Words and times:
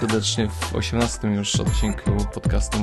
serdecznie 0.00 0.48
w 0.48 0.74
18 0.74 1.28
już 1.28 1.56
odcinku 1.56 2.10
podcastu 2.34 2.78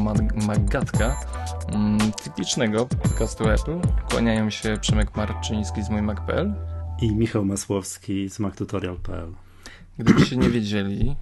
Maggatka, 0.48 1.22
mm, 1.68 2.12
typicznego 2.12 2.86
podcastu 2.86 3.50
Apple. 3.50 3.80
Kłaniają 4.10 4.50
się 4.50 4.78
Przemek 4.82 5.16
Marczyński 5.16 5.84
z 5.84 5.90
MyMac.pl 5.90 6.54
i 7.02 7.16
Michał 7.16 7.46
Masłowski 7.46 8.30
z 8.30 8.40
MacTutorial.pl. 8.40 9.34
Gdybyście 9.98 10.38
nie 10.38 10.50
wiedzieli, 10.50 11.16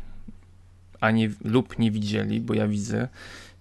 a 0.99 1.11
nie, 1.11 1.29
lub 1.43 1.79
nie 1.79 1.91
widzieli, 1.91 2.41
bo 2.41 2.53
ja 2.53 2.67
widzę, 2.67 3.07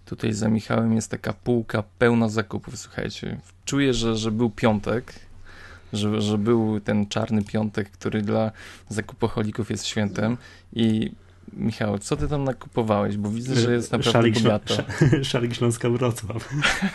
tutaj 0.04 0.32
za 0.32 0.48
Michałem 0.48 0.94
jest 0.94 1.10
taka 1.10 1.32
półka 1.32 1.84
pełna 1.98 2.28
zakupów, 2.28 2.78
słuchajcie. 2.78 3.40
Czuję, 3.64 3.94
że, 3.94 4.16
że 4.16 4.30
był 4.30 4.50
piątek, 4.50 5.12
że, 5.92 6.20
że 6.20 6.38
był 6.38 6.80
ten 6.80 7.06
czarny 7.06 7.44
piątek, 7.44 7.90
który 7.90 8.22
dla 8.22 8.52
zakupocholików 8.88 9.70
jest 9.70 9.86
świętem 9.86 10.36
i 10.72 11.12
Michał, 11.52 11.98
co 11.98 12.16
ty 12.16 12.28
tam 12.28 12.44
nakupowałeś? 12.44 13.16
Bo 13.16 13.30
widzę, 13.30 13.54
że 13.54 13.72
jest 13.72 13.92
naprawdę 13.92 14.12
Szalik, 14.12 14.38
bogato. 14.38 14.74
Szalik 15.22 15.54
Śląska 15.54 15.90
Wrocław. 15.90 16.48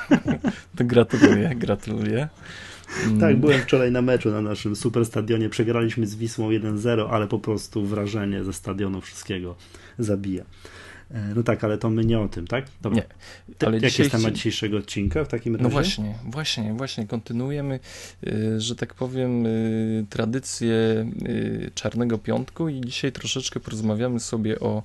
to 0.77 0.83
gratuluję, 0.83 1.55
gratuluję. 1.55 2.27
Tak, 3.19 3.37
byłem 3.37 3.61
wczoraj 3.61 3.91
na 3.91 4.01
meczu 4.01 4.31
na 4.31 4.41
naszym 4.41 4.75
super 4.75 5.05
stadionie. 5.05 5.49
Przegraliśmy 5.49 6.07
z 6.07 6.15
Wisłą 6.15 6.49
1-0, 6.49 7.07
ale 7.11 7.27
po 7.27 7.39
prostu 7.39 7.85
wrażenie 7.85 8.43
ze 8.43 8.53
stadionu 8.53 9.01
wszystkiego 9.01 9.55
zabija. 9.99 10.43
E, 11.11 11.33
no 11.35 11.43
tak, 11.43 11.63
ale 11.63 11.77
to 11.77 11.89
my 11.89 12.05
nie 12.05 12.19
o 12.19 12.27
tym, 12.27 12.47
tak? 12.47 12.65
Dobra. 12.81 12.97
Nie. 12.97 13.67
Ale 13.67 13.79
Jaki 13.79 14.01
jest 14.01 14.11
temat 14.11 14.33
dzisiejszego 14.33 14.77
odcinka 14.77 15.23
w 15.23 15.27
takim 15.27 15.53
no 15.53 15.57
razie? 15.57 15.63
No 15.63 15.69
właśnie, 15.69 16.15
właśnie, 16.25 16.73
właśnie. 16.73 17.07
Kontynuujemy, 17.07 17.79
y, 18.27 18.61
że 18.61 18.75
tak 18.75 18.93
powiem, 18.93 19.45
y, 19.45 20.05
tradycję 20.09 20.75
Czarnego 21.75 22.17
Piątku 22.17 22.69
i 22.69 22.81
dzisiaj 22.81 23.11
troszeczkę 23.11 23.59
porozmawiamy 23.59 24.19
sobie 24.19 24.59
o 24.59 24.83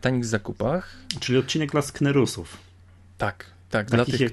tanich 0.00 0.24
zakupach. 0.24 0.96
Czyli 1.20 1.38
odcinek 1.38 1.70
dla 1.70 1.82
sknerusów. 1.82 2.58
Tak, 3.18 3.46
tak. 3.70 3.90
Takich, 3.90 3.94
dla 3.94 4.04
tych, 4.04 4.20
jak, 4.20 4.32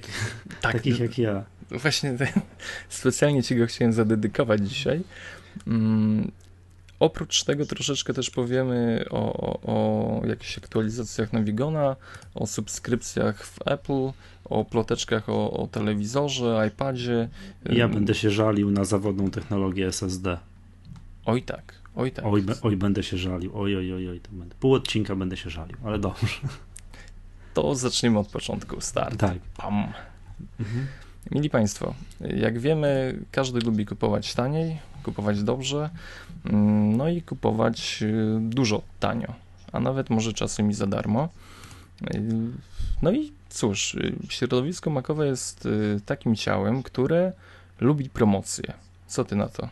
tak, 0.62 0.73
takich 0.73 1.00
jak 1.00 1.18
ja. 1.18 1.44
Właśnie 1.72 2.18
specjalnie 2.90 3.44
ci 3.44 3.56
go 3.56 3.68
chciałem 3.68 3.94
zadedykować 3.94 4.70
dzisiaj. 4.70 5.02
Oprócz 7.02 7.44
tego 7.44 7.66
troszeczkę 7.66 8.13
też 8.13 8.30
powiemy 8.30 9.05
o, 9.09 9.33
o, 9.33 9.61
o 9.61 10.25
jakichś 10.25 10.57
aktualizacjach 10.57 11.33
Navigona, 11.33 11.95
o 12.35 12.47
subskrypcjach 12.47 13.45
w 13.45 13.59
Apple, 13.66 14.11
o 14.45 14.66
ploteczkach 14.66 15.29
o, 15.29 15.52
o 15.52 15.67
telewizorze, 15.67 16.67
iPadzie. 16.67 17.29
Ja 17.66 17.88
będę 17.88 18.16
się 18.16 18.31
żalił 18.31 18.72
na 18.72 18.85
zawodną 18.85 19.31
technologię 19.31 19.88
SSD. 19.88 20.38
Oj 21.25 21.44
tak, 21.44 21.73
oj 21.95 22.11
tak. 22.11 22.25
Oj, 22.25 22.44
oj 22.61 22.77
będę 22.77 23.03
się 23.03 23.17
żalił, 23.17 23.52
oj, 23.55 23.77
oj, 23.77 23.94
oj, 23.94 24.09
oj. 24.09 24.19
To 24.19 24.29
będę. 24.31 24.55
Pół 24.59 24.73
odcinka 24.73 25.16
będę 25.16 25.38
się 25.38 25.49
żalił, 25.49 25.77
ale 25.85 25.99
dobrze. 25.99 26.27
To 27.53 27.75
zaczniemy 27.75 28.19
od 28.19 28.27
początku, 28.27 28.81
start. 28.81 29.19
Tak. 29.19 29.38
Pam. 29.57 29.94
Mhm. 30.59 30.88
Mili 31.31 31.49
Państwo, 31.49 31.94
jak 32.22 32.59
wiemy, 32.59 33.19
każdy 33.31 33.59
lubi 33.59 33.85
kupować 33.85 34.33
taniej, 34.33 34.79
kupować 35.03 35.44
dobrze, 35.44 35.89
no 36.45 37.09
i 37.09 37.22
kupować 37.22 38.00
y, 38.02 38.39
dużo 38.42 38.81
tanio, 39.00 39.34
a 39.72 39.80
nawet 39.80 40.09
może 40.09 40.34
czasem 40.34 40.72
i 40.72 40.73
za 40.73 40.88
darmo. 40.88 41.30
Y, 42.16 42.22
no 43.02 43.11
i 43.11 43.31
cóż, 43.50 43.94
y, 43.95 44.16
środowisko 44.30 44.89
makowe 44.89 45.28
jest 45.28 45.67
takim 46.06 46.36
ciałem, 46.36 46.84
które 46.84 47.34
lubi 47.80 48.09
promocję. 48.09 48.73
Co 49.08 49.25
ty 49.25 49.36
na 49.36 49.47
to? 49.47 49.69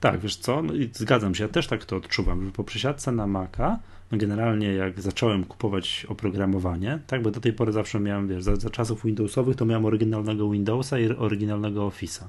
Tak, 0.00 0.20
wiesz 0.20 0.36
co, 0.36 0.62
no 0.62 0.74
i 0.74 0.90
zgadzam 0.92 1.34
się, 1.34 1.44
ja 1.44 1.48
też 1.48 1.66
tak 1.66 1.84
to 1.84 1.96
odczuwam, 1.96 2.44
że 2.44 2.52
po 2.52 2.64
przesiadce 2.64 3.12
na 3.12 3.26
Maca, 3.26 3.78
no 4.12 4.18
generalnie 4.18 4.74
jak 4.74 5.00
zacząłem 5.00 5.44
kupować 5.44 6.06
oprogramowanie, 6.08 6.98
tak, 7.06 7.22
bo 7.22 7.30
do 7.30 7.40
tej 7.40 7.52
pory 7.52 7.72
zawsze 7.72 8.00
miałem, 8.00 8.28
wiesz, 8.28 8.42
za, 8.42 8.56
za 8.56 8.70
czasów 8.70 9.04
Windowsowych 9.04 9.56
to 9.56 9.64
miałem 9.64 9.84
oryginalnego 9.84 10.50
Windowsa 10.50 10.98
i 10.98 11.08
oryginalnego 11.08 11.88
Office'a. 11.88 12.24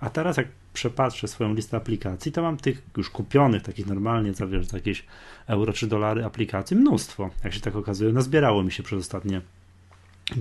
A 0.00 0.10
teraz 0.10 0.36
jak 0.36 0.48
przepatrzę 0.72 1.28
swoją 1.28 1.54
listę 1.54 1.76
aplikacji, 1.76 2.32
to 2.32 2.42
mam 2.42 2.56
tych 2.56 2.82
już 2.96 3.10
kupionych, 3.10 3.62
takich 3.62 3.86
normalnie 3.86 4.34
za, 4.34 4.46
wiesz, 4.46 4.72
jakieś 4.72 5.04
euro 5.46 5.72
czy 5.72 5.86
dolary 5.86 6.24
aplikacji 6.24 6.76
mnóstwo, 6.76 7.30
jak 7.44 7.54
się 7.54 7.60
tak 7.60 7.76
okazuje. 7.76 8.12
Nazbierało 8.12 8.62
mi 8.62 8.72
się 8.72 8.82
przez 8.82 9.00
ostatnie 9.00 9.40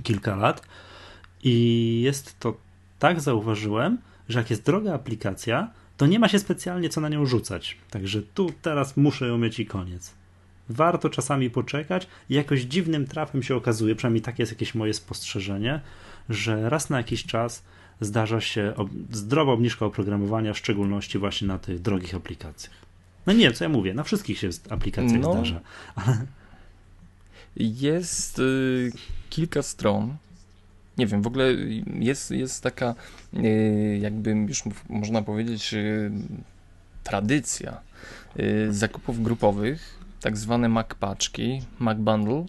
kilka 0.03 0.35
lat 0.35 0.67
i 1.43 2.01
jest 2.03 2.39
to 2.39 2.57
tak 2.99 3.21
zauważyłem, 3.21 3.97
że 4.29 4.39
jak 4.39 4.49
jest 4.49 4.65
droga 4.65 4.93
aplikacja, 4.93 5.71
to 5.97 6.05
nie 6.05 6.19
ma 6.19 6.27
się 6.27 6.39
specjalnie 6.39 6.89
co 6.89 7.01
na 7.01 7.09
nią 7.09 7.25
rzucać. 7.25 7.77
Także 7.89 8.21
tu 8.21 8.51
teraz 8.61 8.97
muszę 8.97 9.27
ją 9.27 9.37
mieć 9.37 9.59
i 9.59 9.65
koniec. 9.65 10.13
Warto 10.69 11.09
czasami 11.09 11.49
poczekać 11.49 12.07
i 12.29 12.33
jakoś 12.33 12.61
dziwnym 12.61 13.07
trafem 13.07 13.43
się 13.43 13.55
okazuje, 13.55 13.95
przynajmniej 13.95 14.21
takie 14.21 14.43
jest 14.43 14.51
jakieś 14.51 14.75
moje 14.75 14.93
spostrzeżenie, 14.93 15.81
że 16.29 16.69
raz 16.69 16.89
na 16.89 16.97
jakiś 16.97 17.25
czas 17.25 17.63
zdarza 18.01 18.41
się 18.41 18.73
zdrowa 19.11 19.51
obniżka 19.51 19.85
oprogramowania, 19.85 20.53
w 20.53 20.57
szczególności 20.57 21.17
właśnie 21.17 21.47
na 21.47 21.59
tych 21.59 21.81
drogich 21.81 22.15
aplikacjach. 22.15 22.75
No 23.25 23.33
nie, 23.33 23.51
co 23.51 23.63
ja 23.63 23.69
mówię, 23.69 23.93
na 23.93 24.03
wszystkich 24.03 24.39
się 24.39 24.49
aplikacjach 24.69 25.21
no, 25.21 25.31
zdarza. 25.31 25.59
Jest 27.55 28.39
y, 28.39 28.91
kilka 29.29 29.61
stron. 29.61 30.15
Nie 30.97 31.07
wiem, 31.07 31.21
w 31.21 31.27
ogóle 31.27 31.53
jest, 31.99 32.31
jest 32.31 32.63
taka, 32.63 32.95
y, 33.33 33.99
jakby 34.01 34.31
już 34.31 34.63
można 34.89 35.21
powiedzieć, 35.21 35.73
y, 35.73 36.11
tradycja 37.03 37.81
y, 38.39 38.73
zakupów 38.73 39.23
grupowych, 39.23 39.99
tak 40.21 40.37
zwane 40.37 40.69
Mac 40.69 40.87
paczki, 40.99 41.61
Mac 41.79 41.97
Bundle, 41.97 42.45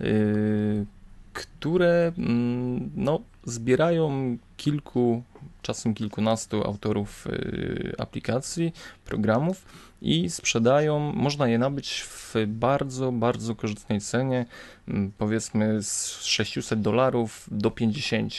y, 0.00 0.86
które 1.34 2.12
mm, 2.18 2.90
no, 2.96 3.20
zbierają 3.44 4.38
kilku, 4.56 5.22
czasem 5.62 5.94
kilkunastu 5.94 6.64
autorów 6.64 7.26
y, 7.26 7.94
aplikacji, 7.98 8.72
programów 9.04 9.64
i 10.02 10.30
sprzedają, 10.30 11.12
można 11.12 11.48
je 11.48 11.58
nabyć 11.58 12.02
w 12.02 12.34
bardzo, 12.46 13.12
bardzo 13.12 13.54
korzystnej 13.54 14.00
cenie, 14.00 14.46
mm, 14.88 15.12
powiedzmy 15.18 15.82
z 15.82 16.20
600 16.22 16.80
dolarów 16.80 17.46
do 17.50 17.70
50. 17.70 18.32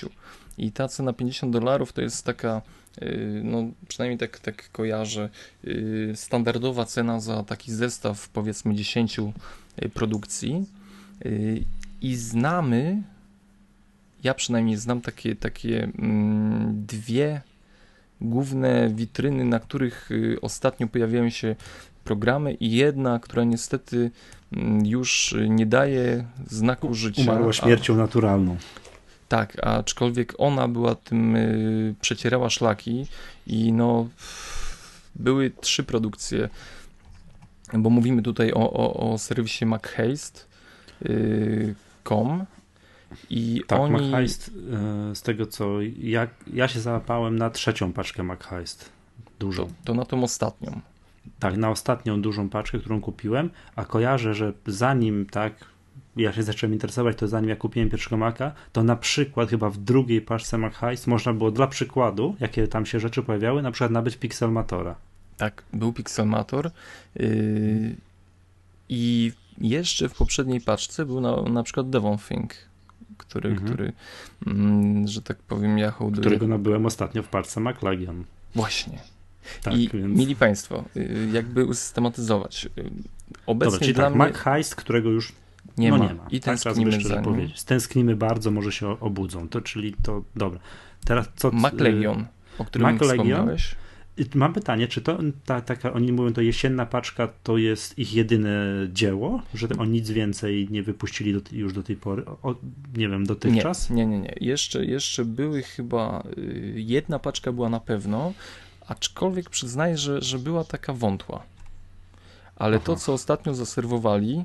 I 0.57 0.71
ta 0.71 0.87
cena 0.87 1.13
50 1.13 1.53
dolarów 1.53 1.93
to 1.93 2.01
jest 2.01 2.25
taka, 2.25 2.61
y, 3.01 3.41
no 3.43 3.63
przynajmniej 3.87 4.17
tak, 4.17 4.39
tak 4.39 4.71
kojarzę, 4.71 5.29
y, 5.65 6.11
standardowa 6.15 6.85
cena 6.85 7.19
za 7.19 7.43
taki 7.43 7.71
zestaw 7.71 8.29
powiedzmy 8.29 8.75
10 8.75 9.33
produkcji. 9.93 10.65
I 12.05 12.15
znamy 12.15 13.01
ja 14.23 14.33
przynajmniej 14.33 14.77
znam 14.77 15.01
takie, 15.01 15.35
takie 15.35 15.83
mm, 15.83 16.85
dwie 16.85 17.41
główne 18.21 18.89
witryny, 18.89 19.45
na 19.45 19.59
których 19.59 20.11
y, 20.11 20.37
ostatnio 20.41 20.87
pojawiają 20.87 21.29
się 21.29 21.55
programy 22.03 22.53
i 22.53 22.71
jedna, 22.71 23.19
która 23.19 23.43
niestety 23.43 24.11
mm, 24.53 24.85
już 24.85 25.35
nie 25.49 25.65
daje 25.65 26.25
znaku 26.47 26.93
życia. 26.93 27.21
Umarła 27.21 27.53
śmiercią 27.53 27.93
a, 27.93 27.97
naturalną. 27.97 28.57
Tak, 29.27 29.65
aczkolwiek 29.65 30.33
ona 30.37 30.67
była 30.67 30.95
tym, 30.95 31.35
y, 31.35 31.95
przecierała 32.01 32.49
szlaki 32.49 33.07
i 33.47 33.73
no 33.73 34.09
były 35.15 35.51
trzy 35.61 35.83
produkcje, 35.83 36.49
bo 37.73 37.89
mówimy 37.89 38.21
tutaj 38.21 38.53
o, 38.53 38.73
o, 38.73 39.13
o 39.13 39.17
serwisie 39.17 39.65
MacHaste.com, 39.65 41.84
y, 42.11 42.45
i 43.29 43.61
tak, 43.67 43.79
oni... 43.79 43.91
MacHeist, 43.93 44.51
e, 45.11 45.15
z 45.15 45.21
tego 45.21 45.45
co 45.45 45.81
ja, 45.99 46.27
ja 46.53 46.67
się 46.67 46.79
załapałem 46.79 47.39
na 47.39 47.49
trzecią 47.49 47.93
paczkę 47.93 48.23
MacHeist, 48.23 48.89
dużą. 49.39 49.65
To, 49.65 49.73
to 49.83 49.93
na 49.93 50.05
tą 50.05 50.23
ostatnią. 50.23 50.81
Tak, 51.39 51.57
na 51.57 51.69
ostatnią 51.69 52.21
dużą 52.21 52.49
paczkę, 52.49 52.79
którą 52.79 53.01
kupiłem, 53.01 53.49
a 53.75 53.85
kojarzę, 53.85 54.33
że 54.33 54.53
zanim 54.67 55.25
tak 55.25 55.53
ja 56.15 56.33
się 56.33 56.43
zacząłem 56.43 56.73
interesować, 56.73 57.17
to 57.17 57.27
zanim 57.27 57.49
ja 57.49 57.55
kupiłem 57.55 57.89
pierwszego 57.89 58.17
Maca, 58.17 58.51
to 58.71 58.83
na 58.83 58.95
przykład 58.95 59.49
chyba 59.49 59.69
w 59.69 59.77
drugiej 59.77 60.21
paczce 60.21 60.57
MacHeist 60.57 61.07
można 61.07 61.33
było 61.33 61.51
dla 61.51 61.67
przykładu, 61.67 62.35
jakie 62.39 62.67
tam 62.67 62.85
się 62.85 62.99
rzeczy 62.99 63.23
pojawiały, 63.23 63.61
na 63.61 63.71
przykład 63.71 63.91
nabyć 63.91 64.17
Pixelmatora. 64.17 64.95
Tak, 65.37 65.63
był 65.73 65.93
Pixelmator 65.93 66.71
yy, 67.15 67.95
i 68.89 69.31
jeszcze 69.61 70.09
w 70.09 70.13
poprzedniej 70.13 70.61
paczce 70.61 71.05
był 71.05 71.21
na, 71.21 71.41
na 71.41 71.63
przykład 71.63 71.89
Devon 71.89 72.17
Think 72.17 72.55
który, 73.17 73.49
mhm. 73.49 73.67
który 73.67 73.93
mm, 74.47 75.07
że 75.07 75.21
tak 75.21 75.37
powiem, 75.37 75.77
ja 75.77 75.91
hołduję. 75.91 76.21
Którego 76.21 76.47
nabyłem 76.47 76.85
ostatnio 76.85 77.23
w 77.23 77.27
parce 77.27 77.61
McLagion. 77.61 78.23
Właśnie. 78.55 78.99
Tak, 79.63 79.73
I 79.73 79.89
więc... 79.93 80.19
mieli 80.19 80.35
Państwo, 80.35 80.83
y, 80.97 81.29
jakby 81.33 81.65
usystematyzować. 81.65 82.65
Y, 82.77 82.91
obecnie 83.45 83.79
Dobra, 83.79 83.93
dla 83.93 84.03
tak, 84.03 84.15
mnie... 84.15 84.25
Mac 84.25 84.37
Heist, 84.37 84.75
którego 84.75 85.09
już 85.09 85.33
nie, 85.77 85.89
no 85.89 85.97
ma. 85.97 86.05
nie 86.05 86.13
ma. 86.13 86.27
I 86.31 86.39
tak, 86.39 86.59
tęsknimy 86.59 86.91
tak, 86.91 87.01
za 87.01 87.21
powiedzieć. 87.21 87.59
Stęsknimy 87.59 88.15
bardzo, 88.15 88.51
może 88.51 88.71
się 88.71 88.99
obudzą. 88.99 89.49
To 89.49 89.61
czyli 89.61 89.95
to, 90.03 90.23
dobra. 90.35 90.59
Teraz 91.05 91.29
co... 91.35 91.51
Mac 91.51 91.73
Legion, 91.73 92.25
o 92.57 92.65
którym 92.65 92.93
Mac 92.93 93.01
Legion, 93.01 93.49
Mam 94.35 94.53
pytanie, 94.53 94.87
czy 94.87 95.01
to 95.01 95.17
ta, 95.45 95.61
taka, 95.61 95.93
oni 95.93 96.11
mówią, 96.11 96.33
to 96.33 96.41
jesienna 96.41 96.85
paczka 96.85 97.29
to 97.43 97.57
jest 97.57 97.99
ich 97.99 98.13
jedyne 98.13 98.65
dzieło, 98.93 99.41
że 99.53 99.67
oni 99.77 99.91
nic 99.91 100.09
więcej 100.09 100.67
nie 100.71 100.83
wypuścili 100.83 101.33
do, 101.33 101.39
już 101.51 101.73
do 101.73 101.83
tej 101.83 101.95
pory, 101.95 102.25
o, 102.25 102.55
nie 102.97 103.09
wiem, 103.09 103.25
dotychczas? 103.25 103.89
Nie, 103.89 104.05
nie, 104.05 104.17
nie, 104.17 104.19
nie. 104.19 104.35
Jeszcze, 104.41 104.85
jeszcze 104.85 105.25
były 105.25 105.63
chyba, 105.63 106.23
y, 106.37 106.73
jedna 106.75 107.19
paczka 107.19 107.51
była 107.51 107.69
na 107.69 107.79
pewno, 107.79 108.33
aczkolwiek 108.87 109.49
przyznaję, 109.49 109.97
że, 109.97 110.21
że 110.21 110.39
była 110.39 110.63
taka 110.63 110.93
wątła. 110.93 111.43
Ale 112.55 112.77
Aha. 112.77 112.85
to, 112.85 112.95
co 112.95 113.13
ostatnio 113.13 113.53
zaserwowali, 113.53 114.43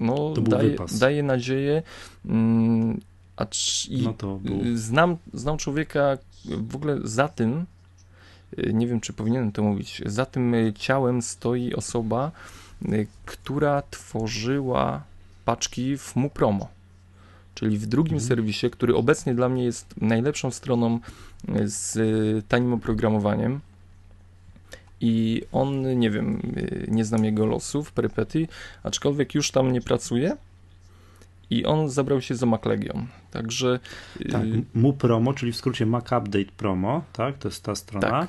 no 0.00 0.34
daje, 0.42 0.76
daje 0.98 1.22
nadzieję. 1.22 1.82
Mm, 2.26 3.00
acz, 3.36 3.86
i 3.88 4.02
no 4.02 4.40
znam, 4.74 5.16
znam 5.34 5.58
człowieka 5.58 6.18
w 6.44 6.76
ogóle 6.76 6.98
za 7.04 7.28
tym, 7.28 7.66
nie 8.72 8.86
wiem 8.86 9.00
czy 9.00 9.12
powinienem 9.12 9.52
to 9.52 9.62
mówić, 9.62 10.02
za 10.06 10.26
tym 10.26 10.54
y, 10.54 10.72
ciałem 10.78 11.22
stoi 11.22 11.74
osoba, 11.74 12.30
y, 12.82 13.06
która 13.24 13.82
tworzyła 13.90 15.02
paczki 15.44 15.98
w 15.98 16.16
MuPromo, 16.16 16.68
czyli 17.54 17.78
w 17.78 17.86
drugim 17.86 18.14
mhm. 18.14 18.28
serwisie, 18.28 18.70
który 18.70 18.96
obecnie 18.96 19.34
dla 19.34 19.48
mnie 19.48 19.64
jest 19.64 19.94
najlepszą 20.00 20.50
stroną 20.50 20.98
z 21.64 21.98
tanim 22.48 22.72
oprogramowaniem 22.72 23.60
i 25.00 25.42
on, 25.52 25.98
nie 25.98 26.10
wiem, 26.10 26.40
y, 26.56 26.86
nie 26.88 27.04
znam 27.04 27.24
jego 27.24 27.46
losów, 27.46 27.92
perypetii, 27.92 28.48
aczkolwiek 28.82 29.34
już 29.34 29.50
tam 29.50 29.72
nie 29.72 29.80
pracuje 29.80 30.36
i 31.50 31.64
on 31.64 31.90
zabrał 31.90 32.20
się 32.20 32.34
za 32.34 32.46
MacLegion, 32.46 33.06
także... 33.30 33.80
Y, 34.20 34.28
tak, 34.28 34.42
mu 34.74 34.92
promo, 34.92 35.34
czyli 35.34 35.52
w 35.52 35.56
skrócie 35.56 35.86
Mac 35.86 36.04
Update 36.04 36.52
Promo, 36.56 37.02
tak, 37.12 37.38
to 37.38 37.48
jest 37.48 37.62
ta 37.62 37.74
strona. 37.74 38.10
Tak. 38.10 38.28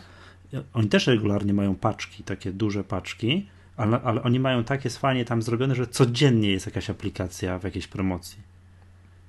Oni 0.74 0.90
też 0.90 1.08
regularnie 1.08 1.54
mają 1.54 1.76
paczki, 1.76 2.24
takie 2.24 2.52
duże 2.52 2.84
paczki, 2.84 3.48
ale, 3.78 4.02
ale 4.02 4.24
oni 4.24 4.40
mają 4.40 4.64
takie 4.64 4.90
fajnie 4.90 5.26
tam 5.26 5.42
zrobione, 5.42 5.76
że 5.76 5.88
codziennie 5.88 6.52
jest 6.52 6.66
jakaś 6.66 6.90
aplikacja 6.90 7.60
w 7.60 7.64
jakiejś 7.64 7.88
promocji. 7.88 8.38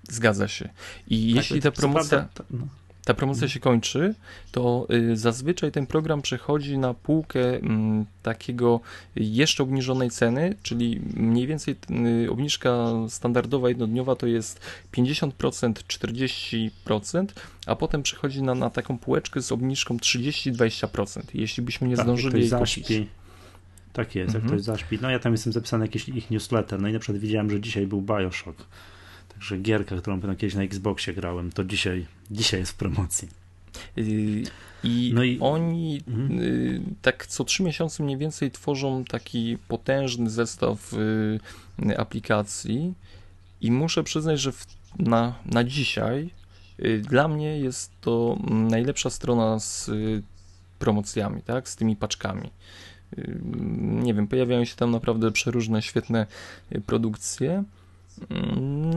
Zgadza 0.08 0.48
się. 0.48 0.68
I 1.08 1.28
tak, 1.28 1.36
jeśli 1.36 1.60
ta 1.60 1.70
promocja... 1.70 2.18
Prawda, 2.18 2.44
no 2.50 2.66
ta 3.06 3.14
promocja 3.14 3.49
się 3.49 3.61
kończy, 3.61 4.14
to 4.53 4.87
y, 4.91 5.17
zazwyczaj 5.17 5.73
ten 5.73 5.87
program 5.87 6.23
przechodzi 6.23 6.79
na 6.79 6.94
półkę 6.94 7.56
mm, 7.56 8.05
takiego 8.23 8.81
jeszcze 9.17 9.62
obniżonej 9.62 10.11
ceny, 10.11 10.55
czyli 10.62 11.00
mniej 11.14 11.47
więcej 11.47 11.76
y, 12.25 12.31
obniżka 12.31 12.87
standardowa 13.08 13.69
jednodniowa 13.69 14.17
to 14.17 14.26
jest 14.26 14.61
50%, 14.93 15.31
40%, 15.73 17.26
a 17.67 17.76
potem 17.76 18.03
przechodzi 18.03 18.43
na, 18.43 18.55
na 18.55 18.70
taką 18.70 18.99
półeczkę 18.99 19.43
z 19.43 19.52
obniżką 19.52 19.97
30-20%, 19.97 21.23
jeśli 21.35 21.62
byśmy 21.62 21.88
nie 21.88 21.97
tak, 21.97 22.05
zdążyli 22.05 22.41
jej 22.41 22.49
zaśpi. 22.49 22.82
kupić. 22.82 23.09
Tak 23.93 24.14
jest, 24.14 24.35
mhm. 24.35 24.44
jak 24.44 24.52
ktoś 24.52 24.62
zaśpi. 24.62 24.99
No 25.02 25.11
ja 25.11 25.19
tam 25.19 25.32
jestem 25.32 25.52
zapisany 25.52 25.85
jakiś 25.85 26.09
ich 26.09 26.31
newsletter, 26.31 26.81
no 26.81 26.88
i 26.88 26.93
na 26.93 26.99
przykład 26.99 27.23
widziałem, 27.23 27.50
że 27.50 27.61
dzisiaj 27.61 27.87
był 27.87 28.02
Bioshock 28.02 28.67
Także 29.37 29.59
gierka, 29.59 29.97
którą 29.97 30.21
kiedyś 30.21 30.55
na 30.55 30.62
Xboxie 30.62 31.15
grałem, 31.15 31.53
to 31.53 31.65
dzisiaj, 31.65 32.06
dzisiaj 32.31 32.61
jest 32.61 32.73
w 32.73 32.77
promocji. 32.77 33.29
I 33.97 34.44
no 35.15 35.25
i 35.25 35.38
oni 35.41 36.03
mhm. 36.09 36.41
Y, 36.41 36.81
tak 37.03 37.27
co 37.27 37.44
trzy 37.44 37.62
miesiące 37.62 38.03
mniej 38.03 38.17
więcej 38.17 38.50
tworzą 38.50 39.05
taki 39.05 39.59
potężny 39.69 40.31
zestaw 40.31 40.93
y, 40.93 41.99
aplikacji 41.99 42.94
i 43.61 43.73
muszę 43.73 44.03
przyznać, 44.03 44.41
że 44.41 44.53
w, 44.53 44.67
na, 44.99 45.35
na 45.47 45.65
dzisiaj 45.65 46.31
y, 46.85 46.99
dla 46.99 47.29
mnie 47.29 47.59
jest 47.59 48.00
to 48.00 48.38
najlepsza 48.47 49.11
strona 49.11 49.59
z 49.59 49.91
promocjami, 50.79 51.43
tak, 51.43 51.69
z 51.69 51.77
tymi 51.77 51.97
paczkami. 51.97 52.50
Nie 53.79 54.15
wiem, 54.15 54.27
pojawiają 54.29 54.65
się 54.65 54.77
tam 54.77 54.91
naprawdę 54.91 55.33
przeróżne, 55.33 55.83
świetne 55.83 56.27
produkcje. 56.87 57.65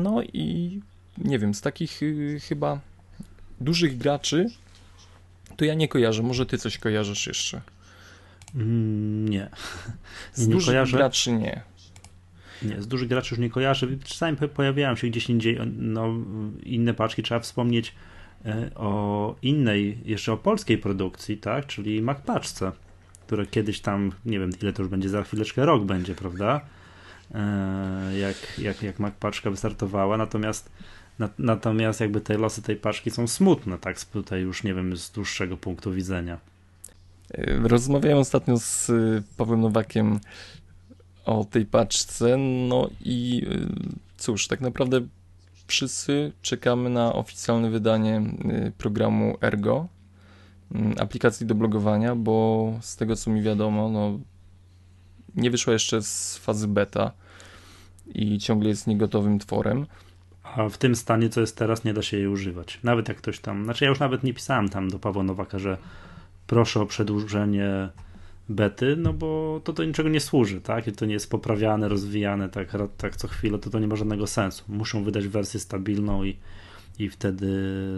No 0.03 0.21
i 0.33 0.79
nie 1.17 1.39
wiem, 1.39 1.53
z 1.53 1.61
takich 1.61 2.03
y, 2.03 2.39
chyba 2.43 2.79
dużych 3.61 3.97
graczy 3.97 4.49
to 5.57 5.65
ja 5.65 5.73
nie 5.73 5.87
kojarzę. 5.87 6.23
Może 6.23 6.45
ty 6.45 6.57
coś 6.57 6.77
kojarzysz 6.77 7.27
jeszcze? 7.27 7.61
Mm, 8.55 9.29
nie. 9.29 9.49
Z 10.33 10.47
nie 10.47 10.53
dużych 10.53 10.67
kojarzę. 10.67 10.97
graczy 10.97 11.31
nie. 11.31 11.61
Nie, 12.61 12.81
z 12.81 12.87
dużych 12.87 13.09
graczy 13.09 13.35
już 13.35 13.39
nie 13.39 13.49
kojarzę. 13.49 13.87
Czasami 14.03 14.37
pojawiają 14.37 14.95
się 14.95 15.07
gdzieś 15.07 15.29
indziej 15.29 15.59
no, 15.77 16.13
inne 16.63 16.93
paczki. 16.93 17.23
Trzeba 17.23 17.39
wspomnieć 17.39 17.95
e, 18.45 18.71
o 18.75 19.35
innej, 19.41 19.97
jeszcze 20.05 20.33
o 20.33 20.37
polskiej 20.37 20.77
produkcji, 20.77 21.37
tak? 21.37 21.67
Czyli 21.67 22.01
MacPaczce, 22.01 22.71
które 23.27 23.45
kiedyś 23.45 23.79
tam, 23.79 24.11
nie 24.25 24.39
wiem 24.39 24.49
ile 24.61 24.73
to 24.73 24.81
już 24.81 24.91
będzie, 24.91 25.09
za 25.09 25.23
chwileczkę 25.23 25.65
rok 25.65 25.83
będzie, 25.83 26.15
prawda? 26.15 26.61
E, 27.35 28.17
jak, 28.17 28.35
jak, 28.57 28.83
jak 28.83 28.99
Mac 28.99 29.13
paczka 29.19 29.49
wystartowała, 29.49 30.17
natomiast 30.17 30.69
natomiast 31.39 31.99
jakby 31.99 32.21
te 32.21 32.37
losy 32.37 32.61
tej 32.61 32.75
paczki 32.75 33.11
są 33.11 33.27
smutne, 33.27 33.77
tak 33.77 34.05
tutaj 34.05 34.41
już 34.41 34.63
nie 34.63 34.73
wiem, 34.73 34.97
z 34.97 35.11
dłuższego 35.11 35.57
punktu 35.57 35.93
widzenia. 35.93 36.39
E, 37.33 37.67
rozmawiałem 37.67 38.17
ostatnio 38.17 38.57
z 38.59 38.89
e, 38.89 38.93
Pawłem 39.37 39.61
Nowakiem 39.61 40.19
o 41.25 41.45
tej 41.45 41.65
paczce, 41.65 42.37
no 42.67 42.89
i 43.01 43.47
cóż, 44.17 44.47
tak 44.47 44.61
naprawdę 44.61 45.01
wszyscy 45.67 46.31
czekamy 46.41 46.89
na 46.89 47.13
oficjalne 47.13 47.69
wydanie 47.69 48.21
programu 48.77 49.37
Ergo, 49.41 49.87
aplikacji 50.99 51.45
do 51.45 51.55
blogowania, 51.55 52.15
bo 52.15 52.73
z 52.81 52.95
tego 52.95 53.15
co 53.15 53.31
mi 53.31 53.41
wiadomo, 53.41 53.89
no 53.89 54.19
nie 55.39 55.51
wyszła 55.51 55.73
jeszcze 55.73 56.01
z 56.01 56.37
fazy 56.37 56.67
beta 56.67 57.11
i 58.13 58.37
ciągle 58.39 58.69
jest 58.69 58.87
niegotowym 58.87 59.39
tworem. 59.39 59.85
A 60.43 60.69
w 60.69 60.77
tym 60.77 60.95
stanie, 60.95 61.29
co 61.29 61.41
jest 61.41 61.57
teraz, 61.57 61.83
nie 61.83 61.93
da 61.93 62.01
się 62.01 62.17
jej 62.17 62.27
używać. 62.27 62.79
Nawet 62.83 63.07
jak 63.07 63.17
ktoś 63.17 63.39
tam, 63.39 63.63
znaczy 63.63 63.85
ja 63.85 63.89
już 63.89 63.99
nawet 63.99 64.23
nie 64.23 64.33
pisałem 64.33 64.69
tam 64.69 64.89
do 64.89 64.99
Pawła 64.99 65.23
Nowaka, 65.23 65.59
że 65.59 65.77
proszę 66.47 66.81
o 66.81 66.85
przedłużenie 66.85 67.89
bety, 68.49 68.95
no 68.97 69.13
bo 69.13 69.61
to 69.63 69.73
do 69.73 69.83
niczego 69.83 70.09
nie 70.09 70.19
służy, 70.19 70.61
tak? 70.61 70.87
I 70.87 70.91
to 70.91 71.05
nie 71.05 71.13
jest 71.13 71.29
poprawiane, 71.29 71.89
rozwijane 71.89 72.49
tak, 72.49 72.67
tak 72.97 73.15
co 73.15 73.27
chwilę, 73.27 73.59
to 73.59 73.69
to 73.69 73.79
nie 73.79 73.87
ma 73.87 73.95
żadnego 73.95 74.27
sensu. 74.27 74.63
Muszą 74.67 75.03
wydać 75.03 75.27
wersję 75.27 75.59
stabilną 75.59 76.23
i, 76.23 76.37
i 76.99 77.09
wtedy 77.09 77.47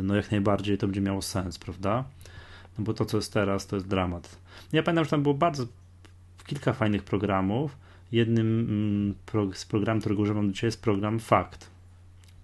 no 0.04 0.16
jak 0.16 0.32
najbardziej 0.32 0.78
to 0.78 0.88
będzie 0.88 1.02
miało 1.02 1.22
sens, 1.22 1.60
prawda? 1.60 2.04
No 2.78 2.84
bo 2.84 2.94
to, 2.94 3.06
co 3.06 3.18
jest 3.18 3.34
teraz, 3.34 3.68
to 3.68 3.76
jest 3.76 3.88
dramat. 3.88 4.38
Ja 4.74 4.84
pamiętam, 4.84 5.06
że 5.06 5.12
tam 5.12 5.24
było 5.24 5.36
bardzo 5.36 5.66
kilka 6.44 6.74
fajnych 6.74 7.04
programów. 7.04 7.78
Jednym 8.12 8.60
mm, 9.34 9.54
z 9.54 9.66
programów, 9.66 10.02
którego 10.04 10.22
używam 10.22 10.54
dzisiaj 10.54 10.68
jest 10.68 10.82
program 10.82 11.20
Fakt. 11.20 11.70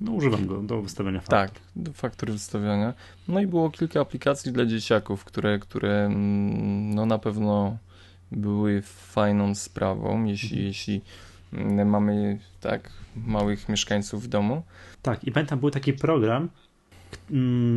No, 0.02 0.12
używam 0.12 0.48
go 0.48 0.62
do 0.62 0.82
wystawiania 0.82 1.20
faktów. 1.20 1.62
Tak, 1.62 1.62
do 1.76 1.94
faktury 1.94 2.34
wystawiania. 2.34 2.94
No 3.28 3.40
i 3.40 3.48
było 3.48 3.70
kilka 3.70 4.02
aplikacji 4.02 4.52
dla 4.52 4.66
dzieciaków, 4.66 5.26
które, 5.26 5.60
które 5.60 6.06
mm, 6.06 6.96
no 6.96 7.06
na 7.06 7.20
pewno 7.20 7.78
były 8.32 8.82
fajną 8.82 9.56
sprawą, 9.56 10.26
jeśli, 10.26 10.50
mhm. 10.50 10.68
jeśli 10.68 11.02
mm, 11.54 11.90
mamy 11.90 12.40
tak 12.62 12.90
małych 13.16 13.70
mieszkańców 13.70 14.24
w 14.24 14.28
domu. 14.28 14.64
Tak, 15.02 15.24
i 15.24 15.32
pamiętam, 15.32 15.60
był 15.60 15.72
taki 15.72 15.94
program, 15.94 16.50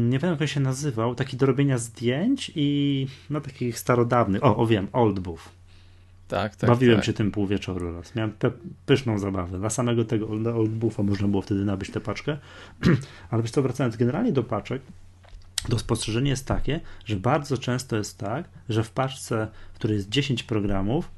nie 0.09 0.19
wiem 0.19 0.31
jak 0.31 0.41
on 0.41 0.47
się 0.47 0.61
nazywał, 0.61 1.15
taki 1.15 1.37
do 1.37 1.47
robienia 1.47 1.79
zdjęć 1.79 2.53
i 2.55 3.07
no 3.31 3.41
takich 3.41 3.79
starodawnych, 3.79 4.45
o, 4.45 4.57
o 4.57 4.67
wiem, 4.67 4.89
Oldbuff. 4.93 5.60
Tak, 6.31 6.57
tak. 6.57 6.71
Bawiłem 6.71 6.97
tak. 6.97 7.05
się 7.05 7.13
tym 7.13 7.31
pół 7.31 7.47
wieczoru 7.47 7.95
raz. 7.97 8.15
Miałem 8.15 8.33
pyszną 8.87 9.19
zabawę. 9.19 9.59
Na 9.59 9.71
samego 9.71 10.05
tego 10.05 10.29
Old 10.29 10.71
Buffa 10.71 11.03
można 11.03 11.29
było 11.29 11.43
wtedy 11.43 11.65
nabyć 11.65 11.91
tę 11.91 12.01
paczkę. 12.01 12.39
Ale 13.31 13.43
wiesz 13.43 13.51
co, 13.51 13.63
wracając 13.63 13.97
generalnie 13.97 14.33
do 14.33 14.43
paczek, 14.43 14.83
to 15.71 15.79
spostrzeżenie 15.79 16.31
jest 16.31 16.47
takie, 16.47 16.81
że 17.05 17.17
bardzo 17.17 17.59
często 17.59 17.97
jest 17.97 18.19
tak, 18.19 18.49
że 18.69 18.85
w 18.85 18.91
paczce, 18.91 19.49
w 19.73 19.75
której 19.75 19.97
jest 19.97 20.09
10 20.09 20.43
programów, 20.43 21.11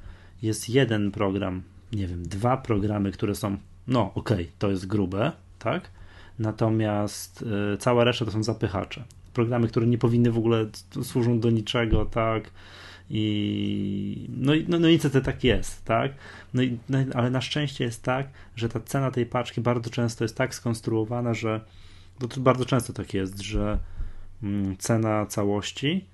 jest 0.42 0.68
jeden 0.68 1.10
program, 1.10 1.62
nie 1.92 2.06
wiem, 2.06 2.22
dwa 2.22 2.56
programy, 2.56 3.12
które 3.12 3.34
są, 3.34 3.56
no 3.86 4.12
okej, 4.14 4.36
okay, 4.36 4.52
to 4.58 4.70
jest 4.70 4.86
grube, 4.86 5.32
tak? 5.58 5.90
Natomiast 6.38 7.44
y, 7.74 7.76
cała 7.76 8.04
reszta 8.04 8.24
to 8.24 8.30
są 8.30 8.42
zapychacze. 8.42 9.04
Programy, 9.34 9.68
które 9.68 9.86
nie 9.86 9.98
powinny 9.98 10.30
w 10.32 10.38
ogóle 10.38 10.66
służą 11.02 11.40
do 11.40 11.50
niczego, 11.50 12.04
tak? 12.06 12.50
I 13.14 14.26
no, 14.36 14.52
no, 14.68 14.78
no 14.78 14.88
niestety 14.88 15.20
tak 15.20 15.44
jest, 15.44 15.84
tak? 15.84 16.12
No 16.54 16.62
i, 16.62 16.78
no, 16.88 16.98
ale 17.14 17.30
na 17.30 17.40
szczęście 17.40 17.84
jest 17.84 18.02
tak, 18.02 18.28
że 18.56 18.68
ta 18.68 18.80
cena 18.80 19.10
tej 19.10 19.26
paczki 19.26 19.60
bardzo 19.60 19.90
często 19.90 20.24
jest 20.24 20.36
tak 20.36 20.54
skonstruowana, 20.54 21.34
że 21.34 21.60
to 22.18 22.40
bardzo 22.40 22.64
często 22.64 22.92
tak 22.92 23.14
jest, 23.14 23.40
że 23.42 23.78
mm, 24.42 24.76
cena 24.76 25.26
całości, 25.26 26.04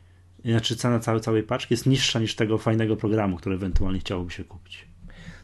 znaczy 0.45 0.77
cena 0.77 0.99
całej, 0.99 1.21
całej 1.21 1.43
paczki 1.43 1.75
jest 1.75 1.87
niższa 1.87 2.21
niż 2.21 2.35
tego 2.35 2.59
fajnego 2.59 2.97
programu, 2.97 3.37
który 3.37 3.55
ewentualnie 3.55 4.01
chciałoby 4.01 4.31
się 4.31 4.45
kupić. 4.45 4.87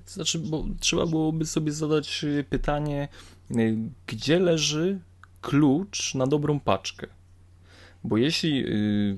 To 0.05 0.13
znaczy, 0.13 0.39
bo 0.39 0.65
trzeba 0.81 1.07
byłoby 1.07 1.47
sobie 1.47 1.73
zadać 1.73 2.25
y, 2.25 2.45
pytanie, 2.51 3.09
y, 3.51 3.77
gdzie 4.07 4.41
leży 4.41 5.01
klucz 5.41 6.15
na 6.15 6.27
dobrą 6.27 6.61
paczkę? 6.61 7.07
Bo 8.05 8.17
jeśli 8.17 8.67
y, 8.67 9.17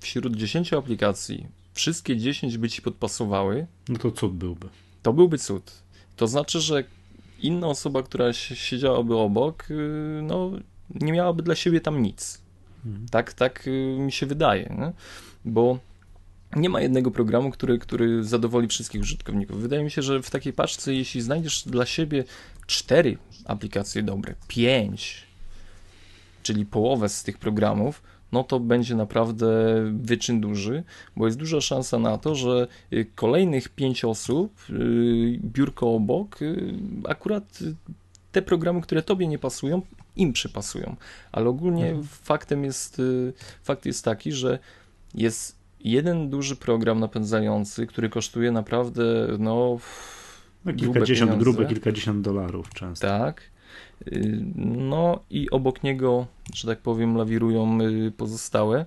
wśród 0.00 0.36
10 0.36 0.72
aplikacji 0.72 1.61
wszystkie 1.74 2.16
10 2.16 2.58
by 2.58 2.68
ci 2.68 2.82
podpasowały, 2.82 3.66
no 3.88 3.98
to 3.98 4.10
cud 4.10 4.32
byłby. 4.32 4.68
To 5.02 5.12
byłby 5.12 5.38
cud. 5.38 5.82
To 6.16 6.26
znaczy, 6.26 6.60
że 6.60 6.84
inna 7.38 7.66
osoba, 7.66 8.02
która 8.02 8.32
siedziałaby 8.32 9.16
obok, 9.16 9.70
y, 9.70 10.20
no, 10.22 10.50
nie 10.90 11.12
miałaby 11.12 11.42
dla 11.42 11.54
siebie 11.54 11.80
tam 11.80 12.02
nic. 12.02 12.42
Mhm. 12.86 13.08
Tak, 13.08 13.32
tak 13.32 13.66
y, 13.66 13.96
mi 13.98 14.12
się 14.12 14.26
wydaje, 14.26 14.76
nie? 14.78 14.92
bo 15.44 15.78
nie 16.56 16.68
ma 16.68 16.80
jednego 16.80 17.10
programu, 17.10 17.50
który, 17.50 17.78
który 17.78 18.24
zadowoli 18.24 18.68
wszystkich 18.68 19.00
użytkowników. 19.00 19.60
Wydaje 19.60 19.84
mi 19.84 19.90
się, 19.90 20.02
że 20.02 20.22
w 20.22 20.30
takiej 20.30 20.52
paczce, 20.52 20.94
jeśli 20.94 21.20
znajdziesz 21.20 21.62
dla 21.66 21.86
siebie 21.86 22.24
cztery 22.66 23.18
aplikacje 23.44 24.02
dobre, 24.02 24.34
pięć, 24.48 25.22
czyli 26.42 26.66
połowę 26.66 27.08
z 27.08 27.22
tych 27.22 27.38
programów, 27.38 28.02
no 28.32 28.44
to 28.44 28.60
będzie 28.60 28.94
naprawdę 28.94 29.46
wyczyn 29.92 30.40
duży, 30.40 30.84
bo 31.16 31.26
jest 31.26 31.38
duża 31.38 31.60
szansa 31.60 31.98
na 31.98 32.18
to, 32.18 32.34
że 32.34 32.66
y, 32.92 33.06
kolejnych 33.14 33.68
pięć 33.68 34.04
osób, 34.04 34.54
y, 34.70 35.40
biurko 35.44 35.94
obok, 35.94 36.42
y, 36.42 36.74
akurat 37.08 37.58
te 38.32 38.42
programy, 38.42 38.80
które 38.80 39.02
tobie 39.02 39.26
nie 39.26 39.38
pasują, 39.38 39.82
im 40.16 40.32
przypasują. 40.32 40.96
Ale 41.32 41.48
ogólnie 41.48 41.86
mhm. 41.86 42.04
faktem 42.04 42.64
jest, 42.64 43.02
fakt 43.62 43.86
jest 43.86 44.04
taki, 44.04 44.32
że 44.32 44.58
jest 45.14 45.56
jeden 45.84 46.30
duży 46.30 46.56
program 46.56 47.00
napędzający, 47.00 47.86
który 47.86 48.08
kosztuje 48.08 48.52
naprawdę, 48.52 49.02
no, 49.38 49.78
no 50.64 50.72
kilkadziesiąt, 50.72 51.38
grube 51.38 51.66
kilkadziesiąt 51.66 52.20
dolarów 52.20 52.74
często. 52.74 53.06
Tak. 53.06 53.51
No 54.56 55.20
i 55.30 55.50
obok 55.50 55.82
niego, 55.82 56.26
że 56.54 56.68
tak 56.68 56.78
powiem, 56.78 57.16
lawirują 57.16 57.80
y, 57.80 58.12
pozostałe. 58.16 58.86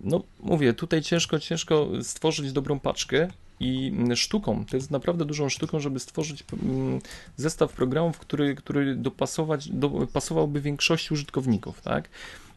No 0.00 0.22
mówię, 0.40 0.74
tutaj 0.74 1.02
ciężko, 1.02 1.38
ciężko 1.38 1.88
stworzyć 2.02 2.52
dobrą 2.52 2.80
paczkę 2.80 3.28
i 3.60 3.92
sztuką, 4.14 4.64
to 4.70 4.76
jest 4.76 4.90
naprawdę 4.90 5.24
dużą 5.24 5.48
sztuką, 5.48 5.80
żeby 5.80 6.00
stworzyć 6.00 6.44
mm, 6.52 7.00
zestaw 7.36 7.72
programów, 7.72 8.18
który, 8.18 8.54
który 8.54 8.96
dopasować, 8.96 9.68
dopasowałby 9.68 10.60
większości 10.60 11.14
użytkowników, 11.14 11.80
tak? 11.80 12.08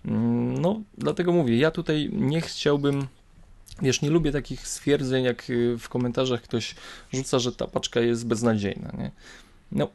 Mm, 0.05 0.61
no, 0.61 0.81
dlatego 0.97 1.33
mówię, 1.33 1.57
ja 1.57 1.71
tutaj 1.71 2.09
nie 2.13 2.41
chciałbym 2.41 3.07
Wiesz, 3.81 4.01
nie 4.01 4.09
lubię 4.09 4.31
takich 4.31 4.67
stwierdzeń, 4.67 5.23
jak 5.23 5.49
y, 5.49 5.77
w 5.77 5.89
komentarzach 5.89 6.41
ktoś 6.41 6.75
rzuca, 7.13 7.39
że 7.39 7.51
ta 7.51 7.67
paczka 7.67 7.99
jest 7.99 8.27
beznadziejna, 8.27 8.91
nie? 8.97 9.11
No, 9.71 9.87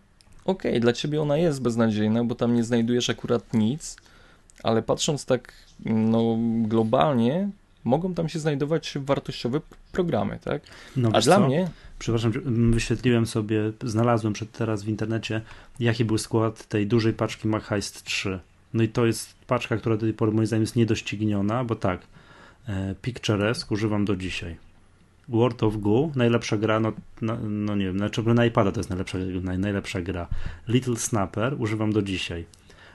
okej, 0.45 0.73
okay, 0.73 0.81
dla 0.81 0.93
ciebie 0.93 1.23
ona 1.23 1.37
jest 1.37 1.63
beznadziejna, 1.63 2.25
bo 2.25 2.35
tam 2.35 2.55
nie 2.55 2.65
znajdujesz 2.65 3.11
akurat 3.11 3.55
nic, 3.55 3.97
ale 4.63 4.83
patrząc 4.83 5.25
tak 5.25 5.53
no, 5.85 6.39
globalnie, 6.63 7.51
mogą 7.85 8.15
tam 8.15 8.29
się 8.29 8.39
znajdować 8.39 8.99
wartościowe 9.01 9.61
programy, 9.93 10.39
tak? 10.45 10.63
No, 10.97 11.09
A 11.13 11.21
dla 11.21 11.37
co? 11.37 11.47
mnie. 11.47 11.69
Przepraszam, 11.99 12.33
wyświetliłem 12.71 13.27
sobie, 13.27 13.73
znalazłem 13.83 14.33
przed 14.33 14.53
teraz 14.53 14.83
w 14.83 14.89
internecie, 14.89 15.41
jaki 15.81 16.05
był 16.05 16.19
skład 16.19 16.67
tej 16.67 16.87
dużej 16.87 17.13
paczki 17.13 17.49
MacHeist 17.49 18.05
3. 18.05 18.41
No 18.75 18.83
i 18.83 18.89
to 18.89 19.07
jest 19.07 19.35
paczka, 19.47 19.77
która 19.77 19.97
do 19.97 20.01
tej 20.01 20.15
pory 20.15 20.33
moim 20.33 20.47
zdaniem 20.47 20.63
jest 20.63 20.77
niedościgniona, 20.77 21.65
bo 21.65 21.77
tak, 21.77 22.01
e, 22.69 22.95
Picturesque 23.03 23.73
używam 23.73 24.05
do 24.05 24.17
dzisiaj. 24.17 24.57
World 25.29 25.63
of 25.63 25.77
Goo, 25.77 26.11
najlepsza 26.17 26.57
gra, 26.57 26.81
no, 26.81 26.93
no, 27.23 27.37
no 27.49 27.77
nie 27.77 27.85
wiem, 27.85 27.99
znaczy 27.99 28.23
na 28.23 28.47
iPada 28.47 28.73
to 28.73 28.81
jest 28.81 28.91
najlepsza, 28.91 29.19
naj, 29.43 29.59
najlepsza 29.59 30.01
gra. 30.01 30.29
Little 30.69 30.97
Snapper 30.97 31.57
używam 31.59 31.93
do 31.93 32.03
dzisiaj. 32.03 32.45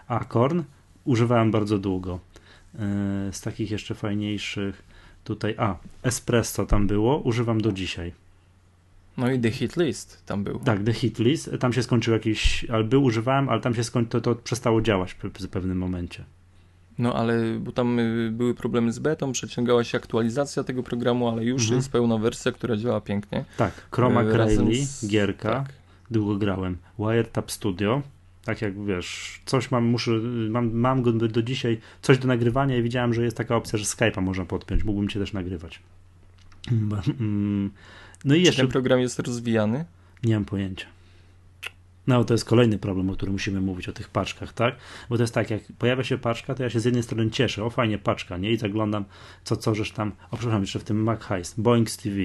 Acorn 0.07 0.63
używałem 1.05 1.51
bardzo 1.51 1.77
długo. 1.77 2.19
Yy, 2.73 2.79
z 3.31 3.41
takich 3.41 3.71
jeszcze 3.71 3.95
fajniejszych 3.95 4.83
tutaj, 5.23 5.55
a, 5.57 5.75
Espresso 6.03 6.65
tam 6.65 6.87
było, 6.87 7.17
używam 7.17 7.61
do 7.61 7.71
dzisiaj. 7.71 8.13
No 9.17 9.31
i 9.31 9.39
The 9.39 9.51
Hit 9.51 9.77
List 9.77 10.23
tam 10.25 10.43
był. 10.43 10.59
Tak, 10.59 10.83
The 10.83 10.93
Hit 10.93 11.19
List, 11.19 11.51
tam 11.59 11.73
się 11.73 11.83
skończył 11.83 12.13
jakiś, 12.13 12.65
ale 12.65 12.83
był, 12.83 13.03
używałem, 13.03 13.49
ale 13.49 13.61
tam 13.61 13.75
się 13.75 13.83
skończył, 13.83 14.21
to, 14.21 14.35
to 14.35 14.41
przestało 14.41 14.81
działać 14.81 15.13
w, 15.13 15.23
w 15.23 15.47
pewnym 15.47 15.77
momencie. 15.77 16.23
No 16.99 17.13
ale 17.13 17.59
bo 17.59 17.71
tam 17.71 17.99
y, 17.99 18.31
były 18.31 18.55
problemy 18.55 18.91
z 18.91 18.99
betą, 18.99 19.31
przeciągała 19.31 19.83
się 19.83 19.97
aktualizacja 19.97 20.63
tego 20.63 20.83
programu, 20.83 21.27
ale 21.27 21.45
już 21.45 21.61
mhm. 21.61 21.77
jest 21.77 21.91
pełna 21.91 22.17
wersja, 22.17 22.51
która 22.51 22.77
działa 22.77 23.01
pięknie. 23.01 23.45
Tak, 23.57 23.73
Chroma 23.91 24.23
Graily, 24.23 24.85
z... 24.85 25.07
gierka, 25.07 25.49
tak. 25.51 25.73
długo 26.11 26.35
grałem. 26.35 26.77
Wiretap 26.99 27.51
Studio, 27.51 28.01
tak 28.43 28.61
jak 28.61 28.85
wiesz, 28.85 29.41
coś 29.45 29.71
mam, 29.71 29.85
muszę, 29.85 30.11
mam, 30.49 30.71
mam 30.71 31.01
go 31.01 31.11
do 31.11 31.41
dzisiaj, 31.41 31.79
coś 32.01 32.17
do 32.17 32.27
nagrywania 32.27 32.77
i 32.77 32.83
widziałem, 32.83 33.13
że 33.13 33.23
jest 33.23 33.37
taka 33.37 33.55
opcja, 33.55 33.79
że 33.79 33.85
Skype'a 33.85 34.21
można 34.21 34.45
podpiąć, 34.45 34.83
mógłbym 34.83 35.09
cię 35.09 35.19
też 35.19 35.33
nagrywać. 35.33 35.79
Mm, 36.71 37.71
no 38.25 38.35
i 38.35 38.39
jeszcze... 38.39 38.55
Czy 38.55 38.61
ten 38.61 38.71
program 38.71 38.99
jest 38.99 39.19
rozwijany? 39.19 39.85
Nie 40.23 40.33
mam 40.33 40.45
pojęcia. 40.45 40.85
No, 42.09 42.23
to 42.23 42.33
jest 42.33 42.45
kolejny 42.45 42.77
problem, 42.77 43.09
o 43.09 43.13
którym 43.13 43.33
musimy 43.33 43.61
mówić, 43.61 43.89
o 43.89 43.93
tych 43.93 44.09
paczkach, 44.09 44.53
tak? 44.53 44.75
Bo 45.09 45.17
to 45.17 45.23
jest 45.23 45.33
tak, 45.33 45.49
jak 45.49 45.61
pojawia 45.79 46.03
się 46.03 46.17
paczka, 46.17 46.55
to 46.55 46.63
ja 46.63 46.69
się 46.69 46.79
z 46.79 46.85
jednej 46.85 47.03
strony 47.03 47.31
cieszę, 47.31 47.63
o 47.63 47.69
fajnie, 47.69 47.97
paczka, 47.97 48.37
nie? 48.37 48.51
I 48.51 48.57
zaglądam, 48.57 49.05
co, 49.43 49.57
co 49.57 49.75
żeś 49.75 49.91
tam, 49.91 50.11
o 50.31 50.37
przepraszam, 50.37 50.61
jeszcze 50.61 50.79
w 50.79 50.83
tym 50.83 51.03
Mac 51.03 51.21
Heist, 51.21 51.55
TV, 52.03 52.15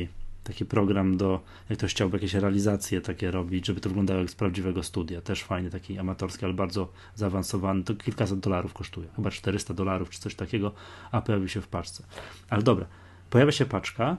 taki 0.44 0.64
program 0.64 1.16
do, 1.16 1.40
jak 1.70 1.78
ktoś 1.78 1.90
chciałby 1.90 2.16
jakieś 2.16 2.34
realizacje 2.34 3.00
takie 3.00 3.30
robić, 3.30 3.66
żeby 3.66 3.80
to 3.80 3.88
wyglądało 3.88 4.20
jak 4.20 4.30
z 4.30 4.34
prawdziwego 4.34 4.82
studia, 4.82 5.20
też 5.20 5.42
fajny, 5.42 5.70
taki 5.70 5.98
amatorski, 5.98 6.44
ale 6.44 6.54
bardzo 6.54 6.88
zaawansowany, 7.14 7.84
to 7.84 7.94
kilkaset 7.94 8.40
dolarów 8.40 8.74
kosztuje, 8.74 9.08
chyba 9.16 9.30
400 9.30 9.74
dolarów 9.74 10.10
czy 10.10 10.20
coś 10.20 10.34
takiego, 10.34 10.72
a 11.12 11.22
pojawi 11.22 11.48
się 11.48 11.60
w 11.60 11.68
paczce. 11.68 12.02
Ale 12.50 12.62
dobra, 12.62 12.86
pojawia 13.30 13.52
się 13.52 13.66
paczka, 13.66 14.16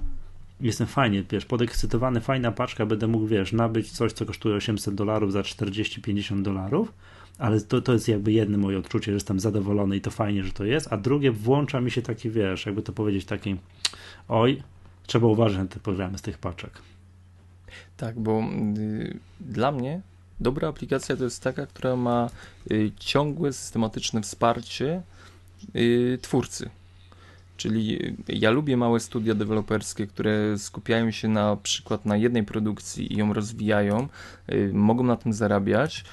jestem 0.62 0.88
fajnie, 0.88 1.24
wiesz, 1.32 1.46
podekscytowany, 1.46 2.22
fajna 2.22 2.52
paczka, 2.52 2.86
będę 2.86 3.08
mógł, 3.08 3.28
wiesz, 3.28 3.54
nabyć 3.54 3.92
coś, 3.92 4.14
co 4.14 4.26
kosztuje 4.26 4.56
800 4.56 4.96
dolarów 4.96 5.32
za 5.32 5.42
40-50 5.42 6.42
dolarów, 6.42 6.94
ale 7.38 7.62
to, 7.62 7.82
to 7.82 7.94
jest 7.94 8.08
jakby 8.08 8.32
jedno 8.32 8.58
moje 8.58 8.78
odczucie, 8.78 9.06
że 9.06 9.14
jestem 9.14 9.40
zadowolony 9.40 9.98
i 9.98 10.02
to 10.02 10.12
fajnie, 10.12 10.44
że 10.44 10.52
to 10.52 10.66
jest, 10.66 10.94
a 10.94 10.98
drugie 10.98 11.32
włącza 11.32 11.82
mi 11.82 11.92
się 11.92 12.02
taki, 12.02 12.30
wiesz, 12.30 12.66
jakby 12.66 12.82
to 12.82 12.94
powiedzieć, 12.94 13.26
taki 13.26 13.56
oj, 14.28 14.64
trzeba 15.08 15.28
uważać 15.28 15.58
na 15.58 15.66
te 15.66 15.80
programy 15.80 16.18
z 16.18 16.22
tych 16.22 16.38
paczek. 16.38 16.72
Tak, 17.98 18.20
bo 18.20 18.44
y, 18.78 19.20
dla 19.40 19.72
mnie 19.72 20.02
dobra 20.40 20.68
aplikacja 20.68 21.18
to 21.18 21.24
jest 21.24 21.44
taka, 21.44 21.66
która 21.66 21.96
ma 21.96 22.30
y, 22.72 22.92
ciągłe, 23.00 23.54
systematyczne 23.54 24.22
wsparcie 24.22 25.02
y, 25.76 26.20
twórcy. 26.22 26.70
Czyli 27.58 28.16
ja 28.28 28.52
lubię 28.52 28.78
małe 28.78 29.00
studia 29.00 29.36
deweloperskie, 29.36 30.08
które 30.08 30.58
skupiają 30.58 31.12
się 31.12 31.28
na 31.28 31.56
przykład 31.56 32.06
na 32.06 32.18
jednej 32.18 32.44
produkcji 32.44 33.14
i 33.14 33.18
ją 33.18 33.34
rozwijają, 33.34 34.08
y, 34.52 34.72
mogą 34.74 35.04
na 35.04 35.16
tym 35.16 35.34
zarabiać, 35.34 36.04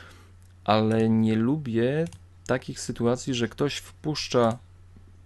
ale 0.65 1.09
nie 1.09 1.37
lubię 1.37 2.05
takich 2.47 2.81
sytuacji, 2.81 3.35
że 3.35 3.49
ktoś 3.49 3.77
wpuszcza 3.77 4.59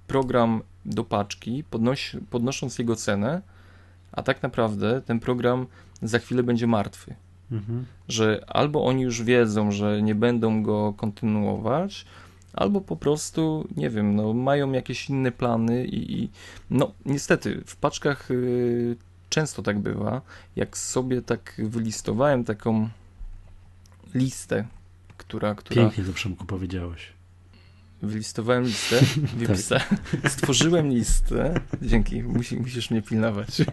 program 0.06 0.62
do 0.84 1.04
paczki, 1.04 1.64
podnosi, 1.70 2.18
podnosząc 2.30 2.78
jego 2.78 2.96
cenę, 2.96 3.42
a 4.12 4.22
tak 4.22 4.42
naprawdę 4.42 5.02
ten 5.02 5.20
program 5.20 5.66
za 6.02 6.18
chwilę 6.18 6.42
będzie 6.42 6.66
martwy. 6.66 7.14
Mhm. 7.52 7.86
Że 8.08 8.44
albo 8.46 8.84
oni 8.84 9.02
już 9.02 9.22
wiedzą, 9.22 9.72
że 9.72 10.02
nie 10.02 10.14
będą 10.14 10.62
go 10.62 10.94
kontynuować, 10.96 12.06
albo 12.56 12.80
po 12.80 12.96
prostu, 12.96 13.68
nie 13.76 13.90
wiem, 13.90 14.16
no, 14.16 14.32
mają 14.32 14.72
jakieś 14.72 15.10
inne 15.10 15.32
plany 15.32 15.86
i, 15.86 16.22
i 16.22 16.30
no 16.70 16.92
niestety 17.06 17.62
w 17.66 17.76
paczkach 17.76 18.30
y, 18.30 18.96
często 19.28 19.62
tak 19.62 19.78
bywa. 19.78 20.22
Jak 20.56 20.78
sobie 20.78 21.22
tak 21.22 21.54
wylistowałem 21.58 22.44
taką 22.44 22.88
listę, 24.14 24.66
która... 25.16 25.54
która... 25.54 25.82
Pięknie 25.82 26.04
to 26.04 26.12
Przemku 26.12 26.44
powiedziałeś. 26.44 27.12
Wylistowałem 28.02 28.64
listę, 28.64 29.00
tak. 29.68 30.30
stworzyłem 30.30 30.88
listę, 30.88 31.60
dzięki, 31.82 32.22
musi, 32.22 32.56
musisz 32.56 32.90
mnie 32.90 33.02
pilnować, 33.02 33.58
yy, 33.58 33.66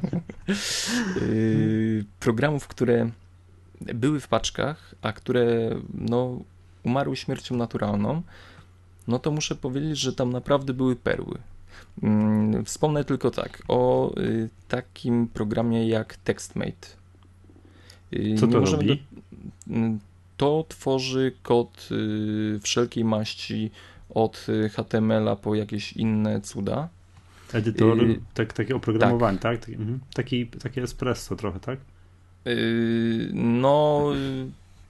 programów, 2.19 2.67
które 2.67 3.09
były 3.81 4.19
w 4.19 4.27
paczkach, 4.27 4.95
a 5.01 5.13
które 5.13 5.69
no, 5.93 6.39
umarły 6.83 7.15
śmiercią 7.15 7.55
naturalną, 7.55 8.21
no 9.07 9.19
to 9.19 9.31
muszę 9.31 9.55
powiedzieć, 9.55 10.00
że 10.00 10.13
tam 10.13 10.29
naprawdę 10.29 10.74
były 10.74 10.95
perły. 10.95 11.38
Mm, 12.03 12.65
wspomnę 12.65 13.03
tylko 13.03 13.31
tak 13.31 13.63
o 13.67 14.12
y, 14.17 14.50
takim 14.67 15.27
programie 15.27 15.88
jak 15.88 16.17
TextMate. 16.17 16.88
Y, 18.13 18.36
Co 18.39 18.48
to 18.48 18.60
robi? 18.60 18.88
Do, 18.88 18.95
mm, 19.75 20.00
to 20.38 20.65
tworzy 20.69 21.31
kod 21.43 21.89
y, 21.91 22.60
wszelkiej 22.63 23.05
maści 23.05 23.72
od 24.10 24.48
HTML-a 24.72 25.36
po 25.36 25.55
jakieś 25.55 25.93
inne 25.93 26.41
cuda. 26.41 26.89
Edytor, 27.53 27.98
tak, 28.33 28.53
takie 28.53 28.75
oprogramowanie, 28.75 29.38
tak? 29.38 29.65
tak? 29.65 29.69
Mhm. 29.69 30.00
Taki, 30.13 30.48
takie 30.48 30.83
espresso 30.83 31.36
trochę, 31.36 31.60
tak? 31.60 31.79
No, 33.33 34.07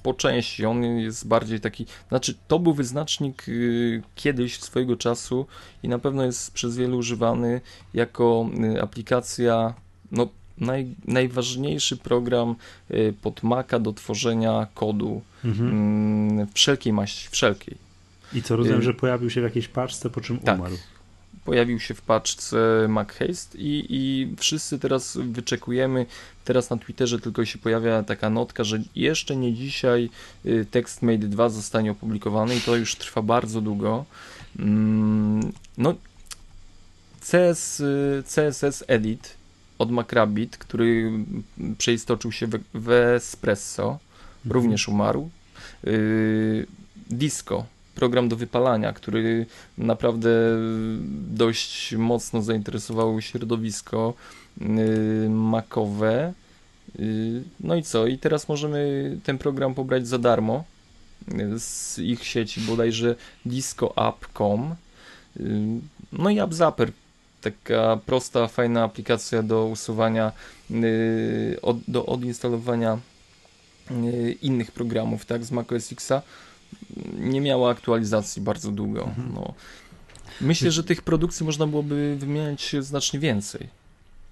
po 0.03 0.13
części. 0.13 0.65
On 0.65 0.83
jest 0.83 1.27
bardziej 1.27 1.59
taki. 1.59 1.85
Znaczy, 2.09 2.35
to 2.47 2.59
był 2.59 2.73
wyznacznik 2.73 3.49
y, 3.49 4.01
kiedyś 4.15 4.59
swojego 4.59 4.97
czasu 4.97 5.45
i 5.83 5.87
na 5.87 5.99
pewno 5.99 6.23
jest 6.23 6.51
przez 6.51 6.77
wielu 6.77 6.97
używany 6.97 7.61
jako 7.93 8.49
y, 8.75 8.81
aplikacja. 8.81 9.73
No, 10.11 10.27
naj, 10.57 10.95
najważniejszy 11.07 11.97
program 11.97 12.55
y, 12.91 13.13
pod 13.21 13.43
Maca 13.43 13.79
do 13.79 13.93
tworzenia 13.93 14.67
kodu 14.73 15.21
mhm. 15.45 15.69
Mm, 15.69 16.47
wszelkiej 16.53 16.93
maści, 16.93 17.27
wszelkiej. 17.31 17.77
I 18.33 18.41
co 18.41 18.55
rozumiem, 18.55 18.81
że 18.81 18.93
pojawił 18.93 19.29
się 19.29 19.41
w 19.41 19.43
jakiejś 19.43 19.67
paczce, 19.67 20.09
po 20.09 20.21
czym 20.21 20.37
tak. 20.39 20.59
umarł 20.59 20.77
pojawił 21.45 21.79
się 21.79 21.93
w 21.93 22.01
paczce 22.01 22.85
MacHaste 22.89 23.57
i, 23.57 23.85
i 23.89 24.35
wszyscy 24.37 24.79
teraz 24.79 25.17
wyczekujemy. 25.17 26.05
Teraz 26.45 26.69
na 26.69 26.77
Twitterze 26.77 27.19
tylko 27.19 27.45
się 27.45 27.59
pojawia 27.59 28.03
taka 28.03 28.29
notka, 28.29 28.63
że 28.63 28.79
jeszcze 28.95 29.35
nie 29.35 29.53
dzisiaj 29.53 30.09
y, 30.45 30.65
TextMate 30.71 31.17
2 31.17 31.49
zostanie 31.49 31.91
opublikowany 31.91 32.55
i 32.55 32.61
to 32.61 32.75
już 32.75 32.95
trwa 32.95 33.21
bardzo 33.21 33.61
długo. 33.61 34.05
Mm, 34.59 35.53
no, 35.77 35.95
CS, 37.31 37.79
y, 37.79 38.23
CSS 38.25 38.83
Edit 38.87 39.33
od 39.77 39.91
Macrabbit, 39.91 40.57
który 40.57 41.11
przeistoczył 41.77 42.31
się 42.31 42.47
w, 42.73 42.89
Espresso, 42.89 43.83
mhm. 43.83 43.99
również 44.45 44.87
umarł. 44.87 45.29
Y, 45.87 46.67
Disco 47.09 47.65
program 47.95 48.29
do 48.29 48.35
wypalania, 48.35 48.93
który 48.93 49.45
naprawdę 49.77 50.29
dość 51.29 51.95
mocno 51.95 52.41
zainteresował 52.41 53.21
środowisko 53.21 54.13
yy, 54.57 55.29
makowe. 55.29 56.33
Yy, 56.99 57.43
no 57.59 57.75
i 57.75 57.83
co? 57.83 58.07
I 58.07 58.17
teraz 58.17 58.49
możemy 58.49 59.11
ten 59.23 59.37
program 59.37 59.73
pobrać 59.73 60.07
za 60.07 60.17
darmo 60.17 60.63
yy, 61.27 61.59
z 61.59 61.99
ich 61.99 62.25
sieci, 62.25 62.61
bodajże 62.61 63.15
discoapp.com. 63.45 64.75
No 66.11 66.29
i 66.29 66.39
AppZapper, 66.39 66.91
taka 67.41 67.99
prosta, 68.05 68.47
fajna 68.47 68.83
aplikacja 68.83 69.43
do 69.43 69.65
usuwania, 69.65 70.31
do 71.87 72.05
odinstalowania 72.05 72.97
innych 74.41 74.71
programów, 74.71 75.25
tak, 75.25 75.45
z 75.45 75.51
macOS 75.51 75.91
Xa 75.91 76.21
nie 77.13 77.41
miała 77.41 77.71
aktualizacji 77.71 78.41
bardzo 78.41 78.71
długo. 78.71 79.03
Mhm. 79.03 79.31
No. 79.33 79.53
Myślę, 80.41 80.71
że 80.71 80.83
tych 80.83 81.01
produkcji 81.01 81.45
można 81.45 81.67
byłoby 81.67 82.15
wymieniać 82.19 82.75
znacznie 82.79 83.19
więcej. 83.19 83.67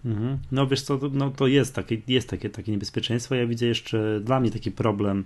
Mhm. 0.06 0.38
No 0.52 0.68
wiesz 0.68 0.82
co, 0.82 1.00
no 1.12 1.30
to 1.30 1.48
jest 1.48 1.76
takie, 1.76 1.98
jest 2.08 2.30
takie, 2.30 2.50
takie 2.50 2.72
niebezpieczeństwo. 2.72 3.36
Ja 3.36 3.48
widzę 3.48 3.66
jeszcze 3.66 4.20
dla 4.24 4.40
mnie 4.40 4.52
taki 4.52 4.72
problem 4.72 5.24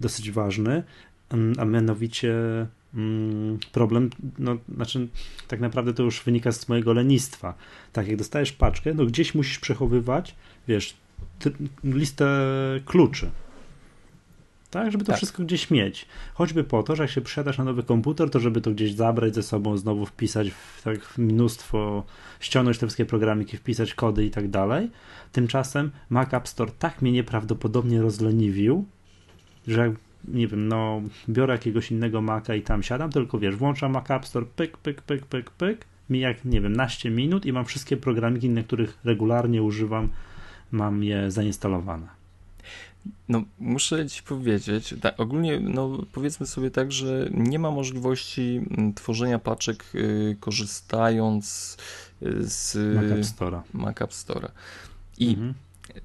dosyć 0.00 0.30
ważny, 0.30 0.82
mm, 1.30 1.54
a 1.58 1.64
mianowicie 1.64 2.34
mm, 2.94 3.58
problem, 3.72 4.10
no 4.38 4.56
znaczy 4.74 5.08
tak 5.48 5.60
naprawdę 5.60 5.94
to 5.94 6.02
już 6.02 6.22
wynika 6.22 6.52
z 6.52 6.68
mojego 6.68 6.92
lenistwa. 6.92 7.54
Tak, 7.92 8.08
jak 8.08 8.16
dostajesz 8.16 8.52
paczkę, 8.52 8.94
no 8.94 9.06
gdzieś 9.06 9.34
musisz 9.34 9.58
przechowywać, 9.58 10.34
wiesz, 10.68 10.96
listę 11.84 12.26
kluczy 12.84 13.30
tak? 14.72 14.92
Żeby 14.92 15.04
to 15.04 15.12
tak. 15.12 15.16
wszystko 15.16 15.42
gdzieś 15.42 15.70
mieć. 15.70 16.06
Choćby 16.34 16.64
po 16.64 16.82
to, 16.82 16.96
że 16.96 17.02
jak 17.02 17.10
się 17.10 17.20
przesiadasz 17.20 17.58
na 17.58 17.64
nowy 17.64 17.82
komputer, 17.82 18.30
to 18.30 18.40
żeby 18.40 18.60
to 18.60 18.70
gdzieś 18.70 18.92
zabrać 18.92 19.34
ze 19.34 19.42
sobą, 19.42 19.76
znowu 19.76 20.06
wpisać 20.06 20.50
w 20.50 20.82
tak 20.82 21.18
mnóstwo, 21.18 22.04
ściągnąć 22.40 22.78
te 22.78 22.86
wszystkie 22.86 23.04
programiki, 23.04 23.56
wpisać 23.56 23.94
kody 23.94 24.24
i 24.24 24.30
tak 24.30 24.48
dalej. 24.48 24.90
Tymczasem 25.32 25.90
Mac 26.10 26.34
App 26.34 26.48
Store 26.48 26.72
tak 26.78 27.02
mnie 27.02 27.12
nieprawdopodobnie 27.12 28.02
rozleniwił, 28.02 28.84
że 29.66 29.94
nie 30.28 30.46
wiem, 30.48 30.68
no 30.68 31.02
biorę 31.28 31.54
jakiegoś 31.54 31.90
innego 31.90 32.20
Maca 32.20 32.54
i 32.54 32.62
tam 32.62 32.82
siadam, 32.82 33.10
tylko 33.10 33.38
wiesz, 33.38 33.56
włączam 33.56 33.92
Mac 33.92 34.10
App 34.10 34.26
Store, 34.26 34.46
pyk, 34.56 34.76
pyk, 34.76 35.02
pyk, 35.02 35.26
pyk, 35.26 35.50
pyk, 35.50 35.84
mi 36.10 36.20
jak, 36.20 36.44
nie 36.44 36.60
wiem, 36.60 36.72
naście 36.72 37.10
minut 37.10 37.46
i 37.46 37.52
mam 37.52 37.64
wszystkie 37.64 37.96
programiki, 37.96 38.50
na 38.50 38.62
których 38.62 38.98
regularnie 39.04 39.62
używam, 39.62 40.08
mam 40.70 41.04
je 41.04 41.30
zainstalowane. 41.30 42.21
No, 43.28 43.42
muszę 43.58 44.08
ci 44.08 44.22
powiedzieć, 44.22 44.94
tak, 45.00 45.20
ogólnie, 45.20 45.60
no, 45.60 45.98
powiedzmy 46.12 46.46
sobie 46.46 46.70
tak, 46.70 46.92
że 46.92 47.28
nie 47.34 47.58
ma 47.58 47.70
możliwości 47.70 48.60
mm, 48.70 48.94
tworzenia 48.94 49.38
paczek 49.38 49.84
y, 49.94 50.36
korzystając 50.40 51.76
y, 52.22 52.48
z 52.48 52.76
Mac 52.94 53.04
App 53.04 53.20
Store'a. 53.20 53.60
Mac 53.72 54.02
App 54.02 54.10
Store'a. 54.10 54.50
I 55.18 55.28
mhm. 55.28 55.54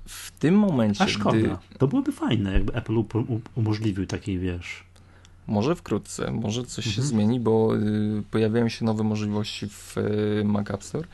w 0.05 0.31
tym 0.31 0.55
momencie. 0.55 1.03
A 1.03 1.07
szkoda. 1.07 1.37
Gdy... 1.37 1.77
To 1.77 1.87
byłoby 1.87 2.11
fajne, 2.11 2.53
jakby 2.53 2.73
Apple 2.73 3.03
umożliwił 3.55 4.05
takiej, 4.05 4.39
wiesz. 4.39 4.83
Może 5.47 5.75
wkrótce, 5.75 6.31
może 6.31 6.65
coś 6.65 6.87
mhm. 6.87 6.95
się 6.95 7.01
zmieni, 7.01 7.39
bo 7.39 7.77
y, 7.77 8.23
pojawiają 8.31 8.69
się 8.69 8.85
nowe 8.85 9.03
możliwości 9.03 9.67
w 9.67 9.97
y, 9.97 10.43
Mac 10.45 10.71
App 10.71 10.83
Store, 10.83 11.07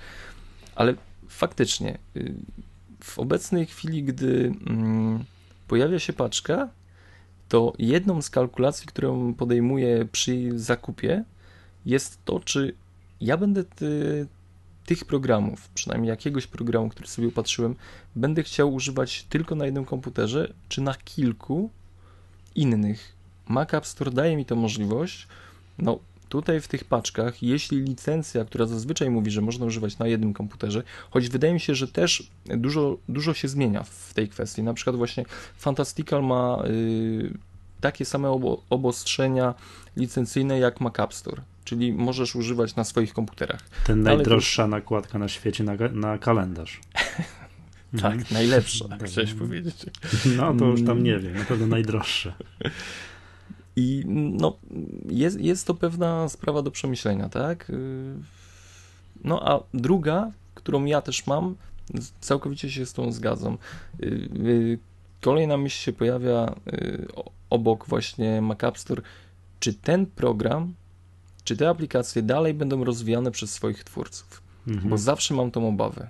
ale 0.76 0.96
faktycznie 1.28 1.98
y, 2.16 2.34
w 3.04 3.20
obecnej 3.20 3.66
chwili, 3.66 4.04
gdy 4.04 4.54
mm, 4.68 5.24
pojawia 5.74 6.00
się 6.00 6.14
paczka, 6.14 6.70
to 7.50 7.74
jedną 7.80 8.22
z 8.22 8.30
kalkulacji, 8.30 8.88
którą 8.88 9.34
podejmuję 9.34 10.06
przy 10.12 10.60
zakupie, 10.60 11.24
jest 11.86 12.26
to, 12.26 12.40
czy 12.40 12.76
ja 13.22 13.38
będę 13.38 13.64
ty, 13.64 14.28
tych 14.86 15.06
programów, 15.06 15.70
przynajmniej 15.70 16.10
jakiegoś 16.10 16.48
programu, 16.48 16.90
który 16.90 17.08
sobie 17.08 17.28
upatrzyłem, 17.28 17.76
będę 18.16 18.44
chciał 18.44 18.74
używać 18.74 19.24
tylko 19.24 19.56
na 19.56 19.66
jednym 19.66 19.86
komputerze, 19.86 20.54
czy 20.70 20.82
na 20.82 20.94
kilku 20.94 21.70
innych. 22.56 23.16
Mac 23.48 23.74
App 23.74 23.86
Store 23.86 24.12
daje 24.12 24.38
mi 24.38 24.46
tę 24.46 24.56
możliwość. 24.56 25.28
No, 25.78 26.00
Tutaj 26.34 26.62
w 26.62 26.68
tych 26.68 26.84
paczkach, 26.84 27.44
jeśli 27.44 27.82
licencja, 27.82 28.46
która 28.46 28.66
zazwyczaj 28.66 29.10
mówi, 29.10 29.32
że 29.32 29.42
można 29.42 29.66
używać 29.66 29.98
na 29.98 30.08
jednym 30.08 30.34
komputerze, 30.34 30.84
choć 31.10 31.30
wydaje 31.30 31.54
mi 31.54 31.60
się, 31.60 31.76
że 31.76 31.88
też 31.88 32.32
dużo, 32.46 32.98
dużo 33.10 33.34
się 33.34 33.48
zmienia 33.48 33.84
w 33.84 34.14
tej 34.14 34.30
kwestii. 34.30 34.64
Na 34.64 34.74
przykład 34.74 34.96
właśnie 34.96 35.26
Fantastical 35.58 36.24
ma 36.24 36.64
y, 36.68 37.38
takie 37.82 38.06
same 38.06 38.30
obo 38.30 38.64
obostrzenia 38.70 39.54
licencyjne 39.98 40.60
jak 40.60 40.82
Mac 40.82 41.00
App 41.00 41.14
Store, 41.14 41.42
czyli 41.64 41.94
możesz 41.94 42.36
używać 42.36 42.76
na 42.76 42.84
swoich 42.84 43.14
komputerach. 43.14 43.62
Ten 43.86 44.04
najdroższa 44.04 44.68
nakładka 44.68 45.20
na 45.20 45.28
świecie 45.28 45.64
na, 45.64 45.74
na 45.92 46.18
kalendarz. 46.18 46.80
tak, 48.02 48.14
mhm. 48.14 48.26
najlepsza, 48.32 48.88
tak, 48.88 49.04
chciałeś 49.04 49.34
powiedzieć. 49.34 49.76
No 50.38 50.54
to 50.54 50.66
już 50.66 50.86
tam 50.86 51.04
nie 51.04 51.20
wiem, 51.20 51.34
na 51.34 51.46
pewno 51.46 51.68
najdroższe. 51.68 52.34
I 53.76 54.04
no, 54.08 54.58
jest, 55.10 55.40
jest 55.40 55.68
to 55.68 55.74
pewna 55.74 56.30
sprawa 56.30 56.62
do 56.62 56.72
przemyślenia, 56.72 57.30
tak? 57.30 57.70
Y, 57.70 58.16
no 59.24 59.50
a 59.52 59.64
druga, 59.74 60.32
którą 60.56 60.86
ja 60.86 61.02
też 61.02 61.28
mam, 61.28 61.56
całkowicie 62.20 62.72
się 62.72 62.86
z 62.86 62.94
tą 62.94 63.12
zgadzam. 63.12 63.58
Y, 64.04 64.06
y, 64.06 64.80
kolejna 65.22 65.58
myśl 65.58 65.78
się 65.78 65.94
pojawia 65.94 66.56
obok 67.50 67.88
właśnie 67.88 68.42
Mac 68.42 68.64
App 68.64 68.78
Store. 68.78 69.02
Czy 69.60 69.74
ten 69.74 70.06
program, 70.06 70.74
czy 71.44 71.58
te 71.58 71.70
aplikacje 71.70 72.22
dalej 72.22 72.54
będą 72.54 72.84
rozwijane 72.84 73.32
przez 73.32 73.52
swoich 73.52 73.84
twórców? 73.84 74.42
Mhm. 74.68 74.90
Bo 74.90 74.98
zawsze 74.98 75.34
mam 75.34 75.52
tą 75.52 75.68
obawę. 75.68 76.08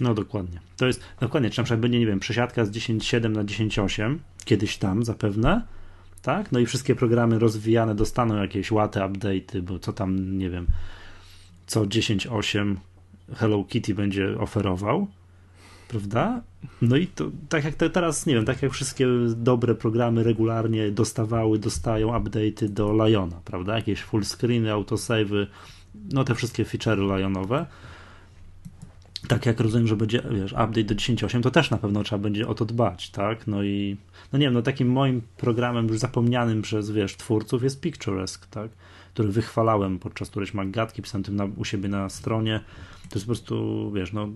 No 0.00 0.14
dokładnie. 0.14 0.60
To 0.76 0.86
jest 0.86 1.00
dokładnie, 1.20 1.50
czy 1.50 1.60
na 1.60 1.64
przykład 1.64 1.80
będzie, 1.80 1.98
nie 1.98 2.06
wiem, 2.06 2.20
przesiadka 2.20 2.64
z 2.64 2.70
10.7 2.70 3.30
na 3.30 3.44
10.8, 3.44 4.18
kiedyś 4.44 4.76
tam 4.76 5.04
zapewne, 5.04 5.62
tak? 6.22 6.52
No 6.52 6.58
i 6.58 6.66
wszystkie 6.66 6.94
programy 6.94 7.38
rozwijane 7.38 7.94
dostaną 7.94 8.36
jakieś 8.36 8.70
łaty, 8.70 9.00
update'y, 9.00 9.62
bo 9.62 9.78
co 9.78 9.92
tam, 9.92 10.38
nie 10.38 10.50
wiem, 10.50 10.66
co 11.66 11.80
10.8 11.80 12.76
Hello 13.34 13.64
Kitty 13.64 13.94
będzie 13.94 14.38
oferował, 14.38 15.06
prawda? 15.88 16.42
No 16.82 16.96
i 16.96 17.06
to 17.06 17.30
tak 17.48 17.64
jak 17.64 17.74
te, 17.74 17.90
teraz, 17.90 18.26
nie 18.26 18.34
wiem, 18.34 18.44
tak 18.44 18.62
jak 18.62 18.72
wszystkie 18.72 19.06
dobre 19.36 19.74
programy 19.74 20.22
regularnie 20.22 20.90
dostawały, 20.90 21.58
dostają 21.58 22.08
update'y 22.08 22.68
do 22.68 23.06
Liona, 23.06 23.40
prawda? 23.44 23.76
Jakieś 23.76 24.02
full 24.02 24.24
screeny, 24.24 24.70
autosave'y, 24.70 25.46
no 26.12 26.24
te 26.24 26.34
wszystkie 26.34 26.64
feature'y 26.64 27.18
Lionowe 27.18 27.66
tak 29.30 29.46
jak 29.46 29.60
rozumiem, 29.60 29.86
że 29.86 29.96
będzie, 29.96 30.22
wiesz, 30.30 30.52
update 30.52 30.84
do 30.84 30.94
10.8, 30.94 31.42
to 31.42 31.50
też 31.50 31.70
na 31.70 31.78
pewno 31.78 32.02
trzeba 32.02 32.22
będzie 32.22 32.48
o 32.48 32.54
to 32.54 32.64
dbać, 32.64 33.10
tak? 33.10 33.46
No 33.46 33.62
i, 33.62 33.96
no 34.32 34.38
nie 34.38 34.46
wiem, 34.46 34.54
no 34.54 34.62
takim 34.62 34.88
moim 34.88 35.22
programem 35.36 35.88
już 35.88 35.98
zapomnianym 35.98 36.62
przez, 36.62 36.90
wiesz, 36.90 37.16
twórców 37.16 37.62
jest 37.62 37.80
Picturesque, 37.80 38.46
tak? 38.50 38.70
Który 39.14 39.28
wychwalałem 39.28 39.98
podczas 39.98 40.30
którejś 40.30 40.54
magatki, 40.54 41.02
pisałem 41.02 41.22
tym 41.22 41.36
na, 41.36 41.44
u 41.44 41.64
siebie 41.64 41.88
na 41.88 42.08
stronie. 42.08 42.60
To 43.08 43.14
jest 43.14 43.26
po 43.26 43.28
prostu, 43.28 43.90
wiesz, 43.92 44.12
no 44.12 44.28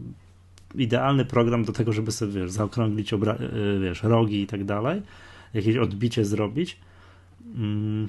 idealny 0.75 1.25
program 1.25 1.65
do 1.65 1.73
tego, 1.73 1.93
żeby 1.93 2.13
sobie, 2.13 2.33
wiesz, 2.33 2.51
zaokrąglić, 2.51 3.13
obra- 3.13 3.43
y, 3.43 3.81
wiesz, 3.81 4.03
rogi 4.03 4.43
i 4.43 4.47
tak 4.47 4.65
dalej, 4.65 5.03
jakieś 5.55 5.77
odbicie 5.77 6.25
zrobić. 6.25 6.77
Mm. 7.55 8.09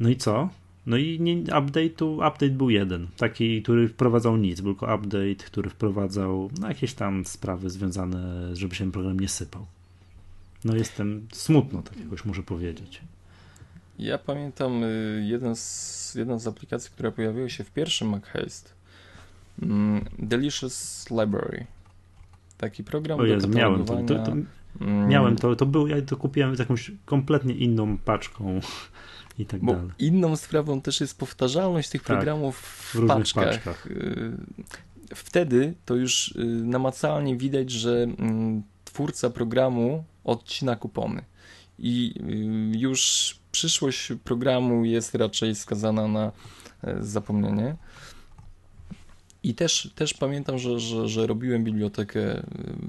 No 0.00 0.08
i 0.08 0.16
co? 0.16 0.48
No 0.88 0.96
i 0.96 1.20
nie, 1.20 1.36
update'u, 1.36 2.28
update 2.28 2.50
był 2.50 2.70
jeden, 2.70 3.06
taki, 3.16 3.62
który 3.62 3.88
wprowadzał 3.88 4.36
nic, 4.36 4.60
był 4.60 4.74
tylko 4.74 4.94
update, 4.94 5.34
który 5.34 5.70
wprowadzał 5.70 6.50
no, 6.60 6.68
jakieś 6.68 6.94
tam 6.94 7.24
sprawy 7.24 7.70
związane, 7.70 8.56
żeby 8.56 8.74
się 8.74 8.92
program 8.92 9.20
nie 9.20 9.28
sypał. 9.28 9.66
no 10.64 10.76
jestem 10.76 11.26
smutno, 11.32 11.82
tak 11.82 12.00
jakoś 12.00 12.24
muszę 12.24 12.42
powiedzieć. 12.42 13.00
Ja 13.98 14.18
pamiętam 14.18 14.84
y, 14.84 15.24
jeden 15.26 15.56
z, 15.56 16.14
jedną 16.14 16.38
z 16.38 16.46
aplikacji, 16.46 16.90
która 16.90 17.10
pojawiła 17.10 17.48
się 17.48 17.64
w 17.64 17.70
pierwszym 17.70 18.08
MacHaste. 18.08 18.70
Mm, 19.62 20.04
Delicious 20.18 21.06
Library. 21.10 21.66
Taki 22.58 22.84
program 22.84 23.20
o 23.20 23.24
Jezu, 23.24 23.48
miałem 23.48 23.84
to, 23.84 23.96
to, 23.96 24.14
to 24.14 24.32
mm. 24.80 25.08
Miałem 25.08 25.36
to, 25.36 25.56
to 25.56 25.66
był, 25.66 25.86
ja 25.86 26.02
to 26.02 26.16
kupiłem 26.16 26.56
z 26.56 26.58
jakąś 26.58 26.90
kompletnie 27.04 27.54
inną 27.54 27.98
paczką 27.98 28.60
i 29.38 29.46
tak 29.46 29.60
Bo 29.60 29.72
dalej. 29.72 29.90
Inną 29.98 30.36
sprawą 30.36 30.80
też 30.80 31.00
jest 31.00 31.18
powtarzalność 31.18 31.88
tych 31.88 32.02
tak, 32.02 32.06
programów 32.16 32.56
w, 32.58 32.94
w 32.94 33.06
paczkach. 33.06 33.44
paczkach. 33.44 33.86
Y, 33.86 34.32
wtedy 35.14 35.74
to 35.84 35.94
już 35.94 36.28
y, 36.28 36.44
namacalnie 36.44 37.36
widać, 37.36 37.70
że 37.70 38.02
mm, 38.02 38.62
twórca 38.84 39.30
programu 39.30 40.04
odcina 40.24 40.76
kupony. 40.76 41.24
I 41.78 42.14
już 42.72 43.34
przyszłość 43.52 44.12
programu 44.24 44.84
jest 44.84 45.14
raczej 45.14 45.54
skazana 45.54 46.08
na 46.08 46.32
e, 46.82 46.96
zapomnienie. 47.02 47.76
I 49.42 49.54
też, 49.54 49.90
też 49.94 50.14
pamiętam, 50.14 50.58
że, 50.58 50.80
że, 50.80 51.08
że 51.08 51.26
robiłem 51.26 51.64
bibliotekę 51.64 52.20
e, 52.20 52.44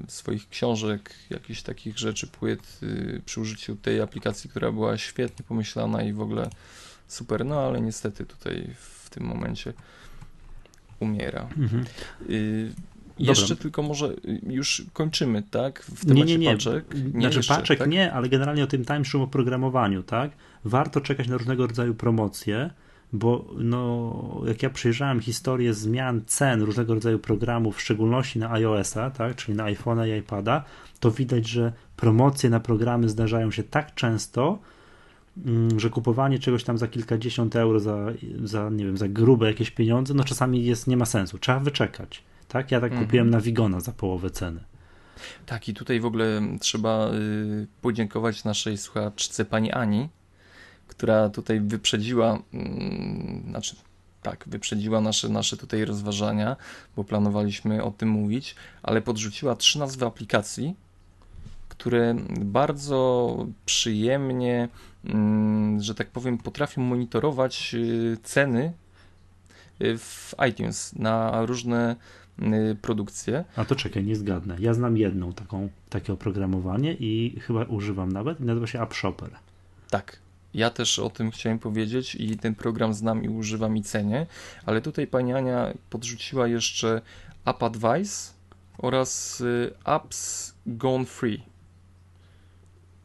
swoich 0.08 0.50
książek, 0.50 1.14
jakichś 1.30 1.62
takich 1.62 1.98
rzeczy, 1.98 2.28
płyt 2.28 2.80
e, 2.84 3.20
przy 3.20 3.42
użyciu 3.42 3.76
tej 3.76 4.02
aplikacji, 4.02 4.50
która 4.50 4.72
była 4.72 4.98
świetnie 4.98 5.46
pomyślana 5.48 6.04
i 6.04 6.14
w 6.14 6.22
ogóle 6.22 6.50
super, 7.08 7.46
no 7.46 7.60
ale 7.62 7.82
niestety 7.82 8.26
tutaj 8.26 8.70
w 8.80 9.10
tym 9.10 9.24
momencie 9.24 9.74
umiera. 11.00 11.50
Mhm. 11.58 11.86
Jeszcze 13.20 13.56
tylko 13.56 13.82
może 13.82 14.14
już 14.48 14.86
kończymy, 14.94 15.44
tak? 15.44 15.82
W 15.84 16.06
temacie 16.06 16.26
nie, 16.26 16.38
nie, 16.38 16.46
nie. 16.46 16.52
paczek. 16.52 16.86
Nie 17.14 17.22
znaczy 17.22 17.38
jeszcze, 17.38 17.56
paczek 17.56 17.80
tak? 17.80 17.90
nie, 17.90 18.14
ale 18.14 18.30
generalnie 18.30 18.64
o 18.64 18.68
tym 18.68 18.86
timeshow 18.86 19.22
oprogramowaniu, 19.22 20.04
tak? 20.04 20.32
Warto 20.64 21.02
czekać 21.02 21.28
na 21.28 21.38
różnego 21.38 21.68
rodzaju 21.68 21.96
promocje, 21.96 22.70
bo 23.14 23.46
no, 23.58 24.42
jak 24.48 24.64
ja 24.64 24.70
przejrzałem 24.70 25.20
historię 25.20 25.74
zmian 25.74 26.22
cen 26.26 26.62
różnego 26.62 26.94
rodzaju 26.94 27.20
programów, 27.20 27.78
w 27.78 27.82
szczególności 27.82 28.40
na 28.40 28.52
iOS-a, 28.52 29.10
tak? 29.10 29.36
Czyli 29.36 29.58
na 29.58 29.64
iPhone'a 29.64 30.08
i 30.08 30.20
iPada, 30.20 30.64
to 31.00 31.12
widać, 31.12 31.48
że 31.48 31.74
promocje 31.96 32.50
na 32.50 32.60
programy 32.60 33.10
zdarzają 33.10 33.52
się 33.52 33.64
tak 33.64 33.96
często, 33.96 34.60
mm, 35.46 35.80
że 35.80 35.90
kupowanie 35.90 36.40
czegoś 36.40 36.64
tam 36.64 36.78
za 36.78 36.88
kilkadziesiąt 36.88 37.56
euro, 37.56 37.80
za, 37.80 38.06
za, 38.44 38.70
nie 38.70 38.86
wiem, 38.86 38.98
za 38.98 39.08
grube 39.08 39.48
jakieś 39.48 39.72
pieniądze, 39.72 40.14
no 40.14 40.24
czasami 40.24 40.66
jest, 40.66 40.88
nie 40.88 40.98
ma 40.98 41.06
sensu. 41.06 41.38
Trzeba 41.38 41.60
wyczekać. 41.60 42.24
Tak? 42.48 42.72
Ja 42.72 42.82
tak 42.82 42.92
mhm. 42.92 43.08
kupiłem 43.08 43.30
na 43.30 43.42
Wigona 43.42 43.80
za 43.80 43.92
połowę 43.92 44.30
ceny. 44.30 44.60
Tak, 45.46 45.70
i 45.70 45.74
tutaj 45.74 46.00
w 46.00 46.06
ogóle 46.06 46.42
trzeba 46.60 47.12
y, 47.14 47.68
podziękować 47.82 48.44
naszej 48.44 48.78
słuchaczce 48.78 49.46
pani 49.46 49.72
Ani, 49.72 50.10
która 50.90 51.30
tutaj 51.30 51.60
wyprzedziła, 51.60 52.36
y, 52.36 53.50
znaczy 53.50 53.76
tak, 54.22 54.44
wyprzedziła 54.48 55.02
nasze, 55.02 55.30
nasze 55.30 55.58
tutaj 55.58 55.86
rozważania, 55.86 56.56
bo 56.96 57.04
planowaliśmy 57.04 57.84
o 57.84 57.92
tym 57.92 58.10
mówić, 58.10 58.56
ale 58.84 59.02
podrzuciła 59.02 59.56
trzy 59.56 59.80
nazwy 59.80 60.06
aplikacji, 60.06 60.76
które 61.70 62.16
bardzo 62.40 63.38
przyjemnie, 63.66 64.70
y, 65.06 65.10
że 65.80 65.96
tak 65.96 66.08
powiem, 66.08 66.38
potrafią 66.38 66.82
monitorować 66.82 67.72
y, 67.74 68.18
ceny 68.24 68.74
y, 69.82 69.98
w 69.98 70.36
iTunes 70.50 70.96
na 70.96 71.46
różne 71.46 71.96
Y, 72.42 72.76
produkcję. 72.76 73.46
A 73.56 73.66
to 73.66 73.76
czekaj, 73.76 74.04
nie 74.04 74.16
zgadnę. 74.16 74.56
Ja 74.60 74.74
znam 74.74 74.98
jedną 74.98 75.34
taką, 75.34 75.70
takie 75.90 76.14
oprogramowanie 76.14 76.94
i 76.94 77.40
chyba 77.40 77.64
używam 77.64 78.12
nawet 78.12 78.40
i 78.40 78.44
nazywa 78.44 78.68
się 78.68 78.82
App 78.82 78.94
Shopper. 78.94 79.30
Tak. 79.90 80.20
Ja 80.54 80.70
też 80.70 81.00
o 81.00 81.10
tym 81.10 81.32
chciałem 81.32 81.60
powiedzieć 81.60 82.16
i 82.16 82.38
ten 82.38 82.56
program 82.56 82.94
znam 82.94 83.24
i 83.24 83.30
używam 83.30 83.78
i 83.78 83.84
cenię, 83.84 84.26
ale 84.66 84.82
tutaj 84.82 85.08
pani 85.08 85.34
Ania 85.34 85.74
podrzuciła 85.90 86.48
jeszcze 86.48 87.02
App 87.46 87.64
Advice 87.64 88.34
oraz 88.78 89.42
y, 89.42 89.74
Apps 89.84 90.54
Gone 90.66 91.06
Free. 91.06 91.44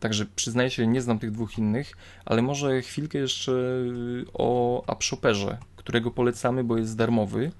Także 0.01 0.27
przyznaję 0.27 0.71
się, 0.71 0.87
nie 0.87 1.03
znam 1.03 1.19
tych 1.19 1.31
dwóch 1.31 1.59
innych, 1.59 1.93
ale 2.25 2.43
może 2.43 2.83
chwilkę 2.83 3.19
jeszcze 3.19 3.53
y, 3.53 4.25
o 4.33 4.83
App 4.93 5.03
Shopperze, 5.05 5.59
którego 5.77 6.11
polecamy, 6.11 6.65
bo 6.65 6.79
jest 6.79 6.97
darmowy 6.97 7.53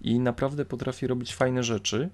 i 0.00 0.18
naprawdę 0.18 0.64
potrafi 0.64 1.06
robić 1.06 1.34
fajne 1.34 1.62
rzeczy. 1.62 2.08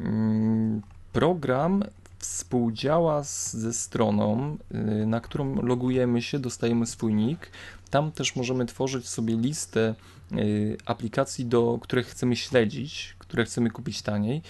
Mm, 0.00 0.82
program 1.12 1.84
współdziała 2.20 3.24
z, 3.24 3.52
ze 3.52 3.72
stroną, 3.72 4.56
y, 5.02 5.06
na 5.06 5.20
którą 5.20 5.62
logujemy 5.62 6.22
się, 6.22 6.38
dostajemy 6.38 6.86
swój 6.86 7.14
nick. 7.14 7.50
Tam 7.90 8.12
też 8.12 8.36
możemy 8.36 8.66
tworzyć 8.66 9.08
sobie 9.08 9.36
listę 9.36 9.94
y, 10.32 10.76
aplikacji, 10.86 11.46
do 11.46 11.78
których 11.82 12.06
chcemy 12.06 12.36
śledzić, 12.36 13.16
które 13.18 13.44
chcemy 13.44 13.70
kupić 13.70 14.02
taniej. 14.02 14.42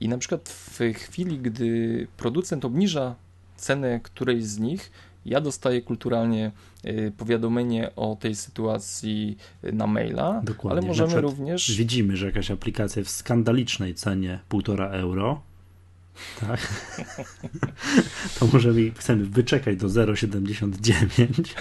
I 0.00 0.08
na 0.08 0.18
przykład 0.18 0.48
w 0.48 0.80
chwili, 0.94 1.38
gdy 1.38 2.06
producent 2.16 2.64
obniża 2.64 3.14
cenę 3.56 4.00
którejś 4.00 4.44
z 4.44 4.58
nich, 4.58 4.90
ja 5.26 5.40
dostaję 5.40 5.82
kulturalnie 5.82 6.52
y, 6.84 7.12
powiadomienie 7.16 7.90
o 7.96 8.16
tej 8.20 8.34
sytuacji 8.34 9.36
na 9.62 9.86
maila, 9.86 10.40
Dokładnie. 10.44 10.78
ale 10.78 10.88
możemy 10.88 11.20
również... 11.20 11.76
Widzimy, 11.76 12.16
że 12.16 12.26
jakaś 12.26 12.50
aplikacja 12.50 13.04
w 13.04 13.08
skandalicznej 13.08 13.94
cenie 13.94 14.40
1,5 14.50 14.92
euro, 14.92 15.40
tak, 16.40 16.60
to 18.38 18.46
możemy, 18.46 18.90
chcemy 18.90 19.24
wyczekać 19.24 19.76
do 19.76 19.88
0,79, 19.88 21.54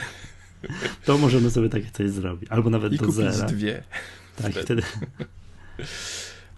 to 1.06 1.18
możemy 1.18 1.52
sobie 1.52 1.70
takie 1.70 1.92
coś 1.92 2.10
zrobić, 2.10 2.50
albo 2.50 2.70
nawet 2.70 2.94
I 2.94 2.98
do 2.98 3.12
zera. 3.12 3.48
dwie. 3.48 3.84
Tak, 4.36 4.54
wtedy... 4.54 4.84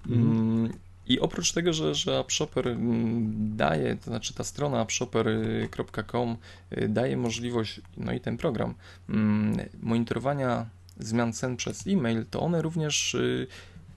Mm, 0.09 0.73
i 1.07 1.19
oprócz 1.19 1.51
tego, 1.51 1.73
że, 1.73 1.95
że 1.95 2.19
AppShopper 2.19 2.67
mm, 2.67 3.57
daje, 3.57 3.95
to 3.95 4.03
znaczy 4.03 4.33
ta 4.33 4.43
strona 4.43 4.79
appshopper.com 4.79 6.37
y, 6.77 6.89
daje 6.89 7.17
możliwość, 7.17 7.81
no 7.97 8.13
i 8.13 8.19
ten 8.19 8.37
program, 8.37 8.73
mm, 9.09 9.57
monitorowania 9.81 10.65
zmian 10.99 11.33
cen 11.33 11.57
przez 11.57 11.87
e-mail, 11.87 12.25
to 12.31 12.39
one 12.39 12.61
również 12.61 13.15
y, 13.15 13.47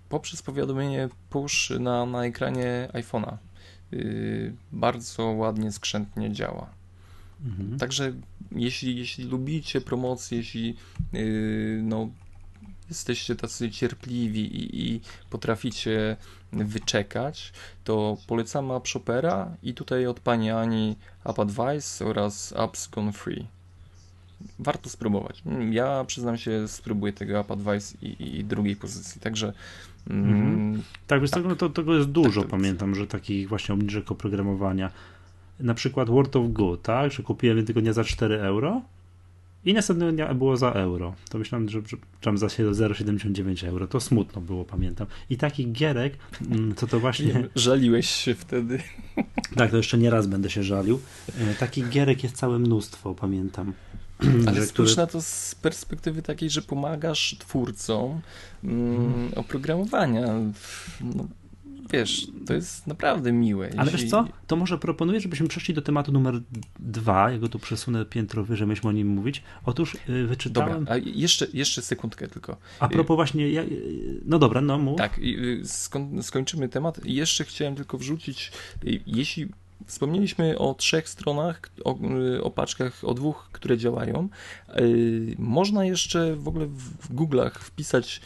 poprzez 0.09 0.43
powiadomienie 0.43 1.09
push 1.31 1.71
na, 1.71 2.07
na 2.07 2.25
ekranie 2.25 2.89
iPhone'a 2.93 3.37
bardzo 4.73 5.25
ładnie, 5.25 5.73
skrzętnie 5.73 6.33
działa. 6.33 6.71
Mhm. 7.45 7.79
Także 7.79 8.13
jeśli, 8.53 8.97
jeśli 8.97 9.25
lubicie 9.25 9.81
promocję, 9.81 10.39
jeśli 10.39 10.77
no, 11.83 12.09
jesteście 12.89 13.37
tacy 13.37 13.71
cierpliwi 13.71 14.57
i, 14.57 14.95
i 14.95 15.01
potraficie 15.31 16.17
wyczekać, 16.53 17.53
to 17.85 18.17
polecamy 18.27 18.75
App 18.75 18.89
Shopera 18.89 19.57
i 19.63 19.75
tutaj 19.75 20.07
od 20.07 20.21
pani 20.21 20.51
Ani 20.51 20.97
App 21.25 21.39
Advice 21.39 22.07
oraz 22.07 22.53
Apps 22.57 22.89
Gone 22.89 23.13
Free. 23.13 23.47
Warto 24.59 24.91
spróbować. 24.91 25.43
Ja 25.71 26.05
przyznam 26.05 26.39
się, 26.39 26.69
spróbuję 26.69 27.13
tego 27.13 27.41
App 27.41 27.51
Advice 27.51 27.97
i, 28.03 28.39
i 28.39 28.45
drugiej 28.45 28.77
pozycji, 28.77 29.21
także 29.21 29.53
mhm. 30.11 30.83
Tak, 31.07 31.21
więc 31.21 31.31
tak. 31.31 31.43
Tego, 31.43 31.57
to, 31.57 31.69
tego 31.69 31.95
jest 31.95 32.09
dużo, 32.09 32.41
tak 32.41 32.51
pamiętam, 32.51 32.95
że 32.95 33.07
takich 33.07 33.49
właśnie 33.49 33.75
obniżek 33.75 34.13
oprogramowania. 34.13 34.91
Na 35.61 35.75
przykład 35.75 36.11
World 36.11 36.37
of 36.37 36.53
Good, 36.53 36.83
tak, 36.83 37.13
że 37.13 37.23
kupiłem 37.23 37.65
tego 37.67 37.81
dnia 37.81 37.93
za 37.93 38.05
4 38.05 38.41
euro, 38.41 38.83
i 39.65 39.75
następnego 39.75 40.13
dnia 40.13 40.35
było 40.35 40.57
za 40.57 40.71
euro. 40.71 41.15
To 41.31 41.39
myślałem, 41.39 41.69
że, 41.69 41.81
że 41.87 41.97
tam 42.21 42.39
za 42.39 42.47
0,79 42.47 43.69
euro. 43.69 43.87
To 43.87 44.01
smutno 44.01 44.43
było, 44.43 44.65
pamiętam. 44.65 45.07
I 45.31 45.37
taki 45.37 45.73
gierek, 45.73 46.19
mm, 46.51 46.75
co 46.75 46.87
to 46.87 47.01
właśnie. 47.01 47.27
Nie, 47.27 47.49
żaliłeś 47.55 48.11
się 48.11 48.35
wtedy. 48.35 48.79
Tak, 49.57 49.71
to 49.71 49.77
jeszcze 49.77 49.99
nie 49.99 50.11
raz 50.11 50.27
będę 50.27 50.51
się 50.51 50.63
żalił. 50.63 51.01
E, 51.39 51.55
taki 51.55 51.85
gierek 51.85 52.23
jest 52.23 52.37
całe 52.37 52.59
mnóstwo, 52.59 53.15
pamiętam. 53.15 53.73
Ale 54.47 54.67
spójrz 54.67 54.97
na 54.97 55.07
to 55.07 55.23
z 55.23 55.55
perspektywy 55.55 56.23
takiej, 56.23 56.51
że 56.51 56.63
pomagasz 56.63 57.37
twórcom 57.39 58.21
mm, 58.65 59.13
hmm. 59.13 59.33
oprogramowania. 59.37 60.27
No, 61.01 61.29
wiesz, 61.93 62.27
to 62.47 62.55
jest 62.55 62.87
naprawdę 62.87 63.33
miłe. 63.33 63.71
Ale 63.77 63.91
jeśli... 63.91 64.03
wiesz 64.03 64.11
co, 64.11 64.29
to 64.47 64.57
może 64.57 64.79
proponuję, 64.79 65.21
żebyśmy 65.21 65.49
przeszli 65.49 65.75
do 65.75 65.83
tematu 65.83 66.13
numer 66.13 66.41
dwa, 66.79 67.31
ja 67.31 67.39
go 67.39 67.49
tu 67.49 67.59
przesunę 67.59 68.05
piętro 68.05 68.45
wyżej, 68.45 68.67
myśmy 68.67 68.89
o 68.89 68.93
nim 68.93 69.09
mówić. 69.09 69.43
Otóż 69.65 69.97
yy, 70.09 70.27
wyczytałem... 70.27 70.79
Dobra, 70.79 70.95
a 70.95 70.99
jeszcze, 70.99 71.47
jeszcze 71.53 71.83
sekundkę 71.83 72.29
tylko. 72.29 72.57
A 72.81 72.89
propos 72.89 73.17
właśnie, 73.17 73.51
ja... 73.51 73.63
Y, 73.63 74.21
no 74.25 74.39
dobra, 74.39 74.61
no 74.61 74.79
mów. 74.79 74.99
Tak, 74.99 75.19
y, 75.19 75.61
skoń, 75.65 76.23
skończymy 76.23 76.69
temat. 76.69 77.01
Jeszcze 77.05 77.45
chciałem 77.45 77.77
tylko 77.77 77.99
wrzucić, 77.99 78.53
y, 78.85 79.01
jeśli 79.07 79.49
Wspomnieliśmy 79.91 80.59
o 80.59 80.75
trzech 80.75 81.09
stronach, 81.09 81.61
o, 81.85 81.99
o, 82.43 82.51
paczkach, 82.51 83.05
o 83.05 83.15
dwóch, 83.15 83.49
które 83.53 83.79
działają. 83.79 84.29
Można 85.39 85.85
jeszcze 85.85 86.37
w 86.37 86.49
ogóle 86.49 86.67
w 86.67 87.15
Google'ach 87.15 87.59
wpisać 87.59 88.21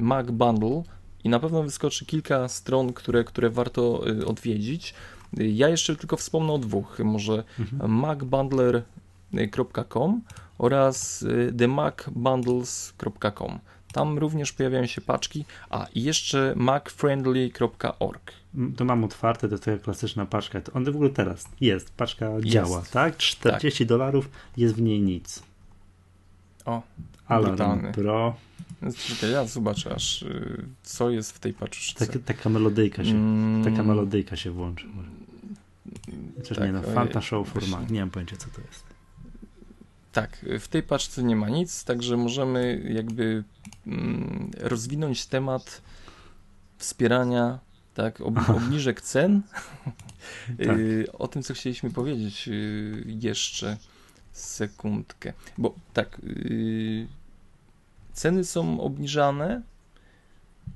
Mac 0.00 0.26
Bundle 0.26 0.82
i 1.24 1.28
na 1.28 1.40
pewno 1.40 1.62
wyskoczy 1.62 2.06
kilka 2.06 2.48
stron, 2.48 2.92
które, 2.92 3.24
które 3.24 3.50
warto 3.50 4.08
y, 4.08 4.26
odwiedzić. 4.26 4.94
Ja 5.32 5.68
jeszcze 5.68 5.96
tylko 5.96 6.16
wspomnę 6.16 6.52
o 6.52 6.58
dwóch, 6.58 6.98
może 6.98 7.44
mhm. 7.58 7.92
macbundler.com 7.92 10.22
oraz 10.58 11.24
themacbundles.com. 11.58 13.58
Tam 13.92 14.18
również 14.18 14.52
pojawiają 14.52 14.86
się 14.86 15.00
paczki, 15.00 15.44
a 15.70 15.86
i 15.94 16.02
jeszcze 16.02 16.52
macfriendly.org. 16.56 18.32
To 18.76 18.84
mam 18.84 19.04
otwarte, 19.04 19.48
to 19.48 19.54
jest 19.54 19.64
taka 19.64 19.78
klasyczna 19.78 20.26
paczka. 20.26 20.60
To 20.60 20.72
on 20.72 20.84
w 20.84 20.88
ogóle 20.88 21.10
teraz 21.10 21.44
jest, 21.60 21.90
paczka 21.90 22.30
jest. 22.30 22.46
działa, 22.46 22.82
tak? 22.92 23.16
40 23.16 23.78
tak. 23.78 23.88
dolarów, 23.88 24.30
jest 24.56 24.74
w 24.74 24.82
niej 24.82 25.00
nic. 25.00 25.42
O, 26.64 26.82
Alarm 27.26 27.92
Pro. 27.92 28.36
Ja 29.32 29.44
zobaczę 29.44 29.94
aż, 29.94 30.22
y, 30.22 30.64
co 30.82 31.10
jest 31.10 31.32
w 31.32 31.38
tej 31.38 31.52
paczce. 31.54 32.06
Taka, 32.06 32.18
taka 32.18 32.48
melodyjka 32.48 33.04
się, 33.04 33.10
mm. 33.10 33.64
taka 33.64 33.82
melodyjka 33.82 34.36
się 34.36 34.50
włączy. 34.50 34.86
Chociaż 36.36 36.58
tak, 36.58 36.66
nie 36.66 36.72
no, 36.72 36.82
Fanta 36.82 37.20
Show 37.20 37.48
for 37.48 37.68
Mac, 37.68 37.90
nie 37.90 38.00
mam 38.00 38.10
pojęcia 38.10 38.36
co 38.36 38.46
to 38.50 38.60
jest. 38.60 38.84
Tak, 40.12 40.44
w 40.60 40.68
tej 40.68 40.82
paczce 40.82 41.22
nie 41.22 41.36
ma 41.36 41.48
nic, 41.48 41.84
także 41.84 42.16
możemy 42.16 42.90
jakby 42.92 43.44
mm, 43.86 44.50
rozwinąć 44.58 45.26
temat 45.26 45.82
wspierania, 46.78 47.58
tak, 47.98 48.20
ob, 48.20 48.50
obniżek 48.50 49.00
cen. 49.00 49.42
tak. 50.66 50.78
Y, 50.78 51.06
o 51.12 51.28
tym, 51.28 51.42
co 51.42 51.54
chcieliśmy 51.54 51.90
powiedzieć 51.90 52.48
y, 52.48 53.04
jeszcze 53.06 53.76
sekundkę. 54.32 55.32
Bo 55.58 55.74
tak, 55.94 56.20
y, 56.24 57.06
ceny 58.12 58.44
są 58.44 58.80
obniżane 58.80 59.62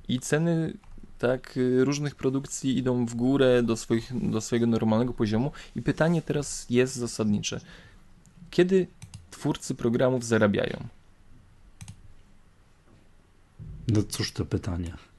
i 0.09 0.21
ceny 0.21 0.77
tak, 1.19 1.59
różnych 1.79 2.15
produkcji 2.15 2.79
idą 2.79 3.07
w 3.07 3.15
górę 3.15 3.63
do, 3.63 3.77
swoich, 3.77 4.31
do 4.31 4.41
swojego 4.41 4.67
normalnego 4.67 5.13
poziomu 5.13 5.53
i 5.77 5.83
pytanie 5.83 6.23
teraz 6.23 6.67
jest 6.71 6.95
zasadnicze. 6.95 7.61
Kiedy 8.51 8.87
twórcy 9.31 9.75
programów 9.75 10.25
zarabiają? 10.25 10.89
No 13.89 14.03
cóż 14.03 14.33
to 14.33 14.45
pytanie. 14.45 15.12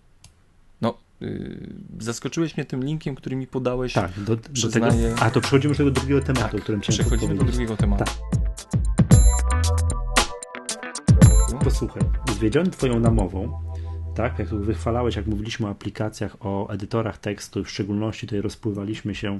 Yy, 1.24 1.58
zaskoczyłeś 2.00 2.58
mnie 2.58 2.66
tym 2.66 2.84
linkiem, 2.84 3.16
który 3.16 3.36
mi 3.36 3.48
podałeś. 3.48 3.94
Tak, 3.94 4.20
do, 4.20 4.36
do 4.36 4.70
tego, 4.72 4.88
a 5.20 5.32
to 5.32 5.42
przechodzimy 5.42 5.74
do 5.74 5.78
tego 5.78 5.92
drugiego 5.92 6.22
tematu, 6.22 6.46
tak, 6.46 6.56
o 6.56 6.64
którym 6.64 6.82
chciałem 6.82 7.00
Przechodzimy 7.00 7.36
do 7.36 7.44
drugiego 7.44 7.78
tematu. 7.78 8.04
Tak. 8.04 8.14
Posłuchaj, 11.64 12.04
zwiedziony 12.32 12.70
twoją 12.70 13.00
namową, 13.00 13.62
tak, 14.16 14.40
jak 14.40 14.48
wychwalałeś, 14.48 15.16
jak 15.16 15.28
mówiliśmy 15.28 15.68
o 15.68 15.70
aplikacjach, 15.70 16.36
o 16.40 16.70
edytorach 16.70 17.18
tekstu, 17.18 17.64
w 17.64 17.70
szczególności 17.70 18.28
tutaj 18.28 18.42
rozpływaliśmy 18.42 19.16
się 19.16 19.40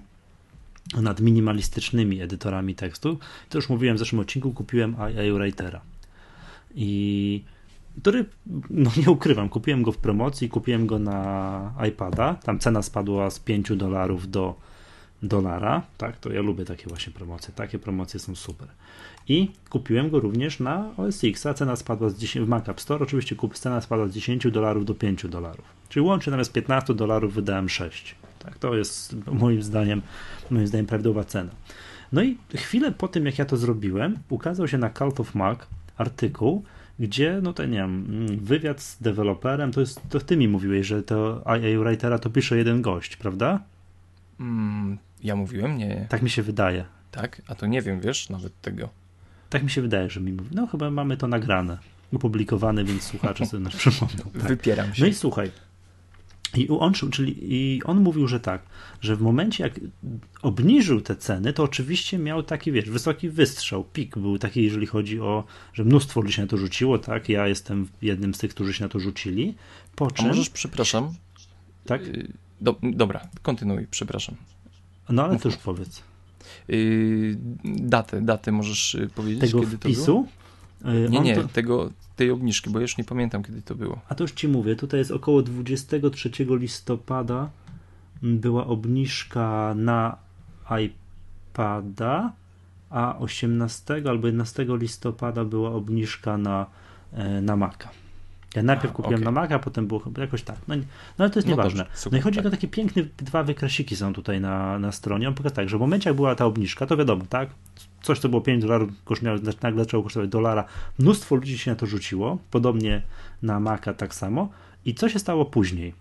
nad 1.02 1.22
minimalistycznymi 1.22 2.22
edytorami 2.22 2.76
tekstu. 2.76 3.20
To 3.50 3.58
już 3.58 3.70
mówiłem 3.70 3.96
w 3.96 4.00
zeszłym 4.00 4.22
odcinku, 4.22 4.52
kupiłem 4.52 4.96
AI 5.00 5.32
Writera. 5.32 5.82
I 6.76 7.44
który, 8.02 8.26
no 8.70 8.92
nie 8.98 9.12
ukrywam, 9.12 9.50
kupiłem 9.50 9.84
go 9.84 9.92
w 9.92 9.98
promocji, 9.98 10.50
kupiłem 10.50 10.88
go 10.88 11.00
na 11.00 11.74
iPada. 11.90 12.36
Tam 12.36 12.60
cena 12.60 12.82
spadła 12.82 13.30
z 13.30 13.40
5 13.40 13.76
dolarów 13.76 14.32
do 14.32 14.56
dolara. 15.24 15.82
Tak, 15.98 16.18
to 16.18 16.34
ja 16.34 16.42
lubię 16.42 16.66
takie 16.66 16.88
właśnie 16.88 17.14
promocje. 17.14 17.54
Takie 17.56 17.80
promocje 17.80 18.20
są 18.20 18.36
super. 18.36 18.68
I 19.28 19.52
kupiłem 19.70 20.10
go 20.10 20.20
również 20.20 20.60
na 20.60 20.90
OS 20.98 21.24
X, 21.24 21.46
a 21.46 21.54
cena 21.54 21.76
spadła 21.76 22.10
z 22.10 22.18
10 22.18 22.46
w 22.46 22.50
Mac 22.50 22.70
App 22.70 22.82
Store. 22.82 23.04
Oczywiście 23.04 23.36
kup, 23.36 23.58
cena 23.58 23.82
spadła 23.82 24.08
z 24.08 24.12
10 24.12 24.52
dolarów 24.52 24.86
do 24.86 24.94
5 24.94 25.28
dolarów. 25.28 25.66
Czyli 25.90 26.06
łącznie 26.06 26.32
zamiast 26.32 26.52
15 26.52 26.94
dolarów 26.94 27.34
wydałem 27.34 27.70
6. 27.70 28.16
Tak, 28.40 28.58
to 28.58 28.76
jest 28.76 29.16
moim 29.32 29.64
zdaniem, 29.64 30.02
moim 30.52 30.68
zdaniem 30.68 30.86
prawidłowa 30.86 31.24
cena. 31.24 31.52
No 32.12 32.24
i 32.24 32.38
chwilę 32.56 32.92
po 32.92 33.08
tym, 33.08 33.26
jak 33.26 33.40
ja 33.40 33.46
to 33.46 33.58
zrobiłem, 33.58 34.18
ukazał 34.30 34.68
się 34.68 34.78
na 34.78 34.90
Cult 34.90 35.20
of 35.20 35.36
Mac 35.36 35.60
artykuł, 35.98 36.64
gdzie, 37.00 37.40
no 37.44 37.54
to 37.54 37.66
nie 37.66 37.78
wiem, 37.78 38.28
wywiad 38.42 38.82
z 38.82 39.02
deweloperem, 39.02 39.72
to 39.72 39.80
jest, 39.80 40.02
to 40.10 40.20
ty 40.20 40.38
mi 40.38 40.48
mówiłeś, 40.48 40.88
że 40.88 41.04
to 41.04 41.44
IA 41.48 41.80
Writera 41.80 42.20
to 42.20 42.30
pisze 42.30 42.58
jeden 42.58 42.82
gość, 42.82 43.16
prawda? 43.16 43.60
Mm, 44.40 44.98
ja 45.24 45.36
mówiłem? 45.36 45.78
Nie. 45.78 46.06
Tak 46.10 46.22
mi 46.22 46.30
się 46.30 46.44
wydaje. 46.44 46.86
Tak? 47.12 47.42
A 47.48 47.56
to 47.56 47.66
nie 47.66 47.82
wiem, 47.82 48.00
wiesz, 48.00 48.30
nawet 48.30 48.62
tego. 48.62 48.90
Tak 49.50 49.64
mi 49.64 49.70
się 49.70 49.82
wydaje, 49.82 50.10
że 50.10 50.22
mi 50.22 50.34
mówi. 50.34 50.50
No 50.56 50.68
chyba 50.68 50.92
mamy 50.92 51.18
to 51.18 51.28
nagrane, 51.28 51.78
opublikowane, 52.14 52.84
więc 52.84 53.04
słuchacze 53.04 53.46
sobie 53.46 53.64
nas 53.64 53.76
przypomną. 53.76 54.24
Tak. 54.34 54.42
Wypieram 54.42 54.94
się. 54.94 55.02
No 55.02 55.08
i 55.08 55.14
słuchaj, 55.14 55.52
i 56.56 56.70
on, 56.70 56.94
czyli, 56.94 57.36
I 57.54 57.84
on 57.84 58.00
mówił, 58.00 58.28
że 58.28 58.40
tak, 58.40 58.62
że 59.02 59.16
w 59.16 59.22
momencie 59.22 59.64
jak 59.64 59.80
obniżył 60.42 61.02
te 61.02 61.16
ceny, 61.16 61.54
to 61.54 61.64
oczywiście 61.64 62.20
miał 62.20 62.44
taki, 62.44 62.72
wiesz, 62.72 62.90
wysoki 62.90 63.30
wystrzał, 63.30 63.84
pik 63.84 64.18
był 64.18 64.38
taki, 64.38 64.64
jeżeli 64.64 64.86
chodzi 64.86 65.20
o, 65.20 65.44
że 65.74 65.84
mnóstwo 65.84 66.22
ludzi 66.22 66.34
się 66.34 66.42
na 66.42 66.48
to 66.48 66.58
rzuciło, 66.58 67.00
tak, 67.00 67.30
ja 67.30 67.48
jestem 67.48 67.88
jednym 68.02 68.34
z 68.34 68.38
tych, 68.38 68.52
którzy 68.52 68.74
się 68.74 68.84
na 68.84 68.90
to 68.90 69.00
rzucili, 69.00 69.56
po 69.96 70.12
czym... 70.12 70.26
A 70.26 70.28
możesz, 70.28 70.50
przepraszam, 70.50 71.14
tak? 71.86 72.02
Y, 72.02 72.28
do, 72.62 72.76
dobra, 72.84 73.28
kontynuuj, 73.42 73.88
przepraszam. 73.92 74.36
No 75.10 75.24
ale 75.26 75.40
to 75.40 75.50
już 75.50 75.58
powiedz. 75.58 76.04
Yy, 76.68 77.38
datę, 77.66 78.22
datę 78.22 78.52
możesz 78.52 78.96
y, 78.96 79.10
powiedzieć, 79.16 79.42
Tego 79.42 79.60
kiedy 79.60 79.78
to 79.78 79.78
wpisu? 79.78 80.06
było? 80.06 80.43
Nie, 81.10 81.20
nie, 81.20 81.36
to... 81.36 81.48
tego, 81.48 81.90
tej 82.16 82.32
obniżki, 82.32 82.70
bo 82.70 82.80
już 82.80 82.98
nie 82.98 83.04
pamiętam, 83.04 83.44
kiedy 83.44 83.62
to 83.62 83.76
było. 83.76 84.02
A 84.10 84.16
to 84.16 84.24
już 84.24 84.32
ci 84.32 84.48
mówię, 84.48 84.76
tutaj 84.76 85.00
jest 85.00 85.12
około 85.12 85.42
23 85.42 86.32
listopada 86.40 87.50
była 88.24 88.68
obniżka 88.68 89.74
na 89.78 90.18
iPada, 90.82 92.34
a 92.90 93.18
18 93.20 94.02
albo 94.10 94.28
11 94.28 94.66
listopada 94.70 95.46
była 95.46 95.72
obniżka 95.72 96.38
na, 96.38 96.66
e, 97.14 97.42
na 97.42 97.56
Maca. 97.56 97.90
Ja 98.56 98.64
najpierw 98.64 98.94
kupiłem 98.94 99.22
okay. 99.22 99.26
na 99.26 99.42
Maca, 99.42 99.60
potem 99.60 99.88
było 99.88 100.00
chyba 100.00 100.22
jakoś 100.22 100.44
tak. 100.44 100.58
No, 100.68 100.76
no 100.76 100.84
ale 101.18 101.30
to 101.30 101.40
jest 101.40 101.48
no 101.48 101.52
nieważne. 101.52 101.84
Dobrze, 101.84 101.98
super, 101.98 102.12
no 102.12 102.18
i 102.20 102.22
chodzi 102.22 102.38
tak. 102.38 102.46
o 102.46 102.50
takie 102.50 102.68
piękne 102.68 103.04
dwa 103.18 103.44
wykresiki 103.44 103.96
są 103.96 104.14
tutaj 104.14 104.42
na, 104.42 104.80
na 104.80 104.92
stronie. 104.92 105.28
On 105.28 105.34
pokazał 105.34 105.56
tak, 105.56 105.70
że 105.70 105.78
w 105.78 105.80
momencie 105.80 106.10
jak 106.10 106.16
była 106.16 106.36
ta 106.36 106.46
obniżka, 106.46 106.86
to 106.86 106.98
wiadomo, 106.98 107.26
tak? 107.30 107.50
Coś, 108.04 108.20
co 108.20 108.30
było 108.30 108.42
5 108.42 108.62
dolarów, 108.62 108.90
miało, 109.22 109.38
nagle 109.62 109.84
zaczęło 109.84 110.04
kosztować 110.04 110.30
dolara. 110.30 110.66
Mnóstwo 111.00 111.36
ludzi 111.36 111.58
się 111.58 111.72
na 111.72 111.76
to 111.76 111.86
rzuciło. 111.86 112.38
Podobnie 112.52 113.02
na 113.42 113.60
Maca 113.60 113.94
tak 113.94 114.16
samo. 114.16 114.50
I 114.86 114.94
co 114.94 115.10
się 115.10 115.20
stało 115.20 115.46
później? 115.46 115.94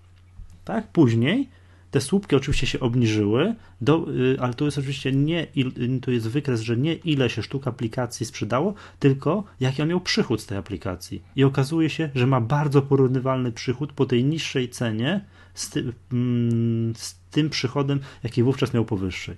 Tak? 0.64 0.86
Później 0.92 1.48
te 1.92 2.00
słupki 2.00 2.36
oczywiście 2.36 2.66
się 2.66 2.80
obniżyły, 2.80 3.54
do, 3.80 4.06
y, 4.10 4.36
ale 4.40 4.54
to 4.54 4.64
jest 4.64 4.78
oczywiście 4.78 5.12
nie, 5.12 5.46
to 6.02 6.10
jest 6.10 6.28
wykres, 6.28 6.60
że 6.60 6.76
nie 6.76 6.94
ile 6.94 7.30
się 7.30 7.42
sztuk 7.42 7.66
aplikacji 7.66 8.26
sprzedało, 8.26 8.74
tylko 8.98 9.44
jaki 9.60 9.82
on 9.82 9.88
miał 9.88 10.00
przychód 10.00 10.40
z 10.40 10.46
tej 10.46 10.58
aplikacji. 10.58 11.22
I 11.36 11.44
okazuje 11.44 11.90
się, 11.90 12.10
że 12.14 12.26
ma 12.26 12.40
bardzo 12.40 12.82
porównywalny 12.82 13.52
przychód 13.52 13.92
po 13.92 14.06
tej 14.06 14.24
niższej 14.24 14.68
cenie 14.68 15.24
z, 15.54 15.70
ty, 15.70 15.92
mm, 16.12 16.94
z 16.96 17.14
tym 17.30 17.50
przychodem, 17.50 18.00
jaki 18.22 18.42
wówczas 18.42 18.74
miał 18.74 18.84
powyższej. 18.84 19.36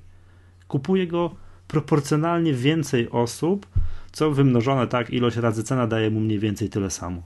Kupuje 0.68 1.06
go 1.06 1.34
proporcjonalnie 1.68 2.54
więcej 2.54 3.10
osób, 3.10 3.66
co 4.12 4.30
wymnożone 4.30 4.86
tak, 4.86 5.10
ilość 5.10 5.36
razy 5.36 5.64
cena 5.64 5.86
daje 5.86 6.10
mu 6.10 6.20
mniej 6.20 6.38
więcej 6.38 6.68
tyle 6.68 6.90
samo. 6.90 7.22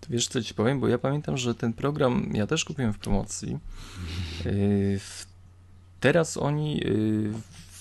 To 0.00 0.06
wiesz, 0.10 0.28
co 0.28 0.42
ci 0.42 0.54
powiem, 0.54 0.80
bo 0.80 0.88
ja 0.88 0.98
pamiętam, 0.98 1.36
że 1.36 1.54
ten 1.54 1.72
program 1.72 2.30
ja 2.32 2.46
też 2.46 2.64
kupiłem 2.64 2.92
w 2.92 2.98
promocji. 2.98 3.58
Yy, 4.44 5.00
teraz 6.00 6.36
oni 6.36 6.76
yy, 6.76 7.32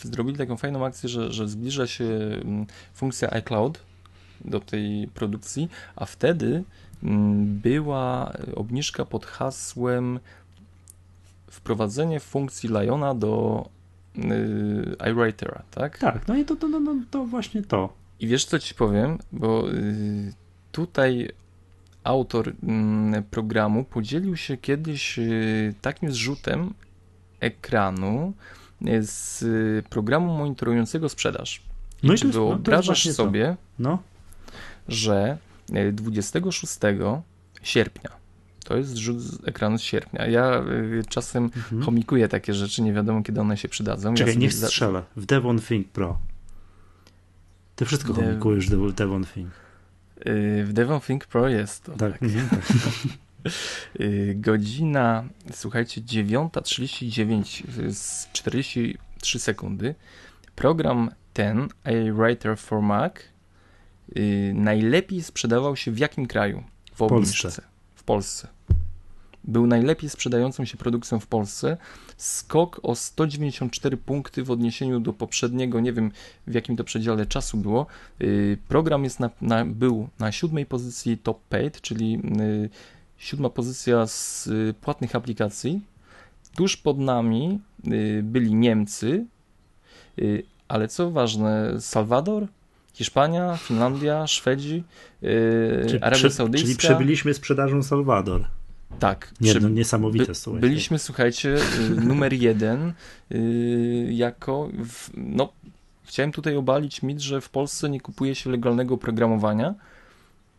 zrobili 0.04 0.38
taką 0.38 0.58
fajną 0.58 0.86
akcję, 0.86 1.10
że, 1.10 1.32
że 1.34 1.48
zbliża 1.48 1.88
się 1.88 2.06
mm, 2.06 2.66
funkcja 2.94 3.32
iCloud 3.32 3.80
do 4.46 4.60
tej 4.60 5.08
produkcji, 5.14 5.70
a 5.96 6.06
wtedy 6.06 6.64
mm, 7.04 7.60
była 7.60 8.34
obniżka 8.56 9.06
pod 9.06 9.26
hasłem 9.26 10.20
wprowadzenie 11.52 12.20
funkcji 12.20 12.70
Liona 12.70 13.16
do 13.16 13.66
iWritera, 15.10 15.64
tak? 15.72 15.98
Tak, 15.98 16.28
no 16.28 16.36
i 16.36 16.46
to, 16.46 16.56
to, 16.56 16.68
no, 16.68 16.80
no, 16.80 16.96
to 17.12 17.26
właśnie 17.26 17.62
to. 17.62 17.94
I 18.20 18.28
wiesz, 18.28 18.46
co 18.46 18.60
ci 18.60 18.76
powiem, 18.76 19.18
bo 19.32 19.66
tutaj 20.72 21.30
autor 22.04 22.54
mm, 22.64 23.24
programu 23.24 23.84
podzielił 23.84 24.38
się 24.38 24.58
kiedyś 24.58 25.20
y, 25.20 25.74
takim 25.82 26.12
zrzutem 26.12 26.74
ekranu 27.40 28.34
y, 28.88 29.04
z 29.04 29.46
programu 29.88 30.38
monitorującego 30.38 31.10
sprzedaż. 31.10 31.62
No 32.04 32.14
czy 32.14 32.26
i 32.26 32.28
jest, 32.28 32.40
wyobrażasz 32.40 33.06
no 33.06 33.14
sobie, 33.14 33.56
no. 33.80 34.04
że 34.88 35.38
26 35.94 36.74
y, 36.84 37.22
sierpnia, 37.62 38.10
to 38.64 38.78
jest 38.78 38.90
zrzut 38.90 39.20
z 39.20 39.48
ekranu 39.48 39.78
z 39.78 39.82
sierpnia. 39.82 40.28
Ja 40.28 40.64
czasem 41.10 41.44
mhm. 41.44 41.82
chomikuję 41.82 42.28
takie 42.28 42.54
rzeczy, 42.54 42.82
nie 42.82 42.94
wiadomo 42.94 43.24
kiedy 43.24 43.42
one 43.42 43.58
się 43.58 43.70
przydadzą. 43.70 44.14
Czekaj, 44.14 44.34
ja 44.34 44.40
nie 44.40 44.52
strzelę. 44.52 45.04
W 45.16 45.26
Devon 45.26 45.60
Think 45.60 45.88
Pro. 45.88 46.20
Ty 47.76 47.86
wszystko 47.86 48.14
De... 48.14 48.24
chomikujesz 48.24 48.70
w 48.70 48.94
Devon 48.94 49.26
Think. 49.26 49.50
W 50.64 50.70
Devon 50.74 51.02
Think 51.02 51.26
Pro 51.26 51.50
jest 51.50 51.84
to. 51.84 51.92
Tak. 51.92 52.12
tak. 52.12 52.24
Mhm, 52.24 52.50
tak. 52.50 52.60
Y, 54.00 54.36
godzina, 54.38 55.24
słuchajcie, 55.54 56.02
9.39 56.02 57.94
z 57.94 58.32
43 58.32 59.40
sekundy. 59.40 59.96
Program 60.56 61.12
ten, 61.34 61.68
A 61.84 62.14
Writer 62.14 62.58
for 62.58 62.82
Mac, 62.82 63.14
y, 64.18 64.52
najlepiej 64.56 65.24
sprzedawał 65.24 65.76
się 65.76 65.92
w 65.92 65.98
jakim 65.98 66.26
kraju? 66.26 66.64
W 66.94 66.98
Polsce. 66.98 67.62
Polsce. 68.04 68.48
Był 69.44 69.68
najlepiej 69.68 70.10
sprzedającą 70.10 70.66
się 70.66 70.78
produkcją 70.78 71.20
w 71.20 71.28
Polsce. 71.28 71.78
Skok 72.18 72.80
o 72.84 72.96
194 72.96 73.98
punkty 73.98 74.44
w 74.44 74.52
odniesieniu 74.52 75.00
do 75.00 75.14
poprzedniego, 75.14 75.80
nie 75.80 75.94
wiem 75.94 76.12
w 76.48 76.54
jakim 76.54 76.78
to 76.78 76.84
przedziale 76.84 77.26
czasu 77.26 77.58
było. 77.58 77.88
Y, 78.22 78.58
program 78.68 79.04
jest 79.04 79.20
na, 79.20 79.30
na, 79.42 79.66
był 79.66 80.10
na 80.20 80.32
siódmej 80.32 80.66
pozycji 80.66 81.18
top 81.18 81.42
paid, 81.50 81.82
czyli 81.82 82.22
y, 82.42 82.70
siódma 83.18 83.50
pozycja 83.50 84.08
z 84.08 84.48
y, 84.48 84.74
płatnych 84.82 85.16
aplikacji. 85.16 85.82
Tuż 86.56 86.78
pod 86.78 87.00
nami 87.00 87.60
byli 88.24 88.56
Niemcy, 88.56 89.26
ale 90.68 90.88
co 90.88 91.12
ważne, 91.12 91.82
Salwador, 91.82 92.48
Hiszpania, 92.94 93.58
Finlandia, 93.58 94.28
Szwedzi, 94.28 94.84
czyli 95.88 96.02
Arabia 96.02 96.30
Saudyjska. 96.30 96.68
Czyli 96.68 96.78
przebyliśmy 96.78 97.34
sprzedażą 97.34 97.84
Salwador. 97.84 98.46
Tak. 99.00 99.34
Nie, 99.42 99.54
no, 99.54 99.70
niesamowite, 99.70 100.26
by, 100.26 100.36
słuchajcie. 100.36 100.68
Byliśmy, 100.68 101.00
słuchajcie, 101.00 101.56
y, 101.80 101.90
numer 101.90 102.34
jeden 102.34 102.94
y, 103.32 104.08
jako, 104.12 104.70
w, 104.86 105.10
no, 105.18 105.54
chciałem 106.04 106.32
tutaj 106.32 106.56
obalić 106.56 107.04
mit, 107.04 107.22
że 107.22 107.42
w 107.42 107.50
Polsce 107.50 107.90
nie 107.90 108.02
kupuje 108.02 108.36
się 108.36 108.50
legalnego 108.50 108.96
oprogramowania. 108.96 109.76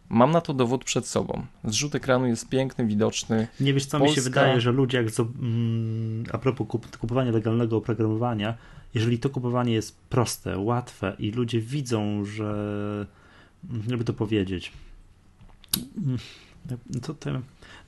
Mam 0.09 0.31
na 0.31 0.41
to 0.41 0.55
dowód 0.55 0.85
przed 0.85 1.07
sobą. 1.07 1.47
Zrzut 1.65 1.95
ekranu 1.95 2.27
jest 2.27 2.49
piękny, 2.49 2.87
widoczny. 2.87 3.49
Nie 3.61 3.75
wiesz, 3.75 3.87
co 3.87 3.99
Polska... 3.99 4.11
mi 4.11 4.17
się 4.17 4.23
wydaje, 4.23 4.61
że 4.61 4.73
ludzie, 4.73 4.99
jak 5.03 5.07
mm, 5.19 6.25
a 6.33 6.39
propos 6.39 6.67
kupowania 7.01 7.33
legalnego 7.33 7.77
oprogramowania, 7.77 8.55
jeżeli 8.95 9.19
to 9.19 9.31
kupowanie 9.31 9.73
jest 9.73 9.97
proste, 9.97 10.59
łatwe 10.59 11.17
i 11.19 11.31
ludzie 11.31 11.61
widzą, 11.61 12.25
że, 12.25 13.07
jakby 13.89 14.05
to 14.05 14.13
powiedzieć, 14.13 14.73
mm, 15.97 16.19
to, 17.03 17.15
to, 17.15 17.31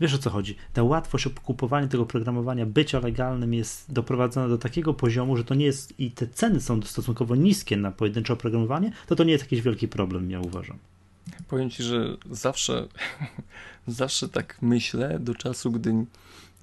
Wiesz 0.00 0.14
o 0.14 0.18
co 0.18 0.30
chodzi? 0.30 0.56
Ta 0.72 0.82
łatwość 0.82 1.28
kupowania 1.44 1.88
tego 1.88 2.06
programowania, 2.06 2.66
bycia 2.66 3.00
legalnym 3.00 3.54
jest 3.54 3.92
doprowadzona 3.92 4.48
do 4.48 4.58
takiego 4.58 4.94
poziomu, 4.94 5.36
że 5.36 5.44
to 5.44 5.54
nie 5.54 5.66
jest 5.66 6.00
i 6.00 6.10
te 6.10 6.26
ceny 6.26 6.60
są 6.60 6.82
stosunkowo 6.82 7.36
niskie 7.36 7.76
na 7.76 7.90
pojedyncze 7.90 8.32
oprogramowanie, 8.32 8.92
to 9.06 9.16
to 9.16 9.24
nie 9.24 9.32
jest 9.32 9.44
jakiś 9.44 9.62
wielki 9.62 9.88
problem, 9.88 10.30
ja 10.30 10.40
uważam. 10.40 10.78
Powiem 11.48 11.70
ci, 11.70 11.82
że 11.82 12.16
zawsze, 12.30 12.88
zawsze 13.86 14.28
tak 14.28 14.58
myślę 14.62 15.18
do 15.18 15.34
czasu, 15.34 15.72
gdy 15.72 16.04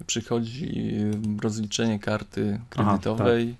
przychodzi 0.06 0.94
rozliczenie 1.42 1.98
karty 1.98 2.60
kredytowej. 2.70 3.56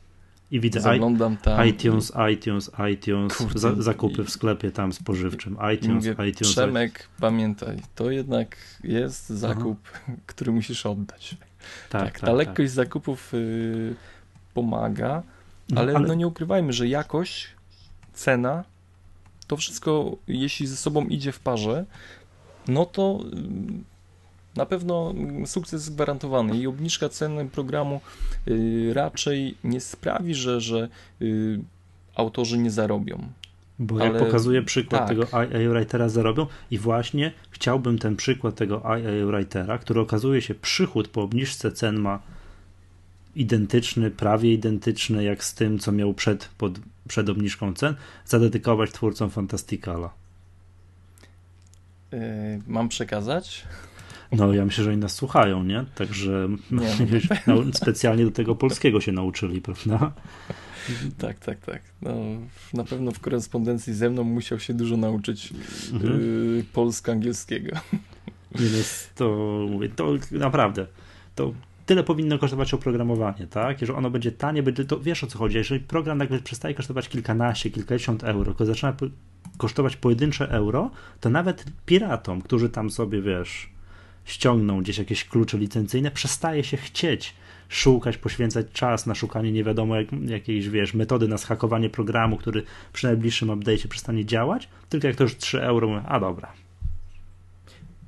I 0.50 0.61
widzę 0.61 0.80
Zaglądam 0.80 1.37
tam 1.37 1.66
iTunes, 1.66 2.12
iTunes, 2.33 2.70
iTunes, 2.92 3.37
Kurde, 3.37 3.59
za, 3.59 3.83
zakupy 3.83 4.22
i... 4.22 4.24
w 4.24 4.30
sklepie 4.30 4.70
tam 4.70 4.92
spożywczym, 4.92 5.57
iTunes, 5.74 6.07
mówię, 6.07 6.30
iTunes. 6.30 6.52
Przemek, 6.52 7.09
pamiętaj, 7.20 7.76
to 7.94 8.11
jednak 8.11 8.57
jest 8.85 9.28
zakup, 9.28 9.78
Aha. 9.94 10.12
który 10.26 10.52
musisz 10.52 10.87
oddać. 10.87 11.37
Tak, 11.90 12.02
tak, 12.02 12.20
ta 12.20 12.26
tak, 12.26 12.37
lekkość 12.37 12.70
tak. 12.70 12.76
zakupów 12.76 13.35
y, 13.35 13.94
pomaga, 14.54 15.22
no, 15.68 15.80
ale, 15.80 15.94
ale 15.94 16.09
no 16.09 16.14
nie 16.14 16.26
ukrywajmy, 16.26 16.72
że 16.72 16.88
jakość, 16.88 17.48
cena, 18.12 18.64
to 19.46 19.57
wszystko, 19.57 20.16
jeśli 20.28 20.66
ze 20.66 20.76
sobą 20.76 21.04
idzie 21.07 21.33
w 21.33 21.40
parze, 21.40 21.85
no 22.68 22.87
to 22.87 23.24
na 24.56 24.66
pewno 24.66 25.14
sukces 25.46 25.90
gwarantowany 25.90 26.58
i 26.58 26.66
obniżka 26.66 27.08
ceny 27.08 27.48
programu 27.48 28.00
y, 28.48 28.90
raczej 28.94 29.54
nie 29.64 29.80
sprawi, 29.80 30.34
że, 30.34 30.60
że 30.60 30.88
y, 31.22 31.60
autorzy 32.14 32.58
nie 32.58 32.70
zarobią. 32.70 33.28
Bo 33.78 33.94
Ale... 33.94 34.04
jak 34.04 34.18
pokazuje 34.18 34.62
przykład 34.62 35.00
tak. 35.00 35.08
tego 35.08 35.26
Writera 35.70 36.08
zarobią 36.08 36.46
i 36.70 36.78
właśnie 36.78 37.32
chciałbym 37.50 37.98
ten 37.98 38.16
przykład 38.16 38.54
tego 38.54 38.82
Writera, 39.26 39.78
który 39.78 40.00
okazuje 40.00 40.42
się 40.42 40.54
przychód 40.54 41.08
po 41.08 41.22
obniżce 41.22 41.72
cen 41.72 41.98
ma 41.98 42.20
identyczny, 43.36 44.10
prawie 44.10 44.52
identyczny 44.52 45.24
jak 45.24 45.44
z 45.44 45.54
tym, 45.54 45.78
co 45.78 45.92
miał 45.92 46.14
przed, 46.14 46.48
pod, 46.58 46.78
przed 47.08 47.28
obniżką 47.28 47.74
cen, 47.74 47.94
zadedykować 48.24 48.92
twórcom 48.92 49.30
Fantasticala. 49.30 50.10
Yy, 52.12 52.18
mam 52.66 52.88
przekazać? 52.88 53.64
No, 54.36 54.52
ja 54.52 54.64
myślę, 54.64 54.84
że 54.84 54.90
oni 54.90 54.98
nas 54.98 55.12
słuchają, 55.12 55.64
nie? 55.64 55.84
Także 55.94 56.48
nie, 56.70 56.96
no, 57.46 57.56
specjalnie 57.82 58.24
do 58.24 58.30
tego 58.30 58.54
polskiego 58.54 59.00
się 59.00 59.12
nauczyli, 59.12 59.60
prawda? 59.60 60.12
Tak, 61.18 61.38
tak, 61.38 61.60
tak. 61.60 61.82
No, 62.02 62.14
na 62.74 62.84
pewno 62.84 63.12
w 63.12 63.20
korespondencji 63.20 63.94
ze 63.94 64.10
mną 64.10 64.24
musiał 64.24 64.60
się 64.60 64.74
dużo 64.74 64.96
nauczyć 64.96 65.52
mhm. 65.92 66.20
y, 66.20 66.64
polsko-angielskiego. 66.72 67.76
No, 68.54 68.60
to 69.14 69.36
mówię, 69.70 69.88
to 69.88 70.12
naprawdę, 70.30 70.86
to 71.34 71.52
tyle 71.86 72.04
powinno 72.04 72.38
kosztować 72.38 72.74
oprogramowanie, 72.74 73.46
tak? 73.46 73.80
Jeżeli 73.80 73.98
ono 73.98 74.10
będzie 74.10 74.32
tanie, 74.32 74.62
będzie, 74.62 74.84
to 74.84 75.00
wiesz 75.00 75.24
o 75.24 75.26
co 75.26 75.38
chodzi. 75.38 75.56
Jeżeli 75.56 75.80
program 75.80 76.18
nagle 76.18 76.38
przestaje 76.38 76.74
kosztować 76.74 77.08
kilkanaście, 77.08 77.70
kilkadziesiąt 77.70 78.24
euro, 78.24 78.44
tylko 78.44 78.66
zaczyna 78.66 78.94
kosztować 79.58 79.96
pojedyncze 79.96 80.50
euro, 80.50 80.90
to 81.20 81.30
nawet 81.30 81.64
piratom, 81.86 82.42
którzy 82.42 82.68
tam 82.68 82.90
sobie, 82.90 83.22
wiesz, 83.22 83.73
ściągną 84.24 84.80
gdzieś 84.80 84.98
jakieś 84.98 85.24
klucze 85.24 85.58
licencyjne, 85.58 86.10
przestaje 86.10 86.64
się 86.64 86.76
chcieć 86.76 87.34
szukać, 87.68 88.16
poświęcać 88.16 88.66
czas 88.72 89.06
na 89.06 89.14
szukanie 89.14 89.52
nie 89.52 89.64
wiadomo 89.64 89.96
jak, 89.96 90.06
jakiejś, 90.26 90.68
wiesz, 90.68 90.94
metody 90.94 91.28
na 91.28 91.38
schakowanie 91.38 91.90
programu, 91.90 92.37
który 92.37 92.62
przy 92.92 93.06
najbliższym 93.06 93.48
update'cie 93.48 93.88
przestanie 93.88 94.24
działać, 94.24 94.68
tylko 94.88 95.06
jak 95.06 95.16
to 95.16 95.24
już 95.24 95.37
3 95.37 95.62
euro, 95.62 95.88
mówię, 95.88 96.02
a 96.06 96.20
dobra. 96.20 96.52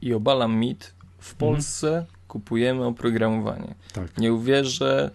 I 0.02 0.14
obalam 0.14 0.56
mit, 0.56 0.94
w 1.18 1.32
mhm. 1.32 1.38
Polsce 1.38 1.88
mhm. 1.88 2.06
kupujemy 2.28 2.84
oprogramowanie. 2.84 3.74
Tak. 3.92 4.18
Nie 4.18 4.32
uwierzę, 4.32 5.10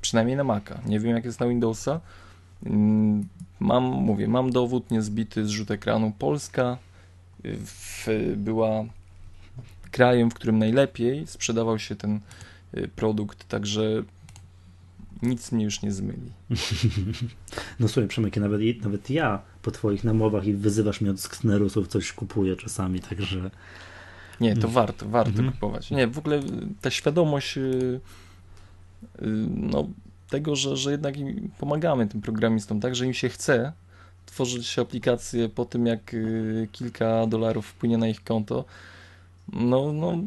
przynajmniej 0.00 0.36
na 0.36 0.44
Maca, 0.44 0.80
nie 0.86 1.00
wiem 1.00 1.16
jak 1.16 1.24
jest 1.24 1.40
na 1.40 1.48
Windowsa, 1.48 2.00
mm, 2.66 3.28
mam, 3.60 3.84
mówię, 3.84 4.28
mam 4.28 4.50
dowód 4.50 4.90
niezbity 4.90 5.46
zrzut 5.46 5.70
ekranu. 5.70 6.12
Polska 6.18 6.78
w, 7.44 8.06
była 8.36 8.84
krajem, 9.94 10.30
w 10.30 10.34
którym 10.34 10.58
najlepiej 10.58 11.26
sprzedawał 11.26 11.78
się 11.78 11.96
ten 11.96 12.20
y, 12.76 12.88
produkt, 12.88 13.48
także 13.48 14.02
nic 15.22 15.52
mnie 15.52 15.64
już 15.64 15.82
nie 15.82 15.92
zmyli. 15.92 16.32
No 17.80 17.88
słuchaj, 17.88 18.08
Przemek, 18.08 18.36
nawet, 18.36 18.82
nawet 18.82 19.10
ja 19.10 19.42
po 19.62 19.70
twoich 19.70 20.04
namowach 20.04 20.46
i 20.46 20.54
wyzywasz 20.54 21.00
mnie 21.00 21.10
od 21.10 21.20
sknerusów 21.20 21.88
coś 21.88 22.12
kupuję 22.12 22.56
czasami, 22.56 23.00
także... 23.00 23.50
Nie, 24.40 24.54
to 24.54 24.60
mm. 24.60 24.70
warto, 24.70 25.08
warto 25.08 25.30
mhm. 25.30 25.52
kupować. 25.52 25.90
Nie, 25.90 26.06
w 26.06 26.18
ogóle 26.18 26.40
ta 26.80 26.90
świadomość 26.90 27.58
y, 27.58 27.60
y, 27.60 28.00
no, 29.48 29.88
tego, 30.28 30.56
że, 30.56 30.76
że 30.76 30.90
jednak 30.90 31.14
pomagamy 31.58 32.06
tym 32.06 32.20
programistom, 32.20 32.80
tak, 32.80 32.94
że 32.96 33.06
im 33.06 33.14
się 33.14 33.28
chce 33.28 33.72
tworzyć 34.26 34.78
aplikacje 34.78 35.48
po 35.48 35.64
tym, 35.64 35.86
jak 35.86 36.16
kilka 36.72 37.26
dolarów 37.26 37.66
wpłynie 37.66 37.98
na 37.98 38.08
ich 38.08 38.24
konto, 38.24 38.64
no, 39.52 39.92
no 39.92 40.18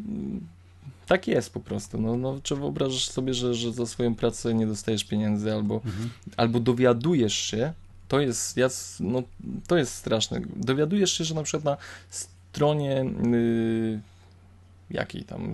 tak 1.08 1.28
jest 1.28 1.52
po 1.52 1.60
prostu. 1.60 2.00
No, 2.00 2.16
no, 2.16 2.40
czy 2.42 2.56
wyobrażasz 2.56 3.08
sobie, 3.08 3.34
że, 3.34 3.54
że 3.54 3.72
za 3.72 3.86
swoją 3.86 4.14
pracę 4.14 4.54
nie 4.54 4.66
dostajesz 4.66 5.04
pieniędzy 5.04 5.52
albo, 5.52 5.74
mhm. 5.74 6.10
albo 6.36 6.60
dowiadujesz 6.60 7.34
się, 7.34 7.72
to 8.08 8.20
jest, 8.20 8.56
ja, 8.56 8.68
no, 9.00 9.22
to 9.66 9.76
jest 9.76 9.94
straszne. 9.94 10.40
Dowiadujesz 10.56 11.18
się, 11.18 11.24
że 11.24 11.34
na 11.34 11.42
przykład 11.42 11.64
na 11.64 11.76
stronie 12.10 13.04
yy, 13.30 14.00
jakiej 14.90 15.24
tam 15.24 15.52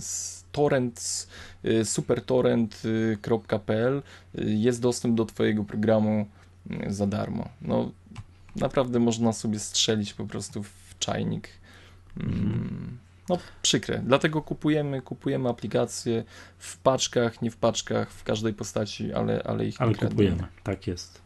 torrent, 0.53 1.29
yy, 1.62 1.85
supertorrent.pl 1.85 4.03
yy, 4.35 4.55
jest 4.55 4.81
dostęp 4.81 5.16
do 5.16 5.24
twojego 5.24 5.64
programu 5.64 6.27
y, 6.70 6.94
za 6.94 7.07
darmo. 7.07 7.48
No 7.62 7.90
naprawdę 8.56 8.98
można 8.98 9.33
sobie 9.33 9.58
strzelić 9.58 10.15
po 10.15 10.27
prostu 10.27 10.62
w 10.62 10.98
czajnik. 10.98 11.48
Mhm. 12.17 12.42
Mm 12.42 13.04
no 13.29 13.38
przykre. 13.62 14.02
Dlatego 14.06 14.42
kupujemy, 14.42 15.02
kupujemy 15.02 15.48
aplikacje 15.48 16.25
w 16.58 16.79
paczkach, 16.79 17.42
nie 17.42 17.50
w 17.50 17.56
paczkach, 17.56 18.12
w 18.12 18.25
każdej 18.25 18.54
postaci, 18.54 19.12
ale, 19.12 19.42
ale 19.42 19.66
ich 19.66 19.81
Ale 19.81 19.94
kupujemy, 19.94 20.44
tak 20.62 20.87
jest. 20.87 21.25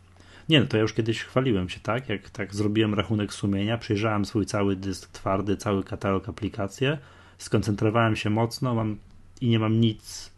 Nie, 0.48 0.60
no 0.60 0.66
to 0.66 0.76
ja 0.76 0.82
już 0.82 0.92
kiedyś 0.92 1.22
chwaliłem 1.22 1.68
się, 1.68 1.80
tak? 1.80 2.08
Jak 2.08 2.30
tak 2.30 2.54
zrobiłem 2.54 2.94
rachunek 2.94 3.34
sumienia, 3.34 3.78
przejrzałem 3.78 4.24
swój 4.24 4.46
cały 4.46 4.76
dysk 4.76 5.10
twardy, 5.10 5.56
cały 5.56 5.84
katalog 5.84 6.28
aplikacje, 6.28 6.98
skoncentrowałem 7.38 8.16
się 8.16 8.30
mocno 8.30 8.74
mam, 8.74 8.98
i 9.40 9.48
nie 9.48 9.58
mam 9.58 9.80
nic 9.80 10.30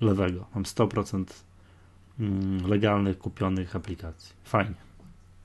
lewego. 0.00 0.46
Mam 0.54 0.64
100% 0.64 1.24
mm, 2.20 2.66
legalnych, 2.66 3.18
kupionych 3.18 3.76
aplikacji. 3.76 4.32
Fajnie. 4.44 4.74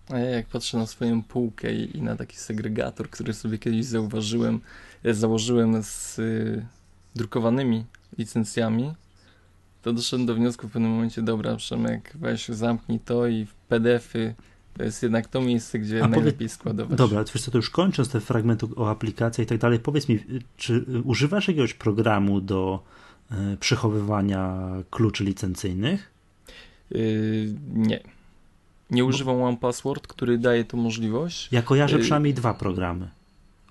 A 0.10 0.20
ja 0.20 0.30
jak 0.30 0.48
patrzę 0.48 0.78
na 0.78 0.86
swoją 0.86 1.24
półkę 1.24 1.74
i, 1.74 1.98
i 1.98 2.02
na 2.02 2.16
taki 2.16 2.38
segregator, 2.38 3.10
który 3.10 3.34
sobie 3.34 3.58
kiedyś 3.58 3.86
zauważyłem, 3.86 4.60
założyłem 5.06 5.84
z, 5.84 6.20
drukowanymi 7.16 7.86
licencjami, 8.18 8.94
to 9.82 9.94
doszedłem 9.94 10.26
do 10.26 10.36
wniosku 10.36 10.68
w 10.68 10.72
pewnym 10.72 10.92
momencie, 10.92 11.22
dobra 11.22 11.56
Przemek, 11.56 12.14
weź 12.16 12.48
zamknij 12.48 13.00
to 13.00 13.28
i 13.28 13.46
w 13.46 13.54
PDF-y 13.54 14.36
to 14.78 14.84
jest 14.84 15.04
jednak 15.04 15.28
to 15.28 15.42
miejsce, 15.42 15.80
gdzie 15.80 16.04
A 16.04 16.08
najlepiej 16.08 16.34
powie... 16.34 16.50
składować. 16.50 16.98
Dobra, 16.98 17.24
wiesz 17.34 17.44
co, 17.44 17.52
to 17.52 17.58
już 17.58 17.70
kończąc 17.70 18.10
ten 18.10 18.22
fragment 18.22 18.64
o 18.76 18.90
aplikacjach 18.90 19.46
i 19.46 19.50
tak 19.50 19.58
dalej, 19.58 19.80
powiedz 19.80 20.10
mi, 20.10 20.20
czy 20.58 20.86
używasz 21.04 21.48
jakiegoś 21.48 21.74
programu 21.74 22.42
do 22.42 22.84
y, 23.32 23.58
przechowywania 23.58 24.70
kluczy 24.90 25.24
licencyjnych? 25.24 26.12
Yy, 26.92 27.54
nie. 27.74 28.00
Nie 28.92 29.06
używam 29.06 29.42
One 29.42 29.58
Password, 29.58 30.08
który 30.08 30.38
daje 30.38 30.66
tu 30.66 30.78
możliwość. 30.78 31.50
Ja 31.52 31.62
kojarzę 31.62 31.96
yy... 31.96 32.02
przynajmniej 32.02 32.34
dwa 32.34 32.54
programy. 32.54 33.10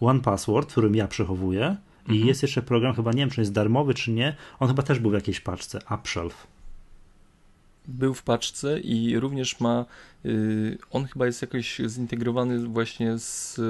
One 0.03 0.21
Password, 0.21 0.69
w 0.69 0.73
którym 0.73 0.95
ja 0.95 1.09
przechowuję 1.09 1.77
i 2.09 2.11
mhm. 2.11 2.29
jest 2.29 2.43
jeszcze 2.43 2.63
program, 2.63 2.95
chyba 2.95 3.13
nie 3.13 3.19
wiem, 3.19 3.31
czy 3.31 3.41
jest 3.41 3.53
darmowy, 3.53 3.95
czy 3.95 4.11
nie. 4.11 4.37
On 4.61 4.69
chyba 4.69 4.83
też 4.83 4.99
był 4.99 5.11
w 5.11 5.15
jakiejś 5.15 5.41
paczce, 5.41 5.79
UpShelf. 5.95 6.47
Był 7.89 8.15
w 8.15 8.23
paczce 8.23 8.81
i 8.81 9.19
również 9.19 9.61
ma, 9.61 9.87
yy, 10.25 10.79
on 10.91 11.05
chyba 11.05 11.27
jest 11.27 11.43
jakoś 11.43 11.81
zintegrowany 11.87 12.67
właśnie 12.67 13.19
z 13.19 13.61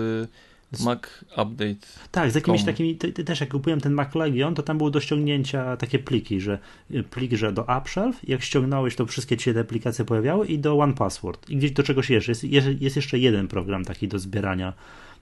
Mac 0.80 1.00
Update. 1.36 1.86
Tak, 2.10 2.30
z 2.30 2.34
jakimiś 2.34 2.64
takimi, 2.64 2.96
też 2.96 3.40
jak 3.40 3.50
kupiłem 3.50 3.80
ten 3.80 3.92
Mac 3.92 4.14
Legion, 4.14 4.54
to 4.54 4.62
tam 4.62 4.78
były 4.78 4.90
do 4.90 5.00
ściągnięcia 5.00 5.76
takie 5.76 5.98
pliki, 5.98 6.40
że 6.40 6.58
y, 6.90 7.02
plik, 7.02 7.32
że 7.32 7.52
do 7.52 7.66
UpShelf, 7.78 8.28
jak 8.28 8.42
ściągnąłeś, 8.42 8.96
to 8.96 9.06
wszystkie 9.06 9.36
ci 9.36 9.54
te 9.54 9.60
aplikacje 9.60 10.04
pojawiały 10.04 10.46
i 10.46 10.58
do 10.58 10.78
One 10.78 10.94
Password. 10.94 11.50
I 11.50 11.56
gdzieś 11.56 11.72
do 11.72 11.82
czegoś 11.82 12.10
jeszcze. 12.10 12.32
Jest, 12.42 12.44
jest 12.80 12.96
jeszcze 12.96 13.18
jeden 13.18 13.48
program 13.48 13.84
taki 13.84 14.08
do 14.08 14.18
zbierania 14.18 14.72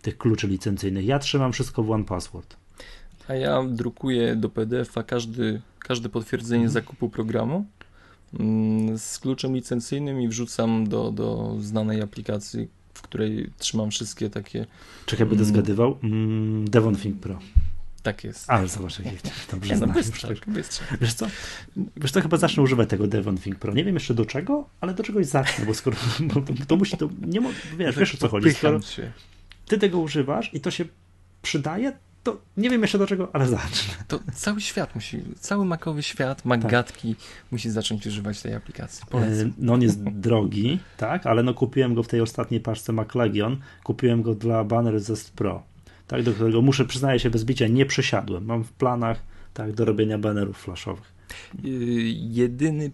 tych 0.02 0.18
kluczy 0.18 0.46
licencyjnych. 0.46 1.06
Ja 1.06 1.18
trzymam 1.18 1.52
wszystko 1.52 1.82
w 1.82 1.90
One 1.90 2.04
Password. 2.04 2.56
A 3.28 3.34
ja 3.34 3.62
drukuję 3.62 4.36
do 4.36 4.48
PDF-a 4.48 5.02
każdy, 5.02 5.60
każde 5.78 6.08
potwierdzenie 6.08 6.64
mhm. 6.64 6.72
zakupu 6.72 7.08
programu 7.08 7.66
mm, 8.40 8.98
z 8.98 9.18
kluczem 9.18 9.54
licencyjnym 9.54 10.20
i 10.22 10.28
wrzucam 10.28 10.88
do, 10.88 11.12
do 11.12 11.56
znanej 11.60 12.02
aplikacji, 12.02 12.68
w 12.94 13.02
której 13.02 13.50
trzymam 13.58 13.90
wszystkie 13.90 14.30
takie. 14.30 14.66
Czekaj, 15.06 15.26
będę 15.26 15.42
mm, 15.42 15.54
zgadywał. 15.54 15.98
Mm, 16.02 16.70
Devon 16.70 16.96
Think 16.96 17.20
Pro. 17.20 17.38
Tak 18.02 18.24
jest. 18.24 18.50
Ale 18.50 18.68
zobacz, 18.68 18.98
jak 18.98 19.14
dobrze 19.52 19.76
no, 19.76 19.86
bystrzak, 19.86 20.38
bystrzak. 20.46 20.98
Wiesz 21.00 21.14
co? 21.14 21.26
Wiesz 21.96 22.12
co, 22.12 22.20
chyba 22.20 22.36
zacznę 22.36 22.62
używać 22.62 22.88
tego 22.88 23.06
Devon 23.06 23.38
Think 23.38 23.58
Pro. 23.58 23.74
Nie 23.74 23.84
wiem 23.84 23.94
jeszcze 23.94 24.14
do 24.14 24.24
czego, 24.24 24.68
ale 24.80 24.94
do 24.94 25.02
czegoś 25.02 25.26
zacznę, 25.26 25.66
bo 25.66 25.74
skoro 25.74 25.96
bo 26.20 26.42
to 26.66 26.76
musi 26.76 26.96
to, 26.96 27.08
nie 27.26 27.40
wiesz, 27.78 27.96
wiesz 27.96 28.14
o 28.14 28.18
co 28.18 28.28
chodzi. 28.28 28.54
Skoro 28.54 28.80
ty 29.70 29.78
tego 29.78 29.98
używasz 29.98 30.54
i 30.54 30.60
to 30.60 30.70
się 30.70 30.84
przydaje, 31.42 31.92
to 32.22 32.40
nie 32.56 32.70
wiem 32.70 32.82
jeszcze 32.82 32.98
do 32.98 33.06
czego, 33.06 33.28
ale 33.32 33.46
zacznę. 33.46 33.94
To 34.08 34.20
cały 34.34 34.60
świat 34.60 34.94
musi, 34.94 35.22
cały 35.40 35.64
makowy 35.64 36.02
świat, 36.02 36.44
Magatki 36.44 37.14
tak. 37.14 37.24
musi 37.52 37.70
zacząć 37.70 38.06
używać 38.06 38.42
tej 38.42 38.54
aplikacji. 38.54 39.04
Polecam. 39.10 39.52
No 39.58 39.72
on 39.72 39.82
jest 39.82 40.02
drogi, 40.02 40.78
tak, 40.96 41.26
ale 41.26 41.42
no 41.42 41.54
kupiłem 41.54 41.94
go 41.94 42.02
w 42.02 42.08
tej 42.08 42.20
ostatniej 42.20 42.60
paczce 42.60 42.92
Mac 42.92 43.14
Legion, 43.14 43.56
kupiłem 43.84 44.22
go 44.22 44.34
dla 44.34 44.64
Banner 44.64 45.00
Zest 45.00 45.32
Pro, 45.32 45.62
tak, 46.06 46.22
do 46.22 46.32
którego 46.32 46.62
muszę, 46.62 46.84
przyznaję 46.84 47.18
się 47.18 47.30
bez 47.30 47.44
bicia, 47.44 47.66
nie 47.66 47.86
przesiadłem. 47.86 48.44
Mam 48.44 48.64
w 48.64 48.72
planach, 48.72 49.22
tak, 49.54 49.72
do 49.72 49.84
robienia 49.84 50.18
banerów 50.18 50.58
flashowych. 50.58 51.12
Yy, 51.62 51.72
jedyny 52.12 52.90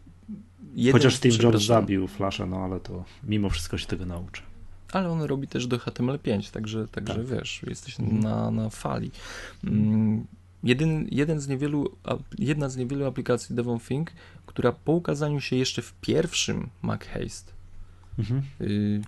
Chociaż 0.92 1.14
Steve 1.14 1.36
Jobs 1.42 1.64
zabił 1.66 2.08
Flasha, 2.08 2.46
no 2.46 2.56
ale 2.56 2.80
to 2.80 3.04
mimo 3.24 3.50
wszystko 3.50 3.78
się 3.78 3.86
tego 3.86 4.06
nauczę 4.06 4.45
ale 4.96 5.10
on 5.10 5.22
robi 5.22 5.48
też 5.48 5.66
do 5.66 5.78
HTML5, 5.78 6.52
także, 6.52 6.88
także 6.88 7.14
tak. 7.14 7.26
wiesz, 7.26 7.62
jesteś 7.66 8.00
mhm. 8.00 8.20
na, 8.20 8.50
na 8.50 8.70
fali. 8.70 9.10
Mm, 9.64 10.26
jeden, 10.64 11.08
jeden 11.10 11.40
z 11.40 11.48
niewielu, 11.48 11.96
jedna 12.38 12.68
z 12.68 12.76
niewielu 12.76 13.06
aplikacji 13.06 13.56
DevonThink, 13.56 14.12
która 14.46 14.72
po 14.72 14.92
ukazaniu 14.92 15.40
się 15.40 15.56
jeszcze 15.56 15.82
w 15.82 15.92
pierwszym 16.00 16.68
Mac 16.82 17.00
Haste 17.04 17.52
mhm. 18.18 18.42
Y, 18.60 19.02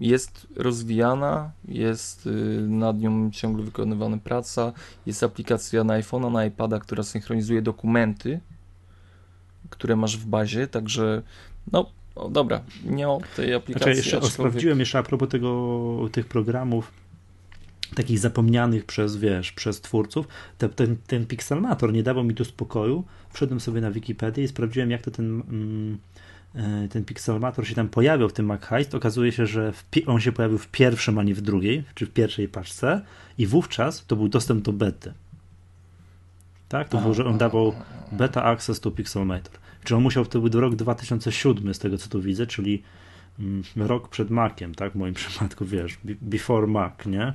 jest 0.00 0.46
rozwijana, 0.56 1.52
jest 1.68 2.26
y, 2.26 2.30
nad 2.68 3.00
nią 3.00 3.30
ciągle 3.30 3.64
wykonywana 3.64 4.18
praca, 4.18 4.72
jest 5.06 5.22
aplikacja 5.22 5.84
na 5.84 6.00
iPhone'a, 6.00 6.32
na 6.32 6.44
iPada, 6.44 6.78
która 6.78 7.02
synchronizuje 7.02 7.62
dokumenty, 7.62 8.40
które 9.70 9.96
masz 9.96 10.16
w 10.18 10.26
bazie, 10.26 10.66
także 10.66 11.22
no, 11.72 11.90
o, 12.14 12.28
dobra, 12.28 12.60
nie 12.84 13.08
o 13.08 13.20
tej 13.36 13.54
aplikacji. 13.54 13.84
Znaczy, 13.84 13.96
jeszcze, 13.96 14.16
aczkolwiek... 14.16 14.32
Sprawdziłem 14.32 14.80
jeszcze 14.80 14.98
a 14.98 15.02
propos 15.02 15.28
tego, 15.28 16.08
tych 16.12 16.26
programów 16.26 16.92
takich 17.94 18.18
zapomnianych 18.18 18.84
przez, 18.84 19.16
wiesz, 19.16 19.52
przez 19.52 19.80
twórców, 19.80 20.28
ten, 20.58 20.70
ten, 20.70 20.96
ten 21.06 21.26
Pixelmator 21.26 21.92
nie 21.92 22.02
dawał 22.02 22.24
mi 22.24 22.34
tu 22.34 22.44
spokoju. 22.44 23.04
Wszedłem 23.32 23.60
sobie 23.60 23.80
na 23.80 23.90
Wikipedię 23.90 24.44
i 24.44 24.48
sprawdziłem, 24.48 24.90
jak 24.90 25.02
to 25.02 25.10
ten, 25.10 25.42
mm, 25.50 25.98
e, 26.54 26.88
ten 26.88 27.04
Pixelmator 27.04 27.66
się 27.66 27.74
tam 27.74 27.88
pojawiał 27.88 28.28
w 28.28 28.32
tym 28.32 28.46
Mac 28.46 28.62
Heist. 28.62 28.94
Okazuje 28.94 29.32
się, 29.32 29.46
że 29.46 29.72
on 30.06 30.20
się 30.20 30.32
pojawił 30.32 30.58
w 30.58 30.68
pierwszym, 30.68 31.18
a 31.18 31.22
nie 31.22 31.34
w 31.34 31.40
drugiej, 31.40 31.84
czy 31.94 32.06
w 32.06 32.10
pierwszej 32.10 32.48
paczce 32.48 33.00
i 33.38 33.46
wówczas 33.46 34.06
to 34.06 34.16
był 34.16 34.28
dostęp 34.28 34.64
do 34.64 34.72
bety. 34.72 35.12
Tak? 36.68 36.88
To 36.88 36.98
było, 36.98 37.14
że 37.14 37.24
on 37.24 37.38
dawał 37.38 37.74
beta 38.12 38.44
access 38.44 38.80
to 38.80 38.90
Pixelmator. 38.90 39.61
Czy 39.84 39.96
on 39.96 40.02
musiał 40.02 40.24
wtedy 40.24 40.60
rok 40.60 40.74
2007, 40.74 41.74
z 41.74 41.78
tego 41.78 41.98
co 41.98 42.08
tu 42.08 42.22
widzę, 42.22 42.46
czyli 42.46 42.82
mm, 43.38 43.62
rok 43.76 44.08
przed 44.08 44.30
Maciem, 44.30 44.74
tak? 44.74 44.92
W 44.92 44.96
moim 44.96 45.14
przypadku, 45.24 45.64
wiesz, 45.66 45.98
before 46.04 46.66
Mac, 46.66 47.06
nie? 47.06 47.32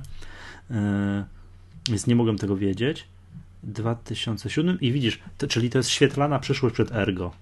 E, 0.70 1.24
więc 1.90 2.06
nie 2.06 2.16
mogłem 2.16 2.38
tego 2.38 2.56
wiedzieć. 2.56 3.04
2007 3.62 4.80
i 4.80 4.92
widzisz, 4.92 5.18
to, 5.38 5.46
czyli 5.46 5.70
to 5.70 5.78
jest 5.78 5.90
świetlana 5.90 6.38
przyszłość 6.38 6.74
przed 6.74 6.92
Ergo. 6.92 7.32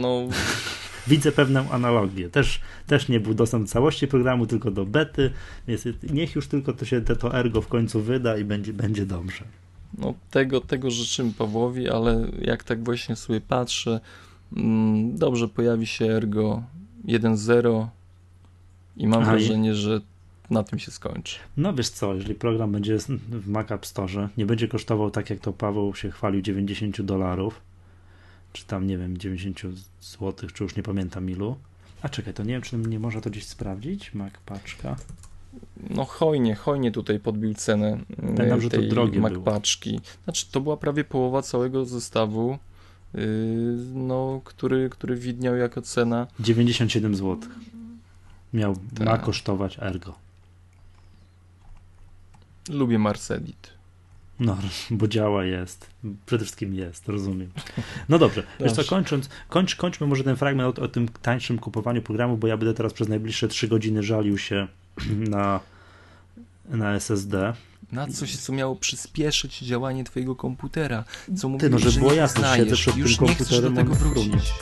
No. 0.00 0.28
Widzę 1.06 1.32
pewną 1.32 1.70
analogię. 1.70 2.30
Też, 2.30 2.60
też 2.86 3.08
nie 3.08 3.20
był 3.20 3.34
dostęp 3.34 3.64
do 3.64 3.70
całości 3.70 4.08
programu, 4.08 4.46
tylko 4.46 4.70
do 4.70 4.86
bety, 4.86 5.30
więc 5.68 5.84
niech 6.02 6.34
już 6.34 6.48
tylko 6.48 6.72
to 6.72 6.84
się 6.84 7.00
to 7.00 7.38
Ergo 7.38 7.62
w 7.62 7.68
końcu 7.68 8.02
wyda 8.02 8.36
i 8.38 8.44
będzie, 8.44 8.72
będzie 8.72 9.06
dobrze. 9.06 9.44
No, 9.98 10.14
tego, 10.30 10.60
tego 10.60 10.90
życzymy 10.90 11.32
Pawłowi, 11.32 11.88
ale 11.88 12.26
jak 12.40 12.64
tak 12.64 12.84
właśnie 12.84 13.16
sobie 13.16 13.40
patrzę, 13.40 14.00
mm, 14.56 15.18
dobrze 15.18 15.48
pojawi 15.48 15.86
się 15.86 16.04
Ergo 16.04 16.62
1.0 17.04 17.88
i 18.96 19.06
mam 19.06 19.22
Aha, 19.22 19.30
wrażenie, 19.30 19.74
że 19.74 20.00
na 20.50 20.62
tym 20.62 20.78
się 20.78 20.90
skończy. 20.90 21.38
No 21.56 21.74
wiesz 21.74 21.88
co, 21.88 22.14
jeżeli 22.14 22.34
program 22.34 22.72
będzie 22.72 22.98
w 23.28 23.48
Mac 23.48 23.70
App 23.70 23.86
Store, 23.86 24.28
nie 24.36 24.46
będzie 24.46 24.68
kosztował 24.68 25.10
tak 25.10 25.30
jak 25.30 25.38
to 25.38 25.52
Paweł 25.52 25.94
się 25.94 26.10
chwalił 26.10 26.42
90 26.42 27.02
dolarów, 27.02 27.60
czy 28.52 28.66
tam 28.66 28.86
nie 28.86 28.98
wiem 28.98 29.18
90 29.18 29.62
zł, 30.00 30.48
czy 30.54 30.64
już 30.64 30.76
nie 30.76 30.82
pamiętam 30.82 31.30
ilu. 31.30 31.56
A 32.02 32.08
czekaj, 32.08 32.34
to 32.34 32.42
nie 32.42 32.52
wiem, 32.52 32.62
czy 32.62 32.76
nie 32.76 32.98
można 32.98 33.20
to 33.20 33.30
gdzieś 33.30 33.46
sprawdzić, 33.46 34.14
Mac 34.14 34.32
paczka 34.46 34.96
no 35.90 36.04
hojnie, 36.04 36.54
hojnie 36.54 36.92
tutaj 36.92 37.20
podbił 37.20 37.54
cenę 37.54 37.98
Pamiętam, 38.36 38.60
że 38.60 38.68
tej 38.68 38.88
to 38.88 38.94
drogie 38.94 39.20
MacPaczki. 39.20 40.00
Znaczy, 40.24 40.46
to 40.50 40.60
była 40.60 40.76
prawie 40.76 41.04
połowa 41.04 41.42
całego 41.42 41.84
zestawu, 41.84 42.58
yy, 43.14 43.22
no, 43.94 44.40
który, 44.44 44.90
który 44.90 45.16
widniał 45.16 45.56
jako 45.56 45.82
cena. 45.82 46.26
97 46.40 47.14
zł. 47.14 47.38
Miał, 48.52 48.76
Ta. 48.94 49.04
ma 49.04 49.18
kosztować 49.18 49.78
Ergo. 49.78 50.14
Lubię 52.68 52.98
Marcedit. 52.98 53.74
No, 54.40 54.58
bo 54.90 55.08
działa 55.08 55.44
jest. 55.44 55.90
Przede 56.26 56.44
wszystkim 56.44 56.74
jest, 56.74 57.08
rozumiem. 57.08 57.50
No 58.08 58.18
dobrze, 58.18 58.42
wiesz 58.60 58.72
co, 58.72 58.84
kończąc, 58.84 59.28
kończ, 59.48 59.76
kończmy 59.76 60.06
może 60.06 60.24
ten 60.24 60.36
fragment 60.36 60.78
o, 60.78 60.82
o 60.82 60.88
tym 60.88 61.08
tańszym 61.08 61.58
kupowaniu 61.58 62.02
programu, 62.02 62.36
bo 62.36 62.46
ja 62.46 62.56
będę 62.56 62.74
teraz 62.74 62.92
przez 62.92 63.08
najbliższe 63.08 63.48
3 63.48 63.68
godziny 63.68 64.02
żalił 64.02 64.38
się 64.38 64.68
na, 65.30 65.60
na 66.68 66.94
SSD. 66.94 67.52
Na 67.92 68.06
coś, 68.06 68.36
co 68.36 68.52
miało 68.52 68.76
przyspieszyć 68.76 69.58
działanie 69.58 70.04
twojego 70.04 70.36
komputera. 70.36 71.04
Co 71.36 71.50
Ty, 71.58 71.70
no, 71.70 71.78
żeby 71.78 71.98
było 71.98 72.12
jasne, 72.12 72.56
siedzę 72.56 72.76
przed 72.76 72.94
tym 72.94 73.16
komputerem, 73.18 73.74
do 73.74 73.80
tego 73.80 73.94
wrócić. 73.94 74.52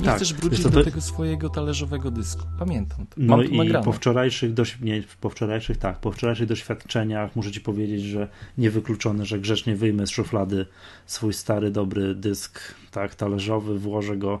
Nie 0.00 0.06
tak, 0.06 0.16
chcesz 0.16 0.34
wrócić 0.34 0.62
to, 0.62 0.70
to... 0.70 0.74
do 0.74 0.84
tego 0.84 1.00
swojego 1.00 1.50
talerzowego 1.50 2.10
dysku. 2.10 2.42
Pamiętam 2.58 3.06
to. 3.06 3.14
no 3.16 3.42
i 3.42 3.72
po 3.84 3.92
wczorajszych, 3.92 4.54
dość, 4.54 4.80
nie, 4.80 5.02
po 5.20 5.30
wczorajszych, 5.30 5.78
tak, 5.78 5.98
po 5.98 6.12
wczorajszych 6.12 6.46
doświadczeniach 6.46 7.36
muszę 7.36 7.52
ci 7.52 7.60
powiedzieć, 7.60 8.02
że 8.02 8.28
niewykluczone, 8.58 9.26
że 9.26 9.38
grzecznie 9.38 9.76
wyjmę 9.76 10.06
z 10.06 10.10
szuflady 10.10 10.66
swój 11.06 11.32
stary, 11.34 11.70
dobry 11.70 12.14
dysk, 12.14 12.60
tak, 12.90 13.14
talerzowy, 13.14 13.78
włożę 13.78 14.16
go 14.16 14.40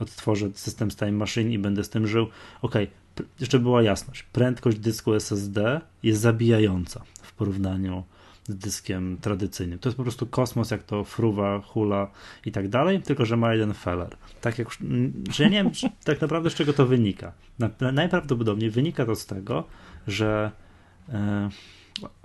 odtworzę 0.00 0.50
system 0.54 0.90
z 0.90 0.96
Time 0.96 1.12
Machine 1.12 1.52
i 1.52 1.58
będę 1.58 1.84
z 1.84 1.88
tym 1.88 2.06
żył. 2.06 2.26
Ok, 2.62 2.74
jeszcze 3.40 3.58
była 3.58 3.82
jasność. 3.82 4.22
Prędkość 4.22 4.78
dysku 4.78 5.14
SSD 5.14 5.80
jest 6.02 6.20
zabijająca 6.20 7.02
w 7.22 7.32
porównaniu 7.32 8.04
z 8.48 8.56
dyskiem 8.56 9.16
tradycyjnym. 9.20 9.78
To 9.78 9.88
jest 9.88 9.96
po 9.96 10.02
prostu 10.02 10.26
kosmos, 10.26 10.70
jak 10.70 10.82
to 10.82 11.04
fruwa, 11.04 11.60
hula 11.60 12.10
i 12.46 12.52
tak 12.52 12.68
dalej, 12.68 13.02
tylko 13.02 13.24
że 13.24 13.36
ma 13.36 13.52
jeden 13.52 13.74
feller. 13.74 14.16
Tak 14.40 14.58
jak, 14.58 14.68
że 15.30 15.42
ja 15.44 15.48
nie 15.48 15.64
wiem 15.64 15.72
tak 16.04 16.20
naprawdę 16.20 16.50
z 16.50 16.54
czego 16.54 16.72
to 16.72 16.86
wynika. 16.86 17.32
najprawdopodobniej 17.92 18.70
wynika 18.70 19.06
to 19.06 19.16
z 19.16 19.26
tego, 19.26 19.64
że 20.06 20.50
e, 21.08 21.48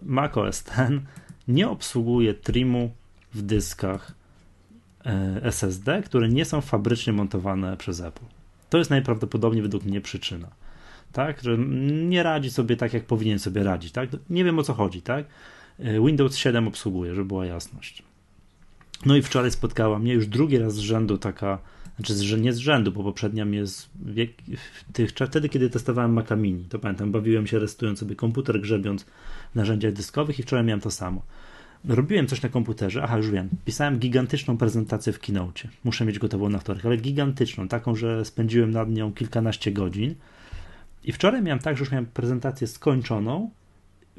macOS 0.04 0.64
ten 0.64 1.02
nie 1.48 1.70
obsługuje 1.70 2.34
trimu 2.34 2.92
w 3.34 3.42
dyskach 3.42 4.12
SSD, 5.42 6.02
które 6.02 6.30
nie 6.30 6.46
są 6.46 6.62
fabrycznie 6.62 7.14
montowane 7.14 7.78
przez 7.78 8.02
Apple. 8.02 8.26
To 8.70 8.78
jest 8.78 8.90
najprawdopodobniej 8.90 9.62
według 9.62 9.84
mnie 9.84 10.02
przyczyna. 10.02 10.48
Tak, 11.12 11.42
że 11.44 11.58
nie 12.08 12.24
radzi 12.24 12.52
sobie 12.52 12.78
tak, 12.78 12.94
jak 12.94 13.06
powinien 13.06 13.40
sobie 13.40 13.64
radzić. 13.64 13.92
Tak? 13.92 14.10
Nie 14.30 14.44
wiem 14.44 14.60
o 14.60 14.64
co 14.64 14.74
chodzi, 14.74 15.02
tak? 15.02 15.26
E, 15.80 16.06
Windows 16.06 16.38
7 16.38 16.68
obsługuje, 16.68 17.16
żeby 17.16 17.28
była 17.28 17.46
jasność. 17.46 18.04
No 19.06 19.16
i 19.16 19.22
wczoraj 19.22 19.52
spotkała 19.52 20.00
mnie 20.00 20.14
już 20.14 20.28
drugi 20.28 20.58
raz 20.58 20.74
z 20.74 20.80
rzędu 20.80 21.18
taka, 21.18 21.60
znaczy 21.96 22.14
że 22.14 22.40
nie 22.40 22.54
z 22.54 22.58
rzędu, 22.58 22.92
bo 22.92 23.04
poprzednia 23.04 23.46
mnie 23.46 23.66
z 23.66 23.90
wiek, 24.06 24.32
tych, 24.94 25.10
wtedy, 25.12 25.50
kiedy 25.50 25.70
testowałem 25.70 26.14
Maca 26.14 26.36
Mini, 26.36 26.66
to 26.66 26.80
pamiętam, 26.80 27.12
bawiłem 27.12 27.48
się 27.48 27.60
restując 27.60 28.00
sobie 28.00 28.16
komputer, 28.16 28.62
grzebiąc 28.62 29.06
w 29.52 29.56
narzędziach 29.56 29.94
dyskowych 29.94 30.40
i 30.40 30.44
wczoraj 30.44 30.66
miałem 30.66 30.82
to 30.82 30.92
samo. 30.92 31.22
Robiłem 31.88 32.28
coś 32.28 32.42
na 32.42 32.50
komputerze, 32.50 33.04
aha, 33.04 33.18
już 33.18 33.30
wiem, 33.30 33.50
pisałem 33.66 34.00
gigantyczną 34.00 34.58
prezentację 34.58 35.14
w 35.14 35.20
Keynote. 35.20 35.68
Muszę 35.84 36.06
mieć 36.06 36.20
gotową 36.20 36.50
na 36.50 36.60
wtorek, 36.60 36.86
ale 36.86 36.98
gigantyczną, 36.98 37.68
taką, 37.68 37.96
że 37.96 38.26
spędziłem 38.26 38.72
nad 38.72 38.90
nią 38.90 39.14
kilkanaście 39.14 39.72
godzin. 39.72 40.16
I 41.04 41.12
wczoraj 41.12 41.42
miałem 41.42 41.60
tak, 41.60 41.78
że 41.78 41.82
już 41.82 41.92
miałem 41.92 42.06
prezentację 42.06 42.68
skończoną, 42.68 43.50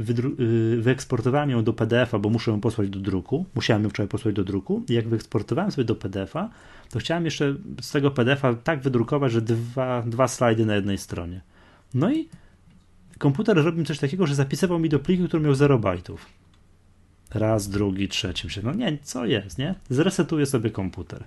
Y, 0.01 0.77
wyeksportowałem 0.81 1.51
ją 1.51 1.65
do 1.65 1.73
PDF-a, 1.73 2.19
bo 2.19 2.31
muszę 2.31 2.51
ją 2.51 2.61
posłać 2.61 2.91
do 2.91 3.01
druku. 3.01 3.47
Musiałem 3.55 3.83
ją 3.85 3.91
wczoraj 3.91 4.09
posłać 4.09 4.35
do 4.35 4.45
druku. 4.45 4.83
I 4.89 4.95
jak 4.95 5.09
wyeksportowałem 5.09 5.71
sobie 5.71 5.85
do 5.85 5.95
PDF-a, 5.95 6.51
to 6.91 6.99
chciałem 6.99 7.25
jeszcze 7.25 7.57
z 7.81 7.91
tego 7.91 8.11
PDF-a 8.11 8.55
tak 8.55 8.81
wydrukować, 8.81 9.33
że 9.33 9.43
dwa, 9.43 10.03
dwa 10.03 10.29
slajdy 10.29 10.67
na 10.67 10.75
jednej 10.75 10.99
stronie. 10.99 11.41
No 11.95 12.13
i 12.13 12.29
komputer 13.19 13.57
robił 13.57 13.85
coś 13.85 13.99
takiego, 13.99 14.27
że 14.27 14.35
zapisywał 14.35 14.79
mi 14.79 14.89
do 14.89 14.99
pliku, 14.99 15.29
który 15.29 15.43
miał 15.43 15.55
0 15.55 15.79
bajtów. 15.79 16.27
Raz, 17.35 17.69
drugi, 17.69 18.09
trzeci. 18.09 18.47
Myślę, 18.47 18.63
no 18.67 18.73
nie, 18.73 18.99
co 19.03 19.27
jest, 19.27 19.59
nie? 19.59 19.75
Zresetuję 19.91 20.47
sobie 20.47 20.71
komputer. 20.71 21.25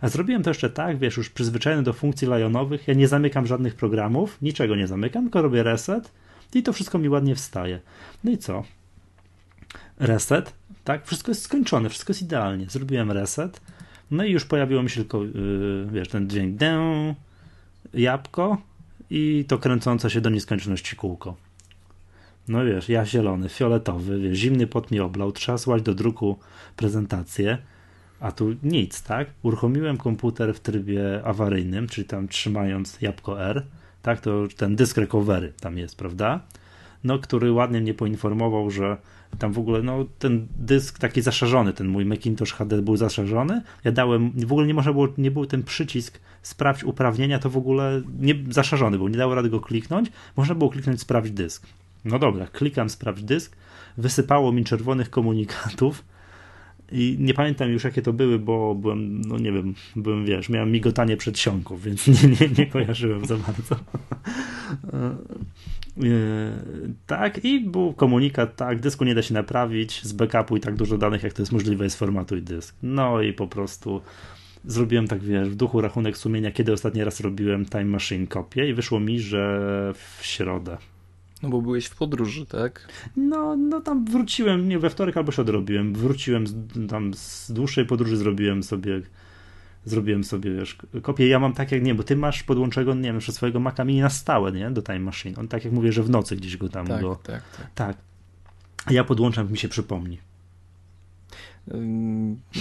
A 0.00 0.08
zrobiłem 0.08 0.42
to 0.42 0.50
jeszcze 0.50 0.70
tak, 0.70 0.98
wiesz, 0.98 1.16
już 1.16 1.30
przyzwyczajony 1.30 1.82
do 1.82 1.92
funkcji 1.92 2.28
lajonowych, 2.28 2.88
ja 2.88 2.94
nie 2.94 3.08
zamykam 3.08 3.46
żadnych 3.46 3.74
programów, 3.74 4.42
niczego 4.42 4.76
nie 4.76 4.86
zamykam, 4.86 5.24
tylko 5.24 5.42
robię 5.42 5.62
reset 5.62 6.12
i 6.54 6.62
to 6.62 6.72
wszystko 6.72 6.98
mi 6.98 7.08
ładnie 7.08 7.34
wstaje. 7.34 7.80
No 8.24 8.30
i 8.30 8.38
co? 8.38 8.64
Reset, 9.98 10.52
tak? 10.84 11.06
Wszystko 11.06 11.30
jest 11.30 11.42
skończone, 11.42 11.88
wszystko 11.88 12.10
jest 12.10 12.22
idealnie. 12.22 12.66
Zrobiłem 12.70 13.10
reset, 13.10 13.60
no 14.10 14.24
i 14.24 14.32
już 14.32 14.44
pojawiło 14.44 14.82
mi 14.82 14.90
się 14.90 15.00
tylko, 15.00 15.24
yy, 15.24 15.88
wiesz, 15.92 16.08
ten 16.08 16.30
dźwięk 16.30 16.56
dę, 16.56 17.14
jabłko 17.94 18.58
i 19.10 19.44
to 19.48 19.58
kręcące 19.58 20.10
się 20.10 20.20
do 20.20 20.30
nieskończoności 20.30 20.96
kółko. 20.96 21.36
No 22.48 22.64
wiesz, 22.64 22.88
ja 22.88 23.06
zielony, 23.06 23.48
fioletowy, 23.48 24.18
wiesz, 24.18 24.38
zimny 24.38 24.66
pot 24.66 24.90
mi 24.90 25.00
oblał, 25.00 25.32
trzeba 25.32 25.58
słać 25.58 25.82
do 25.82 25.94
druku 25.94 26.38
prezentację, 26.76 27.58
a 28.20 28.32
tu 28.32 28.54
nic, 28.62 29.02
tak? 29.02 29.30
Uruchomiłem 29.42 29.96
komputer 29.96 30.54
w 30.54 30.60
trybie 30.60 31.20
awaryjnym, 31.24 31.88
czyli 31.88 32.06
tam 32.06 32.28
trzymając 32.28 33.00
jabłko 33.00 33.42
R, 33.42 33.66
tak, 34.02 34.20
to 34.20 34.46
ten 34.56 34.76
dysk 34.76 34.96
recovery 34.96 35.52
tam 35.60 35.78
jest, 35.78 35.96
prawda? 35.96 36.40
No, 37.04 37.18
który 37.18 37.52
ładnie 37.52 37.80
mnie 37.80 37.94
poinformował, 37.94 38.70
że 38.70 38.96
tam 39.38 39.52
w 39.52 39.58
ogóle, 39.58 39.82
no, 39.82 40.06
ten 40.18 40.46
dysk 40.56 40.98
taki 40.98 41.22
zaszarzony, 41.22 41.72
ten 41.72 41.88
mój 41.88 42.04
Macintosh 42.04 42.52
HD 42.52 42.82
był 42.82 42.96
zaszarzony. 42.96 43.62
Ja 43.84 43.92
dałem, 43.92 44.32
w 44.46 44.52
ogóle 44.52 44.66
nie 44.66 44.74
można 44.74 44.92
było, 44.92 45.08
nie 45.18 45.30
był 45.30 45.46
ten 45.46 45.62
przycisk 45.62 46.20
sprawdź 46.42 46.84
uprawnienia, 46.84 47.38
to 47.38 47.50
w 47.50 47.56
ogóle 47.56 48.02
nie 48.18 48.34
zaszarzony 48.50 48.98
był, 48.98 49.08
nie 49.08 49.18
dało 49.18 49.34
rady 49.34 49.50
go 49.50 49.60
kliknąć. 49.60 50.12
Można 50.36 50.54
było 50.54 50.70
kliknąć 50.70 51.00
sprawdź 51.00 51.30
dysk. 51.30 51.66
No 52.04 52.18
dobra, 52.18 52.46
klikam 52.46 52.90
sprawdź 52.90 53.22
dysk, 53.22 53.56
wysypało 53.96 54.52
mi 54.52 54.64
czerwonych 54.64 55.10
komunikatów, 55.10 56.04
i 56.92 57.16
nie 57.20 57.34
pamiętam 57.34 57.70
już 57.70 57.84
jakie 57.84 58.02
to 58.02 58.12
były, 58.12 58.38
bo 58.38 58.74
byłem, 58.74 59.20
no 59.20 59.38
nie 59.38 59.52
wiem, 59.52 59.74
byłem, 59.96 60.26
wiesz, 60.26 60.48
miałem 60.48 60.72
migotanie 60.72 61.16
przedsionków, 61.16 61.82
więc 61.84 62.06
nie, 62.06 62.28
nie, 62.28 62.48
nie 62.58 62.66
kojarzyłem 62.66 63.26
za 63.26 63.36
bardzo. 63.36 63.76
E, 66.02 66.62
tak, 67.06 67.44
i 67.44 67.60
był 67.60 67.92
komunikat, 67.92 68.56
tak, 68.56 68.80
dysku 68.80 69.04
nie 69.04 69.14
da 69.14 69.22
się 69.22 69.34
naprawić, 69.34 70.02
z 70.02 70.12
backupu 70.12 70.56
i 70.56 70.60
tak 70.60 70.74
dużo 70.74 70.98
danych, 70.98 71.22
jak 71.22 71.32
to 71.32 71.42
jest 71.42 71.52
możliwe, 71.52 71.84
jest 71.84 71.98
formatuj 71.98 72.42
dysk. 72.42 72.76
No 72.82 73.22
i 73.22 73.32
po 73.32 73.46
prostu 73.48 74.00
zrobiłem 74.64 75.08
tak, 75.08 75.22
wiesz, 75.22 75.48
w 75.48 75.54
duchu 75.54 75.80
rachunek 75.80 76.16
sumienia, 76.16 76.50
kiedy 76.50 76.72
ostatni 76.72 77.04
raz 77.04 77.20
robiłem 77.20 77.66
Time 77.66 77.84
Machine 77.84 78.26
kopię 78.26 78.68
i 78.68 78.74
wyszło 78.74 79.00
mi, 79.00 79.20
że 79.20 79.92
w 79.94 80.26
środę. 80.26 80.76
No 81.42 81.48
bo 81.48 81.62
byłeś 81.62 81.86
w 81.86 81.96
podróży, 81.96 82.46
tak? 82.46 82.88
No, 83.16 83.56
no 83.56 83.80
tam 83.80 84.04
wróciłem, 84.04 84.68
nie 84.68 84.78
we 84.78 84.90
wtorek 84.90 85.16
albo 85.16 85.32
się 85.32 85.42
odrobiłem. 85.42 85.94
Wróciłem 85.94 86.46
z, 86.46 86.54
tam 86.88 87.14
z 87.14 87.52
dłuższej 87.52 87.86
podróży, 87.86 88.16
zrobiłem 88.16 88.62
sobie 88.62 89.02
zrobiłem 89.84 90.24
sobie, 90.24 90.54
wiesz, 90.54 90.78
kopię. 91.02 91.28
Ja 91.28 91.38
mam 91.38 91.52
tak 91.52 91.72
jak, 91.72 91.82
nie, 91.82 91.94
bo 91.94 92.02
ty 92.02 92.16
masz 92.16 92.42
podłączonego, 92.42 92.94
nie 92.94 93.02
wiem, 93.02 93.18
przez 93.18 93.34
swojego 93.34 93.60
Maca 93.60 93.84
Mini 93.84 94.00
na 94.00 94.10
stałe, 94.10 94.52
nie, 94.52 94.70
do 94.70 94.82
Time 94.82 95.00
Machine. 95.00 95.38
On 95.38 95.48
tak 95.48 95.64
jak 95.64 95.72
mówię, 95.72 95.92
że 95.92 96.02
w 96.02 96.10
nocy 96.10 96.36
gdzieś 96.36 96.56
go 96.56 96.68
tam 96.68 96.86
tak, 96.86 97.00
go... 97.00 97.16
Tak, 97.22 97.42
tak. 97.56 97.66
Tak. 97.74 97.96
Ja 98.90 99.04
podłączam, 99.04 99.52
mi 99.52 99.58
się 99.58 99.68
przypomni. 99.68 100.18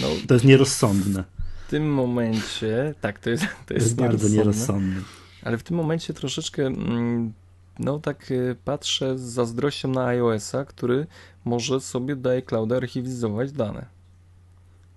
No, 0.02 0.08
to 0.28 0.34
jest 0.34 0.46
nierozsądne. 0.46 1.24
W 1.68 1.70
tym 1.70 1.94
momencie, 1.94 2.94
tak, 3.02 3.20
to 3.20 3.30
jest, 3.30 3.44
to 3.44 3.50
jest, 3.50 3.68
to 3.68 3.74
jest 3.74 3.96
bardzo 3.96 4.30
nierozsądne. 4.30 5.02
Ale 5.44 5.58
w 5.58 5.64
tym 5.64 5.78
momencie 5.78 6.14
troszeczkę 6.14 6.66
mm, 6.66 7.34
no 7.80 8.00
tak 8.00 8.32
y, 8.32 8.56
patrzę 8.66 9.18
z 9.18 9.22
zazdrością 9.22 9.88
na 9.88 10.06
iOS-a, 10.06 10.66
który 10.66 11.08
może 11.46 11.80
sobie 11.80 12.16
do 12.16 12.30
iClouda 12.30 12.78
archiwizować 12.78 13.52
dane. 13.52 13.86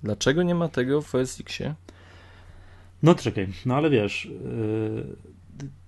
Dlaczego 0.02 0.42
nie 0.42 0.54
ma 0.54 0.68
tego 0.68 1.02
w 1.02 1.14
OSX-ie? 1.14 1.74
No 3.02 3.14
czekaj, 3.14 3.48
no 3.66 3.76
ale 3.76 3.90
wiesz, 3.90 4.24
yy, 4.24 5.16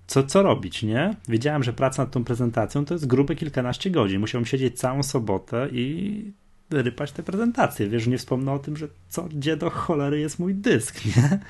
co, 0.06 0.22
co 0.22 0.42
robić, 0.42 0.82
nie? 0.82 1.16
Wiedziałem, 1.28 1.62
że 1.62 1.72
praca 1.72 2.02
nad 2.02 2.10
tą 2.12 2.24
prezentacją 2.24 2.84
to 2.84 2.94
jest 2.94 3.06
grube 3.06 3.34
kilkanaście 3.34 3.90
godzin. 3.90 4.20
Musiałem 4.20 4.46
siedzieć 4.46 4.78
całą 4.78 5.02
sobotę 5.02 5.68
i 5.72 6.32
rypać 6.70 7.12
tę 7.12 7.22
prezentację. 7.22 7.88
Wiesz, 7.88 8.06
nie 8.06 8.18
wspomnę 8.18 8.52
o 8.52 8.58
tym, 8.58 8.76
że 8.76 8.88
co, 9.08 9.22
gdzie 9.22 9.56
do 9.56 9.70
cholery 9.70 10.20
jest 10.20 10.38
mój 10.38 10.54
dysk, 10.54 11.04
nie? 11.16 11.40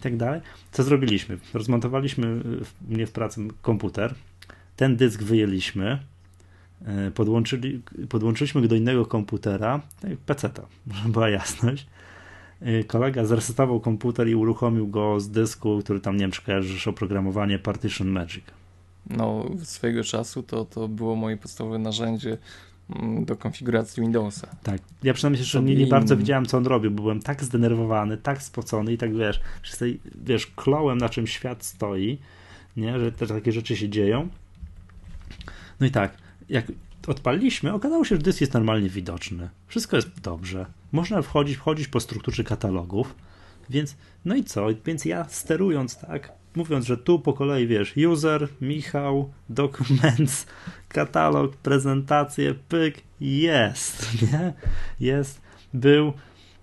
I 0.00 0.02
tak 0.02 0.16
dalej. 0.16 0.40
Co 0.72 0.82
zrobiliśmy? 0.82 1.38
Rozmontowaliśmy 1.54 2.42
mnie 2.88 3.06
w 3.06 3.12
pracy 3.12 3.40
komputer, 3.62 4.14
ten 4.76 4.96
dysk 4.96 5.22
wyjęliśmy, 5.22 5.98
e, 6.84 7.10
podłączyli, 7.10 7.82
podłączyliśmy 8.08 8.62
go 8.62 8.68
do 8.68 8.76
innego 8.76 9.06
komputera, 9.06 9.80
PC-ta, 10.26 10.66
żeby 10.94 11.08
była 11.08 11.28
jasność. 11.28 11.86
E, 12.60 12.84
kolega 12.84 13.24
zresetował 13.24 13.80
komputer 13.80 14.28
i 14.28 14.34
uruchomił 14.34 14.88
go 14.88 15.20
z 15.20 15.30
dysku, 15.30 15.80
który 15.84 16.00
tam, 16.00 16.16
nie 16.16 16.20
wiem, 16.20 16.30
czy 16.30 16.42
kojarzysz 16.42 16.88
oprogramowanie 16.88 17.58
Partition 17.58 18.08
Magic. 18.08 18.44
No, 19.10 19.50
swojego 19.62 20.04
czasu 20.04 20.42
to, 20.42 20.64
to 20.64 20.88
było 20.88 21.16
moje 21.16 21.36
podstawowe 21.36 21.78
narzędzie 21.78 22.38
mm, 22.90 23.24
do 23.24 23.36
konfiguracji 23.36 24.00
Windowsa. 24.00 24.48
Tak. 24.62 24.82
Ja 25.02 25.14
przynajmniej 25.14 25.40
jeszcze 25.40 25.62
nie, 25.62 25.76
nie 25.76 25.86
bardzo 25.86 26.16
widziałem, 26.16 26.46
co 26.46 26.56
on 26.56 26.66
robił, 26.66 26.90
bo 26.90 27.02
byłem 27.02 27.20
tak 27.20 27.44
zdenerwowany, 27.44 28.16
tak 28.16 28.42
spocony 28.42 28.92
i 28.92 28.98
tak 28.98 29.16
wiesz, 29.16 29.40
wiesz, 30.24 30.46
klołem 30.46 30.98
na 30.98 31.08
czym 31.08 31.26
świat 31.26 31.64
stoi, 31.64 32.18
nie, 32.76 33.00
że 33.00 33.12
te 33.12 33.26
takie 33.26 33.52
rzeczy 33.52 33.76
się 33.76 33.88
dzieją. 33.88 34.28
No 35.80 35.86
i 35.86 35.90
tak, 35.90 36.16
jak 36.48 36.66
odpaliliśmy, 37.06 37.72
okazało 37.72 38.04
się, 38.04 38.16
że 38.16 38.22
dysk 38.22 38.40
jest 38.40 38.54
normalnie 38.54 38.88
widoczny. 38.88 39.48
Wszystko 39.66 39.96
jest 39.96 40.20
dobrze. 40.20 40.66
Można 40.92 41.22
wchodzić, 41.22 41.56
wchodzić 41.56 41.88
po 41.88 42.00
strukturze 42.00 42.44
katalogów, 42.44 43.14
więc 43.70 43.96
no 44.24 44.34
i 44.34 44.44
co? 44.44 44.66
Więc 44.86 45.04
ja 45.04 45.24
sterując 45.28 45.98
tak, 45.98 46.32
mówiąc, 46.56 46.86
że 46.86 46.96
tu 46.96 47.18
po 47.18 47.32
kolei 47.32 47.66
wiesz, 47.66 47.94
user, 47.96 48.48
Michał, 48.60 49.32
documents, 49.48 50.46
katalog, 50.88 51.56
prezentacje, 51.56 52.54
pyk, 52.54 53.02
jest, 53.20 54.06
nie? 54.22 54.52
Jest, 55.00 55.40
był, 55.74 56.12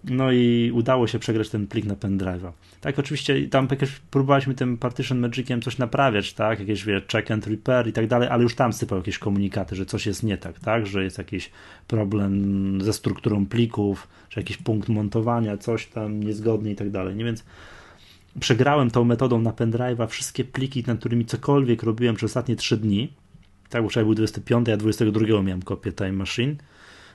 no 0.04 0.32
i 0.32 0.72
udało 0.74 1.08
się 1.08 1.20
przegrać 1.20 1.50
ten 1.50 1.68
plik 1.68 1.86
na 1.86 1.96
pendrive'a. 1.96 2.52
Tak, 2.82 3.00
oczywiście 3.00 3.48
tam 3.48 3.68
jakieś 3.72 3.92
próbowaliśmy 3.92 4.54
tym 4.54 4.78
Partition 4.78 5.20
Magiciem 5.20 5.62
coś 5.62 5.78
naprawiać, 5.78 6.34
tak, 6.34 6.60
jakieś 6.60 6.86
wie, 6.86 7.02
check 7.12 7.32
and 7.32 7.48
repair 7.48 7.88
i 7.88 7.94
tak 7.94 8.08
dalej, 8.08 8.30
ale 8.30 8.44
już 8.44 8.56
tam 8.56 8.74
sypał 8.74 8.98
jakieś 8.98 9.18
komunikaty, 9.20 9.76
że 9.76 9.86
coś 9.86 10.06
jest 10.06 10.24
nie 10.24 10.38
tak, 10.38 10.60
tak, 10.60 10.88
że 10.88 11.04
jest 11.04 11.18
jakiś 11.18 11.52
problem 11.88 12.82
ze 12.82 12.94
strukturą 12.94 13.46
plików, 13.46 14.08
że 14.30 14.42
jakiś 14.42 14.58
punkt 14.58 14.90
montowania, 14.90 15.58
coś 15.58 15.88
tam 15.88 16.24
niezgodnie 16.24 16.72
i 16.72 16.76
tak 16.76 16.90
dalej, 16.90 17.16
nie, 17.16 17.26
więc 17.26 17.44
przegrałem 18.40 18.92
tą 18.92 19.04
metodą 19.04 19.42
na 19.42 19.52
pendrive'a 19.52 20.08
wszystkie 20.08 20.44
pliki, 20.44 20.84
nad 20.88 21.00
którymi 21.00 21.26
cokolwiek 21.26 21.84
robiłem 21.84 22.16
przez 22.16 22.30
ostatnie 22.30 22.56
3 22.56 22.78
dni, 22.78 23.14
tak, 23.70 23.84
bo 23.84 23.90
wczoraj 23.90 24.06
był 24.06 24.16
25, 24.16 24.68
ja 24.68 24.78
22 24.78 25.42
miałem 25.42 25.62
kopię 25.62 25.92
Time 25.92 26.14
Machine, 26.14 26.56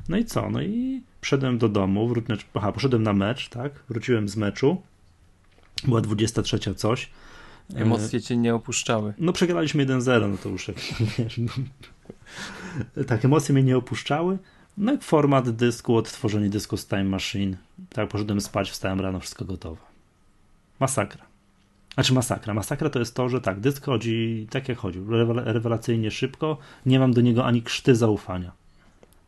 no 0.08 0.16
i 0.16 0.24
co, 0.24 0.50
no 0.50 0.62
i 0.62 1.02
wszedłem 1.20 1.58
do 1.58 1.68
domu, 1.68 2.08
wró- 2.08 2.26
znaczy, 2.26 2.44
aha, 2.54 2.72
poszedłem 2.72 3.02
na 3.02 3.12
mecz, 3.12 3.48
tak, 3.48 3.72
wróciłem 3.88 4.28
z 4.28 4.36
meczu, 4.36 4.82
była 5.84 6.00
23 6.00 6.74
coś. 6.74 7.10
Emocje 7.74 8.20
cię 8.20 8.36
nie 8.36 8.54
opuszczały. 8.54 9.14
No 9.18 9.32
przegraliśmy 9.32 9.86
1-0, 9.86 10.30
no 10.30 10.36
to 10.36 10.48
już 10.48 10.70
wiesz, 11.18 11.38
no, 11.38 11.52
tak, 13.06 13.24
emocje 13.24 13.52
mnie 13.52 13.62
nie 13.62 13.76
opuszczały. 13.76 14.38
No 14.78 14.92
i 14.92 14.98
format 14.98 15.50
dysku, 15.50 15.96
odtworzenie 15.96 16.50
dysku 16.50 16.76
z 16.76 16.86
Time 16.86 17.04
Machine. 17.04 17.56
Tak, 17.88 18.08
poszedłem 18.08 18.40
spać, 18.40 18.70
wstałem 18.70 19.00
rano, 19.00 19.20
wszystko 19.20 19.44
gotowe. 19.44 19.80
Masakra. 20.80 21.26
Znaczy 21.94 22.12
masakra. 22.12 22.54
Masakra 22.54 22.90
to 22.90 22.98
jest 22.98 23.14
to, 23.14 23.28
że 23.28 23.40
tak, 23.40 23.60
dysk 23.60 23.84
chodzi 23.84 24.46
tak 24.50 24.68
jak 24.68 24.78
chodził, 24.78 25.06
rewelacyjnie 25.34 26.10
szybko, 26.10 26.58
nie 26.86 26.98
mam 26.98 27.12
do 27.12 27.20
niego 27.20 27.44
ani 27.44 27.62
krzty 27.62 27.94
zaufania. 27.94 28.52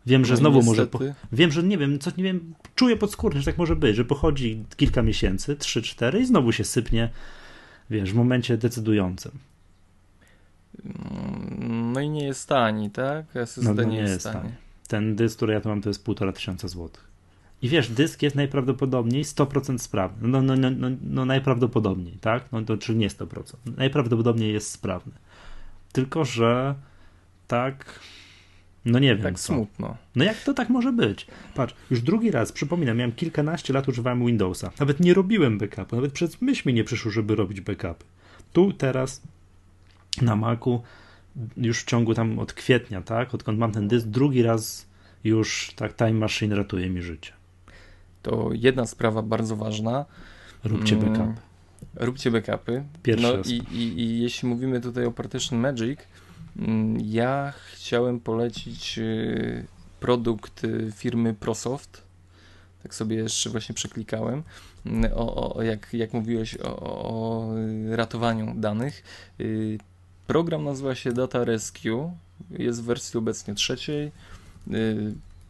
Wiem, 0.08 0.24
że 0.24 0.34
no 0.34 0.38
znowu 0.38 0.62
może. 0.62 0.88
Wiem, 1.32 1.52
że 1.52 1.62
nie 1.62 1.78
wiem, 1.78 1.98
co 1.98 2.10
nie 2.16 2.24
wiem, 2.24 2.54
czuję 2.74 2.96
podskórnie, 2.96 3.40
że 3.40 3.44
tak 3.44 3.58
może 3.58 3.76
być, 3.76 3.96
że 3.96 4.04
pochodzi 4.04 4.64
kilka 4.76 5.02
miesięcy, 5.02 5.56
3-4 5.56 6.20
i 6.20 6.26
znowu 6.26 6.52
się 6.52 6.64
sypnie, 6.64 7.10
wiesz, 7.90 8.12
w 8.12 8.14
momencie 8.14 8.56
decydującym. 8.56 9.32
No 11.68 12.00
i 12.00 12.08
nie 12.08 12.24
jest 12.24 12.48
tani, 12.48 12.90
tak? 12.90 13.36
SSD 13.36 13.74
no, 13.74 13.82
no 13.82 13.82
nie, 13.82 13.96
nie, 13.96 14.02
jest 14.02 14.24
tani. 14.24 14.40
tani. 14.40 14.52
Ten 14.88 15.16
dysk, 15.16 15.36
który 15.36 15.52
ja 15.52 15.60
tu 15.60 15.68
mam, 15.68 15.82
to 15.82 15.90
jest 15.90 16.04
półtora 16.04 16.32
tysiąca 16.32 16.68
złotych. 16.68 17.08
I 17.62 17.68
wiesz, 17.68 17.88
dysk 17.88 18.22
jest 18.22 18.36
najprawdopodobniej 18.36 19.24
100% 19.24 19.78
sprawny. 19.78 20.28
No, 20.28 20.42
no, 20.42 20.56
no, 20.56 20.70
no, 20.70 20.88
no 21.02 21.24
najprawdopodobniej, 21.24 22.18
tak? 22.20 22.52
No 22.52 22.62
to 22.62 22.76
czy 22.76 22.94
nie 22.94 23.08
100%. 23.08 23.54
Najprawdopodobniej 23.76 24.52
jest 24.52 24.70
sprawny. 24.70 25.12
Tylko, 25.92 26.24
że 26.24 26.74
tak 27.46 28.00
no 28.88 28.98
nie 28.98 29.14
wiem. 29.14 29.22
Tak 29.22 29.38
co. 29.38 29.52
smutno. 29.54 29.96
No 30.16 30.24
jak 30.24 30.42
to 30.42 30.54
tak 30.54 30.68
może 30.68 30.92
być? 30.92 31.26
Patrz, 31.54 31.74
już 31.90 32.00
drugi 32.00 32.30
raz, 32.30 32.52
przypominam, 32.52 32.96
miałem 32.96 33.12
kilkanaście 33.12 33.72
lat 33.72 33.88
używałem 33.88 34.26
Windowsa. 34.26 34.70
Nawet 34.80 35.00
nie 35.00 35.14
robiłem 35.14 35.58
backupu, 35.58 35.96
nawet 35.96 36.12
przez 36.12 36.42
myśl 36.42 36.68
mi 36.68 36.74
nie 36.74 36.84
przyszło, 36.84 37.10
żeby 37.10 37.36
robić 37.36 37.60
backupy. 37.60 38.04
Tu, 38.52 38.72
teraz, 38.72 39.22
na 40.22 40.36
Macu, 40.36 40.82
już 41.56 41.82
w 41.82 41.84
ciągu 41.84 42.14
tam 42.14 42.38
od 42.38 42.52
kwietnia, 42.52 43.02
tak, 43.02 43.34
odkąd 43.34 43.58
mam 43.58 43.72
ten 43.72 43.88
dysk, 43.88 44.06
drugi 44.06 44.42
raz 44.42 44.86
już 45.24 45.72
tak 45.76 45.96
Time 45.96 46.12
Machine 46.12 46.56
ratuje 46.56 46.90
mi 46.90 47.02
życie. 47.02 47.32
To 48.22 48.50
jedna 48.52 48.86
sprawa 48.86 49.22
bardzo 49.22 49.56
ważna. 49.56 50.04
Róbcie 50.64 50.96
mm, 50.96 51.12
backup. 51.12 51.40
Róbcie 51.94 52.30
backupy. 52.30 52.84
Pierwszy 53.02 53.26
no 53.26 53.42
i, 53.46 53.76
i, 53.78 54.00
i 54.00 54.22
jeśli 54.22 54.48
mówimy 54.48 54.80
tutaj 54.80 55.04
o 55.04 55.12
Partition 55.12 55.58
Magic, 55.58 56.00
ja 57.04 57.52
chciałem 57.72 58.20
polecić 58.20 58.98
y, 58.98 59.66
produkt 60.00 60.64
y, 60.64 60.92
firmy 60.96 61.34
ProSoft. 61.34 62.02
Tak 62.82 62.94
sobie 62.94 63.16
jeszcze 63.16 63.50
właśnie 63.50 63.74
przeklikałem. 63.74 64.42
Mm, 64.86 65.10
o, 65.14 65.54
o 65.54 65.62
jak, 65.62 65.88
jak 65.92 66.12
mówiłeś 66.12 66.56
o, 66.56 66.76
o 66.82 67.48
ratowaniu 67.90 68.54
danych. 68.56 69.02
Y, 69.40 69.78
program 70.26 70.64
nazywa 70.64 70.94
się 70.94 71.12
Data 71.12 71.44
Rescue. 71.44 72.12
Jest 72.50 72.82
w 72.82 72.84
wersji 72.84 73.18
obecnie 73.18 73.54
trzeciej. 73.54 74.12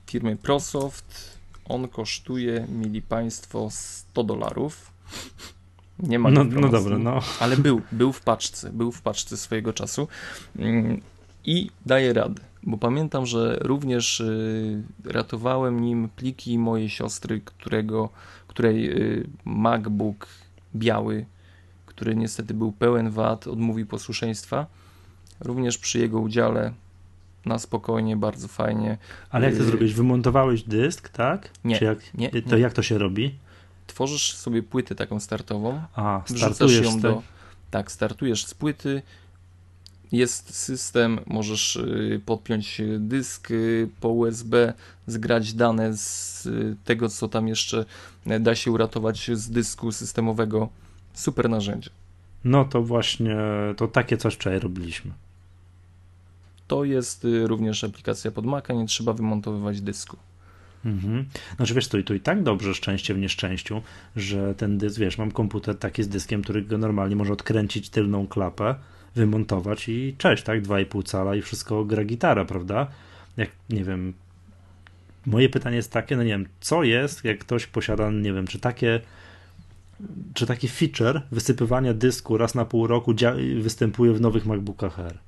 Firmy 0.07 0.37
ProSoft. 0.37 1.39
On 1.65 1.89
kosztuje, 1.89 2.67
mieli 2.69 3.03
Państwo, 3.03 3.69
100 3.71 4.25
dolarów. 4.25 4.91
Nie 6.03 6.19
ma 6.19 6.31
no, 6.31 6.45
no 6.45 6.69
dobra, 6.69 6.99
no. 6.99 7.21
Ale 7.41 7.57
był, 7.57 7.81
był 7.93 8.13
w 8.13 8.21
paczce, 8.21 8.71
był 8.73 8.93
w 8.93 9.03
paczce 9.03 9.37
swojego 9.37 9.73
czasu 9.73 10.09
mm, 10.59 11.01
i 11.45 11.71
daje 11.87 12.13
radę, 12.13 12.43
bo 12.63 12.79
pamiętam, 12.79 13.27
że 13.27 13.59
również 13.61 14.21
y, 14.21 14.83
ratowałem 15.05 15.81
nim 15.81 16.09
pliki 16.17 16.59
mojej 16.59 16.91
siostry, 16.91 17.41
którego, 17.41 18.09
której 18.47 18.91
y, 18.91 19.27
MacBook 19.45 20.27
biały, 20.77 21.27
który 21.87 22.17
niestety 22.17 22.55
był 22.55 22.73
pełen 22.73 23.11
wad, 23.11 23.47
odmówił 23.47 23.87
posłuszeństwa. 23.87 24.67
Również 25.41 25.79
przy 25.79 25.99
jego 25.99 26.21
udziale 26.21 26.73
na 27.47 27.59
spokojnie, 27.59 28.17
bardzo 28.17 28.49
fajnie. 28.49 28.99
Ale 29.31 29.47
jak 29.47 29.57
to 29.57 29.63
y, 29.63 29.67
zrobić? 29.67 29.95
Wymontowałeś 29.95 30.63
dysk, 30.63 31.09
tak? 31.09 31.51
Nie, 31.65 31.79
jak, 31.83 32.15
nie, 32.15 32.31
To 32.43 32.57
nie. 32.57 32.63
jak 32.63 32.73
to 32.73 32.83
się 32.83 32.99
robi? 32.99 33.35
Tworzysz 33.89 34.35
sobie 34.35 34.63
płytę 34.63 34.95
taką 34.95 35.21
startową. 35.21 35.83
A, 35.95 36.23
startujesz 36.27 36.85
ją 36.85 37.01
do. 37.01 37.23
Tak, 37.71 37.93
startujesz 37.93 38.47
z 38.47 38.55
płyty. 38.55 39.03
Jest 40.13 40.55
system, 40.55 41.21
możesz 41.27 41.77
y, 41.77 42.21
podpiąć 42.27 42.81
dysk 42.99 43.51
y, 43.51 43.89
po 44.01 44.09
USB, 44.09 44.73
zgrać 45.07 45.53
dane 45.53 45.97
z 45.97 46.47
y, 46.47 46.77
tego, 46.85 47.09
co 47.09 47.29
tam 47.29 47.49
jeszcze 47.49 47.85
da 48.41 48.55
się 48.55 48.73
uratować 48.73 49.31
z 49.35 49.51
dysku 49.51 49.93
systemowego. 49.93 50.69
Super 51.15 51.51
narzędzie. 51.51 51.91
No 52.45 52.65
to 52.65 52.83
właśnie, 52.83 53.37
to 53.77 53.89
takie 53.89 54.17
coś 54.17 54.35
wczoraj 54.35 54.59
robiliśmy. 54.59 55.11
To 56.67 56.85
jest 56.85 57.27
również 57.45 57.85
aplikacja 57.85 58.31
pod 58.31 58.47
Maca, 58.47 58.75
nie 58.75 58.87
trzeba 58.87 59.13
wymontowywać 59.13 59.81
dysku. 59.81 60.17
Mhm. 60.85 61.25
Znaczy 61.57 61.75
wiesz, 61.75 61.89
to 61.89 61.99
i, 61.99 62.05
to 62.05 62.15
i 62.15 62.21
tak 62.21 62.43
dobrze 62.43 62.75
szczęście 62.75 63.15
w 63.15 63.19
nieszczęściu, 63.19 63.83
że 64.17 64.55
ten 64.55 64.79
dysk, 64.79 64.99
wiesz, 64.99 65.19
mam 65.19 65.31
komputer 65.31 65.79
taki 65.79 66.03
z 66.03 66.09
dyskiem, 66.09 66.43
który 66.43 66.63
go 66.63 66.79
normalnie 66.79 67.17
może 67.17 67.33
odkręcić 67.33 67.91
tylną 67.91 68.27
klapę, 68.27 68.75
wymontować 69.15 69.89
i 69.89 70.15
cześć, 70.19 70.43
tak, 70.43 70.63
2,5 70.63 71.05
cala 71.05 71.35
i 71.35 71.43
wszystko 71.43 71.85
gra 71.85 72.05
gitara, 72.05 72.45
prawda? 72.45 72.87
Jak, 73.37 73.51
nie 73.71 73.85
wiem, 73.85 74.15
moje 75.27 75.49
pytanie 75.49 75.77
jest 75.77 75.93
takie, 75.93 76.17
no 76.17 76.23
nie 76.23 76.31
wiem, 76.31 76.47
co 76.61 76.83
jest, 76.83 77.25
jak 77.25 77.39
ktoś 77.39 77.67
posiada, 77.67 78.11
nie 78.11 78.33
wiem, 78.33 78.47
czy 78.47 78.59
takie 78.59 79.01
czy 80.35 80.47
taki 80.47 80.69
feature 80.69 81.23
wysypywania 81.33 81.95
dysku 81.95 82.39
raz 82.39 82.55
na 82.55 82.65
pół 82.65 82.87
roku 82.87 83.15
występuje 83.61 84.13
w 84.13 84.21
nowych 84.21 84.47
MacBookach 84.47 85.01
Air? 85.01 85.19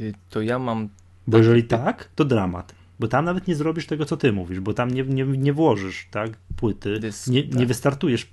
Y, 0.00 0.14
to 0.30 0.42
ja 0.42 0.58
mam. 0.58 0.88
Bo 1.26 1.38
jeżeli 1.38 1.64
tak, 1.64 2.08
to 2.14 2.24
dramat. 2.24 2.74
Bo 3.00 3.08
tam 3.08 3.24
nawet 3.24 3.48
nie 3.48 3.54
zrobisz 3.54 3.86
tego, 3.86 4.04
co 4.04 4.16
ty 4.16 4.32
mówisz, 4.32 4.60
bo 4.60 4.74
tam 4.74 4.90
nie, 4.90 5.02
nie, 5.02 5.24
nie 5.24 5.52
włożysz 5.52 6.08
tak, 6.10 6.30
płyty, 6.56 7.00
Dysk, 7.00 7.26
nie, 7.26 7.42
tak. 7.42 7.58
nie 7.58 7.66
wystartujesz 7.66 8.26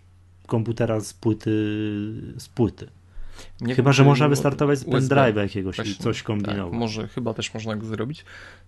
komputera 0.47 0.99
z 0.99 1.13
płyty 1.13 1.51
z 2.37 2.47
płyty. 2.47 2.87
Nie 3.61 3.75
chyba, 3.75 3.93
że 3.93 4.03
można 4.03 4.29
wystartować 4.29 4.79
z 4.79 4.85
pendrive'a 4.85 5.37
jakiegoś 5.37 5.79
i 5.79 5.95
coś 5.95 6.23
kombinować. 6.23 6.71
Tak, 6.71 6.79
może, 6.79 7.07
chyba 7.07 7.33
też 7.33 7.53
można 7.53 7.75
go 7.75 7.85
zrobić. 7.85 8.25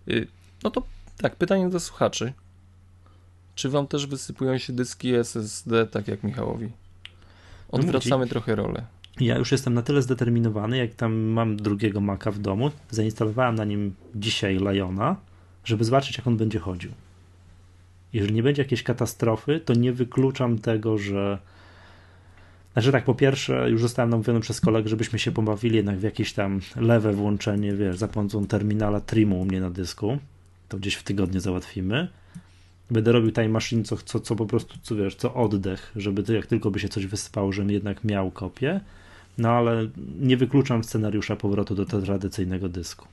Y, 0.07 0.27
no 0.63 0.71
to 0.71 0.83
tak, 1.17 1.35
pytanie 1.35 1.69
do 1.69 1.79
słuchaczy. 1.79 2.33
Czy 3.55 3.69
wam 3.69 3.87
też 3.87 4.07
wysypują 4.07 4.57
się 4.57 4.73
dyski 4.73 5.13
SSD 5.13 5.87
tak 5.87 6.07
jak 6.07 6.23
Michałowi? 6.23 6.65
No 6.65 7.79
Odwracamy 7.79 8.25
no, 8.25 8.29
trochę 8.29 8.55
rolę. 8.55 8.85
Ja 9.19 9.37
już 9.37 9.51
jestem 9.51 9.73
na 9.73 9.81
tyle 9.81 10.01
zdeterminowany, 10.01 10.77
jak 10.77 10.95
tam 10.95 11.13
mam 11.13 11.57
drugiego 11.57 12.01
Maca 12.01 12.31
w 12.31 12.39
domu. 12.39 12.71
Zainstalowałem 12.89 13.55
na 13.55 13.65
nim 13.65 13.95
dzisiaj 14.15 14.57
Liona 14.57 15.15
żeby 15.65 15.83
zobaczyć, 15.83 16.17
jak 16.17 16.27
on 16.27 16.37
będzie 16.37 16.59
chodził. 16.59 16.91
Jeżeli 18.13 18.33
nie 18.33 18.43
będzie 18.43 18.61
jakiejś 18.61 18.83
katastrofy, 18.83 19.59
to 19.59 19.73
nie 19.73 19.93
wykluczam 19.93 20.59
tego, 20.59 20.97
że. 20.97 21.37
Znaczy 22.73 22.91
tak, 22.91 23.03
po 23.03 23.15
pierwsze, 23.15 23.69
już 23.69 23.81
zostałem 23.81 24.09
namówiony 24.09 24.39
przez 24.39 24.61
kolegę, 24.61 24.89
żebyśmy 24.89 25.19
się 25.19 25.31
pobawili 25.31 25.75
jednak 25.75 25.97
w 25.97 26.03
jakieś 26.03 26.33
tam 26.33 26.59
lewe 26.75 27.13
włączenie, 27.13 27.73
wiesz, 27.73 27.97
za 27.97 28.07
pomocą 28.07 28.47
terminala 28.47 29.01
Trimu 29.01 29.41
u 29.41 29.45
mnie 29.45 29.61
na 29.61 29.69
dysku. 29.69 30.17
To 30.69 30.77
gdzieś 30.77 30.95
w 30.95 31.03
tygodniu 31.03 31.39
załatwimy. 31.39 32.07
Będę 32.91 33.11
robił 33.11 33.31
time 33.31 33.49
machine, 33.49 33.83
co, 33.83 33.97
co, 33.97 34.19
co 34.19 34.35
po 34.35 34.45
prostu, 34.45 34.77
co 34.81 34.95
wiesz, 34.95 35.15
co 35.15 35.33
oddech, 35.33 35.91
żeby 35.95 36.33
jak 36.33 36.45
tylko 36.45 36.71
by 36.71 36.79
się 36.79 36.89
coś 36.89 37.05
wysypało, 37.05 37.51
żebym 37.51 37.71
jednak 37.71 38.03
miał 38.03 38.31
kopię. 38.31 38.81
No 39.37 39.49
ale 39.49 39.87
nie 40.19 40.37
wykluczam 40.37 40.83
scenariusza 40.83 41.35
powrotu 41.35 41.75
do 41.75 41.85
tradycyjnego 41.85 42.69
dysku 42.69 43.07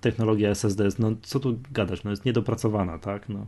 technologia 0.00 0.50
SSD 0.50 0.84
jest, 0.84 0.98
no 0.98 1.12
co 1.22 1.40
tu 1.40 1.58
gadać, 1.72 2.04
no 2.04 2.10
jest 2.10 2.24
niedopracowana, 2.24 2.98
tak, 2.98 3.28
no. 3.28 3.46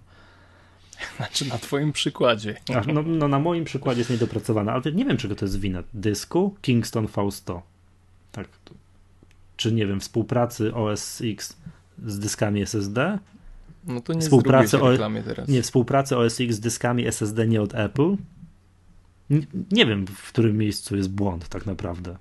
Znaczy 1.17 1.49
na 1.49 1.59
twoim 1.59 1.93
przykładzie. 1.93 2.57
Ach, 2.77 2.87
no, 2.87 3.03
no, 3.03 3.29
na 3.29 3.39
moim 3.39 3.65
przykładzie 3.65 4.01
jest 4.01 4.11
niedopracowana, 4.11 4.73
ale 4.73 4.93
nie 4.93 5.05
wiem, 5.05 5.17
czego 5.17 5.35
to 5.35 5.45
jest 5.45 5.61
wina. 5.61 5.83
Dysku 5.95 6.55
Kingston 6.63 7.07
V100. 7.07 7.61
Tak. 8.33 8.49
Czy 9.57 9.73
nie 9.73 9.87
wiem, 9.87 10.01
współpracy 10.01 10.75
OS 10.75 11.23
X 11.25 11.57
z 12.07 12.19
dyskami 12.19 12.63
SSD? 12.63 13.19
No 13.87 14.01
to 14.01 14.13
nie 14.13 14.21
współpracy 14.21 14.81
o... 14.81 14.97
teraz. 15.25 15.49
Nie, 15.49 15.63
współpracy 15.63 16.17
OS 16.17 16.41
X 16.41 16.57
z 16.57 16.61
dyskami 16.61 17.07
SSD 17.07 17.47
nie 17.47 17.63
od 17.63 17.75
Apple? 17.75 18.17
Nie, 19.31 19.41
nie 19.73 19.87
wiem, 19.87 20.07
w 20.07 20.29
którym 20.29 20.57
miejscu 20.57 20.97
jest 20.97 21.11
błąd 21.11 21.49
tak 21.49 21.67
naprawdę. 21.67 22.17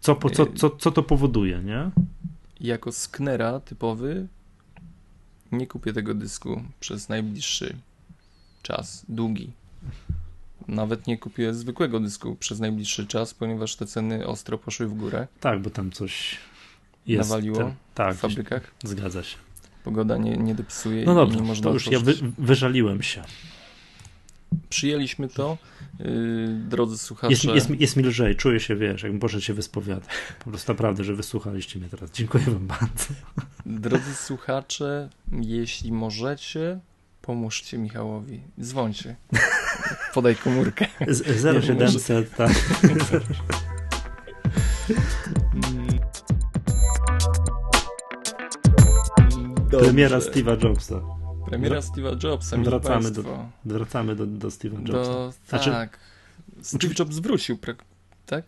Co, 0.00 0.14
po, 0.14 0.30
co, 0.30 0.46
co, 0.46 0.70
co 0.70 0.90
to 0.90 1.02
powoduje, 1.02 1.58
nie? 1.58 1.90
Jako 2.60 2.92
sknera 2.92 3.60
typowy 3.60 4.26
nie 5.52 5.66
kupię 5.66 5.92
tego 5.92 6.14
dysku 6.14 6.62
przez 6.80 7.08
najbliższy 7.08 7.76
czas, 8.62 9.04
długi. 9.08 9.50
Nawet 10.68 11.06
nie 11.06 11.18
kupię 11.18 11.54
zwykłego 11.54 12.00
dysku 12.00 12.36
przez 12.36 12.60
najbliższy 12.60 13.06
czas, 13.06 13.34
ponieważ 13.34 13.76
te 13.76 13.86
ceny 13.86 14.26
ostro 14.26 14.58
poszły 14.58 14.86
w 14.86 14.94
górę. 14.94 15.26
Tak, 15.40 15.62
bo 15.62 15.70
tam 15.70 15.90
coś 15.90 16.38
jest. 17.06 17.30
Nawaliło 17.30 17.58
te, 17.58 17.74
tak, 17.94 18.16
w 18.16 18.18
fabrykach. 18.18 18.70
Zgadza 18.84 19.22
się. 19.22 19.36
Pogoda 19.84 20.16
nie, 20.16 20.36
nie 20.36 20.54
dopisuje 20.54 21.04
no 21.04 21.14
dobrze, 21.14 21.38
i 21.38 21.40
nie 21.40 21.46
można 21.46 21.64
to 21.64 21.72
już 21.72 21.86
ja 21.86 22.00
wy, 22.00 22.14
wyżaliłem 22.38 23.02
się. 23.02 23.24
Przyjęliśmy 24.68 25.28
to, 25.28 25.58
yy, 25.98 26.06
drodzy 26.68 26.98
słuchacze. 26.98 27.32
Jest, 27.32 27.44
jest, 27.44 27.70
jest 27.80 27.96
mi 27.96 28.02
lżej, 28.04 28.36
czuję 28.36 28.60
się, 28.60 28.76
wiesz, 28.76 29.02
jakbym 29.02 29.20
poszedł 29.20 29.42
się 29.42 29.54
wyspowiadać. 29.54 30.04
Po 30.44 30.50
prostu 30.50 30.72
naprawdę, 30.72 31.04
że 31.04 31.14
wysłuchaliście 31.14 31.78
mnie 31.78 31.88
teraz. 31.88 32.10
Dziękuję 32.10 32.44
wam 32.44 32.66
bardzo. 32.66 33.04
Drodzy 33.66 34.14
słuchacze, 34.14 35.08
jeśli 35.32 35.92
możecie, 35.92 36.80
pomóżcie 37.22 37.78
Michałowi. 37.78 38.40
Dzwońcie. 38.60 39.16
Podaj 40.14 40.36
komórkę. 40.36 40.86
0700, 41.60 42.36
tak. 42.36 42.52
Premiera 49.70 50.18
Steve'a 50.18 50.64
Jobsa. 50.64 51.19
Premiera 51.50 51.80
Steve'a 51.80 52.24
Jobsa. 52.24 52.56
Wracamy, 52.56 53.10
do, 53.10 53.48
wracamy 53.64 54.16
do, 54.16 54.26
do 54.26 54.48
Steve'a 54.48 54.88
Jobsa. 54.88 55.12
Do, 55.12 55.32
znaczy, 55.48 55.70
tak. 55.70 55.98
Steve 56.62 56.94
Jobs 56.98 57.18
wrócił, 57.18 57.58
tak? 58.26 58.44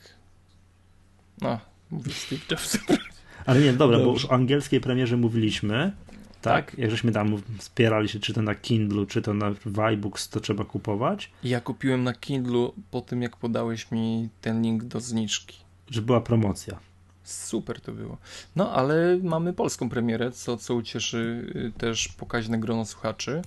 No, 1.41 1.61
mówię 1.91 2.13
Steve 2.13 2.43
Jobs. 2.51 2.79
Ale 3.47 3.61
nie, 3.61 3.73
dobra, 3.73 3.97
Dobrze. 3.97 4.07
bo 4.07 4.13
już 4.13 4.25
o 4.25 4.33
angielskiej 4.33 4.81
premierze 4.81 5.17
mówiliśmy. 5.17 5.93
Tak? 6.41 6.71
tak? 6.71 6.79
Jak 6.79 6.91
żeśmy 6.91 7.13
tam 7.13 7.43
wspierali 7.59 8.09
się, 8.09 8.21
czy 8.21 8.33
to 8.33 8.43
na 8.43 8.55
Kindlu, 8.55 9.07
czy 9.07 9.23
to 9.23 9.35
na 9.35 9.55
Vibooks, 9.67 10.29
to 10.29 10.41
trzeba 10.41 10.65
kupować. 10.65 11.31
Ja 11.45 11.61
kupiłem 11.61 12.05
na 12.05 12.13
Kindlu 12.13 12.75
po 12.91 13.01
tym, 13.01 13.23
jak 13.23 13.37
podałeś 13.37 13.91
mi 13.91 14.29
ten 14.41 14.63
link 14.63 14.85
do 14.85 15.01
zniżki. 15.01 15.57
Że 15.91 16.03
była 16.03 16.21
promocja. 16.21 16.79
Super 17.25 17.81
to 17.81 17.93
było. 17.93 18.19
No, 18.57 18.73
ale 18.73 19.19
mamy 19.23 19.53
polską 19.53 19.89
premierę, 19.89 20.33
co, 20.33 20.57
co 20.57 20.75
ucieszy 20.75 21.53
y, 21.57 21.79
też 21.79 22.09
pokaźne 22.09 22.59
grono 22.59 22.85
słuchaczy. 22.85 23.43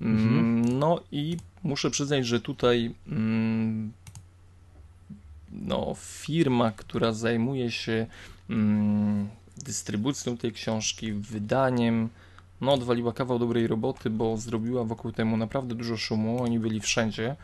Mm, 0.00 0.18
mhm. 0.18 0.78
No 0.78 1.00
i 1.12 1.36
muszę 1.62 1.90
przyznać, 1.90 2.26
że 2.26 2.40
tutaj 2.40 2.94
mm, 3.08 3.92
no, 5.52 5.94
firma, 5.98 6.72
która 6.72 7.12
zajmuje 7.12 7.70
się 7.70 8.06
mm, 8.50 9.28
dystrybucją 9.64 10.36
tej 10.36 10.52
książki, 10.52 11.12
wydaniem, 11.12 12.08
no 12.60 12.72
odwaliła 12.72 13.12
kawał 13.12 13.38
dobrej 13.38 13.66
roboty, 13.66 14.10
bo 14.10 14.36
zrobiła 14.36 14.84
wokół 14.84 15.12
temu 15.12 15.36
naprawdę 15.36 15.74
dużo 15.74 15.96
szumu, 15.96 16.42
oni 16.42 16.58
byli 16.58 16.80
wszędzie. 16.80 17.36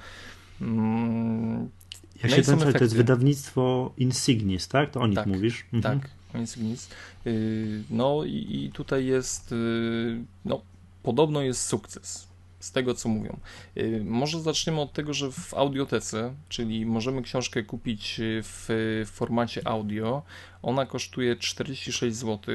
Jak 2.22 2.30
no 2.30 2.36
się 2.36 2.42
ten 2.42 2.72
to 2.72 2.84
jest 2.84 2.96
wydawnictwo 2.96 3.92
Insignis, 3.98 4.68
tak? 4.68 4.90
To 4.90 5.00
o 5.00 5.06
nich 5.06 5.16
tak, 5.16 5.26
mówisz? 5.26 5.66
Mhm. 5.72 6.00
Tak, 6.00 6.10
Insignis. 6.34 6.88
Y, 7.26 7.82
no 7.90 8.24
i, 8.24 8.64
i 8.64 8.70
tutaj 8.72 9.06
jest, 9.06 9.52
y, 9.52 10.24
no 10.44 10.60
podobno 11.02 11.42
jest 11.42 11.66
sukces 11.66 12.28
z 12.60 12.72
tego, 12.72 12.94
co 12.94 13.08
mówią. 13.08 13.36
Y, 13.76 14.02
może 14.04 14.40
zaczniemy 14.40 14.80
od 14.80 14.92
tego, 14.92 15.14
że 15.14 15.32
w 15.32 15.54
audiotece, 15.54 16.34
czyli 16.48 16.86
możemy 16.86 17.22
książkę 17.22 17.62
kupić 17.62 18.20
w 18.42 19.04
formacie 19.12 19.68
audio, 19.68 20.22
ona 20.62 20.86
kosztuje 20.86 21.36
46 21.36 22.16
zł. 22.16 22.54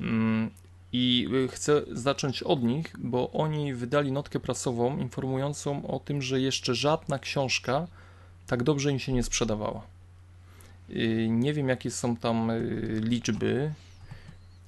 Mm, 0.00 0.50
I 0.92 1.28
chcę 1.50 1.82
zacząć 1.92 2.42
od 2.42 2.62
nich, 2.62 2.94
bo 2.98 3.30
oni 3.30 3.74
wydali 3.74 4.12
notkę 4.12 4.40
prasową 4.40 4.98
informującą 4.98 5.86
o 5.86 6.00
tym, 6.00 6.22
że 6.22 6.40
jeszcze 6.40 6.74
żadna 6.74 7.18
książka 7.18 7.86
tak 8.46 8.62
dobrze 8.62 8.92
im 8.92 8.98
się 8.98 9.12
nie 9.12 9.22
sprzedawała. 9.22 9.82
Y, 10.90 11.28
nie 11.30 11.54
wiem, 11.54 11.68
jakie 11.68 11.90
są 11.90 12.16
tam 12.16 12.50
y, 12.50 13.00
liczby, 13.02 13.72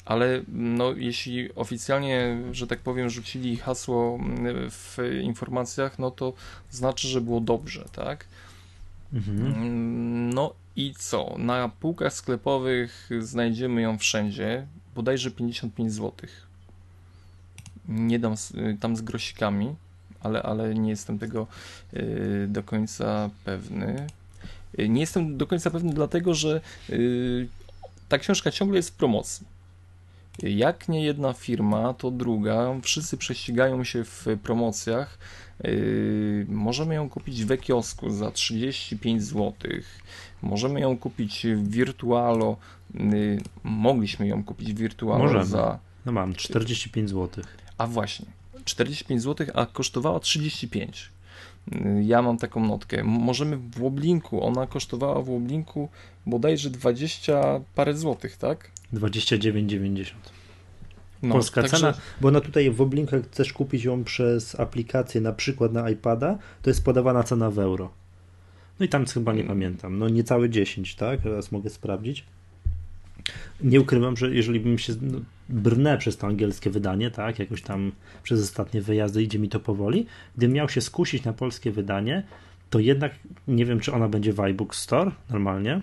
ale 0.04 0.42
no, 0.48 0.92
jeśli 0.92 1.54
oficjalnie, 1.54 2.42
że 2.52 2.66
tak 2.66 2.78
powiem, 2.78 3.10
rzucili 3.10 3.56
hasło 3.56 4.18
y, 4.66 4.70
w 4.70 4.98
informacjach, 5.22 5.98
no 5.98 6.10
to 6.10 6.32
znaczy, 6.70 7.08
że 7.08 7.20
było 7.20 7.40
dobrze, 7.40 7.84
tak? 7.92 8.26
Mhm. 9.12 9.46
Mm, 9.46 10.34
no 10.34 10.54
i 10.76 10.94
co? 10.98 11.34
Na 11.38 11.68
półkach 11.68 12.12
sklepowych 12.12 13.10
znajdziemy 13.20 13.82
ją 13.82 13.98
wszędzie, 13.98 14.66
bodajże 14.94 15.30
55 15.30 15.92
zł. 15.92 16.12
Nie 17.88 18.18
dam 18.18 18.34
tam 18.80 18.96
z 18.96 19.02
grosikami 19.02 19.74
ale, 20.24 20.42
ale 20.42 20.74
nie 20.74 20.90
jestem 20.90 21.18
tego 21.18 21.46
y, 21.94 22.46
do 22.48 22.62
końca 22.62 23.30
pewny. 23.44 24.06
Y, 24.78 24.88
nie 24.88 25.00
jestem 25.00 25.36
do 25.36 25.46
końca 25.46 25.70
pewny, 25.70 25.94
dlatego 25.94 26.34
że 26.34 26.60
y, 26.90 27.48
ta 28.08 28.18
książka 28.18 28.50
ciągle 28.50 28.76
jest 28.76 28.90
w 28.90 28.92
promocji. 28.92 29.46
Jak 30.42 30.88
nie 30.88 31.04
jedna 31.04 31.32
firma, 31.32 31.94
to 31.94 32.10
druga. 32.10 32.74
Wszyscy 32.82 33.16
prześcigają 33.16 33.84
się 33.84 34.04
w 34.04 34.26
promocjach. 34.42 35.18
Możemy 36.48 36.94
ją 36.94 37.10
kupić 37.10 37.44
w 37.44 37.58
kiosku 37.60 38.10
za 38.10 38.30
35 38.30 39.22
zł. 39.22 39.52
Możemy 40.42 40.80
ją 40.80 40.98
kupić 40.98 41.46
w 41.46 41.68
Virtualo. 41.68 42.56
Mogliśmy 43.64 44.26
ją 44.26 44.44
kupić 44.44 44.72
w 44.74 44.76
Virtualo 44.76 45.24
Możemy. 45.24 45.44
za. 45.44 45.78
No 46.06 46.12
mam 46.12 46.34
45 46.34 47.10
zł. 47.10 47.44
A 47.78 47.86
właśnie. 47.86 48.26
45 48.64 49.22
zł, 49.22 49.46
a 49.54 49.66
kosztowała 49.66 50.20
35. 50.20 51.10
Ja 52.02 52.22
mam 52.22 52.38
taką 52.38 52.66
notkę. 52.66 53.04
Możemy 53.04 53.56
w 53.56 53.82
Łoblinku, 53.82 54.44
ona 54.44 54.66
kosztowała 54.66 55.22
w 55.22 55.28
Łoblinku 55.28 55.88
bodajże 56.26 56.70
20 56.70 57.60
parę 57.74 57.96
złotych, 57.96 58.36
tak? 58.36 58.70
29,90. 58.92 60.04
No, 61.22 61.34
Polska 61.34 61.62
także... 61.62 61.76
cena, 61.76 61.94
bo 62.20 62.28
ona 62.28 62.40
tutaj 62.40 62.70
w 62.70 62.80
Oblinku, 62.80 63.16
jak 63.16 63.24
chcesz 63.24 63.52
kupić 63.52 63.84
ją 63.84 64.04
przez 64.04 64.60
aplikację, 64.60 65.20
na 65.20 65.32
przykład 65.32 65.72
na 65.72 65.90
iPada, 65.90 66.38
to 66.62 66.70
jest 66.70 66.84
podawana 66.84 67.22
cena 67.22 67.50
w 67.50 67.58
euro. 67.58 67.90
No 68.80 68.86
i 68.86 68.88
tam 68.88 69.06
chyba 69.06 69.32
nie 69.32 69.44
pamiętam, 69.44 69.98
no 69.98 70.08
niecałe 70.08 70.50
10, 70.50 70.94
tak? 70.94 71.20
Teraz 71.20 71.52
mogę 71.52 71.70
sprawdzić 71.70 72.24
nie 73.60 73.80
ukrywam, 73.80 74.16
że 74.16 74.34
jeżeli 74.34 74.60
bym 74.60 74.78
się 74.78 74.92
no, 75.00 75.20
brnę 75.48 75.98
przez 75.98 76.16
to 76.16 76.26
angielskie 76.26 76.70
wydanie, 76.70 77.10
tak, 77.10 77.38
jakoś 77.38 77.62
tam 77.62 77.92
przez 78.22 78.42
ostatnie 78.42 78.82
wyjazdy 78.82 79.22
idzie 79.22 79.38
mi 79.38 79.48
to 79.48 79.60
powoli, 79.60 80.06
gdybym 80.36 80.56
miał 80.56 80.68
się 80.68 80.80
skusić 80.80 81.24
na 81.24 81.32
polskie 81.32 81.70
wydanie, 81.70 82.22
to 82.70 82.78
jednak 82.78 83.12
nie 83.48 83.64
wiem, 83.64 83.80
czy 83.80 83.92
ona 83.92 84.08
będzie 84.08 84.32
w 84.32 84.40
iBook 84.40 84.74
Store 84.74 85.10
normalnie. 85.30 85.80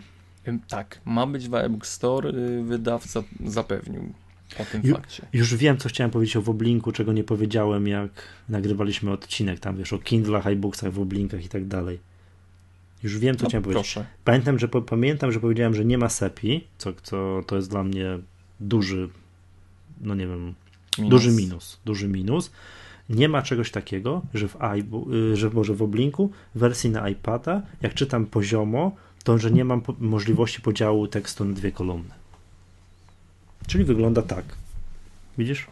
Tak, 0.67 1.01
ma 1.05 1.27
być 1.27 1.49
w 1.49 1.55
iBook 1.55 1.87
Store, 1.87 2.29
y, 2.29 2.63
wydawca 2.63 3.23
zapewnił 3.45 4.13
o 4.59 4.65
tym 4.65 4.81
Ju, 4.83 4.95
fakcie. 4.95 5.25
Już 5.33 5.55
wiem, 5.55 5.77
co 5.77 5.89
chciałem 5.89 6.11
powiedzieć 6.11 6.35
o 6.35 6.41
Woblinku, 6.41 6.91
czego 6.91 7.13
nie 7.13 7.23
powiedziałem, 7.23 7.87
jak 7.87 8.11
nagrywaliśmy 8.49 9.11
odcinek 9.11 9.59
tam, 9.59 9.77
wiesz, 9.77 9.93
o 9.93 9.99
Kindlach, 9.99 10.47
iBooksach, 10.47 10.93
Woblinkach 10.93 11.45
i 11.45 11.49
tak 11.49 11.67
dalej. 11.67 11.99
Już 13.03 13.17
wiem, 13.17 13.37
co 13.37 13.43
no, 13.43 13.49
chciałem 13.49 13.63
proszę. 13.63 13.93
powiedzieć. 13.99 14.17
Pamiętam 14.23 14.59
że, 14.59 14.67
pamiętam, 14.67 15.31
że 15.31 15.39
powiedziałem, 15.39 15.75
że 15.75 15.85
nie 15.85 15.97
ma 15.97 16.09
SEPI, 16.09 16.67
co, 16.77 16.93
co 17.03 17.41
to 17.47 17.55
jest 17.55 17.69
dla 17.69 17.83
mnie 17.83 18.19
duży, 18.59 19.09
no 20.01 20.15
nie 20.15 20.27
wiem, 20.27 20.53
minus. 20.97 21.09
duży 21.09 21.31
minus. 21.31 21.79
Duży 21.85 22.07
minus. 22.07 22.51
Nie 23.09 23.29
ma 23.29 23.41
czegoś 23.41 23.71
takiego, 23.71 24.21
że 24.33 24.47
w, 24.47 24.61
iBook, 24.61 25.13
y, 25.13 25.35
że 25.35 25.49
może 25.49 25.73
w 25.73 25.81
Oblinku 25.81 26.31
wersji 26.55 26.89
na 26.89 27.09
iPada, 27.09 27.61
jak 27.81 27.93
czytam 27.93 28.25
poziomo, 28.25 28.95
to 29.23 29.37
że 29.37 29.51
nie 29.51 29.65
mam 29.65 29.81
możliwości 29.99 30.61
podziału 30.61 31.07
tekstu 31.07 31.45
na 31.45 31.53
dwie 31.53 31.71
kolumny. 31.71 32.13
Czyli 33.67 33.83
wygląda 33.83 34.21
tak. 34.21 34.45
Widzisz? 35.37 35.67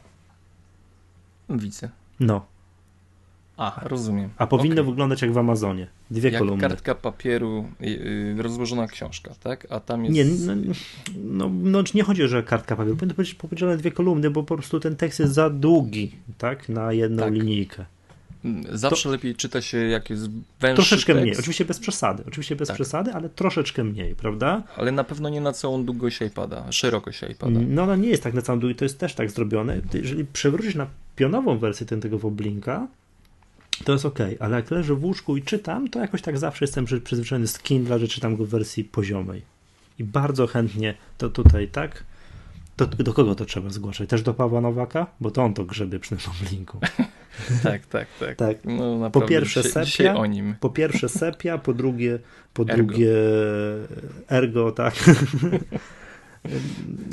Widzę. 1.49 1.89
No. 2.19 2.45
A, 3.59 3.79
rozumiem. 3.83 4.29
A 4.37 4.47
powinno 4.47 4.81
okay. 4.81 4.91
wyglądać 4.91 5.21
jak 5.21 5.31
w 5.31 5.37
Amazonie. 5.37 5.87
Dwie 6.11 6.29
jak 6.29 6.39
kolumny. 6.39 6.61
kartka 6.61 6.95
papieru, 6.95 7.65
yy, 7.79 8.41
rozłożona 8.41 8.87
książka, 8.87 9.31
tak? 9.43 9.67
A 9.69 9.79
tam 9.79 10.05
jest... 10.05 10.15
Nie, 10.15 10.55
no, 10.55 10.55
no, 11.23 11.49
no, 11.63 11.83
nie 11.93 12.03
chodzi 12.03 12.23
o, 12.23 12.27
że 12.27 12.43
kartka 12.43 12.75
papieru. 12.75 12.95
Powinno 12.95 13.15
być 13.15 13.33
podzielone 13.33 13.77
dwie 13.77 13.91
kolumny, 13.91 14.29
bo 14.29 14.43
po 14.43 14.55
prostu 14.55 14.79
ten 14.79 14.95
tekst 14.95 15.19
jest 15.19 15.33
za 15.33 15.49
długi, 15.49 16.11
tak? 16.37 16.69
Na 16.69 16.93
jedną 16.93 17.23
tak. 17.23 17.33
linijkę. 17.33 17.85
Mm, 18.45 18.77
zawsze 18.77 19.03
to... 19.03 19.09
lepiej 19.09 19.35
czyta 19.35 19.61
się, 19.61 19.77
jak 19.77 20.09
jest 20.09 20.29
węższy 20.59 20.75
Troszeczkę 20.75 21.13
tekst. 21.13 21.23
mniej, 21.23 21.39
oczywiście 21.39 21.65
bez 21.65 21.79
przesady, 21.79 22.23
oczywiście 22.27 22.55
bez 22.55 22.67
tak. 22.67 22.75
przesady, 22.75 23.13
ale 23.13 23.29
troszeczkę 23.29 23.83
mniej, 23.83 24.15
prawda? 24.15 24.63
Ale 24.77 24.91
na 24.91 25.03
pewno 25.03 25.29
nie 25.29 25.41
na 25.41 25.53
całą 25.53 25.85
długość 25.85 26.21
iPada, 26.21 26.71
szerokość 26.71 27.23
iPada. 27.31 27.59
No 27.67 27.83
ona 27.83 27.95
nie 27.95 28.09
jest 28.09 28.23
tak 28.23 28.33
na 28.33 28.41
całą 28.41 28.59
długość, 28.59 28.79
to 28.79 28.85
jest 28.85 28.99
też 28.99 29.13
tak 29.13 29.31
zrobione. 29.31 29.81
Jeżeli 29.93 30.25
przewrócisz 30.25 30.75
na 30.75 30.87
pionową 31.15 31.57
wersję 31.57 31.85
ten, 31.85 32.01
tego 32.01 32.19
Woblinka, 32.19 32.87
to 33.85 33.91
jest 33.91 34.05
ok, 34.05 34.19
ale 34.39 34.55
jak 34.55 34.71
leżę 34.71 34.95
w 34.95 35.03
łóżku 35.03 35.37
i 35.37 35.41
czytam, 35.41 35.87
to 35.89 35.99
jakoś 35.99 36.21
tak 36.21 36.37
zawsze 36.37 36.65
jestem 36.65 36.85
przyzwyczajony 36.85 37.47
z 37.47 37.59
Kindle, 37.59 37.99
że 37.99 38.07
czytam 38.07 38.35
go 38.35 38.45
w 38.45 38.49
wersji 38.49 38.83
poziomej. 38.83 39.41
I 39.99 40.03
bardzo 40.03 40.47
chętnie 40.47 40.95
to 41.17 41.29
tutaj, 41.29 41.67
tak? 41.67 42.03
To, 42.75 42.85
do 42.85 43.13
kogo 43.13 43.35
to 43.35 43.45
trzeba 43.45 43.69
zgłaszać? 43.69 44.09
Też 44.09 44.21
do 44.21 44.33
Pawła 44.33 44.61
Nowaka? 44.61 45.07
Bo 45.19 45.31
to 45.31 45.43
on 45.43 45.53
to 45.53 45.65
grzebie 45.65 45.99
przy 45.99 46.09
tym 46.09 46.19
linku. 46.51 46.79
tak, 47.63 47.85
tak, 47.85 48.07
tak. 48.19 48.35
tak. 48.35 48.57
No, 48.65 49.11
po 49.11 49.21
pierwsze 49.21 49.59
dzisiaj, 49.59 49.71
sepia, 49.71 49.85
dzisiaj 49.85 50.15
o 50.15 50.25
nim. 50.25 50.55
po 50.59 50.69
pierwsze 50.69 51.09
sepia, 51.09 51.57
po 51.57 51.73
drugie, 51.73 52.19
po 52.53 52.63
ergo. 52.63 52.75
drugie 52.75 53.13
ergo, 54.29 54.71
tak. 54.71 54.93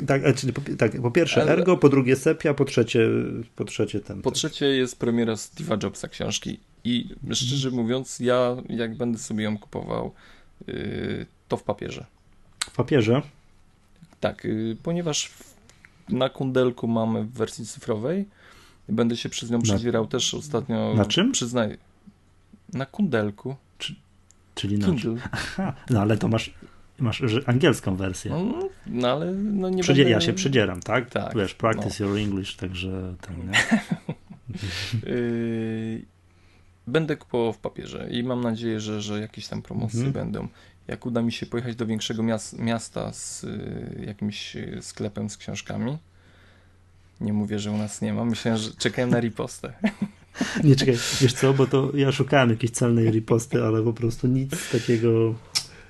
tak, 0.07 0.35
czyli 0.35 0.53
po, 0.53 0.61
tak, 0.77 1.01
po 1.01 1.11
pierwsze 1.11 1.51
Ergo, 1.51 1.77
po 1.77 1.89
drugie 1.89 2.15
Sepia, 2.15 2.53
po 2.53 2.65
trzecie, 2.65 3.09
po 3.55 3.65
trzecie 3.65 3.99
ten. 3.99 4.21
Po 4.21 4.31
trzecie 4.31 4.65
jest 4.65 4.99
premiera 4.99 5.33
Steve'a 5.33 5.83
Jobsa 5.83 6.07
książki 6.07 6.59
I 6.83 7.09
szczerze 7.31 7.71
mówiąc, 7.71 8.19
ja 8.19 8.55
jak 8.69 8.97
będę 8.97 9.19
sobie 9.19 9.43
ją 9.43 9.57
kupował, 9.57 10.13
yy, 10.67 11.25
to 11.47 11.57
w 11.57 11.63
papierze. 11.63 12.05
W 12.59 12.75
papierze? 12.75 13.21
Tak, 14.19 14.43
yy, 14.43 14.77
ponieważ 14.83 15.31
na 16.09 16.29
kundelku 16.29 16.87
mamy 16.87 17.23
w 17.23 17.31
wersji 17.31 17.65
cyfrowej. 17.65 18.25
Będę 18.89 19.17
się 19.17 19.29
przez 19.29 19.51
nią 19.51 19.61
przedzierał 19.61 20.07
też 20.07 20.33
ostatnio. 20.33 20.93
Na 20.93 21.05
czym? 21.05 21.31
Przyznaj. 21.31 21.77
Na 22.73 22.85
kundelku. 22.85 23.55
Czyli 24.55 24.77
na 24.77 24.85
Kindle. 24.85 25.15
Aha, 25.31 25.73
no 25.89 26.01
ale 26.01 26.17
to 26.17 26.27
masz, 26.27 26.53
masz 26.99 27.23
angielską 27.45 27.95
wersję. 27.95 28.31
No, 28.31 28.69
no 28.87 29.11
ale 29.11 29.33
no 29.33 29.69
nie 29.69 29.83
Przydzie, 29.83 30.03
będę... 30.03 30.11
Ja 30.11 30.21
się 30.21 30.33
przydzieram, 30.33 30.81
tak? 30.81 31.09
Tak, 31.09 31.35
Wiesz, 31.37 31.53
practice 31.53 32.03
no. 32.03 32.09
your 32.09 32.19
English, 32.19 32.55
także 32.55 33.15
ten? 33.21 33.35
Yy, 35.05 36.01
będę 36.87 37.17
kupował 37.17 37.53
w 37.53 37.57
papierze 37.57 38.07
i 38.11 38.23
mam 38.23 38.41
nadzieję, 38.41 38.79
że, 38.79 39.01
że 39.01 39.19
jakieś 39.19 39.47
tam 39.47 39.61
promocje 39.61 40.05
Mhm. 40.05 40.13
będą. 40.13 40.47
Jak 40.87 41.05
uda 41.05 41.21
mi 41.21 41.31
się 41.31 41.45
pojechać 41.45 41.75
do 41.75 41.85
większego 41.85 42.23
mias 42.23 42.53
miasta 42.53 43.13
z 43.13 43.43
y, 43.43 44.03
jakimś 44.05 44.55
y, 44.55 44.79
sklepem 44.81 45.29
z 45.29 45.37
książkami, 45.37 45.97
nie 47.21 47.33
mówię, 47.33 47.59
że 47.59 47.71
u 47.71 47.77
nas 47.77 48.01
nie 48.01 48.13
ma, 48.13 48.25
myślę, 48.25 48.57
że 48.57 48.71
czekałem 48.77 49.09
na 49.09 49.19
ripostę. 49.19 49.73
Nie 50.63 50.75
czekaj, 50.75 50.95
wiesz 51.21 51.33
co, 51.33 51.53
bo 51.53 51.67
to 51.67 51.91
ja 51.95 52.11
szukałem 52.11 52.49
jakiejś 52.49 52.71
celnej 52.71 53.11
riposty, 53.11 53.63
ale 53.63 53.83
po 53.83 53.93
prostu 53.93 54.27
nic 54.27 54.71
takiego, 54.71 55.35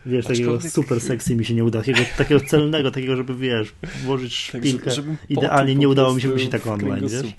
wiesz, 0.08 0.26
takiego 0.26 0.51
Aczkolwiek- 0.58 0.70
super 0.72 1.01
sexy 1.01 1.36
mi 1.36 1.45
się 1.45 1.53
nie 1.53 1.64
uda, 1.64 1.80
takiego, 1.80 1.99
takiego 2.18 2.41
celnego, 2.41 2.91
takiego, 2.91 3.16
żeby 3.16 3.36
wiesz, 3.36 3.74
włożyć 4.03 4.49
Tak, 4.51 4.62
szpilkę. 4.62 4.91
żebym 4.91 5.18
Idealnie 5.30 5.76
nie 5.76 5.89
udało 5.89 6.14
mi 6.14 6.22
się 6.22 6.28
myśleć 6.28 6.51
tak 6.51 6.68
online, 6.68 7.08
wiesz? 7.08 7.34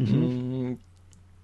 Mhm. 0.00 0.22
Mm, 0.24 0.76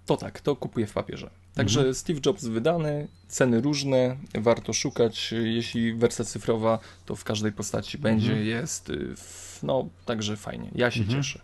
To 0.06 0.16
tak, 0.16 0.40
to 0.40 0.56
kupuję 0.56 0.86
w 0.86 0.92
papierze. 0.92 1.30
Także 1.54 1.80
Mhm. 1.80 1.94
Steve 1.94 2.20
Jobs 2.26 2.44
wydany, 2.44 3.08
ceny 3.28 3.60
różne, 3.60 4.16
warto 4.34 4.72
szukać. 4.72 5.34
Jeśli 5.44 5.94
wersja 5.94 6.24
cyfrowa, 6.24 6.78
to 7.06 7.16
w 7.16 7.24
każdej 7.24 7.52
postaci 7.52 7.98
będzie, 7.98 8.28
Mhm. 8.30 8.46
jest. 8.46 8.90
y, 8.90 9.14
No, 9.62 9.88
także 10.06 10.36
fajnie. 10.36 10.70
Ja 10.74 10.90
się 10.90 11.00
Mhm. 11.00 11.22
cieszę. 11.22 11.38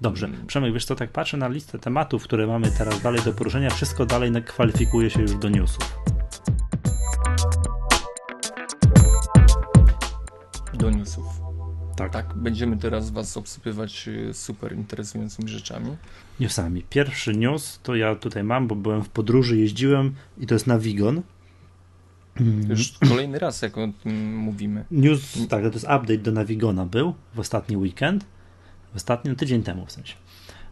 Dobrze, 0.00 0.30
Przemek, 0.46 0.72
wiesz 0.74 0.84
co, 0.84 0.94
tak 0.96 1.10
patrzę 1.10 1.36
na 1.36 1.48
listę 1.48 1.78
tematów, 1.78 2.24
które 2.24 2.46
mamy 2.46 2.70
teraz 2.78 3.02
dalej 3.02 3.20
do 3.22 3.32
poruszenia, 3.32 3.70
wszystko 3.70 4.06
dalej 4.06 4.30
kwalifikuje 4.46 5.10
się 5.10 5.22
już 5.22 5.34
do 5.36 5.48
newsów. 5.48 5.98
Do 10.84 10.90
newsów. 10.90 11.40
Tak, 11.96 12.12
Tak, 12.12 12.34
będziemy 12.34 12.76
teraz 12.76 13.10
Was 13.10 13.36
obsypywać 13.36 14.08
y, 14.08 14.34
super 14.34 14.72
interesującymi 14.72 15.48
rzeczami. 15.48 15.96
newsami. 16.40 16.82
Pierwszy 16.90 17.36
news 17.36 17.80
to 17.82 17.94
ja 17.94 18.14
tutaj 18.14 18.44
mam, 18.44 18.68
bo 18.68 18.74
byłem 18.74 19.02
w 19.02 19.08
podróży, 19.08 19.56
jeździłem 19.58 20.14
i 20.38 20.46
to 20.46 20.54
jest 20.54 20.66
Navigon. 20.66 21.22
Mm. 22.40 22.70
Już 22.70 22.92
kolejny 23.08 23.38
raz, 23.38 23.62
jak 23.62 23.78
o 23.78 23.88
tym 24.02 24.36
mówimy. 24.36 24.84
News, 24.90 25.48
tak, 25.48 25.62
to 25.62 25.70
jest 25.70 25.84
update 25.84 26.18
do 26.18 26.32
Navigona 26.32 26.86
był 26.86 27.14
w 27.34 27.38
ostatni 27.38 27.76
weekend, 27.76 28.26
w 28.92 28.96
ostatni 28.96 29.30
no, 29.30 29.36
tydzień 29.36 29.62
temu 29.62 29.86
w 29.86 29.92
sensie. 29.92 30.14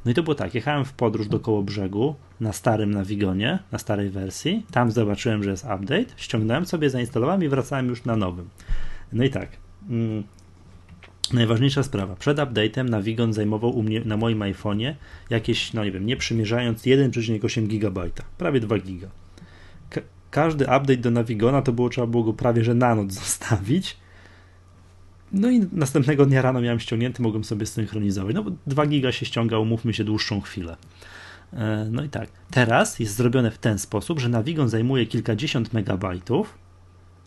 No 0.05 0.11
i 0.11 0.15
to 0.15 0.23
było 0.23 0.35
tak, 0.35 0.55
jechałem 0.55 0.85
w 0.85 0.93
podróż 0.93 1.29
do 1.29 1.41
koło 1.41 1.63
brzegu 1.63 2.15
na 2.41 2.53
starym 2.53 2.91
Navigonie, 2.91 3.59
na 3.73 3.79
starej 3.79 4.11
wersji, 4.11 4.67
tam 4.71 4.91
zobaczyłem, 4.91 5.45
że 5.45 5.51
jest 5.51 5.65
update, 5.65 6.07
ściągnąłem 6.17 6.67
sobie, 6.67 6.91
zainstalowałem 6.91 7.45
i 7.45 7.49
wracałem 7.49 7.89
już 7.89 8.05
na 8.05 8.17
nowym. 8.17 8.49
No 9.13 9.25
i 9.25 9.31
tak, 9.31 9.62
mm, 9.91 10.23
najważniejsza 11.33 11.83
sprawa, 11.83 12.17
przed 12.17 12.39
update'em 12.39 12.91
Navigon 12.91 13.33
zajmował 13.33 13.71
u 13.79 13.83
mnie 13.83 14.01
na 14.05 14.17
moim 14.17 14.39
iPhone'ie 14.39 14.95
jakieś, 15.31 15.73
no 15.73 15.85
nie 15.85 15.93
wiem, 15.93 16.07
nie 16.07 16.17
przymierzając 16.17 16.83
1,8 16.83 17.67
GB, 17.67 18.11
prawie 18.39 18.61
2 18.61 18.79
GB. 18.79 19.07
Ka- 19.91 20.01
każdy 20.31 20.65
update 20.65 20.97
do 20.97 21.11
Navigona 21.11 21.63
to 21.63 21.73
było, 21.73 21.89
trzeba 21.89 22.07
było 22.07 22.25
go 22.25 22.33
prawie 22.33 22.65
że 22.65 22.75
na 22.75 22.95
noc 22.95 23.13
zostawić. 23.23 23.97
No 25.33 25.51
i 25.51 25.67
następnego 25.73 26.27
dnia 26.27 26.43
rano 26.43 26.61
miałem 26.61 26.81
ściągnięty, 26.81 27.23
mogłem 27.23 27.45
sobie 27.45 27.67
synchronizować. 27.67 28.35
No 28.35 28.43
bo 28.43 28.51
2 28.67 28.87
giga 28.87 29.13
się 29.13 29.27
ściąga, 29.27 29.59
umówmy 29.59 29.95
się, 29.95 30.05
dłuższą 30.05 30.41
chwilę. 30.41 30.77
E, 31.53 31.89
No 31.91 32.05
i 32.05 32.09
tak. 32.09 32.29
Teraz 32.51 32.99
jest 32.99 33.17
zrobione 33.17 33.51
w 33.51 33.59
ten 33.59 33.79
sposób, 33.79 34.21
że 34.21 34.29
Navigon 34.29 34.69
zajmuje 34.69 35.07
kilkadziesiąt 35.07 35.73
megabajtów, 35.73 36.59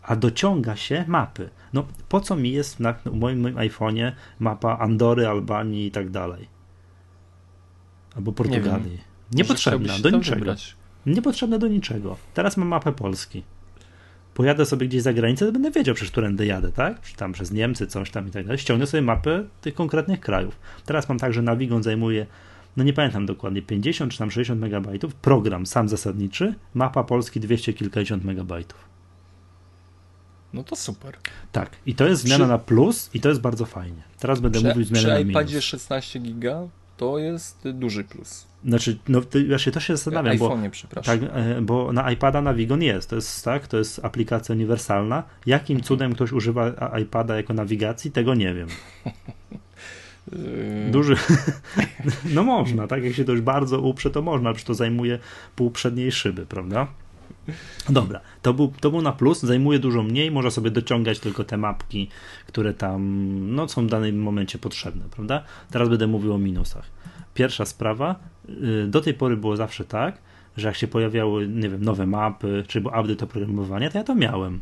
a 0.06 0.16
dociąga 0.16 0.76
się 0.76 1.04
mapy. 1.08 1.50
No 1.72 1.86
po 2.08 2.20
co 2.20 2.36
mi 2.36 2.52
jest 2.52 2.80
na 2.80 2.92
w 2.92 3.14
moim, 3.14 3.40
moim 3.40 3.56
iPhone'ie 3.56 4.12
mapa 4.38 4.78
Andory, 4.78 5.26
Albanii 5.28 5.86
i 5.86 5.90
tak 5.90 6.10
dalej? 6.10 6.48
Albo 8.16 8.32
Portugalii. 8.32 8.90
Może 8.90 9.32
Niepotrzebna, 9.32 9.98
do 9.98 10.10
niczego. 10.10 10.36
wybrać. 10.36 10.76
Niepotrzebne 11.06 11.58
do 11.58 11.68
niczego. 11.68 12.16
Teraz 12.34 12.56
mam 12.56 12.68
mapę 12.68 12.92
Polski. 12.92 13.42
Pojadę 14.34 14.66
sobie 14.66 14.88
gdzieś 14.88 15.02
za 15.02 15.12
granicę, 15.12 15.46
to 15.46 15.52
będę 15.52 15.70
wiedział, 15.70 15.94
przez 15.94 16.10
którędy 16.10 16.46
jadę, 16.46 16.72
tak? 16.72 17.00
Czy 17.00 17.16
Tam 17.16 17.32
przez 17.32 17.50
Niemcy, 17.50 17.86
coś 17.86 18.10
tam 18.10 18.28
i 18.28 18.30
tak 18.30 18.44
dalej. 18.44 18.58
Ściągnę 18.58 18.86
sobie 18.86 19.02
mapę 19.02 19.44
tych 19.60 19.74
konkretnych 19.74 20.20
krajów. 20.20 20.58
Teraz 20.84 21.08
mam 21.08 21.18
tak, 21.18 21.32
że 21.32 21.42
Navigon 21.42 21.82
zajmuje, 21.82 22.26
no 22.76 22.84
nie 22.84 22.92
pamiętam 22.92 23.26
dokładnie, 23.26 23.62
50 23.62 24.12
czy 24.12 24.18
tam 24.18 24.30
60 24.30 24.60
megabajtów. 24.60 25.14
Program 25.14 25.66
sam 25.66 25.88
zasadniczy, 25.88 26.54
mapa 26.74 27.04
Polski 27.04 27.40
200 27.40 27.72
kilkadziesiąt 27.72 28.24
megabajtów. 28.24 28.95
No 30.56 30.64
to 30.64 30.76
super. 30.76 31.16
Tak, 31.52 31.70
i 31.86 31.94
to 31.94 32.06
jest 32.06 32.22
zmiana 32.22 32.44
Przy- 32.44 32.50
na 32.50 32.58
plus 32.58 33.10
i 33.14 33.20
to 33.20 33.28
jest 33.28 33.40
bardzo 33.40 33.66
fajnie. 33.66 34.02
Teraz 34.18 34.40
będę 34.40 34.58
Przy, 34.58 34.68
mówił 34.68 34.84
zmianę 34.84 35.08
na 35.08 35.14
przy 35.14 35.24
minus. 35.24 35.42
iPadzie 35.42 35.62
16 35.62 36.18
giga 36.18 36.60
to 36.96 37.18
jest 37.18 37.68
duży 37.70 38.04
plus. 38.04 38.46
Znaczy, 38.64 38.98
no 39.08 39.20
to, 39.20 39.38
właśnie 39.48 39.72
to 39.72 39.80
się 39.80 39.96
zastanawiam, 39.96 40.38
bo. 40.38 40.58
Tak, 41.04 41.20
e, 41.22 41.60
bo 41.62 41.92
na 41.92 42.12
iPada 42.12 42.42
Navigon 42.42 42.82
jest, 42.82 43.10
to 43.10 43.16
jest 43.16 43.44
tak, 43.44 43.68
to 43.68 43.78
jest 43.78 44.04
aplikacja 44.04 44.54
uniwersalna. 44.54 45.22
Jakim 45.46 45.80
cudem 45.80 46.14
ktoś 46.14 46.32
używa 46.32 46.96
iPada 47.02 47.36
jako 47.36 47.54
nawigacji, 47.54 48.10
tego 48.10 48.34
nie 48.34 48.54
wiem. 48.54 48.68
Duży. 50.90 51.16
No 52.34 52.44
można, 52.44 52.86
tak? 52.86 53.04
Jak 53.04 53.14
się 53.14 53.24
dość 53.24 53.42
bardzo 53.42 53.80
uprze, 53.80 54.10
to 54.10 54.22
można, 54.22 54.52
przecież 54.52 54.66
to 54.66 54.74
zajmuje 54.74 55.18
pół 55.56 55.70
przedniej 55.70 56.12
szyby, 56.12 56.46
prawda? 56.46 56.86
Dobra, 57.88 58.20
to 58.42 58.54
był, 58.54 58.72
to 58.80 58.90
był 58.90 59.02
na 59.02 59.12
plus, 59.12 59.42
zajmuje 59.42 59.78
dużo 59.78 60.02
mniej, 60.02 60.30
można 60.30 60.50
sobie 60.50 60.70
dociągać 60.70 61.20
tylko 61.20 61.44
te 61.44 61.56
mapki, 61.56 62.08
które 62.46 62.74
tam 62.74 63.00
no, 63.54 63.68
są 63.68 63.86
w 63.86 63.90
danym 63.90 64.22
momencie 64.22 64.58
potrzebne, 64.58 65.04
prawda? 65.10 65.42
Teraz 65.70 65.88
będę 65.88 66.06
mówił 66.06 66.34
o 66.34 66.38
minusach. 66.38 66.90
Pierwsza 67.34 67.64
sprawa, 67.64 68.16
y, 68.48 68.86
do 68.88 69.00
tej 69.00 69.14
pory 69.14 69.36
było 69.36 69.56
zawsze 69.56 69.84
tak, 69.84 70.18
że 70.56 70.68
jak 70.68 70.76
się 70.76 70.88
pojawiały, 70.88 71.48
nie 71.48 71.68
wiem, 71.68 71.84
nowe 71.84 72.06
mapy, 72.06 72.64
czy 72.68 72.80
był 72.80 72.90
update 73.00 73.24
oprogramowania, 73.24 73.90
to 73.90 73.98
ja 73.98 74.04
to 74.04 74.14
miałem. 74.14 74.60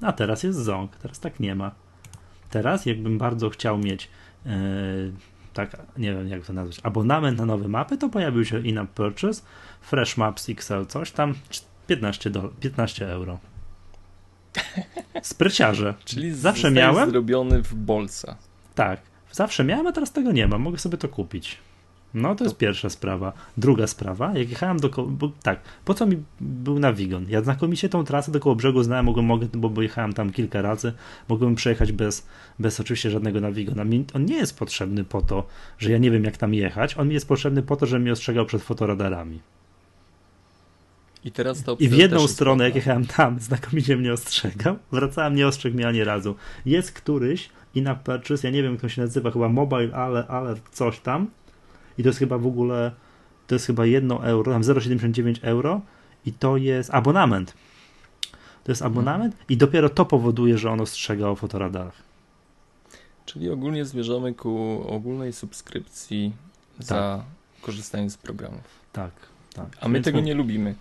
A 0.00 0.12
teraz 0.12 0.42
jest 0.42 0.58
ząg, 0.58 0.96
teraz 0.96 1.20
tak 1.20 1.40
nie 1.40 1.54
ma. 1.54 1.70
Teraz, 2.50 2.86
jakbym 2.86 3.18
bardzo 3.18 3.50
chciał 3.50 3.78
mieć 3.78 4.08
e, 4.46 4.50
tak, 5.52 5.76
nie 5.98 6.14
wiem 6.14 6.28
jak 6.28 6.46
to 6.46 6.52
nazwać, 6.52 6.80
abonament 6.82 7.38
na 7.38 7.46
nowe 7.46 7.68
mapy, 7.68 7.98
to 7.98 8.08
pojawił 8.08 8.44
się 8.44 8.60
in-app 8.60 8.90
purchase, 8.90 9.42
Fresh 9.80 10.16
Maps 10.16 10.48
XL, 10.48 10.86
coś 10.88 11.10
tam, 11.10 11.34
15, 11.90 12.30
do, 12.30 12.48
15 12.60 13.12
euro. 13.12 13.38
Spryciarze. 15.22 15.94
Czyli 16.04 16.34
zawsze 16.34 16.70
miałem, 16.70 17.10
zrobiony 17.10 17.62
w 17.62 17.74
bolca. 17.74 18.36
tak, 18.74 19.00
zawsze 19.32 19.64
miałem, 19.64 19.86
a 19.86 19.92
teraz 19.92 20.12
tego 20.12 20.32
nie 20.32 20.48
mam, 20.48 20.62
mogę 20.62 20.78
sobie 20.78 20.98
to 20.98 21.08
kupić. 21.08 21.58
No 22.14 22.34
to 22.34 22.44
jest 22.44 22.56
pierwsza 22.56 22.90
sprawa. 22.90 23.32
Druga 23.56 23.86
sprawa, 23.86 24.38
jak 24.38 24.50
jechałem 24.50 24.78
do, 24.78 24.88
bo, 24.88 25.32
tak, 25.42 25.60
po 25.84 25.94
co 25.94 26.06
mi 26.06 26.22
był 26.40 26.78
Navigon? 26.78 27.26
Ja 27.28 27.42
znakomicie 27.42 27.88
tą 27.88 28.04
trasę 28.04 28.32
do 28.32 28.40
koło 28.40 28.56
brzegu 28.56 28.82
znałem, 28.82 29.04
mogłem, 29.04 29.26
mogę, 29.26 29.46
bo, 29.54 29.70
bo 29.70 29.82
jechałem 29.82 30.12
tam 30.12 30.32
kilka 30.32 30.62
razy, 30.62 30.92
mogłem 31.28 31.54
przejechać 31.54 31.92
bez, 31.92 32.26
bez 32.58 32.80
oczywiście 32.80 33.10
żadnego 33.10 33.40
Navigona. 33.40 33.84
Mi, 33.84 34.04
on 34.14 34.24
nie 34.24 34.36
jest 34.36 34.58
potrzebny 34.58 35.04
po 35.04 35.22
to, 35.22 35.46
że 35.78 35.90
ja 35.90 35.98
nie 35.98 36.10
wiem 36.10 36.24
jak 36.24 36.36
tam 36.36 36.54
jechać, 36.54 36.98
on 36.98 37.08
mi 37.08 37.14
jest 37.14 37.28
potrzebny 37.28 37.62
po 37.62 37.76
to, 37.76 37.86
żeby 37.86 38.02
mnie 38.02 38.12
ostrzegał 38.12 38.46
przed 38.46 38.62
fotoradarami. 38.62 39.40
I 41.24 41.32
teraz 41.32 41.62
to 41.62 41.76
I 41.78 41.88
w 41.88 41.92
jedną 41.92 42.28
stronę, 42.28 42.64
jak 42.64 42.74
jechałem 42.74 43.06
tam, 43.06 43.40
znakomicie 43.50 43.96
mnie 43.96 44.12
ostrzegał, 44.12 44.76
wracałem, 44.92 45.34
nie 45.34 45.46
ostrzegł 45.46 45.76
mnie 45.76 45.88
ani 45.88 46.04
razu. 46.04 46.34
Jest 46.66 46.92
któryś 46.92 47.48
in-app 47.74 48.02
purchase, 48.02 48.48
ja 48.48 48.54
nie 48.54 48.62
wiem 48.62 48.72
jak 48.72 48.80
to 48.80 48.88
się 48.88 49.02
nazywa, 49.02 49.30
chyba 49.30 49.48
mobile 49.48 49.94
ale, 49.94 50.26
alert 50.26 50.62
coś 50.72 51.00
tam 51.00 51.30
i 51.98 52.02
to 52.02 52.08
jest 52.08 52.18
chyba 52.18 52.38
w 52.38 52.46
ogóle, 52.46 52.92
to 53.46 53.54
jest 53.54 53.66
chyba 53.66 53.86
1 53.86 54.12
euro, 54.12 54.52
tam 54.52 54.62
0,79 54.62 55.38
euro 55.42 55.80
i 56.26 56.32
to 56.32 56.56
jest 56.56 56.94
abonament. 56.94 57.54
To 58.64 58.72
jest 58.72 58.82
abonament 58.82 59.36
i 59.48 59.56
dopiero 59.56 59.88
to 59.88 60.04
powoduje, 60.04 60.58
że 60.58 60.70
on 60.70 60.80
ostrzega 60.80 61.28
o 61.28 61.36
fotoradarach. 61.36 62.02
Czyli 63.26 63.50
ogólnie 63.50 63.84
zmierzamy 63.84 64.34
ku 64.34 64.84
ogólnej 64.88 65.32
subskrypcji 65.32 66.32
za 66.78 67.24
korzystanie 67.62 68.10
z 68.10 68.16
programów. 68.16 68.62
Tak, 68.92 69.12
tak. 69.54 69.68
A 69.80 69.88
my 69.88 69.94
Więc 69.94 70.04
tego 70.04 70.18
mów- 70.18 70.26
nie 70.26 70.34
lubimy. 70.34 70.74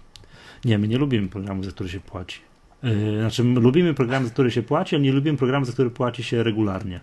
Nie, 0.65 0.77
my 0.77 0.87
nie 0.87 0.97
lubimy 0.97 1.27
programu, 1.27 1.63
za 1.63 1.71
który 1.71 1.89
się 1.89 1.99
płaci. 1.99 2.39
Yy, 2.83 3.19
znaczy, 3.19 3.43
my 3.43 3.59
lubimy 3.59 3.93
program, 3.93 4.25
za 4.25 4.29
który 4.29 4.51
się 4.51 4.61
płaci, 4.61 4.95
ale 4.95 5.03
nie 5.03 5.11
lubimy 5.11 5.37
programu, 5.37 5.65
za 5.65 5.73
który 5.73 5.89
płaci 5.89 6.23
się 6.23 6.43
regularnie. 6.43 6.99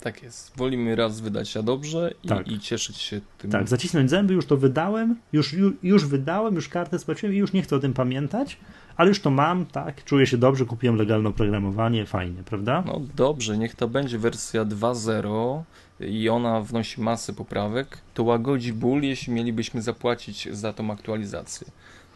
Tak 0.00 0.22
jest. 0.22 0.52
Wolimy 0.56 0.96
raz 0.96 1.20
wydać 1.20 1.48
się 1.48 1.62
dobrze 1.62 2.14
i, 2.24 2.28
Tak. 2.28 2.48
i 2.48 2.58
cieszyć 2.58 2.96
się 2.96 3.20
tym. 3.38 3.50
Tak, 3.50 3.68
zacisnąć 3.68 4.10
zęby, 4.10 4.34
już 4.34 4.46
to 4.46 4.56
wydałem, 4.56 5.16
już, 5.32 5.52
już, 5.52 5.72
już 5.82 6.06
wydałem, 6.06 6.54
już 6.54 6.68
kartę 6.68 6.98
spłaciłem 6.98 7.34
i 7.34 7.38
już 7.38 7.52
nie 7.52 7.62
chcę 7.62 7.76
o 7.76 7.78
tym 7.78 7.92
pamiętać, 7.92 8.56
ale 8.96 9.08
już 9.08 9.20
to 9.20 9.30
mam, 9.30 9.66
tak, 9.66 10.04
czuję 10.04 10.26
się 10.26 10.36
dobrze, 10.36 10.64
kupiłem 10.64 10.96
legalne 10.96 11.28
oprogramowanie, 11.28 12.06
fajnie, 12.06 12.42
prawda? 12.44 12.82
No 12.86 13.00
dobrze, 13.16 13.58
niech 13.58 13.74
to 13.74 13.88
będzie 13.88 14.18
wersja 14.18 14.64
2.0 14.64 15.62
i 16.00 16.28
ona 16.28 16.60
wnosi 16.60 17.00
masę 17.00 17.32
poprawek, 17.32 17.98
to 18.14 18.22
łagodzi 18.22 18.72
ból, 18.72 19.02
jeśli 19.02 19.32
mielibyśmy 19.32 19.82
zapłacić 19.82 20.48
za 20.52 20.72
tą 20.72 20.90
aktualizację. 20.90 21.66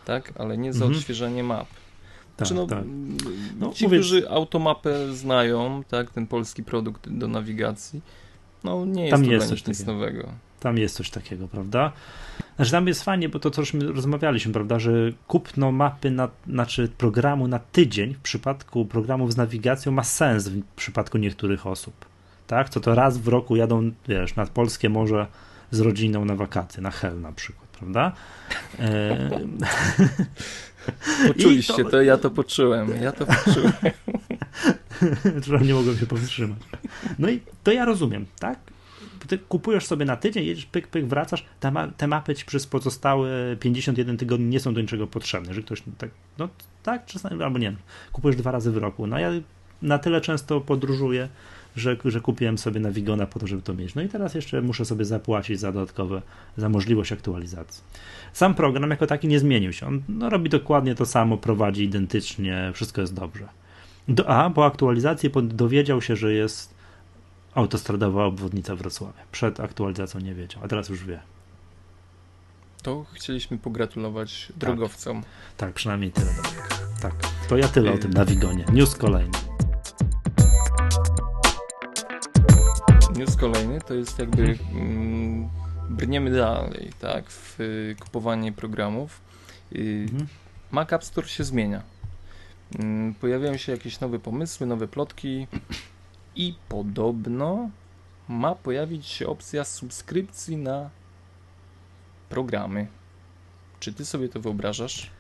Tak, 0.05 0.33
ale 0.39 0.59
nie 0.59 0.73
za 0.73 0.85
Mhm. 0.85 0.99
odświeżenie 0.99 1.43
map. 1.45 1.67
tak, 2.37 2.49
Znaczy, 2.49 2.55
no, 2.55 2.67
tak. 2.67 2.85
No, 3.61 3.73
ci, 3.73 3.85
mówię- 3.85 3.99
którzy 3.99 4.31
automapę 4.31 5.13
znają, 5.15 5.83
tak, 5.89 6.11
ten 6.11 6.27
polski 6.27 6.63
produkt 6.63 7.09
do 7.09 7.29
nawigacji, 7.29 8.01
no 8.65 8.85
nie 8.85 9.03
jest 9.07 9.11
Tam 9.11 9.25
to 9.25 9.31
jest 9.33 9.47
dla 9.47 9.55
nich 9.55 9.61
coś 9.63 9.69
nic 9.69 9.79
takiego. 9.79 9.93
nowego. 9.93 10.29
Tam 10.61 10.79
jest 10.79 10.97
coś 10.97 11.11
takiego, 11.11 11.49
prawda? 11.49 11.93
Znaczy 12.57 12.71
tam 12.71 12.89
jest 12.89 13.03
fajnie, 13.03 13.29
bo 13.29 13.39
to 13.39 13.51
co 13.51 13.63
już 13.63 13.75
my 13.75 13.93
rozmawialiśmy, 13.93 14.53
prawda, 14.53 14.79
że 14.79 14.93
kupno 15.27 15.73
mapy, 15.73 16.11
na, 16.11 16.29
znaczy 16.47 16.89
programu 16.99 17.49
na 17.49 17.59
tydzień 17.59 18.15
w 18.15 18.19
przypadku 18.21 18.85
programów 18.87 19.33
z 19.33 19.37
nawigacją 19.37 19.93
ma 19.93 20.05
sens 20.05 20.49
w 20.49 20.63
przypadku 20.77 21.19
niektórych 21.19 21.67
osób, 21.67 21.95
tak? 22.47 22.69
Co 22.71 22.81
to 22.81 22.95
raz 22.95 23.19
w 23.19 23.29
roku 23.29 23.57
jadą, 23.57 23.91
wiesz, 24.09 24.37
nad 24.37 24.51
polskie 24.51 24.89
morze 24.89 25.27
z 25.71 25.81
rodziną 25.81 26.25
na 26.25 26.35
wakacje, 26.37 26.83
na 26.83 26.91
Hel 26.91 27.21
na 27.21 27.33
przykład, 27.33 27.72
prawda? 27.83 28.13
E, 28.79 29.31
Poczuliście 31.29 31.83
I 31.83 31.85
to- 31.85 31.91
to, 31.91 32.03
ja 32.03 32.19
to 32.19 32.31
poczułem, 32.31 33.03
ja 33.03 33.13
to 33.13 33.27
poczułem. 33.27 33.73
nie 35.67 35.75
mogłem 35.75 35.99
się 35.99 36.07
powstrzymać. 36.07 36.59
No 37.19 37.31
i 37.31 37.41
to 37.65 37.73
ja 37.73 37.85
rozumiem, 37.85 38.27
tak? 38.39 38.59
Ty 39.29 39.39
kupujesz 39.39 39.87
sobie 39.87 40.05
na 40.05 40.17
tydzień, 40.17 40.45
jedziesz, 40.47 40.67
pyk, 40.67 40.89
pyk, 40.89 41.07
wracasz, 41.07 41.45
te, 41.61 41.71
ma, 41.71 41.89
te 41.89 42.07
mapy 42.07 42.35
ci 42.35 42.45
przez 42.45 42.67
pozostałe 42.67 43.57
51 43.61 44.17
tygodni 44.17 44.47
nie 44.47 44.61
są 44.61 44.75
do 44.75 44.81
niczego 44.81 45.07
potrzebne, 45.07 45.55
że 45.55 45.63
ktoś 45.63 45.83
tak, 45.99 46.11
no 46.39 46.49
tak, 46.83 47.07
czasami, 47.07 47.43
albo 47.43 47.59
nie 47.59 47.67
wiem, 47.67 47.77
kupujesz 48.13 48.37
dwa 48.37 48.51
razy 48.51 48.73
w 48.73 48.77
roku. 48.77 49.07
No 49.07 49.19
ja 49.19 49.31
na 49.83 49.99
tyle 49.99 50.21
często 50.21 50.61
podróżuję, 50.61 51.29
że, 51.77 51.97
że 52.05 52.21
kupiłem 52.21 52.59
sobie 52.59 52.81
Navigona 52.81 53.27
po 53.27 53.39
to, 53.39 53.47
żeby 53.47 53.63
to 53.63 53.75
mieć. 53.75 53.95
No 53.95 54.03
i 54.03 54.09
teraz 54.09 54.35
jeszcze 54.35 54.63
muszę 54.63 54.85
sobie 54.85 55.05
zapłacić 55.05 55.61
za 55.61 55.73
dodatkowe, 55.73 56.23
za 56.57 56.69
możliwość 56.69 57.13
aktualizacji. 57.13 57.85
Sam 58.33 58.55
program 58.55 58.91
jako 58.91 59.07
taki 59.07 59.29
nie 59.29 59.39
zmienił 59.39 59.73
się. 59.73 59.87
On 59.87 60.03
no, 60.09 60.31
robi 60.31 60.51
dokładnie 60.51 60.95
to 60.95 61.07
samo, 61.07 61.37
prowadzi 61.37 61.85
identycznie, 61.85 62.71
wszystko 62.75 63.01
jest 63.01 63.15
dobrze. 63.15 63.49
Do, 64.09 64.29
a 64.29 64.51
po 64.51 64.67
aktualizacji 64.67 65.31
dowiedział 65.43 66.03
się, 66.03 66.17
że 66.17 66.33
jest 66.33 66.75
autostradowa 67.55 68.25
obwodnica 68.25 68.77
Wrocławia. 68.77 69.23
Przed 69.33 69.61
aktualizacją 69.61 70.21
nie 70.21 70.35
wiedział, 70.35 70.65
a 70.65 70.69
teraz 70.69 70.89
już 70.89 71.05
wie. 71.05 71.21
To 72.83 73.05
chcieliśmy 73.13 73.59
pogratulować 73.59 74.53
drogowcom. 74.57 75.23
Tak, 75.57 75.73
przynajmniej 75.73 76.13
tyle. 76.13 76.31
Tak, 77.03 77.15
to 77.49 77.57
ja 77.57 77.69
tyle 77.69 77.93
o 77.93 77.99
tym 77.99 78.11
Navigonie. 78.11 78.65
News 78.73 78.95
kolejny. 78.95 79.52
News 83.17 83.37
kolejny 83.37 83.81
to 83.81 83.95
jest 83.95 84.19
jakby 84.19 84.59
mm, 84.75 85.49
brniemy 85.91 86.31
dalej, 86.31 86.91
tak, 87.01 87.31
w 87.31 87.61
y, 87.61 87.97
kupowanie 88.01 88.53
programów. 88.53 89.21
Y, 89.73 90.07
Mhm. 90.13 90.27
Mac 90.71 90.93
App 90.93 91.05
Store 91.05 91.29
się 91.29 91.45
zmienia. 91.45 91.83
Mm, 92.79 93.15
Pojawiają 93.15 93.57
się 93.57 93.73
jakieś 93.73 94.01
nowe 94.01 94.19
pomysły, 94.19 94.67
nowe 94.67 94.89
plotki 94.89 95.47
i 96.37 96.55
podobno 96.69 97.71
ma 98.29 98.55
pojawić 98.55 99.07
się 99.07 99.27
opcja 99.27 99.65
subskrypcji 99.65 100.57
na 100.57 100.91
programy. 102.29 102.87
Czy 103.81 103.93
ty 103.93 104.05
sobie 104.05 104.29
to 104.29 104.41
wyobrażasz? 104.41 105.11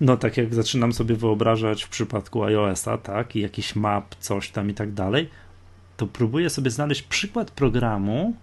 No 0.00 0.16
tak 0.16 0.36
jak 0.36 0.54
zaczynam 0.54 0.92
sobie 0.92 1.16
wyobrażać 1.16 1.82
w 1.82 1.88
przypadku 1.88 2.44
iOS-a, 2.44 2.98
tak, 2.98 3.36
i 3.36 3.40
jakiś 3.40 3.76
map, 3.76 4.14
coś 4.14 4.50
tam 4.50 4.70
i 4.70 4.74
tak 4.74 4.92
dalej, 4.92 5.30
to 5.96 6.06
próbuję 6.06 6.50
sobie 6.50 6.70
znaleźć 6.70 7.02
przykład 7.02 7.50
programu 7.50 8.34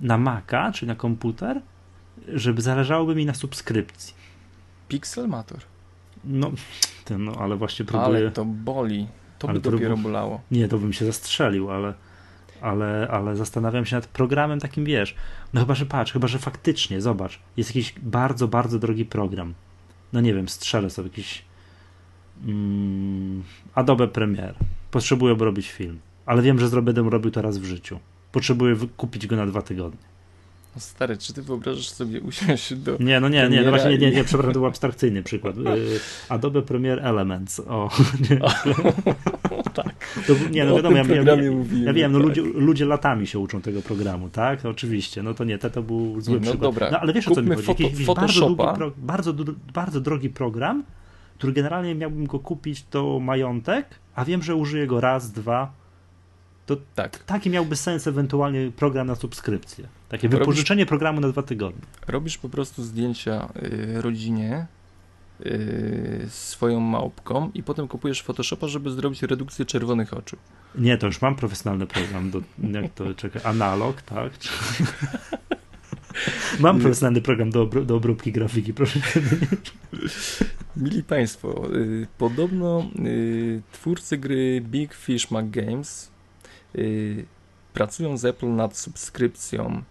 na 0.00 0.18
Maca, 0.18 0.72
czy 0.72 0.86
na 0.86 0.94
komputer, 0.94 1.60
żeby 2.28 2.62
zależałoby 2.62 3.14
mi 3.14 3.26
na 3.26 3.34
subskrypcji. 3.34 4.14
Pixelmator. 4.88 5.58
No, 6.24 6.50
to 7.04 7.18
no 7.18 7.32
ale 7.38 7.56
właśnie 7.56 7.84
próbuję... 7.84 8.06
Ale 8.06 8.30
to 8.30 8.44
boli. 8.44 9.06
To 9.38 9.48
by 9.48 9.60
dopiero 9.60 9.96
próbu- 9.96 10.02
bolało. 10.02 10.40
Nie, 10.50 10.68
to 10.68 10.78
bym 10.78 10.92
się 10.92 11.06
zastrzelił, 11.06 11.70
ale, 11.70 11.94
ale, 12.60 13.08
ale 13.10 13.36
zastanawiam 13.36 13.86
się 13.86 13.96
nad 13.96 14.06
programem 14.06 14.60
takim, 14.60 14.84
wiesz, 14.84 15.14
no 15.52 15.60
chyba, 15.60 15.74
że 15.74 15.86
patrz, 15.86 16.12
chyba, 16.12 16.28
że 16.28 16.38
faktycznie, 16.38 17.00
zobacz, 17.00 17.40
jest 17.56 17.70
jakiś 17.70 17.94
bardzo, 18.02 18.48
bardzo 18.48 18.78
drogi 18.78 19.04
program. 19.04 19.54
No 20.12 20.20
nie 20.20 20.34
wiem, 20.34 20.48
strzelę 20.48 20.90
sobie 20.90 21.08
jakiś 21.08 21.44
mm, 22.44 23.42
Adobe 23.74 24.08
Premiere. 24.08 24.54
Potrzebuję 24.90 25.34
robić 25.38 25.70
film, 25.70 25.98
ale 26.26 26.42
wiem, 26.42 26.58
że 26.58 26.68
zrobię, 26.68 26.92
będę 26.92 27.10
robił 27.10 27.30
to 27.30 27.42
raz 27.42 27.58
w 27.58 27.64
życiu. 27.64 27.98
Potrzebuję 28.32 28.76
kupić 28.96 29.26
go 29.26 29.36
na 29.36 29.46
dwa 29.46 29.62
tygodnie. 29.62 30.00
No 30.74 30.80
stary, 30.80 31.16
czy 31.16 31.32
ty 31.32 31.42
wyobrażasz 31.42 31.88
sobie 31.88 32.20
usiąść 32.20 32.74
do... 32.74 32.96
Nie, 33.00 33.20
no 33.20 33.28
nie, 33.28 33.48
nie, 33.48 33.62
no 33.62 33.70
właśnie, 33.70 33.98
nie, 33.98 34.10
i- 34.10 34.14
nie, 34.16 34.24
przepraszam, 34.24 34.52
to 34.52 34.58
był 34.60 34.66
abstrakcyjny 34.66 35.22
przykład. 35.22 35.56
Y, 35.58 36.00
Adobe 36.28 36.62
Premiere 36.62 37.02
Elements, 37.02 37.60
o. 37.60 37.90
tak. 39.74 39.94
To, 40.26 40.32
nie, 40.50 40.64
no 40.64 40.72
O 40.72 40.76
wiadomo, 40.76 40.96
ja, 40.96 41.04
ja, 41.04 41.22
ja, 41.22 41.34
ja 41.84 41.92
wiem, 41.92 42.12
no 42.12 42.18
tak. 42.18 42.26
ludzie, 42.28 42.42
ludzie 42.42 42.84
latami 42.84 43.26
się 43.26 43.38
uczą 43.38 43.62
tego 43.62 43.82
programu, 43.82 44.28
tak? 44.28 44.64
Oczywiście, 44.66 45.22
no 45.22 45.34
to 45.34 45.44
nie, 45.44 45.58
to, 45.58 45.70
to 45.70 45.82
był 45.82 46.20
zły 46.20 46.34
Nie, 46.34 46.40
no 46.40 46.50
przykład. 46.52 46.60
dobra, 46.74 46.90
no 46.90 46.98
ale 47.00 47.12
wiesz 47.12 47.28
o 47.28 47.34
co 47.34 47.42
mi 47.42 47.50
chodzi? 47.50 47.62
foto- 47.66 47.82
Jakiś, 47.82 48.06
bardzo, 48.06 48.40
długi 48.46 48.62
pro, 48.76 48.92
bardzo, 48.96 49.34
bardzo 49.74 50.00
drogi 50.00 50.30
program, 50.30 50.84
który 51.38 51.52
generalnie 51.52 51.94
miałbym 51.94 52.26
go 52.26 52.38
kupić 52.38 52.84
to 52.90 53.20
majątek, 53.20 53.86
a 54.14 54.24
wiem, 54.24 54.42
że 54.42 54.54
użyję 54.54 54.86
go 54.86 55.00
raz, 55.00 55.32
dwa. 55.32 55.72
Tak. 56.94 57.18
Taki 57.18 57.50
miałby 57.50 57.76
sens 57.76 58.06
ewentualnie 58.06 58.72
program 58.72 59.06
na 59.06 59.14
subskrypcję. 59.14 59.88
Takie 60.08 60.28
Robisz- 60.28 60.38
wypożyczenie 60.38 60.86
programu 60.86 61.20
na 61.20 61.28
dwa 61.28 61.42
tygodnie. 61.42 61.82
Robisz 62.08 62.38
po 62.38 62.48
prostu 62.48 62.82
zdjęcia 62.82 63.48
y, 63.62 64.02
rodzinie 64.02 64.66
y, 65.46 66.26
swoją 66.28 66.80
małpką 66.80 67.50
i 67.54 67.62
potem 67.62 67.88
kupujesz 67.88 68.22
Photoshopa, 68.22 68.68
żeby 68.68 68.90
zrobić 68.90 69.22
redukcję 69.22 69.64
czerwonych 69.64 70.14
oczu. 70.14 70.36
Nie, 70.74 70.98
to 70.98 71.06
już 71.06 71.22
mam 71.22 71.36
profesjonalny 71.36 71.86
program 71.86 72.30
do, 72.30 72.40
jak 72.80 72.92
to 72.92 73.14
czeka, 73.14 73.40
analog, 73.42 74.02
tak? 74.02 74.32
Mam 76.60 76.80
profesjonalny 76.80 77.20
program 77.20 77.50
do, 77.50 77.66
do 77.66 77.96
obróbki 77.96 78.32
grafiki, 78.32 78.74
proszę 78.74 79.00
Mili 80.76 81.02
Państwo, 81.02 81.74
y, 81.74 82.06
podobno 82.18 82.86
y, 83.06 83.62
twórcy 83.72 84.18
gry 84.18 84.60
Big 84.60 84.94
Fish 84.94 85.30
Mac 85.30 85.50
Games 85.50 86.13
y, 86.76 87.24
pracują 87.72 88.16
z 88.16 88.24
Apple 88.24 88.54
nad 88.54 88.76
subskrypcją 88.76 89.82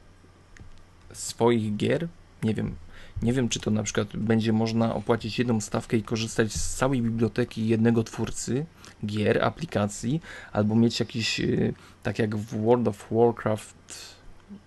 swoich 1.13 1.75
gier. 1.75 2.07
Nie 2.43 2.53
wiem, 2.53 2.75
nie 3.21 3.33
wiem, 3.33 3.49
czy 3.49 3.59
to 3.59 3.71
na 3.71 3.83
przykład 3.83 4.17
będzie 4.17 4.53
można 4.53 4.95
opłacić 4.95 5.39
jedną 5.39 5.61
stawkę 5.61 5.97
i 5.97 6.03
korzystać 6.03 6.53
z 6.53 6.75
całej 6.75 7.01
biblioteki 7.01 7.67
jednego 7.67 8.03
twórcy 8.03 8.65
gier, 9.05 9.43
aplikacji, 9.43 10.21
albo 10.51 10.75
mieć 10.75 10.99
jakiś, 10.99 11.39
y, 11.39 11.73
tak 12.03 12.19
jak 12.19 12.35
w 12.35 12.63
World 12.63 12.87
of 12.87 13.07
Warcraft, 13.11 14.15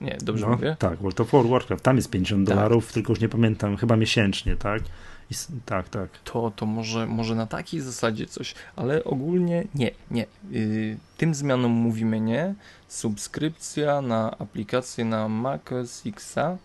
nie, 0.01 0.19
dobrze 0.23 0.47
no, 0.47 0.53
mówię? 0.53 0.77
Tak, 0.79 0.99
World 0.99 1.21
of 1.21 1.33
War, 1.33 1.47
Warcraft, 1.47 1.83
tam 1.83 1.97
jest 1.97 2.11
50 2.11 2.49
Tak. 2.49 2.57
dolarów, 2.57 2.93
tylko 2.93 3.13
już 3.13 3.21
nie 3.21 3.29
pamiętam, 3.29 3.77
chyba 3.77 3.97
miesięcznie, 3.97 4.57
tak? 4.57 4.83
I, 5.31 5.35
tak, 5.67 5.89
tak. 5.89 6.09
to, 6.25 6.53
to 6.57 6.67
może, 6.67 7.07
może 7.07 7.35
na 7.35 7.47
takiej 7.47 7.81
zasadzie 7.81 8.27
coś, 8.27 8.55
ale 8.77 9.05
ogólnie 9.05 9.65
nie, 9.75 9.91
nie. 10.11 10.27
Yy, 10.51 10.97
tym 11.17 11.35
zmianom 11.35 11.73
mówimy 11.73 12.21
nie. 12.21 12.55
Subskrypcja 12.89 14.01
na 14.03 14.39
aplikację 14.39 15.05
na 15.05 15.29
macOS 15.29 16.03
Xa, 16.07 16.59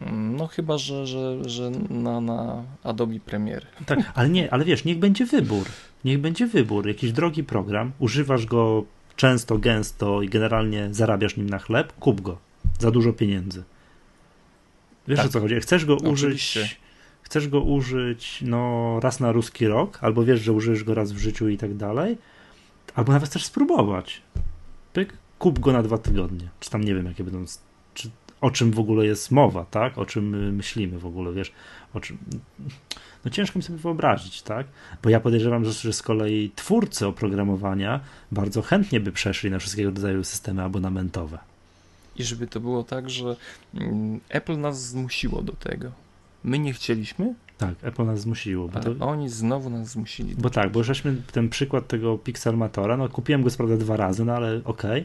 mm, 0.00 0.36
no 0.36 0.46
chyba, 0.46 0.78
że, 0.78 1.06
że, 1.06 1.48
że 1.48 1.70
na, 1.90 2.20
na 2.20 2.62
Adobe 2.82 3.20
Premiere. 3.20 3.66
tak. 3.86 3.98
Ale 4.14 4.28
nie, 4.28 4.52
ale 4.52 4.64
wiesz, 4.64 4.84
niech 4.84 4.98
będzie 4.98 5.26
wybór. 5.26 5.66
Niech 6.04 6.20
będzie 6.20 6.46
wybór. 6.46 6.86
Jakiś 6.88 7.12
drogi 7.12 7.44
program, 7.44 7.92
używasz 7.98 8.46
go 8.46 8.84
często, 9.16 9.58
gęsto 9.58 10.22
i 10.22 10.28
generalnie 10.28 10.88
zarabiasz 10.90 11.36
nim 11.36 11.50
na 11.50 11.58
chleb, 11.58 11.92
kup 11.92 12.20
go. 12.20 12.38
Za 12.78 12.90
dużo 12.90 13.12
pieniędzy. 13.12 13.64
Wiesz 15.08 15.16
Tak. 15.18 15.26
o 15.26 15.28
co 15.28 15.40
chodzi? 15.40 15.60
Chcesz 15.60 15.84
go 15.84 15.96
Oczywiście. 15.96 16.60
użyć, 16.60 16.80
chcesz 17.24 17.48
go 17.48 17.60
użyć 17.60 18.42
no 18.46 19.00
raz 19.00 19.20
na 19.20 19.32
ruski 19.32 19.66
rok, 19.66 19.98
albo 20.00 20.24
wiesz, 20.24 20.40
że 20.40 20.52
użyjesz 20.52 20.84
go 20.84 20.94
raz 20.94 21.12
w 21.12 21.18
życiu 21.18 21.48
i 21.48 21.58
tak 21.58 21.74
dalej, 21.74 22.18
albo 22.94 23.12
nawet 23.12 23.28
chcesz 23.28 23.44
spróbować. 23.44 24.22
Pyk, 24.92 25.12
kup 25.38 25.58
go 25.58 25.72
na 25.72 25.82
dwa 25.82 25.98
tygodnie. 25.98 26.48
Czy 26.60 26.70
tam 26.70 26.84
nie 26.84 26.94
wiem, 26.94 27.06
jakie 27.06 27.24
będą. 27.24 27.44
Czy, 27.94 28.10
o 28.40 28.50
czym 28.50 28.70
w 28.70 28.78
ogóle 28.78 29.06
jest 29.06 29.30
mowa, 29.30 29.64
tak? 29.64 29.98
O 29.98 30.06
czym 30.06 30.28
my 30.28 30.52
myślimy 30.52 30.98
w 30.98 31.06
ogóle, 31.06 31.32
wiesz? 31.32 31.52
O 31.94 32.00
czym. 32.00 32.18
No 33.24 33.30
ciężko 33.30 33.58
mi 33.58 33.62
sobie 33.62 33.78
wyobrazić, 33.78 34.42
tak? 34.42 34.66
Bo 35.02 35.10
ja 35.10 35.20
podejrzewam, 35.20 35.64
że 35.64 35.92
z 35.92 36.02
kolei 36.02 36.52
twórcy 36.56 37.06
oprogramowania 37.06 38.00
bardzo 38.32 38.62
chętnie 38.62 39.00
by 39.00 39.12
przeszli 39.12 39.50
na 39.50 39.58
wszystkiego 39.58 39.90
rodzaju 39.90 40.24
systemy 40.24 40.62
abonamentowe. 40.62 41.38
I 42.16 42.24
żeby 42.24 42.46
to 42.46 42.60
było 42.60 42.82
tak, 42.82 43.10
że 43.10 43.36
mm, 43.74 44.20
Apple 44.28 44.60
nas 44.60 44.88
zmusiło 44.88 45.42
do 45.42 45.52
tego. 45.52 45.92
My 46.44 46.58
nie 46.58 46.72
chcieliśmy, 46.72 47.34
tak, 47.58 47.74
Apple 47.82 48.06
nas 48.06 48.20
zmusiło. 48.20 48.68
Bo 48.68 48.80
to... 48.80 48.94
oni 49.00 49.28
znowu 49.28 49.70
nas 49.70 49.88
zmusili. 49.88 50.34
Bo 50.34 50.50
tak, 50.50 50.72
bo 50.72 50.84
żeśmy 50.84 51.16
ten 51.32 51.48
przykład 51.48 51.88
tego 51.88 52.18
Pixelmatora, 52.18 52.96
no 52.96 53.08
kupiłem 53.08 53.42
go 53.42 53.50
sprawdę 53.50 53.78
dwa 53.78 53.96
razy, 53.96 54.24
no 54.24 54.32
ale 54.32 54.60
okej. 54.64 55.02
Okay. 55.02 55.04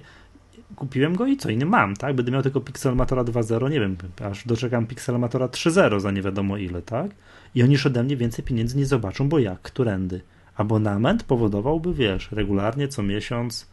Kupiłem 0.76 1.16
go 1.16 1.26
i 1.26 1.38
co? 1.38 1.50
I 1.50 1.58
nie 1.58 1.66
mam, 1.66 1.96
tak? 1.96 2.16
Będę 2.16 2.32
miał 2.32 2.42
tylko 2.42 2.62
Pixelmatora 2.62 3.24
2.0, 3.24 3.72
nie 3.72 3.80
wiem, 3.80 3.98
aż 4.32 4.48
doczekam 4.48 4.88
Pixelmatora 4.88 5.48
3.0 5.48 6.00
za 6.00 6.12
nie 6.12 6.22
wiadomo 6.22 6.58
ile, 6.58 6.82
tak? 6.82 7.12
I 7.56 7.64
oni 7.64 7.74
już 7.74 7.86
ode 7.86 8.04
mnie 8.04 8.18
więcej 8.18 8.46
pieniędzy 8.46 8.78
nie 8.78 8.86
zobaczą, 8.86 9.30
bo 9.30 9.40
jak? 9.40 9.62
Którędy? 9.62 10.22
Abonament 10.56 11.24
powodowałby, 11.24 11.94
wiesz, 11.94 12.32
regularnie 12.32 12.88
co 12.88 13.04
miesiąc, 13.04 13.68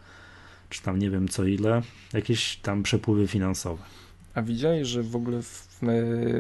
czy 0.69 0.83
tam 0.83 0.99
nie 0.99 1.11
wiem 1.11 1.29
co 1.29 1.45
ile, 1.45 1.83
jakieś 2.13 2.57
tam 2.57 2.83
przepływy 2.83 3.27
finansowe. 3.27 3.83
A 4.37 4.43
widziałeś, 4.43 4.89
że 4.89 5.03
w 5.03 5.17
ogóle 5.17 5.43
w 5.43 5.79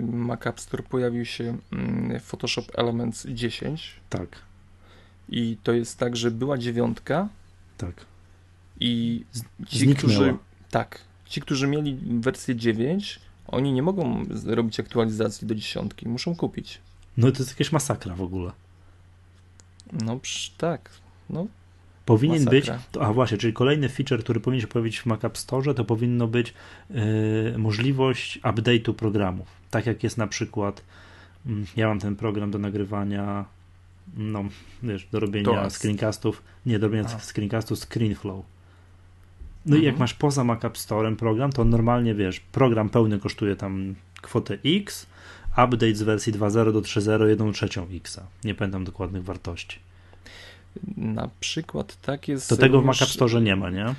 Mac 0.03 0.47
App 0.47 0.61
Store 0.61 0.83
pojawił 0.83 1.25
się 1.25 1.59
mm, 1.73 2.21
Photoshop 2.21 2.65
Elements 2.75 3.27
10? 3.27 3.93
Tak. 4.11 4.29
I 5.29 5.57
to 5.63 5.73
jest 5.73 5.99
tak, 5.99 6.17
że 6.17 6.31
była 6.31 6.59
dziewiątka. 6.59 7.29
Tak. 7.79 8.07
I 8.81 9.25
ci, 9.67 9.79
Zniknęła. 9.79 9.99
którzy. 9.99 10.37
Tak. 10.71 11.01
Ci, 11.25 11.41
którzy 11.41 11.67
mieli 11.67 11.99
wersję 12.21 12.57
9, 12.57 13.21
oni 13.47 13.73
nie 13.73 13.83
mogą 13.83 14.25
robić 14.45 14.81
aktualizacji 14.81 15.47
do 15.47 15.55
dziesiątki. 15.55 16.09
Muszą 16.09 16.37
kupić. 16.37 16.81
No 17.17 17.33
to 17.33 17.39
jest 17.39 17.51
jakaś 17.51 17.73
masakra 17.73 18.15
w 18.15 18.23
ogóle. 18.23 18.53
No 19.93 20.21
tak. 20.59 20.91
No, 21.31 21.47
Powinien 22.07 22.45
Masakra. 22.45 22.75
być, 22.75 22.85
to, 22.93 23.07
a 23.07 23.13
właśnie, 23.13 23.39
czyli 23.39 23.53
kolejny 23.53 23.89
feature, 23.89 24.21
który 24.21 24.41
powinien 24.41 24.61
się 24.61 24.67
pojawić 24.67 25.01
w 25.01 25.07
Mac 25.07 25.25
App 25.25 25.39
Store, 25.39 25.75
to 25.75 25.85
powinno 25.85 26.27
być 26.27 26.55
yy, 26.91 27.59
możliwość 27.59 28.41
update'u 28.41 28.95
programów. 28.95 29.49
Tak 29.71 29.87
jak 29.87 30.03
jest 30.03 30.19
na 30.19 30.27
przykład, 30.27 30.83
yy, 31.47 31.55
ja 31.77 31.89
mam 31.89 32.01
ten 32.01 32.17
program 32.17 32.51
do 32.51 32.59
nagrywania, 32.59 33.45
no 34.17 34.45
wiesz, 34.83 35.07
do 35.13 35.21
robienia 35.21 35.71
screencastów, 35.71 36.43
nie, 36.67 36.79
do 36.79 36.87
robienia 36.87 37.09
a. 37.17 37.19
screencastów 37.19 37.79
ScreenFlow. 37.79 38.45
No 39.67 39.77
mhm. 39.77 39.83
i 39.83 39.85
jak 39.85 39.93
mhm. 39.93 40.01
masz 40.01 40.15
poza 40.15 40.45
Mac 40.45 40.65
App 40.65 40.77
Store'em 40.77 41.17
program, 41.17 41.53
to 41.53 41.65
normalnie 41.65 42.15
wiesz, 42.15 42.41
program 42.41 42.89
pełny 42.89 43.19
kosztuje 43.19 43.57
tam 43.57 43.95
kwotę 44.23 44.59
X, 44.65 45.07
update 45.53 45.95
z 45.95 46.03
wersji 46.03 46.33
2.0 46.33 46.73
do 46.73 46.81
3.0 46.81 47.27
1 47.27 47.53
trzecią 47.53 47.87
X. 47.93 48.21
Nie 48.45 48.55
pamiętam 48.55 48.85
dokładnych 48.85 49.25
wartości. 49.25 49.86
Na 50.97 51.29
przykład 51.41 52.01
tak 52.01 52.29
jest. 52.29 52.49
To 52.49 52.57
tego 52.57 52.81
w 52.81 52.85
Mac 52.85 52.97
Store 52.97 53.41
nie 53.41 53.57
ma, 53.57 53.71
nie? 53.71 53.95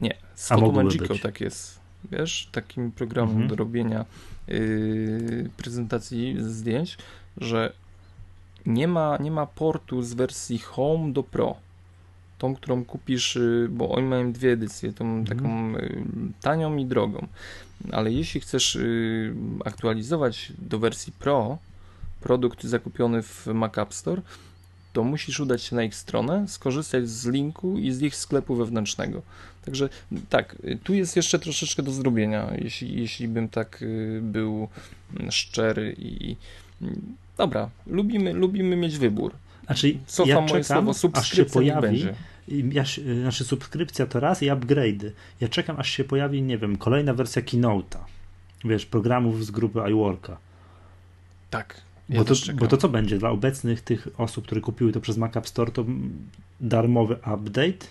Nie, 0.00 0.16
z 0.34 0.48
Photomagico 0.48 1.14
tak 1.22 1.40
jest. 1.40 1.80
Wiesz, 2.12 2.48
takim 2.52 2.92
programem 2.92 3.30
mhm. 3.30 3.48
do 3.48 3.56
robienia 3.56 4.04
yy, 4.48 5.50
prezentacji 5.56 6.36
zdjęć, 6.38 6.98
że 7.36 7.72
nie 8.66 8.88
ma, 8.88 9.16
nie 9.20 9.30
ma 9.30 9.46
portu 9.46 10.02
z 10.02 10.14
wersji 10.14 10.58
Home 10.58 11.12
do 11.12 11.22
Pro. 11.22 11.56
Tą, 12.38 12.54
którą 12.54 12.84
kupisz, 12.84 13.36
yy, 13.36 13.68
bo 13.70 13.90
oni 13.90 14.06
mają 14.06 14.32
dwie 14.32 14.52
edycje, 14.52 14.92
tą 14.92 15.04
mhm. 15.04 15.38
taką 15.38 15.72
yy, 15.72 16.04
tanią 16.40 16.76
i 16.76 16.86
drogą. 16.86 17.26
Ale 17.92 18.12
jeśli 18.12 18.40
chcesz 18.40 18.74
yy, 18.74 19.34
aktualizować 19.64 20.52
do 20.58 20.78
wersji 20.78 21.12
Pro 21.12 21.58
produkt 22.20 22.64
zakupiony 22.64 23.22
w 23.22 23.46
Mac 23.46 23.78
App 23.78 23.94
Store, 23.94 24.22
to 24.92 25.04
musisz 25.04 25.40
udać 25.40 25.62
się 25.62 25.76
na 25.76 25.82
ich 25.82 25.94
stronę, 25.94 26.48
skorzystać 26.48 27.08
z 27.08 27.26
linku 27.26 27.78
i 27.78 27.92
z 27.92 28.02
ich 28.02 28.16
sklepu 28.16 28.54
wewnętrznego. 28.54 29.22
Także 29.64 29.88
tak, 30.28 30.56
tu 30.84 30.94
jest 30.94 31.16
jeszcze 31.16 31.38
troszeczkę 31.38 31.82
do 31.82 31.92
zrobienia, 31.92 32.50
jeśli, 32.58 33.00
jeśli 33.00 33.28
bym 33.28 33.48
tak 33.48 33.82
y, 33.82 34.20
był 34.22 34.68
szczery 35.30 35.96
i 35.98 36.36
dobra, 37.36 37.70
lubimy, 37.86 38.32
lubimy 38.32 38.76
mieć 38.76 38.98
wybór. 38.98 39.32
Znaczy, 39.66 39.98
Cofam 40.06 40.28
ja 40.28 40.40
moje 40.40 40.64
czekam, 40.64 40.94
słowo, 40.94 41.18
aż 41.18 41.32
się 41.32 41.44
pojawi, 41.44 41.80
będzie. 41.80 42.14
Ja, 42.48 42.84
znaczy 43.22 43.44
subskrypcja 43.44 44.06
to 44.06 44.20
raz 44.20 44.42
i 44.42 44.46
upgrade'y. 44.46 45.10
Ja 45.40 45.48
czekam, 45.48 45.76
aż 45.80 45.90
się 45.90 46.04
pojawi, 46.04 46.42
nie 46.42 46.58
wiem, 46.58 46.76
kolejna 46.76 47.14
wersja 47.14 47.42
Keynote'a. 47.42 47.98
Wiesz, 48.64 48.86
programów 48.86 49.46
z 49.46 49.50
grupy 49.50 49.80
iWorka. 49.90 50.36
Tak, 51.50 51.80
ja 52.10 52.18
bo, 52.18 52.24
to, 52.24 52.34
bo 52.54 52.66
to 52.66 52.76
co 52.76 52.88
będzie 52.88 53.18
dla 53.18 53.30
obecnych 53.30 53.80
tych 53.80 54.08
osób, 54.18 54.44
które 54.46 54.60
kupiły 54.60 54.92
to 54.92 55.00
przez 55.00 55.16
Mac 55.16 55.36
App 55.36 55.48
Store, 55.48 55.72
to 55.72 55.84
darmowy 56.60 57.14
update? 57.14 57.86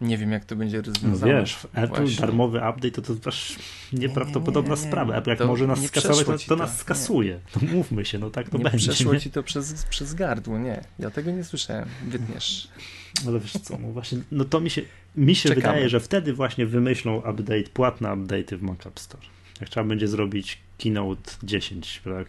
Nie 0.00 0.18
wiem, 0.18 0.32
jak 0.32 0.44
to 0.44 0.56
będzie 0.56 0.82
rozwiązane. 0.82 1.32
No 1.32 1.40
wiesz, 1.40 1.56
w 1.56 1.64
Apple 1.64 1.96
Właśnie. 1.96 2.20
darmowy 2.20 2.58
update 2.58 2.90
to 2.90 3.02
to 3.02 3.28
aż 3.28 3.56
nieprawdopodobna 3.92 4.74
nie, 4.74 4.80
nie, 4.80 4.84
nie, 4.84 4.90
sprawa. 4.90 5.16
Apple 5.16 5.30
jak 5.30 5.38
to 5.38 5.46
może 5.46 5.66
nas 5.66 5.84
skasować, 5.84 6.46
to, 6.46 6.56
to 6.56 6.62
nas 6.62 6.78
skasuje. 6.78 7.40
No 7.62 7.68
mówmy 7.72 8.04
się, 8.04 8.18
no 8.18 8.30
tak 8.30 8.50
to 8.50 8.58
nie 8.58 8.64
będzie. 8.64 8.92
Przeszło 8.92 9.16
ci 9.16 9.30
to 9.30 9.42
przez, 9.42 9.84
przez 9.84 10.14
gardło, 10.14 10.58
nie. 10.58 10.84
Ja 10.98 11.10
tego 11.10 11.30
nie 11.30 11.44
słyszałem. 11.44 11.88
Wytniesz. 12.08 12.68
Ale 13.26 13.40
wiesz 13.40 13.52
co, 13.52 13.78
no 13.78 13.88
właśnie, 13.88 14.18
no 14.32 14.44
to 14.44 14.60
mi 14.60 14.70
się, 14.70 14.82
mi 15.16 15.34
się 15.34 15.54
wydaje, 15.54 15.88
że 15.88 16.00
wtedy 16.00 16.32
właśnie 16.32 16.66
wymyślą 16.66 17.16
update, 17.16 17.70
płatne 17.74 18.08
update'y 18.08 18.56
w 18.56 18.62
Mac 18.62 18.86
App 18.86 19.00
Store. 19.00 19.22
Jak 19.60 19.70
trzeba 19.70 19.86
będzie 19.86 20.08
zrobić 20.08 20.58
Keynote 20.78 21.32
10, 21.42 22.02
tak, 22.04 22.28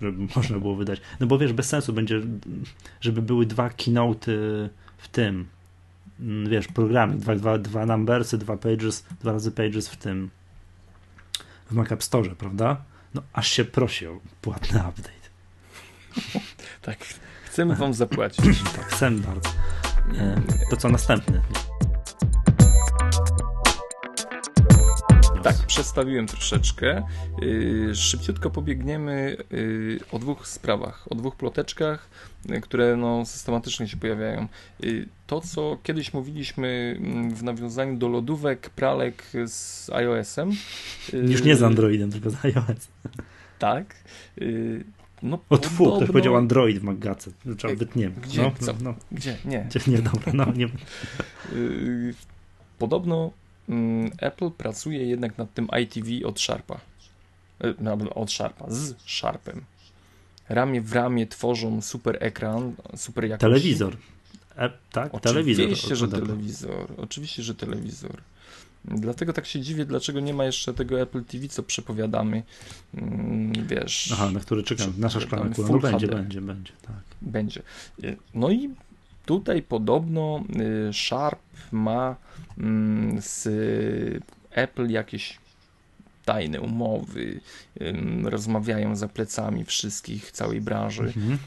żeby 0.00 0.28
można 0.36 0.58
było 0.58 0.76
wydać. 0.76 1.00
No 1.20 1.26
bo 1.26 1.38
wiesz, 1.38 1.52
bez 1.52 1.68
sensu 1.68 1.92
będzie, 1.92 2.20
żeby 3.00 3.22
były 3.22 3.46
dwa 3.46 3.70
keynote 3.70 4.32
w 4.98 5.08
tym, 5.08 5.46
mm, 6.20 6.50
wiesz, 6.50 6.68
programie, 6.68 7.14
dwa, 7.14 7.34
dwa, 7.34 7.58
dwa 7.58 7.86
numbersy, 7.86 8.38
dwa 8.38 8.56
pages, 8.56 9.04
dwa 9.20 9.32
razy 9.32 9.50
pages 9.50 9.88
w 9.88 9.96
tym, 9.96 10.30
w 11.70 11.72
Mac 11.72 12.04
Store, 12.04 12.36
prawda? 12.36 12.76
No 13.14 13.22
aż 13.32 13.48
się 13.48 13.64
prosi 13.64 14.06
o 14.06 14.20
płatny 14.40 14.80
update. 14.88 15.24
tak, 16.82 16.98
chcemy 17.44 17.74
wam 17.74 17.94
zapłacić. 17.94 18.62
tak, 18.76 18.86
chcemy 18.86 19.20
bardzo. 19.20 19.48
E, 20.18 20.42
to 20.70 20.76
co 20.76 20.88
następne? 20.88 21.40
Tak, 25.44 25.56
przestawiłem 25.66 26.26
troszeczkę. 26.26 27.02
Yy, 27.42 27.94
szybciutko 27.94 28.50
pobiegniemy 28.50 29.36
yy, 29.50 29.98
o 30.12 30.18
dwóch 30.18 30.46
sprawach, 30.46 31.12
o 31.12 31.14
dwóch 31.14 31.36
ploteczkach, 31.36 32.08
yy, 32.48 32.60
które 32.60 32.96
no, 32.96 33.26
systematycznie 33.26 33.88
się 33.88 33.96
pojawiają. 33.96 34.48
To, 35.26 35.40
co 35.40 35.78
kiedyś 35.82 36.12
mówiliśmy 36.12 36.96
mm, 36.98 37.34
w 37.34 37.42
nawiązaniu 37.42 37.96
do 37.96 38.08
lodówek, 38.08 38.70
pralek 38.70 39.24
z 39.46 39.90
iOS-em. 39.90 40.50
Już 41.12 41.42
nie 41.42 41.56
z 41.56 41.62
Androidem, 41.62 42.12
tylko 42.12 42.30
z 42.30 42.44
iOS. 42.44 42.88
Tak. 43.58 43.94
No, 45.22 45.38
o 45.50 45.58
tfu, 45.58 45.78
podobno... 45.78 45.96
ktoś 45.96 46.08
powiedział 46.08 46.36
Android 46.36 46.78
w 46.78 46.82
Magace. 46.82 47.30
Trzeba 47.56 47.74
wytniemy. 47.74 48.14
Gdzie? 48.22 48.42
No, 48.42 48.52
no, 48.66 48.74
no. 48.80 48.94
Gdzie? 49.12 49.36
Nie. 49.44 49.66
Gdzie? 49.70 49.80
Nie, 49.86 49.98
dobra, 49.98 50.32
no 50.34 50.46
nie. 50.56 50.68
Podobno 52.78 53.30
Apple 54.18 54.50
pracuje 54.50 55.04
jednak 55.04 55.38
nad 55.38 55.54
tym 55.54 55.68
ITV 55.82 56.26
od 56.26 56.40
Sharpa. 56.40 56.80
E, 57.64 58.14
od 58.14 58.32
Sharpa, 58.32 58.70
z 58.70 58.94
Sharpem. 59.06 59.64
Ramię 60.48 60.80
w 60.80 60.92
ramię 60.92 61.26
tworzą 61.26 61.82
super 61.82 62.16
ekran, 62.20 62.74
super 62.96 63.24
jakość. 63.24 63.40
Telewizor. 63.40 63.96
E, 64.56 64.70
tak, 64.92 65.14
Oczywiście, 65.14 65.30
telewizor. 65.30 65.66
Oczywiście, 65.66 65.96
że 65.96 66.08
telewizor. 66.08 66.92
Oczywiście, 66.96 67.42
że 67.42 67.54
telewizor. 67.54 68.22
Dlatego 68.84 69.32
tak 69.32 69.46
się 69.46 69.60
dziwię, 69.60 69.84
dlaczego 69.84 70.20
nie 70.20 70.34
ma 70.34 70.44
jeszcze 70.44 70.74
tego 70.74 71.00
Apple 71.00 71.24
TV, 71.24 71.48
co 71.48 71.62
przepowiadamy. 71.62 72.42
Mm, 72.94 73.52
wiesz. 73.66 74.10
Aha, 74.12 74.30
na 74.30 74.40
który 74.40 74.62
czekam. 74.62 74.92
Nasza 74.98 75.20
szklana 75.20 75.54
kula. 75.54 75.68
No 75.68 75.78
będzie, 75.78 76.06
będzie, 76.06 76.40
będzie, 76.40 76.72
tak. 76.82 77.02
Będzie. 77.22 77.62
E, 78.04 78.16
no 78.34 78.50
i 78.50 78.70
Tutaj 79.26 79.62
podobno 79.62 80.44
y, 80.88 80.92
Sharp 80.92 81.40
ma 81.72 82.16
mm, 82.58 83.22
z 83.22 83.48
Apple 84.50 84.90
jakieś 84.90 85.38
tajne 86.24 86.60
umowy, 86.60 87.40
rozmawiają 88.24 88.96
za 88.96 89.08
plecami 89.08 89.64
wszystkich, 89.64 90.32
całej 90.32 90.60
branży. 90.60 91.02
Mhm. 91.02 91.38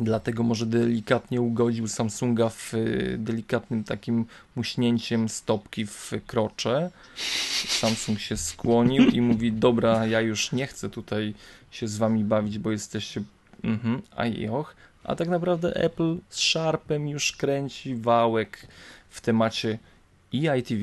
Dlatego 0.00 0.42
może 0.42 0.66
delikatnie 0.66 1.40
ugodził 1.40 1.88
Samsunga 1.88 2.48
w 2.48 2.74
y, 2.74 3.16
delikatnym 3.18 3.84
takim 3.84 4.26
muśnięciem 4.56 5.28
stopki 5.28 5.86
w 5.86 6.12
krocze. 6.26 6.90
Samsung 7.68 8.20
się 8.20 8.36
skłonił 8.36 9.04
i 9.04 9.20
mówi: 9.20 9.52
Dobra, 9.52 10.06
ja 10.06 10.20
już 10.20 10.52
nie 10.52 10.66
chcę 10.66 10.90
tutaj 10.90 11.34
się 11.70 11.88
z 11.88 11.96
wami 11.96 12.24
bawić, 12.24 12.58
bo 12.58 12.70
jesteście. 12.70 13.22
Mhm, 13.64 14.02
a 14.16 14.26
i 14.26 14.48
och 14.48 14.74
a 15.08 15.14
tak 15.14 15.28
naprawdę 15.28 15.76
Apple 15.76 16.16
z 16.28 16.38
Sharpem 16.38 17.08
już 17.08 17.32
kręci 17.32 17.94
wałek 17.94 18.66
w 19.08 19.20
temacie 19.20 19.78
i 20.32 20.48
ITV 20.58 20.82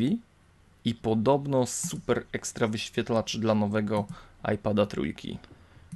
i 0.86 0.96
podobno 0.96 1.66
super 1.66 2.24
ekstra 2.32 2.68
wyświetlacz 2.68 3.38
dla 3.38 3.56
nowego 3.56 4.06
iPada 4.54 4.86
trójki. 4.86 5.38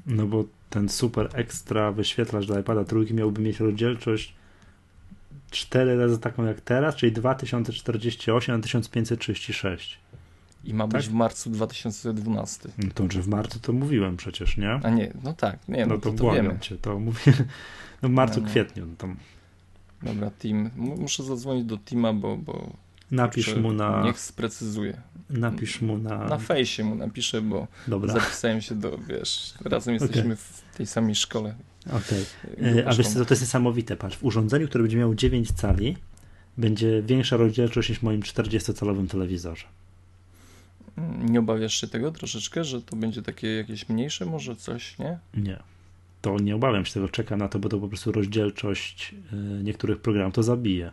No 0.06 0.26
bo 0.26 0.44
ten 0.70 0.90
super 0.90 1.30
ekstra 1.34 1.92
wyświetlacz 1.92 2.46
dla 2.46 2.60
iPada 2.60 2.84
trójki 2.84 3.14
miałby 3.14 3.42
mieć 3.42 3.60
rozdzielczość 3.60 4.34
4 5.52 5.98
razy 5.98 6.20
taką 6.20 6.46
jak 6.46 6.62
teraz, 6.62 6.96
czyli 6.96 7.12
2048 7.12 8.56
na 8.56 8.62
1536. 8.62 9.99
I 10.64 10.74
ma 10.74 10.88
być 10.88 11.06
tak? 11.06 11.12
w 11.12 11.14
marcu 11.14 11.50
2012. 11.50 12.70
No 12.78 12.90
to, 12.94 13.12
że 13.12 13.22
w 13.22 13.28
marcu 13.28 13.60
to 13.60 13.74
mówiłem 13.74 14.18
przecież, 14.18 14.58
nie? 14.58 14.72
A 14.84 14.90
nie, 14.90 15.14
no 15.24 15.34
tak, 15.34 15.60
nie, 15.68 15.86
no, 15.86 15.96
no 15.96 16.02
to, 16.02 16.12
to, 16.12 16.18
to 16.18 16.32
wiemy. 16.32 16.60
cię, 16.60 16.78
to 16.78 17.00
mówię, 17.00 17.34
no 18.02 18.10
w 18.10 18.12
marcu, 18.12 18.40
no, 18.40 18.46
no. 18.46 18.52
kwietniu. 18.52 18.86
No 18.86 18.96
tam. 18.98 19.16
Dobra, 20.04 20.32
Team, 20.32 20.70
muszę 20.76 21.24
zadzwonić 21.24 21.66
do 21.66 21.78
Tima, 21.78 22.14
bo, 22.14 22.38
bo 22.38 22.74
Napisz 23.12 23.56
mu 23.56 23.74
na. 23.74 24.04
Niech 24.04 24.20
sprecyzuje. 24.20 25.02
Napisz 25.30 25.82
mu 25.82 25.98
na. 25.98 26.26
Na 26.26 26.38
fejsie 26.38 26.84
mu 26.84 26.96
napiszę, 26.96 27.42
bo 27.42 27.68
Dobra. 27.88 28.14
zapisałem 28.14 28.62
się 28.62 28.76
do, 28.76 28.98
wiesz, 28.98 29.54
razem 29.66 29.94
jesteśmy 29.94 30.22
okay. 30.22 30.36
w 30.36 30.78
tej 30.78 30.86
samej 30.86 31.16
szkole. 31.16 31.56
Okej. 31.86 32.26
Okay. 32.58 32.88
A 32.88 32.94
wiesz 32.94 33.08
co, 33.08 33.26
to 33.26 33.34
jest 33.34 33.42
niesamowite. 33.42 33.96
Patrz, 33.98 34.18
w 34.18 34.24
urządzeniu, 34.24 34.68
które 34.68 34.84
będzie 34.84 34.98
miało 34.98 35.16
9 35.16 35.52
cali, 35.52 35.98
będzie 36.58 37.02
większa 37.02 37.38
rozdzielczość 37.38 37.90
niż 37.90 38.00
w 38.00 38.04
moim 38.04 38.22
40-calowym 38.22 39.08
telewizorze. 39.08 39.66
Nie 41.20 41.40
obawiasz 41.40 41.82
się 41.82 41.88
tego 41.88 42.12
troszeczkę, 42.12 42.64
że 42.64 42.82
to 42.82 42.96
będzie 42.96 43.22
takie 43.22 43.48
jakieś 43.56 43.90
mniejsze, 43.90 44.26
może 44.26 44.56
coś, 44.56 44.98
nie? 45.00 45.20
Nie. 45.34 45.60
To 46.22 46.38
nie 46.40 46.56
obawiam 46.56 46.86
się 46.86 46.94
tego, 46.94 47.10
czekam 47.10 47.40
na 47.40 47.50
to, 47.50 47.60
bo 47.60 47.70
to 47.70 47.80
po 47.80 47.88
prostu 47.88 48.12
rozdzielczość 48.12 49.16
y, 49.34 49.64
niektórych 49.64 50.02
programów 50.02 50.34
to 50.36 50.44
zabije. 50.44 50.92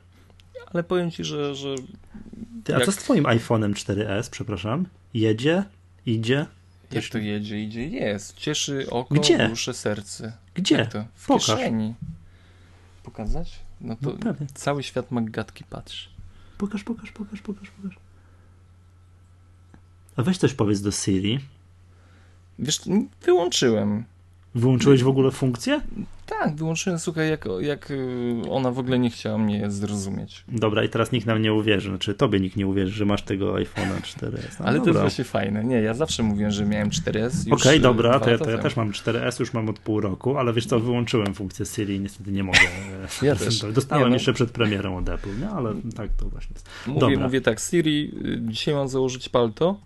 Ale 0.72 0.82
powiem 0.84 1.10
ci, 1.10 1.24
że. 1.24 1.54
że 1.54 1.74
Ty, 2.64 2.74
a 2.74 2.78
jak... 2.78 2.86
co 2.86 2.92
z 2.92 2.96
twoim 2.96 3.24
iPhone'em 3.24 3.72
4S, 3.72 4.30
przepraszam? 4.30 4.86
Jedzie? 5.14 5.64
Idzie? 6.06 6.46
Jak 6.92 7.04
to 7.04 7.18
jedzie, 7.18 7.62
idzie? 7.62 7.86
Jest. 7.88 8.36
Cieszy 8.36 8.90
oko, 8.90 9.14
Gdzie? 9.14 9.48
duszę, 9.48 9.74
serce. 9.74 10.32
Gdzie? 10.54 10.76
Jak 10.76 10.92
to? 10.92 11.04
W 11.14 11.26
Pokaż. 11.26 11.46
kieszeni. 11.46 11.94
Pokazać? 13.02 13.60
No 13.80 13.96
to 13.96 14.16
no, 14.24 14.34
cały 14.54 14.82
świat 14.82 15.10
ma 15.10 15.20
gadki, 15.20 15.64
patrz. 15.64 16.10
Pokaż, 16.58 16.84
pokaż, 16.84 17.12
pokaż, 17.12 17.42
pokaż, 17.42 17.70
pokaż. 17.70 17.96
A 20.16 20.22
weź 20.22 20.38
coś 20.38 20.54
powiedz 20.54 20.80
do 20.80 20.90
Siri. 20.90 21.38
Wiesz, 22.58 22.80
wyłączyłem. 23.22 24.04
Wyłączyłeś 24.54 25.02
w 25.02 25.08
ogóle 25.08 25.30
funkcję? 25.30 25.80
Tak, 26.26 26.56
wyłączyłem, 26.56 26.98
słuchaj, 26.98 27.30
jak, 27.30 27.44
jak 27.60 27.90
y, 27.90 28.42
ona 28.50 28.70
w 28.70 28.78
ogóle 28.78 28.98
nie 28.98 29.10
chciała 29.10 29.38
mnie 29.38 29.70
zrozumieć. 29.70 30.44
Dobra, 30.48 30.84
i 30.84 30.88
teraz 30.88 31.12
nikt 31.12 31.26
nam 31.26 31.42
nie 31.42 31.52
uwierzy, 31.52 31.88
znaczy 31.88 32.14
tobie 32.14 32.40
nikt 32.40 32.56
nie 32.56 32.66
uwierzy, 32.66 32.92
że 32.92 33.04
masz 33.04 33.22
tego 33.22 33.54
iPhone'a 33.54 34.00
4S. 34.00 34.60
No, 34.60 34.66
Ale 34.66 34.78
dobra. 34.78 34.84
to 34.84 34.88
jest 34.88 35.00
właśnie 35.00 35.24
fajne. 35.24 35.64
Nie, 35.64 35.76
ja 35.76 35.94
zawsze 35.94 36.22
mówiłem, 36.22 36.50
że 36.50 36.66
miałem 36.66 36.90
4S. 36.90 37.40
Okej, 37.40 37.52
okay, 37.52 37.80
dobra, 37.80 38.20
to, 38.20 38.30
ja, 38.30 38.38
to 38.38 38.50
ja 38.50 38.58
też 38.58 38.76
mam 38.76 38.90
4S, 38.90 39.40
już 39.40 39.52
mam 39.52 39.68
od 39.68 39.78
pół 39.78 40.00
roku, 40.00 40.38
ale 40.38 40.52
wiesz 40.52 40.66
co, 40.66 40.80
wyłączyłem 40.80 41.34
funkcję 41.34 41.66
Siri 41.66 41.94
i 41.94 42.00
niestety 42.00 42.32
nie 42.32 42.44
mogę. 42.44 42.58
Ja 43.22 43.36
też. 43.36 43.58
Dostałem 43.72 44.04
nie, 44.04 44.10
no. 44.10 44.14
jeszcze 44.14 44.32
przed 44.32 44.50
premierą 44.50 44.96
od 44.98 45.08
Apple, 45.08 45.40
nie? 45.40 45.48
ale 45.48 45.74
tak 45.96 46.10
to 46.16 46.28
właśnie 46.28 46.54
jest. 46.54 46.68
Mówię, 46.86 47.18
mówię 47.18 47.40
tak, 47.40 47.60
Siri, 47.60 48.12
y, 48.26 48.40
dzisiaj 48.52 48.74
mam 48.74 48.88
założyć 48.88 49.28
palto, 49.28 49.80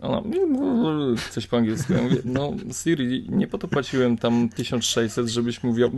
ona 0.00 0.22
coś 1.30 1.46
po 1.46 1.56
angielsku. 1.56 1.92
Ja 1.92 2.02
mówię, 2.02 2.16
no 2.24 2.52
Siri, 2.72 3.26
nie 3.28 3.46
po 3.46 3.58
to 3.58 3.68
płaciłem 3.68 4.18
tam 4.18 4.48
1600, 4.48 5.28
żebyś 5.28 5.62
mówił 5.62 5.90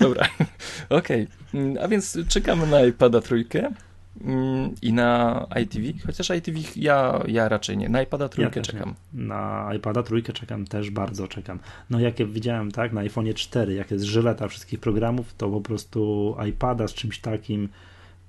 Dobra, 0.00 0.28
okej. 0.88 1.28
Okay. 1.52 1.82
A 1.82 1.88
więc 1.88 2.18
czekamy 2.28 2.66
na 2.66 2.80
iPada 2.80 3.20
trójkę 3.20 3.70
mm, 4.24 4.74
i 4.82 4.92
na 4.92 5.46
iTV, 5.62 5.84
chociaż 6.06 6.30
iTV 6.30 6.58
ja, 6.76 7.22
ja 7.28 7.48
raczej 7.48 7.76
nie. 7.76 7.88
Na 7.88 8.02
iPada 8.02 8.28
trójkę 8.28 8.60
ja 8.60 8.64
czekam. 8.64 8.94
Nie. 9.14 9.22
Na 9.22 9.70
iPada 9.76 10.02
trójkę 10.02 10.32
czekam, 10.32 10.66
też 10.66 10.90
bardzo 10.90 11.28
czekam. 11.28 11.58
No 11.90 12.00
jak 12.00 12.14
widziałem, 12.14 12.70
tak, 12.70 12.92
na 12.92 13.00
iPhone 13.00 13.34
4, 13.34 13.74
jak 13.74 13.90
jest 13.90 14.04
żyleta 14.04 14.48
wszystkich 14.48 14.80
programów, 14.80 15.34
to 15.34 15.50
po 15.50 15.60
prostu 15.60 16.34
iPada 16.48 16.88
z 16.88 16.94
czymś 16.94 17.18
takim 17.18 17.68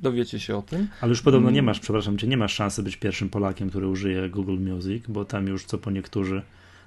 dowiecie 0.02 0.40
się 0.40 0.56
o 0.56 0.62
tym. 0.62 0.88
Ale 1.00 1.10
już 1.10 1.22
podobno 1.22 1.50
nie 1.50 1.58
mm. 1.58 1.66
masz, 1.66 1.80
przepraszam 1.80 2.18
cię, 2.18 2.26
nie 2.26 2.36
masz 2.36 2.54
szansy 2.54 2.82
być 2.82 2.96
pierwszym 2.96 3.28
Polakiem, 3.28 3.70
który 3.70 3.88
użyje 3.88 4.28
Google 4.28 4.58
Music, 4.58 5.04
bo 5.08 5.24
tam 5.24 5.46
już 5.46 5.64
co 5.64 5.78
po 5.78 5.90
niektórzy 5.90 6.42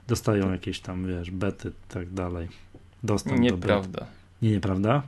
dostają 0.07 0.43
tak. 0.43 0.51
jakieś 0.51 0.79
tam, 0.79 1.07
wiesz, 1.07 1.31
bety 1.31 1.69
i 1.69 1.93
tak 1.93 2.13
dalej. 2.13 2.47
Dostęp 3.03 3.39
Nieprawda. 3.39 3.99
do 3.99 4.05
Nie, 4.41 4.51
nieprawda? 4.51 5.03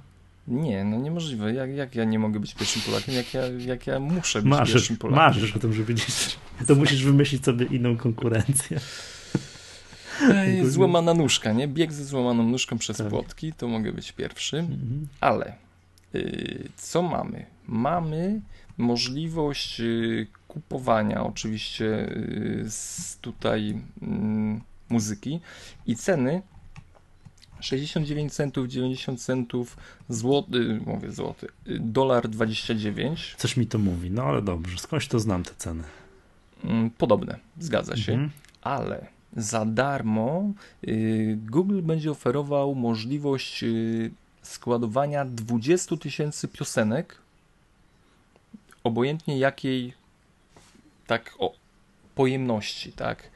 Nie, 0.50 0.84
no 0.84 0.98
niemożliwe. 0.98 1.54
Jak, 1.54 1.76
jak 1.76 1.96
ja 1.96 2.04
nie 2.04 2.20
mogę 2.20 2.40
być 2.40 2.56
pierwszym 2.56 2.82
Polakiem, 2.82 3.16
jak 3.16 3.34
ja, 3.34 3.42
jak 3.48 3.88
ja 3.88 4.00
muszę 4.00 4.42
być 4.42 4.50
marzysz, 4.50 4.74
pierwszym 4.74 4.98
Polakiem? 4.98 5.26
Marzysz 5.26 5.56
o 5.56 5.60
tym, 5.60 5.74
żeby 5.74 5.94
gdzieś... 5.94 6.38
To 6.68 6.76
musisz 6.76 7.04
wymyślić 7.04 7.46
sobie 7.46 7.66
inną 7.66 7.98
konkurencję. 7.98 8.80
Złamana 10.64 11.14
nóżka, 11.14 11.54
nie? 11.54 11.68
Bieg 11.68 11.94
ze 11.94 12.06
złamaną 12.06 12.44
nóżką 12.44 12.78
przez 12.78 12.98
tak. 12.98 13.08
płotki, 13.08 13.54
to 13.54 13.68
mogę 13.68 13.92
być 13.92 14.12
pierwszy. 14.12 14.58
Mhm. 14.58 15.08
Ale 15.22 15.54
y, 16.16 16.70
co 16.76 17.02
mamy? 17.02 17.46
Mamy 17.68 18.42
możliwość 18.78 19.82
y, 19.82 20.28
kupowania 20.48 21.24
oczywiście 21.24 21.86
y, 21.86 22.66
z 22.70 23.18
tutaj 23.22 23.82
mm, 24.02 24.62
muzyki 24.90 25.40
i 25.86 25.96
ceny 25.96 26.42
69 27.60 28.34
centów, 28.34 28.68
90 28.68 29.22
centów, 29.22 29.78
złoty, 30.10 30.82
mówię 30.86 31.12
złoty, 31.12 31.48
dolar 31.80 32.30
29. 32.30 33.36
Coś 33.38 33.58
mi 33.58 33.68
to 33.68 33.80
mówi, 33.80 34.12
no 34.12 34.24
ale 34.24 34.42
dobrze, 34.42 34.78
skądś 34.78 35.08
to 35.08 35.20
znam 35.20 35.44
te 35.44 35.52
ceny. 35.58 35.84
Mm, 36.64 36.90
podobne, 36.90 37.40
zgadza 37.60 37.98
się, 37.98 38.12
mhm. 38.12 38.32
ale 38.62 39.08
za 39.38 39.66
darmo 39.66 40.52
y, 40.88 41.38
Google 41.46 41.82
będzie 41.82 42.12
oferował 42.12 42.76
możliwość 42.76 43.64
y, 43.64 44.12
składowania 44.42 45.26
20 45.26 45.98
tysięcy 45.98 46.48
piosenek, 46.48 47.18
obojętnie 48.84 49.40
jakiej 49.40 49.94
tak 51.08 51.36
o 51.40 51.54
pojemności, 52.16 52.92
tak. 52.92 53.30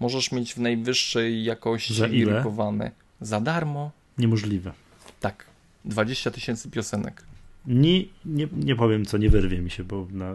Możesz 0.00 0.32
mieć 0.32 0.54
w 0.54 0.58
najwyższej 0.58 1.44
jakości 1.44 2.24
drukowane 2.24 2.90
za 3.20 3.40
darmo. 3.40 3.90
Niemożliwe. 4.18 4.72
Tak. 5.20 5.46
20 5.84 6.30
tysięcy 6.30 6.70
piosenek. 6.70 7.22
Nie, 7.66 8.04
nie, 8.24 8.48
nie 8.52 8.76
powiem 8.76 9.04
co, 9.04 9.18
nie 9.18 9.30
wyrwie 9.30 9.58
mi 9.58 9.70
się, 9.70 9.84
bo 9.84 10.06
na, 10.10 10.34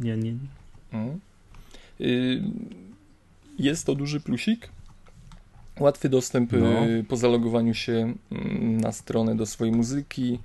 nie, 0.00 0.16
nie. 0.16 0.34
Mm. 0.92 1.20
Y 2.00 2.42
jest 3.58 3.86
to 3.86 3.94
duży 3.94 4.20
plusik. 4.20 4.68
Łatwy 5.80 6.08
dostęp 6.08 6.52
y, 6.52 6.58
no. 6.58 6.80
po 7.08 7.16
zalogowaniu 7.16 7.74
się 7.74 8.14
mm, 8.32 8.80
na 8.80 8.92
stronę 8.92 9.36
do 9.36 9.46
swojej 9.46 9.74
muzyki. 9.74 10.38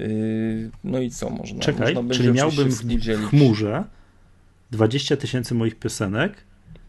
Y 0.00 0.70
no 0.84 1.00
i 1.00 1.10
co 1.10 1.30
można? 1.30 1.60
Czekaj, 1.60 1.94
można 1.94 2.14
czyli 2.14 2.32
miałbym 2.32 2.68
w 2.68 3.28
chmurze 3.30 3.84
20 4.70 5.16
tysięcy 5.16 5.54
moich 5.54 5.74
piosenek. 5.74 6.32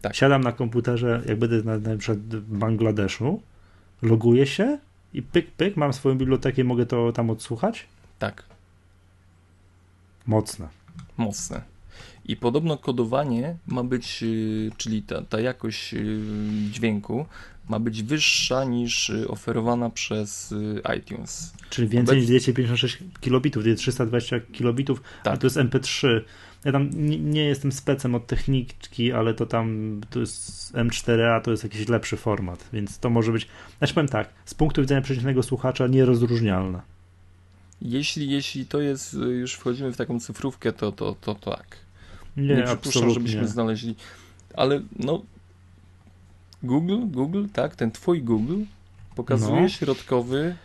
Tak. 0.02 0.16
Siadam 0.16 0.40
na 0.40 0.52
komputerze, 0.52 1.22
jak 1.26 1.38
będę 1.38 1.62
na, 1.62 1.78
na 1.78 1.96
przykład 1.96 2.18
w 2.18 2.58
Bangladeszu, 2.58 3.42
loguję 4.02 4.46
się 4.46 4.78
i 5.14 5.22
pyk, 5.22 5.50
pyk, 5.50 5.76
mam 5.76 5.92
swoją 5.92 6.18
bibliotekę 6.18 6.62
i 6.62 6.64
mogę 6.64 6.86
to 6.86 7.12
tam 7.12 7.30
odsłuchać? 7.30 7.86
Tak. 8.18 8.44
Mocne. 10.26 10.68
Mocne. 11.16 11.62
I 12.24 12.36
podobno 12.36 12.76
kodowanie 12.76 13.56
ma 13.66 13.84
być, 13.84 14.22
y, 14.22 14.70
czyli 14.76 15.02
ta, 15.02 15.22
ta 15.22 15.40
jakość 15.40 15.94
y, 15.94 16.20
dźwięku 16.70 17.26
ma 17.68 17.78
być 17.78 18.02
wyższa 18.02 18.64
niż 18.64 19.10
y, 19.10 19.28
oferowana 19.28 19.90
przez 19.90 20.54
iTunes. 20.98 21.52
Czyli 21.70 21.88
więcej 21.88 22.16
niż 22.16 22.26
256 22.26 22.98
kilobitów, 23.20 23.64
320 23.76 24.40
kilobitów, 24.40 25.02
tak. 25.22 25.34
a 25.34 25.36
to 25.36 25.46
jest 25.46 25.56
MP3. 25.56 26.20
Ja 26.64 26.72
tam 26.72 26.90
nie, 26.94 27.18
nie, 27.18 27.44
jestem 27.44 27.72
specem 27.72 28.14
od 28.14 28.26
techniki, 28.26 29.12
ale 29.12 29.34
to 29.34 29.46
tam 29.46 30.00
to 30.10 30.20
jest 30.20 30.72
M4A, 30.74 31.40
to 31.40 31.50
jest 31.50 31.64
jakiś 31.64 31.88
lepszy 31.88 32.16
format, 32.16 32.68
więc 32.72 32.98
to 32.98 33.10
może 33.10 33.32
być, 33.32 33.48
znaczy 33.78 33.94
powiem 33.94 34.08
tak, 34.08 34.28
z 34.44 34.54
punktu 34.54 34.80
widzenia 34.80 35.00
przeciętnego 35.00 35.42
słuchacza 35.42 35.86
nierozróżnialne. 35.86 36.80
Jeśli, 37.82 38.30
jeśli 38.30 38.66
to 38.66 38.80
jest, 38.80 39.16
już 39.40 39.54
wchodzimy 39.54 39.92
w 39.92 39.96
taką 39.96 40.20
cyfrówkę, 40.20 40.72
to, 40.72 40.92
to, 40.92 41.16
to, 41.20 41.34
to 41.34 41.50
tak. 41.50 41.76
Nie, 42.36 42.54
nie 42.54 42.62
przypuszczam, 42.62 43.10
żebyśmy 43.10 43.48
znaleźli. 43.48 43.96
Ale 44.54 44.80
no, 44.98 45.22
Google, 46.62 46.98
Google, 47.06 47.44
tak, 47.52 47.76
ten 47.76 47.90
twój 47.90 48.22
Google 48.22 48.62
pokazuje 49.14 49.60
no. 49.60 49.68
środkowy 49.68 50.56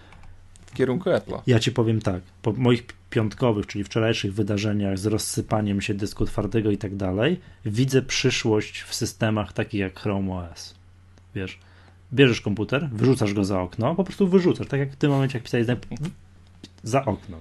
w 0.65 0.73
kierunku 0.73 1.09
Apple'a. 1.09 1.41
Ja 1.47 1.59
ci 1.59 1.71
powiem 1.71 2.01
tak, 2.01 2.21
po 2.41 2.53
moich 2.53 2.83
piątkowych, 3.09 3.67
czyli 3.67 3.83
wczorajszych 3.83 4.33
wydarzeniach 4.33 4.97
z 4.97 5.05
rozsypaniem 5.05 5.81
się 5.81 5.93
dysku 5.93 6.25
twardego 6.25 6.71
i 6.71 6.77
tak 6.77 6.95
dalej, 6.95 7.39
widzę 7.65 8.01
przyszłość 8.01 8.81
w 8.81 8.95
systemach 8.95 9.53
takich 9.53 9.79
jak 9.79 9.99
Chrome 9.99 10.33
OS. 10.33 10.75
Wiesz, 11.35 11.59
bierzesz 12.13 12.41
komputer, 12.41 12.89
wyrzucasz 12.89 13.33
go 13.33 13.45
za 13.45 13.61
okno, 13.61 13.95
po 13.95 14.03
prostu 14.03 14.27
wyrzucasz, 14.27 14.67
tak 14.67 14.79
jak 14.79 14.91
w 14.91 14.95
tym 14.95 15.11
momencie, 15.11 15.37
jak 15.37 15.43
pisałeś 15.43 15.67
za 16.83 17.05
okno. 17.05 17.37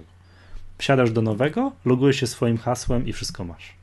Wsiadasz 0.77 1.11
do 1.11 1.21
nowego, 1.21 1.71
logujesz 1.85 2.15
się 2.15 2.27
swoim 2.27 2.57
hasłem 2.57 3.07
i 3.07 3.13
wszystko 3.13 3.43
masz. 3.43 3.73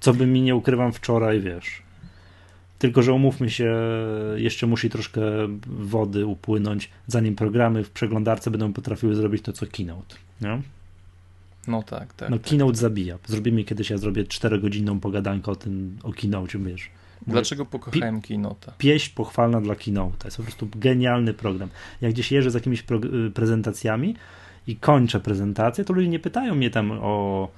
Co 0.00 0.14
by 0.14 0.26
mi 0.26 0.42
nie 0.42 0.56
ukrywam 0.56 0.92
wczoraj, 0.92 1.40
wiesz. 1.40 1.82
Tylko, 2.78 3.02
że 3.02 3.12
umówmy 3.12 3.50
się, 3.50 3.76
jeszcze 4.36 4.66
musi 4.66 4.90
troszkę 4.90 5.20
wody 5.66 6.26
upłynąć, 6.26 6.90
zanim 7.06 7.36
programy 7.36 7.84
w 7.84 7.90
przeglądarce 7.90 8.50
będą 8.50 8.72
potrafiły 8.72 9.14
zrobić 9.14 9.42
to, 9.42 9.52
co 9.52 9.66
Keynote. 9.66 10.16
Nie? 10.40 10.62
No 11.68 11.82
tak, 11.82 12.14
tak. 12.14 12.30
No 12.30 12.38
tak. 12.38 12.50
Keynote 12.50 12.78
zabija. 12.78 13.18
Zrobimy 13.26 13.64
kiedyś, 13.64 13.90
ja 13.90 13.98
zrobię 13.98 14.24
czterogodzinną 14.24 15.00
pogadankę 15.00 15.50
o 15.50 15.56
tym, 15.56 15.98
o 16.02 16.12
Keynote, 16.12 16.58
wiesz. 16.58 16.90
Dlaczego 17.26 17.66
pokochałem 17.66 18.20
Keynote? 18.20 18.72
Pieśń 18.78 19.14
pochwalna 19.14 19.60
dla 19.60 19.74
Keynote. 19.74 20.26
Jest 20.28 20.36
po 20.36 20.42
prostu 20.42 20.68
genialny 20.74 21.34
program. 21.34 21.68
Jak 22.00 22.12
gdzieś 22.12 22.32
jeżdżę 22.32 22.50
z 22.50 22.54
jakimiś 22.54 22.84
y, 23.26 23.30
prezentacjami 23.30 24.16
i 24.66 24.76
kończę 24.76 25.20
prezentację, 25.20 25.84
to 25.84 25.92
ludzie 25.92 26.08
nie 26.08 26.18
pytają 26.18 26.54
mnie 26.54 26.70
tam 26.70 26.90
o 26.92 27.48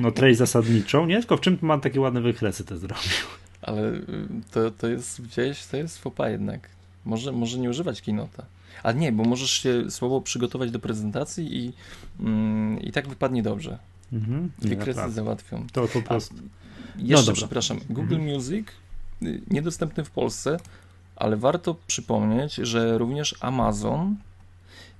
no 0.00 0.10
treść 0.10 0.38
zasadniczą, 0.38 1.06
nie? 1.06 1.18
Tylko 1.18 1.36
w 1.36 1.40
czym 1.40 1.58
mam 1.62 1.80
takie 1.80 2.00
ładne 2.00 2.20
wykresy 2.20 2.64
te 2.64 2.78
zrobił. 2.78 3.26
Ale 3.62 3.92
y, 3.92 4.04
to, 4.50 4.70
to 4.70 4.88
jest 4.88 5.22
gdzieś, 5.22 5.66
to 5.66 5.76
jest 5.76 5.98
fopa 5.98 6.28
jednak. 6.28 6.68
Może, 7.04 7.32
może 7.32 7.58
nie 7.58 7.70
używać 7.70 8.02
kinota. 8.02 8.44
A 8.82 8.92
nie, 8.92 9.12
bo 9.12 9.24
możesz 9.24 9.50
się 9.50 9.90
słabo 9.90 10.20
przygotować 10.20 10.70
do 10.70 10.78
prezentacji 10.78 11.56
i, 11.56 11.72
mm, 12.20 12.80
i 12.80 12.92
tak 12.92 13.08
wypadnie 13.08 13.42
dobrze. 13.42 13.78
Mhm. 14.12 14.50
Wykresy 14.58 15.10
załatwią. 15.10 15.66
To 15.72 15.88
po 15.88 16.02
prostu. 16.02 16.34
A 16.98 17.00
jeszcze, 17.02 17.30
no 17.30 17.36
przepraszam, 17.36 17.80
Google 17.90 18.14
mhm. 18.14 18.34
Music 18.34 18.68
y, 19.22 19.40
niedostępny 19.50 20.04
w 20.04 20.10
Polsce, 20.10 20.60
ale 21.16 21.36
warto 21.36 21.76
przypomnieć, 21.86 22.54
że 22.54 22.98
również 22.98 23.34
Amazon 23.40 24.16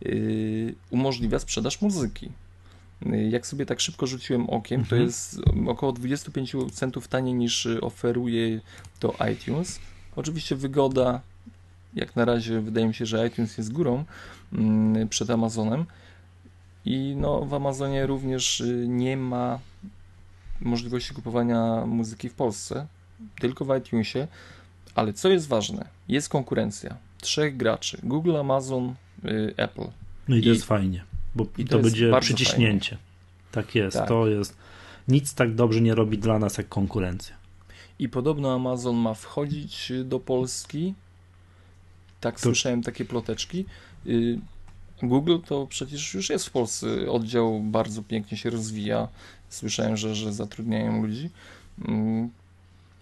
yy, 0.00 0.74
umożliwia 0.90 1.38
sprzedaż 1.38 1.80
muzyki. 1.80 2.30
Jak 3.30 3.46
sobie 3.46 3.66
tak 3.66 3.80
szybko 3.80 4.06
rzuciłem 4.06 4.50
okiem, 4.50 4.80
mhm. 4.80 5.00
to 5.00 5.04
jest 5.04 5.40
około 5.66 5.92
25 5.92 6.56
centów 6.72 7.09
taniej 7.09 7.34
niż 7.34 7.68
oferuje 7.80 8.60
to 9.00 9.14
iTunes. 9.32 9.80
Oczywiście 10.16 10.56
wygoda, 10.56 11.20
jak 11.94 12.16
na 12.16 12.24
razie 12.24 12.60
wydaje 12.60 12.86
mi 12.86 12.94
się, 12.94 13.06
że 13.06 13.27
iTunes 13.27 13.59
jest 13.59 13.73
górą 13.73 14.05
mm, 14.52 15.09
przed 15.09 15.31
Amazonem. 15.31 15.86
I 16.85 17.14
no, 17.16 17.44
w 17.44 17.55
Amazonie 17.55 18.06
również 18.06 18.60
y, 18.60 18.85
nie 18.89 19.16
ma 19.16 19.59
możliwości 20.60 21.14
kupowania 21.14 21.86
muzyki 21.86 22.28
w 22.28 22.35
Polsce, 22.35 22.86
tylko 23.40 23.64
w 23.64 23.78
iTunesie. 23.78 24.28
Ale 24.94 25.12
co 25.12 25.28
jest 25.28 25.48
ważne, 25.48 25.89
jest 26.09 26.28
konkurencja. 26.28 26.97
Trzech 27.20 27.56
graczy: 27.56 27.98
Google, 28.02 28.36
Amazon, 28.36 28.94
y, 29.24 29.55
Apple. 29.56 29.86
No 30.28 30.36
i 30.36 30.40
to 30.40 30.47
I, 30.47 30.48
jest 30.48 30.64
fajnie. 30.64 31.05
Bo 31.35 31.44
to, 31.44 31.64
to 31.69 31.78
będzie 31.78 32.12
przyciśnięcie. 32.20 32.90
Fajnie. 32.90 33.12
Tak 33.52 33.74
jest, 33.74 33.97
tak. 33.97 34.09
to 34.09 34.28
jest. 34.28 34.56
Nic 35.09 35.35
tak 35.35 35.55
dobrze 35.55 35.81
nie 35.81 35.94
robi 35.94 36.19
dla 36.19 36.39
nas 36.39 36.59
jak 36.59 36.69
konkurencja. 36.69 37.36
I 37.98 38.09
podobno 38.09 38.55
Amazon 38.55 38.97
ma 38.97 39.14
wchodzić 39.14 39.93
do 40.05 40.20
Polski. 40.20 40.94
Tak 42.22 42.34
to... 42.34 42.42
słyszałem 42.42 42.82
takie 42.82 43.04
ploteczki. 43.04 43.64
Y, 44.06 44.38
Google 45.02 45.38
to 45.46 45.66
przecież 45.66 46.14
już 46.14 46.30
jest 46.30 46.46
w 46.46 46.50
Polsce. 46.50 47.10
Oddział 47.10 47.60
bardzo 47.60 48.02
pięknie 48.02 48.38
się 48.38 48.50
rozwija. 48.50 49.08
Słyszałem, 49.48 49.96
że, 49.96 50.14
że 50.14 50.32
zatrudniają 50.32 51.02
ludzi. 51.02 51.30
Mm, 51.88 52.30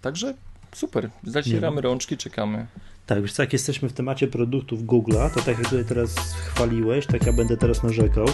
także 0.02 0.34
super. 0.72 1.10
Zacieramy 1.24 1.80
rączki, 1.80 2.16
czekamy. 2.16 2.66
Tak, 3.06 3.22
wiesz 3.22 3.32
co, 3.32 3.42
jak 3.42 3.52
jesteśmy 3.52 3.88
w 3.88 3.92
temacie 3.92 4.28
produktów 4.28 4.84
Google'a, 4.84 5.30
to 5.34 5.40
tak 5.40 5.59
jak 5.59 5.64
tutaj 5.64 5.84
teraz 5.84 6.14
chwaliłeś, 6.32 7.06
tak 7.06 7.26
ja 7.26 7.32
będę 7.32 7.56
teraz 7.56 7.82
narzekał. 7.82 8.26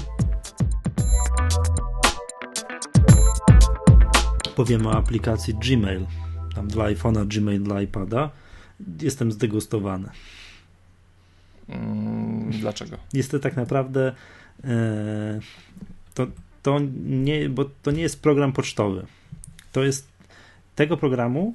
Powiem 4.57 4.87
o 4.87 4.93
aplikacji 4.93 5.55
Gmail. 5.55 6.07
Tam 6.55 6.69
dla 6.69 6.85
iPhone'a, 6.85 7.27
Gmail 7.27 7.63
dla 7.63 7.83
iPada. 7.83 8.31
Jestem 9.03 9.33
zdegustowany. 9.33 10.09
Mm, 11.69 12.51
dlaczego? 12.51 12.97
Jest 13.13 13.31
to 13.31 13.39
tak 13.39 13.57
naprawdę 13.57 14.13
e, 14.65 15.41
to, 16.15 16.27
to 16.63 16.81
nie, 17.05 17.49
bo 17.49 17.65
to 17.83 17.91
nie 17.91 18.03
jest 18.03 18.23
program 18.23 18.53
pocztowy. 18.53 19.07
To 19.73 19.85
jest 19.85 20.09
tego 20.75 20.97
programu 20.97 21.55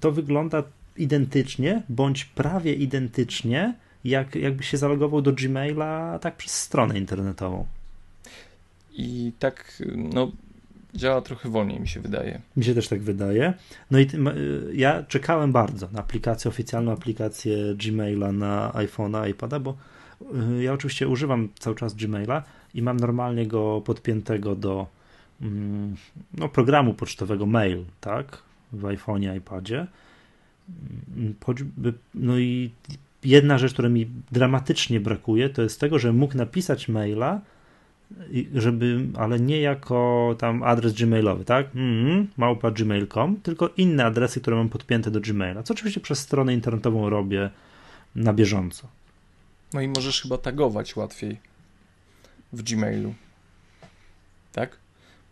to 0.00 0.12
wygląda 0.12 0.62
identycznie, 0.96 1.82
bądź 1.88 2.24
prawie 2.24 2.74
identycznie, 2.74 3.74
jak 4.04 4.34
jakby 4.34 4.64
się 4.64 4.76
zalogował 4.76 5.22
do 5.22 5.32
Gmaila 5.32 6.18
tak 6.18 6.36
przez 6.36 6.52
stronę 6.52 6.98
internetową. 6.98 7.66
I 8.92 9.32
tak, 9.38 9.82
no, 9.96 10.32
działa 10.96 11.20
trochę 11.20 11.48
wolniej, 11.48 11.80
mi 11.80 11.88
się 11.88 12.00
wydaje. 12.00 12.40
Mi 12.56 12.64
się 12.64 12.74
też 12.74 12.88
tak 12.88 13.02
wydaje. 13.02 13.54
No 13.90 13.98
i 13.98 14.06
ja 14.72 15.02
czekałem 15.02 15.52
bardzo 15.52 15.88
na 15.92 16.00
aplikację, 16.00 16.48
oficjalną 16.48 16.92
aplikację 16.92 17.56
Gmaila 17.74 18.32
na 18.32 18.72
iPhone'a, 18.74 19.30
iPada, 19.30 19.60
bo 19.60 19.76
y, 20.58 20.62
ja 20.62 20.72
oczywiście 20.72 21.08
używam 21.08 21.48
cały 21.58 21.76
czas 21.76 21.94
Gmaila 21.94 22.42
i 22.74 22.82
mam 22.82 22.96
normalnie 22.96 23.46
go 23.46 23.80
podpiętego 23.80 24.56
do 24.56 24.86
mm, 25.42 25.96
no, 26.34 26.48
programu 26.48 26.94
pocztowego 26.94 27.46
mail, 27.46 27.84
tak, 28.00 28.42
w 28.72 28.82
iPhone'ie, 28.82 29.36
iPadzie 29.36 29.86
no 32.14 32.38
i 32.38 32.70
jedna 33.24 33.58
rzecz, 33.58 33.72
która 33.72 33.88
mi 33.88 34.06
dramatycznie 34.32 35.00
brakuje, 35.00 35.50
to 35.50 35.62
jest 35.62 35.80
tego, 35.80 35.98
że 35.98 36.12
mógł 36.12 36.36
napisać 36.36 36.88
maila, 36.88 37.40
żeby, 38.54 39.06
ale 39.18 39.40
nie 39.40 39.60
jako 39.60 40.34
tam 40.38 40.62
adres 40.62 40.92
gmailowy, 40.92 41.44
tak? 41.44 41.66
Mm, 41.74 42.26
małpa 42.36 42.70
gmail.com, 42.70 43.36
tylko 43.36 43.70
inne 43.76 44.04
adresy, 44.04 44.40
które 44.40 44.56
mam 44.56 44.68
podpięte 44.68 45.10
do 45.10 45.20
Gmaila, 45.20 45.62
co 45.62 45.74
oczywiście 45.74 46.00
przez 46.00 46.18
stronę 46.18 46.54
internetową 46.54 47.10
robię 47.10 47.50
na 48.14 48.32
bieżąco. 48.32 48.88
No 49.72 49.80
i 49.80 49.88
możesz 49.88 50.22
chyba 50.22 50.38
tagować 50.38 50.96
łatwiej 50.96 51.40
w 52.52 52.62
Gmailu. 52.62 53.14
Tak? 54.52 54.76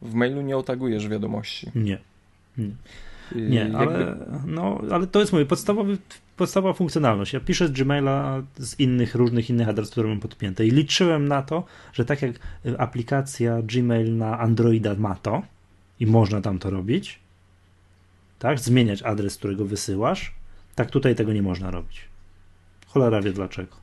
W 0.03 0.15
mailu 0.15 0.43
nie 0.43 0.57
otagujesz 0.57 1.09
wiadomości. 1.09 1.71
Nie. 1.75 1.99
nie. 2.59 2.71
Nie, 3.37 3.77
ale, 3.77 4.17
no, 4.47 4.81
ale 4.91 5.07
to 5.07 5.21
jest 5.21 5.33
mój 5.33 5.47
podstawowy, 5.47 5.99
podstawowa 6.37 6.75
funkcjonalność. 6.75 7.33
Ja 7.33 7.41
piszę 7.41 7.69
z 7.69 7.71
Gmaila 7.71 8.43
z 8.59 8.81
innych, 8.81 9.15
różnych 9.15 9.51
innych 9.51 9.69
adresów, 9.69 9.93
które 9.93 10.09
mam 10.09 10.21
podpięte 10.21 10.67
i 10.67 10.71
liczyłem 10.71 11.29
na 11.29 11.43
to, 11.43 11.65
że 11.93 12.05
tak 12.05 12.23
jak 12.23 12.33
aplikacja 12.79 13.63
Gmail 13.63 14.17
na 14.17 14.39
Androida 14.39 14.95
ma 14.95 15.15
to 15.15 15.43
i 16.01 16.07
można 16.07 16.41
tam 16.41 16.59
to 16.59 16.71
robić, 16.71 17.19
tak, 18.39 18.59
zmieniać 18.61 19.03
adres, 19.03 19.37
którego 19.37 19.65
wysyłasz, 19.65 20.35
tak 20.75 20.91
tutaj 20.91 21.15
tego 21.15 21.33
nie 21.33 21.43
można 21.43 21.71
robić. 21.71 22.01
Cholera 22.87 23.23
wie 23.23 23.33
dlaczego. 23.33 23.77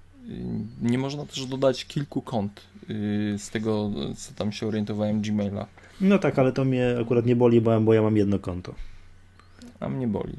Nie 0.81 0.97
można 0.97 1.25
też 1.25 1.45
dodać 1.45 1.85
kilku 1.85 2.21
kont 2.21 2.61
y, 2.89 3.35
z 3.37 3.49
tego, 3.49 3.91
co 4.17 4.33
tam 4.33 4.51
się 4.51 4.67
orientowałem, 4.67 5.21
Gmaila. 5.21 5.65
No 6.01 6.19
tak, 6.19 6.39
ale 6.39 6.51
to 6.51 6.65
mnie 6.65 6.95
akurat 7.01 7.25
nie 7.25 7.35
boli, 7.35 7.61
bo, 7.61 7.81
bo 7.81 7.93
ja 7.93 8.01
mam 8.01 8.17
jedno 8.17 8.39
konto 8.39 8.75
a 9.81 9.89
mnie 9.89 10.07
boli. 10.07 10.37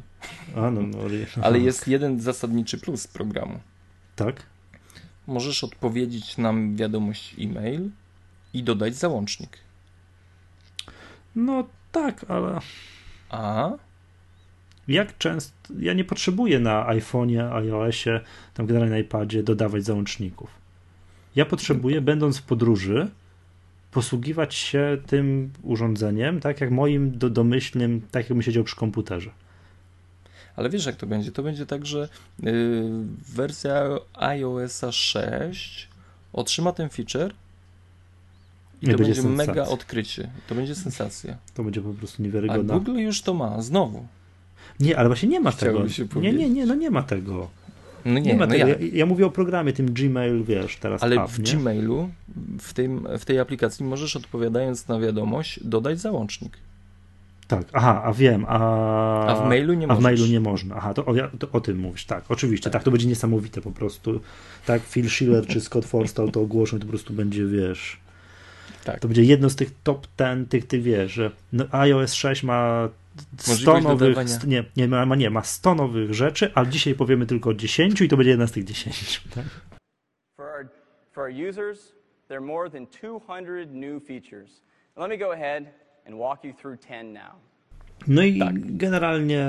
A, 0.57 0.71
no, 0.71 0.83
no, 0.83 0.99
Ale 1.43 1.59
jest 1.59 1.89
jeden 1.89 2.21
zasadniczy 2.21 2.79
plus 2.79 3.07
programu. 3.07 3.61
Tak? 4.17 4.53
możesz 5.27 5.65
odpowiedzieć 5.65 6.39
nam 6.39 6.77
wiadomość 6.77 7.35
e-mail 7.41 7.91
i 8.55 8.63
dodać 8.63 8.95
załącznik. 8.95 9.59
No 11.37 11.67
tak, 11.93 12.25
ale. 12.29 12.61
A? 13.31 13.71
Jak 14.89 15.19
często. 15.19 15.55
Ja 15.79 15.93
nie 15.93 16.05
potrzebuję 16.05 16.61
na 16.61 16.87
iPhone'ie, 16.87 17.53
iOSie, 17.53 18.21
tam 18.55 18.67
generalnie 18.67 18.95
na 18.95 18.99
iPadzie 18.99 19.43
dodawać 19.43 19.85
załączników. 19.85 20.51
Ja 21.37 21.45
potrzebuję, 21.45 22.01
będąc 22.01 22.39
w 22.39 22.43
podróży, 22.43 23.09
posługiwać 23.91 24.55
się 24.55 24.99
tym 25.07 25.51
urządzeniem, 25.63 26.41
tak 26.41 26.61
jak 26.61 26.71
moim 26.71 27.19
do, 27.19 27.31
domyślnym, 27.31 28.01
tak 28.11 28.23
jakbym 28.23 28.43
siedział 28.43 28.65
przy 28.65 28.77
komputerze. 28.77 29.31
Ale 30.57 30.71
wiesz, 30.71 30.87
jak 30.87 30.97
to 30.97 31.07
będzie? 31.07 31.33
To 31.33 31.43
będzie 31.43 31.67
tak, 31.67 31.87
że 31.87 32.09
yy, 32.43 32.91
wersja 33.35 33.85
iOS 34.15 34.83
6 34.91 35.89
otrzyma 36.33 36.73
ten 36.73 36.89
feature 36.89 37.35
i 38.83 38.87
to 38.87 38.99
będzie, 38.99 39.23
będzie 39.23 39.29
mega 39.29 39.65
odkrycie. 39.65 40.31
To 40.49 40.55
będzie 40.55 40.75
sensacja. 40.75 41.37
To 41.55 41.65
będzie 41.65 41.81
po 41.81 41.95
prostu 41.95 42.23
niewiarygodne. 42.23 42.75
A 42.75 42.79
Google 42.79 42.99
już 42.99 43.23
to 43.23 43.35
ma, 43.35 43.63
znowu. 43.63 44.07
Nie, 44.81 44.99
ale 44.99 45.09
właśnie 45.09 45.29
nie 45.29 45.41
ma 45.41 45.53
tego. 45.53 45.85
Nie, 46.17 46.33
nie, 46.33 46.51
nie, 46.51 46.67
no 46.67 46.75
nie 46.75 46.91
ma 46.91 47.03
tego. 47.03 47.49
No 48.05 48.19
nie, 48.19 48.21
nie 48.21 48.35
ma 48.35 48.47
no 48.47 48.53
tego. 48.53 48.69
Ja. 48.69 48.77
Ja, 48.93 49.07
mówię 49.07 49.27
o 49.27 49.31
programie, 49.31 49.73
tym 49.73 49.93
Gmail, 49.93 50.45
wiesz, 50.45 50.77
teraz. 50.77 51.03
Ale 51.03 51.17
app, 51.17 51.31
w 51.31 51.39
nie? 51.39 51.61
Gmailu, 51.61 52.09
w, 52.59 52.73
tym, 52.73 53.09
w 53.19 53.25
tej 53.25 53.39
aplikacji 53.39 53.85
możesz 53.85 54.17
odpowiadając 54.17 54.89
na 54.89 55.01
wiadomość 55.01 55.61
dodać 55.65 56.01
załącznik. 56.01 56.57
Tak, 57.53 57.67
aha, 57.73 58.03
a 58.05 58.13
wiem, 58.13 58.45
a, 58.49 59.27
a 59.27 59.35
w 59.35 59.49
mailu 59.49 59.75
nie 59.75 59.91
A 59.91 59.95
w 59.95 60.01
mailu 60.01 60.27
nie 60.27 60.41
można. 60.41 60.77
Aha, 60.77 60.95
to 60.95 61.07
o, 61.07 61.15
to 61.39 61.49
o 61.53 61.61
tym 61.61 61.79
mówisz, 61.79 62.05
tak, 62.05 62.25
oczywiście, 62.29 62.65
tak. 62.65 62.73
tak. 62.73 62.83
to 62.83 62.91
będzie 62.91 63.07
niesamowite 63.07 63.61
po 63.61 63.71
prostu. 63.71 64.21
Tak, 64.67 64.83
Phil 64.83 65.11
Schiller 65.11 65.47
czy 65.47 65.61
Scott 65.61 65.85
Forstall 65.85 66.31
to 66.31 66.41
ogłoszą, 66.41 66.79
to 66.79 66.85
po 66.85 66.89
prostu 66.89 67.15
będzie, 67.15 67.47
wiesz, 67.47 68.01
tak. 68.85 69.01
to 69.01 69.09
będzie 69.09 69.23
jedno 69.23 69.51
z 69.51 69.57
tych 69.57 69.71
top 69.83 70.07
ten, 70.17 70.47
tych, 70.47 70.67
ty 70.67 70.81
wiesz, 70.81 71.13
że 71.13 71.31
no, 71.53 71.65
iOS 71.71 72.15
6 72.15 72.43
ma 72.43 72.89
100 73.37 73.81
nowych, 73.81 74.17
nie, 74.47 74.65
nie, 74.77 74.89
ma, 74.89 75.17
nie, 75.17 75.31
ma 75.31 75.43
100 75.43 75.75
nowych 75.75 76.15
rzeczy, 76.15 76.51
ale 76.55 76.69
dzisiaj 76.69 76.95
powiemy 76.95 77.27
tylko 77.27 77.51
o 77.51 77.55
10 77.55 78.01
i 78.01 78.09
to 78.09 78.17
będzie 78.17 78.31
jedna 78.31 78.47
z 78.47 78.53
tych 78.53 78.65
10. 78.65 79.23
Tak? 79.35 79.45
For, 80.37 80.47
our, 80.47 80.69
for 81.13 81.23
our 81.25 81.49
users, 81.49 81.93
there 82.29 82.39
are 82.39 82.47
more 82.47 82.71
than 82.71 82.87
200 82.87 83.67
new 83.73 84.07
features. 84.07 84.63
Let 84.97 85.11
me 85.11 85.19
go 85.19 85.33
ahead 85.33 85.82
and 86.07 86.19
walk 86.19 86.45
you 86.45 86.53
through 86.53 86.81
10 86.89 87.13
now. 87.13 87.53
No 88.07 88.23
i 88.23 88.39
tak. 88.39 88.77
generalnie 88.77 89.47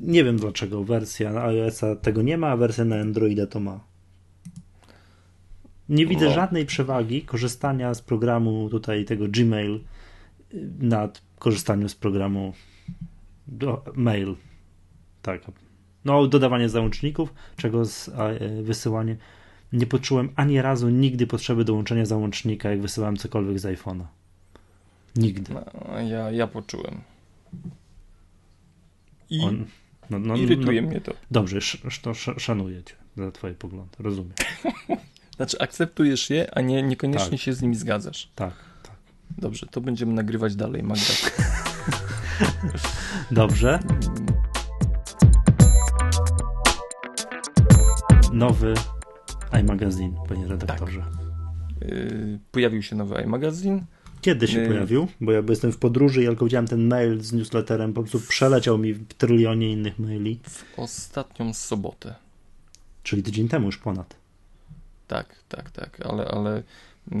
nie 0.00 0.24
wiem 0.24 0.36
dlaczego 0.36 0.84
wersja 0.84 1.32
na 1.32 1.44
iOS-a 1.44 1.96
tego 1.96 2.22
nie 2.22 2.38
ma, 2.38 2.48
a 2.48 2.56
wersja 2.56 2.84
na 2.84 2.96
Androida 2.96 3.46
to 3.46 3.60
ma. 3.60 3.80
Nie 5.88 6.06
widzę 6.06 6.26
no. 6.26 6.32
żadnej 6.32 6.66
przewagi 6.66 7.22
korzystania 7.22 7.94
z 7.94 8.02
programu 8.02 8.68
tutaj 8.70 9.04
tego 9.04 9.28
Gmail 9.28 9.80
nad 10.78 11.22
korzystaniem 11.38 11.88
z 11.88 11.94
programu 11.94 12.52
do, 13.46 13.84
mail. 13.94 14.34
Tak. 15.22 15.40
No, 16.04 16.26
dodawanie 16.26 16.68
załączników, 16.68 17.34
czego 17.56 17.84
z, 17.84 18.08
e, 18.08 18.62
wysyłanie. 18.62 19.16
Nie 19.72 19.86
poczułem 19.86 20.28
ani 20.36 20.62
razu 20.62 20.88
nigdy 20.88 21.26
potrzeby 21.26 21.64
dołączenia 21.64 22.06
załącznika, 22.06 22.70
jak 22.70 22.80
wysyłałem 22.80 23.16
cokolwiek 23.16 23.58
z 23.58 23.64
iPhone'a. 23.64 24.04
Nigdy. 25.16 25.54
No, 25.54 26.00
ja, 26.00 26.30
ja 26.30 26.46
poczułem. 26.46 27.00
I 29.30 29.40
On, 29.40 29.64
no, 30.10 30.18
no, 30.18 30.36
irytuje 30.36 30.82
no, 30.82 30.88
mnie 30.88 31.00
to. 31.00 31.12
Dobrze, 31.30 31.56
sz, 31.56 32.00
to 32.02 32.14
szanuję 32.14 32.84
cię 32.84 32.94
za 33.16 33.30
twoje 33.30 33.54
poglądy, 33.54 33.96
rozumiem. 33.98 34.32
znaczy 35.36 35.58
akceptujesz 35.60 36.30
je, 36.30 36.54
a 36.54 36.60
nie, 36.60 36.82
niekoniecznie 36.82 37.30
tak. 37.30 37.40
się 37.40 37.52
z 37.52 37.62
nimi 37.62 37.76
zgadzasz. 37.76 38.30
Tak, 38.34 38.54
tak. 38.82 38.96
Dobrze, 39.38 39.66
to 39.66 39.80
będziemy 39.80 40.12
nagrywać 40.12 40.56
dalej, 40.56 40.82
Magda. 40.82 41.04
Dobrze. 43.30 43.80
Nowy 48.32 48.74
iMagazine, 49.60 50.16
panie 50.28 50.46
redaktorze. 50.46 51.00
Tak. 51.00 51.88
Yy, 51.88 52.38
pojawił 52.50 52.82
się 52.82 52.96
nowy 52.96 53.22
iMagazine. 53.22 53.84
Kiedy 54.26 54.48
się 54.48 54.66
pojawił? 54.66 55.08
Bo 55.20 55.32
ja 55.32 55.42
jestem 55.48 55.72
w 55.72 55.78
podróży 55.78 56.22
i 56.22 56.26
tylko 56.26 56.44
widziałem 56.44 56.66
ten 56.66 56.88
mail 56.88 57.20
z 57.20 57.32
newsletterem, 57.32 57.92
po 57.92 58.02
prostu 58.02 58.20
przeleciał 58.20 58.78
mi 58.78 58.92
w 58.92 59.14
trylionie 59.14 59.72
innych 59.72 59.98
maili. 59.98 60.38
W 60.48 60.78
ostatnią 60.78 61.54
sobotę. 61.54 62.14
Czyli 63.02 63.22
tydzień 63.22 63.48
temu 63.48 63.66
już 63.66 63.78
ponad. 63.78 64.16
Tak, 65.06 65.36
tak, 65.48 65.70
tak, 65.70 66.00
ale, 66.06 66.24
ale 66.24 66.62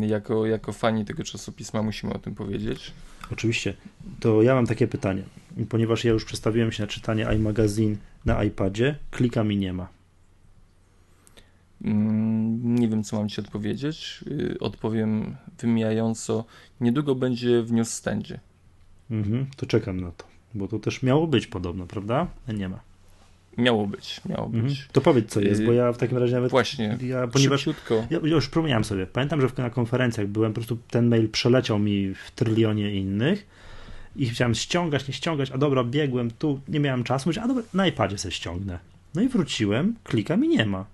jako, 0.00 0.46
jako 0.46 0.72
fani 0.72 1.04
tego 1.04 1.24
czasopisma 1.24 1.82
musimy 1.82 2.12
o 2.12 2.18
tym 2.18 2.34
powiedzieć. 2.34 2.92
Oczywiście. 3.32 3.74
To 4.20 4.42
ja 4.42 4.54
mam 4.54 4.66
takie 4.66 4.88
pytanie. 4.88 5.22
Ponieważ 5.68 6.04
ja 6.04 6.12
już 6.12 6.24
przestawiłem 6.24 6.72
się 6.72 6.82
na 6.82 6.86
czytanie 6.86 7.26
iMagazine 7.36 7.96
na 8.24 8.44
iPadzie, 8.44 8.98
klika 9.10 9.44
mi 9.44 9.56
nie 9.56 9.72
ma. 9.72 9.95
Mm, 11.86 12.74
nie 12.74 12.88
wiem, 12.88 13.04
co 13.04 13.16
mam 13.16 13.28
ci 13.28 13.40
odpowiedzieć. 13.40 14.24
Y, 14.30 14.58
odpowiem 14.60 15.36
wymijająco. 15.58 16.44
Niedługo 16.80 17.14
będzie 17.14 17.62
w 17.62 17.72
newsstandzie. 17.72 18.40
Mhm, 19.10 19.46
to 19.56 19.66
czekam 19.66 20.00
na 20.00 20.10
to, 20.10 20.24
bo 20.54 20.68
to 20.68 20.78
też 20.78 21.02
miało 21.02 21.26
być 21.26 21.46
podobno, 21.46 21.86
prawda? 21.86 22.26
Nie 22.48 22.68
ma. 22.68 22.80
Miało 23.58 23.86
być, 23.86 24.20
miało 24.28 24.46
mhm. 24.46 24.66
być. 24.66 24.88
To 24.92 25.00
powiedz, 25.00 25.30
co 25.30 25.40
jest, 25.40 25.64
bo 25.64 25.72
ja 25.72 25.92
w 25.92 25.98
takim 25.98 26.18
razie 26.18 26.34
nawet... 26.34 26.50
Właśnie, 26.50 26.98
ja, 27.02 27.26
ponieważ 27.26 27.66
ja, 27.66 27.74
ja 28.10 28.18
już 28.18 28.48
przypomniałem 28.48 28.84
sobie, 28.84 29.06
pamiętam, 29.06 29.40
że 29.40 29.48
na 29.58 29.70
konferencjach 29.70 30.26
byłem, 30.26 30.52
po 30.52 30.54
prostu 30.54 30.78
ten 30.90 31.08
mail 31.08 31.28
przeleciał 31.28 31.78
mi 31.78 32.14
w 32.14 32.30
trylionie 32.30 32.94
innych 32.94 33.46
i 34.16 34.28
chciałem 34.28 34.54
ściągać, 34.54 35.08
nie 35.08 35.14
ściągać, 35.14 35.50
a 35.50 35.58
dobra, 35.58 35.84
biegłem 35.84 36.30
tu, 36.30 36.60
nie 36.68 36.80
miałem 36.80 37.04
czasu, 37.04 37.28
mówię, 37.28 37.42
a 37.42 37.48
dobra, 37.48 37.62
na 37.74 37.86
iPadzie 37.86 38.18
sobie 38.18 38.32
ściągnę. 38.32 38.78
No 39.14 39.22
i 39.22 39.28
wróciłem, 39.28 39.94
klikam 40.04 40.44
i 40.44 40.48
nie 40.48 40.66
ma. 40.66 40.84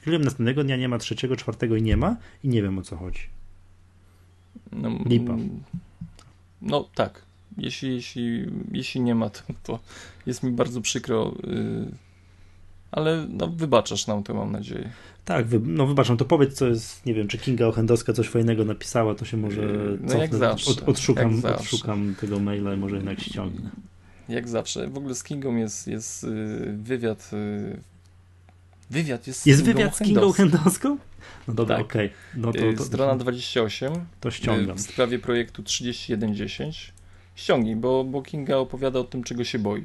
Klikam 0.00 0.24
następnego 0.24 0.64
dnia, 0.64 0.76
nie 0.76 0.88
ma 0.88 0.98
trzeciego, 0.98 1.36
czwartego 1.36 1.76
i 1.76 1.82
nie 1.82 1.96
ma 1.96 2.16
i 2.44 2.48
nie 2.48 2.62
wiem 2.62 2.78
o 2.78 2.82
co 2.82 2.96
chodzi. 2.96 3.20
No, 4.72 4.90
Lipa. 5.06 5.36
No 6.62 6.88
tak, 6.94 7.22
jeśli, 7.58 7.94
jeśli, 7.94 8.46
jeśli 8.72 9.00
nie 9.00 9.14
ma, 9.14 9.30
to, 9.30 9.42
to 9.62 9.78
jest 10.26 10.42
mi 10.42 10.52
bardzo 10.52 10.80
przykro, 10.80 11.34
yy, 11.46 11.86
ale 12.90 13.26
no, 13.30 13.48
wybaczasz 13.48 14.06
nam 14.06 14.22
to, 14.22 14.34
mam 14.34 14.52
nadzieję. 14.52 14.90
Tak, 15.24 15.46
wy, 15.46 15.60
no 15.64 15.86
wybaczam, 15.86 16.16
to 16.16 16.24
powiedz, 16.24 16.54
co 16.54 16.68
jest, 16.68 17.06
nie 17.06 17.14
wiem, 17.14 17.28
czy 17.28 17.38
Kinga 17.38 17.66
Ochendowska 17.66 18.12
coś 18.12 18.28
fajnego 18.28 18.64
napisała, 18.64 19.14
to 19.14 19.24
się 19.24 19.36
może 19.36 19.62
yy, 19.62 19.98
no 20.00 20.14
jak 20.14 20.34
zawsze, 20.34 20.70
od, 20.70 20.88
odszukam, 20.88 21.40
jak 21.44 21.60
odszukam 21.60 22.14
tego 22.20 22.40
maila 22.40 22.74
i 22.74 22.76
może 22.76 22.96
jednak 22.96 23.20
ściągnę. 23.20 23.70
Jak 24.28 24.48
zawsze. 24.48 24.88
W 24.88 24.96
ogóle 24.96 25.14
z 25.14 25.22
Kingą 25.22 25.56
jest, 25.56 25.86
jest 25.86 26.24
yy, 26.24 26.76
wywiad. 26.82 27.30
Wywiad 28.90 29.26
jest 29.26 29.42
z 29.42 29.46
Jest 29.46 29.62
Kingą 29.62 29.78
wywiad 29.78 29.96
z 29.96 29.98
Kingą 29.98 30.22
Ochendowską? 30.22 30.98
No 31.48 31.54
dobra, 31.54 31.76
tak. 31.76 31.86
okej. 31.86 32.06
Okay. 32.06 32.18
No 32.34 32.52
to, 32.52 32.78
to, 32.78 32.84
Strona 32.84 33.16
28. 33.16 33.92
To 34.20 34.30
ściągam. 34.30 34.76
W 34.76 34.80
sprawie 34.80 35.18
projektu 35.18 35.62
3110 35.62 36.92
ściągnij, 37.34 37.76
bo, 37.76 38.04
bo 38.04 38.22
Kinga 38.22 38.56
opowiada 38.56 38.98
o 38.98 39.04
tym, 39.04 39.24
czego 39.24 39.44
się 39.44 39.58
boi. 39.58 39.84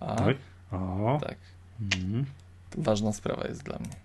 A, 0.00 0.14
tak? 0.14 0.36
O. 0.72 1.20
Tak. 1.22 1.36
To 2.70 2.82
ważna 2.82 3.12
sprawa 3.12 3.48
jest 3.48 3.62
dla 3.62 3.78
mnie. 3.78 3.96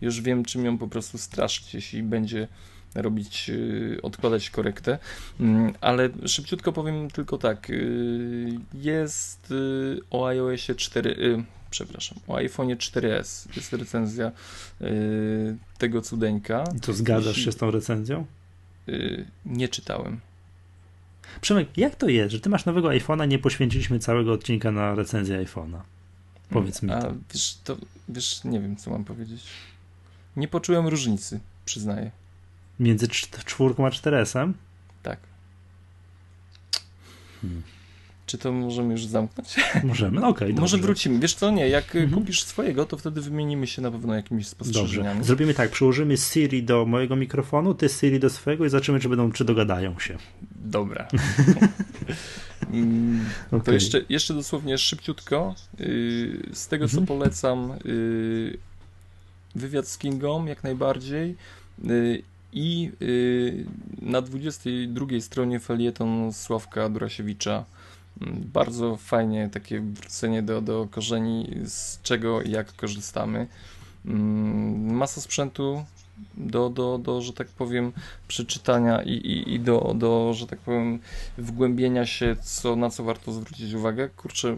Już 0.00 0.20
wiem, 0.20 0.44
czym 0.44 0.64
ją 0.64 0.78
po 0.78 0.88
prostu 0.88 1.18
straszyć, 1.18 1.74
jeśli 1.74 2.02
będzie 2.02 2.48
robić, 2.94 3.48
yy, 3.48 3.98
odkładać 4.02 4.50
korektę, 4.50 4.98
yy, 5.40 5.46
ale 5.80 6.08
szybciutko 6.26 6.72
powiem 6.72 7.10
tylko 7.10 7.38
tak. 7.38 7.68
Yy, 7.68 8.60
jest 8.74 9.50
y, 9.50 10.00
o 10.10 10.26
iOSie 10.26 10.74
4, 10.74 11.10
y, 11.10 11.44
przepraszam, 11.70 12.18
o 12.28 12.36
iPhone 12.36 12.68
4S 12.68 13.56
jest 13.56 13.72
recenzja 13.72 14.32
y, 14.80 15.56
tego 15.78 16.02
cudeńka. 16.02 16.64
I 16.76 16.80
to 16.80 16.92
zgadzasz 16.92 17.36
się 17.36 17.52
z 17.52 17.56
tą 17.56 17.70
recenzją? 17.70 18.26
nie 19.46 19.68
czytałem. 19.68 20.20
Przemek, 21.40 21.78
jak 21.78 21.96
to 21.96 22.08
jest, 22.08 22.32
że 22.32 22.40
ty 22.40 22.48
masz 22.48 22.64
nowego 22.64 22.88
iPhone'a, 22.88 23.28
nie 23.28 23.38
poświęciliśmy 23.38 23.98
całego 23.98 24.32
odcinka 24.32 24.70
na 24.70 24.94
recenzję 24.94 25.44
iPhone'a? 25.44 25.80
Powiedz 26.50 26.82
mi 26.82 26.90
A, 26.90 27.02
to. 27.02 27.14
Wiesz, 27.34 27.58
to. 27.64 27.76
Wiesz, 28.08 28.44
nie 28.44 28.60
wiem, 28.60 28.76
co 28.76 28.90
mam 28.90 29.04
powiedzieć. 29.04 29.42
Nie 30.36 30.48
poczułem 30.48 30.88
różnicy, 30.88 31.40
przyznaję. 31.64 32.10
Między 32.80 33.08
czwórką 33.44 33.86
a 33.86 33.90
4S-em? 33.90 34.52
Tak. 35.02 35.18
Hmm. 37.40 37.62
Czy 38.26 38.38
to 38.38 38.52
możemy 38.52 38.92
już 38.92 39.06
zamknąć? 39.06 39.56
Możemy, 39.84 40.20
no 40.20 40.28
okej. 40.28 40.48
Okay, 40.48 40.60
Może 40.62 40.78
wrócimy. 40.78 41.18
Wiesz 41.18 41.34
co, 41.34 41.50
nie, 41.50 41.68
jak 41.68 41.96
mhm. 41.96 42.20
kupisz 42.20 42.42
swojego, 42.42 42.86
to 42.86 42.96
wtedy 42.96 43.20
wymienimy 43.20 43.66
się 43.66 43.82
na 43.82 43.90
pewno 43.90 44.14
jakimiś 44.14 44.46
spostrzeżeniami. 44.46 45.14
Dobrze. 45.14 45.26
Zrobimy 45.26 45.54
tak, 45.54 45.70
przyłożymy 45.70 46.16
Siri 46.16 46.62
do 46.62 46.86
mojego 46.86 47.16
mikrofonu, 47.16 47.74
ty 47.74 47.88
Siri 47.88 48.20
do 48.20 48.30
swojego 48.30 48.64
i 48.64 48.68
zobaczymy, 48.68 49.00
czy 49.00 49.08
będą, 49.08 49.32
czy 49.32 49.44
dogadają 49.44 49.98
się. 49.98 50.18
Dobra. 50.64 51.08
Mm, 52.70 53.24
to 53.50 53.56
okay. 53.56 53.74
jeszcze, 53.74 54.00
jeszcze 54.08 54.34
dosłownie 54.34 54.78
szybciutko. 54.78 55.54
Y, 55.80 56.48
z 56.52 56.68
tego, 56.68 56.88
co 56.88 56.98
mhm. 56.98 57.06
polecam, 57.06 57.72
y, 57.86 58.58
wywiad 59.54 59.88
z 59.88 59.98
Kingą 59.98 60.46
jak 60.46 60.64
najbardziej. 60.64 61.36
Y, 61.88 62.22
I 62.54 62.92
na 64.02 64.22
22 64.22 65.06
stronie 65.20 65.60
felieton 65.60 66.32
Sławka 66.32 66.88
Durasiewicza. 66.88 67.64
Mm, 68.22 68.50
bardzo 68.52 68.96
fajnie 68.96 69.48
takie 69.52 69.80
wrócenie 69.80 70.42
do, 70.42 70.60
do 70.60 70.88
korzeni, 70.90 71.50
z 71.64 72.02
czego 72.02 72.42
jak 72.42 72.76
korzystamy. 72.76 73.46
Mm, 74.06 74.94
masa 74.94 75.20
sprzętu 75.20 75.84
do, 76.36 76.70
do, 76.70 76.98
do 76.98 77.22
że 77.22 77.32
tak 77.32 77.48
powiem, 77.48 77.92
przeczytania 78.28 79.02
i, 79.02 79.10
i, 79.10 79.54
i 79.54 79.60
do, 79.60 79.94
do, 79.98 80.34
że 80.34 80.46
tak 80.46 80.58
powiem, 80.58 80.98
wgłębienia 81.38 82.06
się, 82.06 82.36
co, 82.42 82.76
na 82.76 82.90
co 82.90 83.04
warto 83.04 83.32
zwrócić 83.32 83.74
uwagę. 83.74 84.08
Kurczę, 84.08 84.56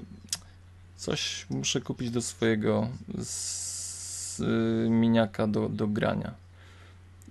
coś 0.97 1.47
muszę 1.51 1.81
kupić 1.81 2.11
do 2.11 2.23
swojego 2.23 2.89
z, 3.19 4.41
y, 4.41 4.91
miniaka 4.91 5.47
do, 5.47 5.69
do 5.69 5.89
grania. 5.89 6.46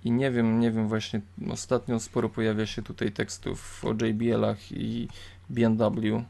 I 0.04 0.10
nie 0.10 0.30
wiem, 0.30 0.60
nie 0.60 0.70
wiem, 0.70 0.88
właśnie 0.88 1.20
ostatnio 1.50 2.00
sporo 2.00 2.28
pojawia 2.28 2.66
się 2.66 2.82
tutaj 2.82 3.12
tekstów 3.12 3.84
o 3.84 3.92
JBL-ach 3.92 4.72
i 4.72 5.08
BMW. 5.50 6.24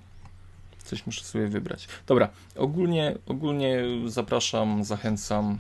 Coś 0.84 1.06
muszę 1.06 1.24
sobie 1.24 1.48
wybrać. 1.48 1.88
Dobra, 2.06 2.28
ogólnie, 2.56 3.18
ogólnie 3.26 3.84
zapraszam, 4.06 4.84
zachęcam, 4.84 5.58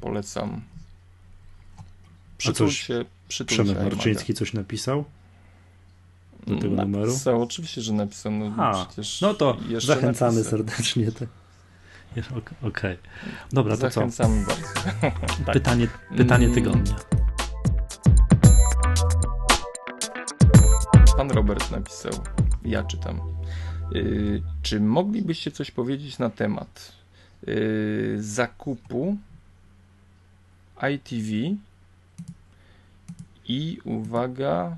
polecam. 0.00 0.60
Przytul 2.38 2.70
się, 2.70 3.04
przytul 3.28 3.54
Przemek 3.64 3.82
Marczyński 3.82 4.34
coś 4.34 4.52
napisał? 4.52 5.04
Do 6.46 6.56
tego 6.56 6.74
napisał, 6.74 6.88
numeru? 6.88 7.42
Oczywiście, 7.42 7.80
że 7.80 7.92
napisał. 7.92 8.32
No, 8.32 8.54
A, 8.58 8.86
no 9.22 9.34
to 9.34 9.56
zachęcamy 9.78 10.32
napisał. 10.32 10.50
serdecznie. 10.50 11.12
Te... 11.12 11.26
Okej. 12.38 12.58
Okay. 12.62 12.98
Dobra, 13.52 13.76
to 13.76 13.90
Zachęcamy 13.90 14.44
co? 14.44 14.50
bardzo. 14.50 14.68
tak. 15.46 15.52
Pytanie, 15.52 15.88
pytanie 16.16 16.44
mm. 16.44 16.54
tygodnia. 16.54 16.96
Pan 21.18 21.30
Robert 21.30 21.70
napisał, 21.70 22.12
ja 22.64 22.84
czytam. 22.84 23.20
Yy, 23.92 24.42
czy 24.62 24.80
moglibyście 24.80 25.50
coś 25.50 25.70
powiedzieć 25.70 26.18
na 26.18 26.30
temat 26.30 26.92
yy, 27.46 28.16
zakupu 28.18 29.16
ITV 30.94 31.56
i 33.48 33.78
uwaga, 33.84 34.76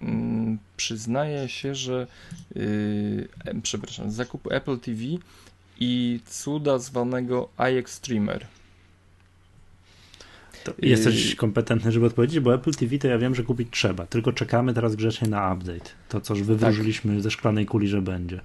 mm, 0.00 0.58
przyznaję 0.76 1.48
się, 1.48 1.74
że 1.74 2.06
yy, 2.54 3.28
przepraszam, 3.62 4.10
zakupu 4.10 4.52
Apple 4.52 4.78
TV 4.78 5.00
i 5.80 6.20
cuda 6.26 6.78
zwanego 6.78 7.48
iExtremer. 7.58 8.46
To 10.64 10.72
jesteś 10.82 11.34
kompetentny, 11.34 11.92
żeby 11.92 12.06
odpowiedzieć, 12.06 12.40
bo 12.40 12.54
Apple 12.54 12.74
TV 12.74 12.98
to 12.98 13.08
ja 13.08 13.18
wiem, 13.18 13.34
że 13.34 13.42
kupić 13.42 13.68
trzeba, 13.70 14.06
tylko 14.06 14.32
czekamy 14.32 14.74
teraz 14.74 14.96
grzecznie 14.96 15.28
na 15.28 15.54
update. 15.54 15.90
To, 16.08 16.20
co 16.20 16.34
wywróżyliśmy 16.34 17.12
tak. 17.14 17.22
ze 17.22 17.30
szklanej 17.30 17.66
kuli, 17.66 17.88
że 17.88 18.02
będzie. 18.02 18.40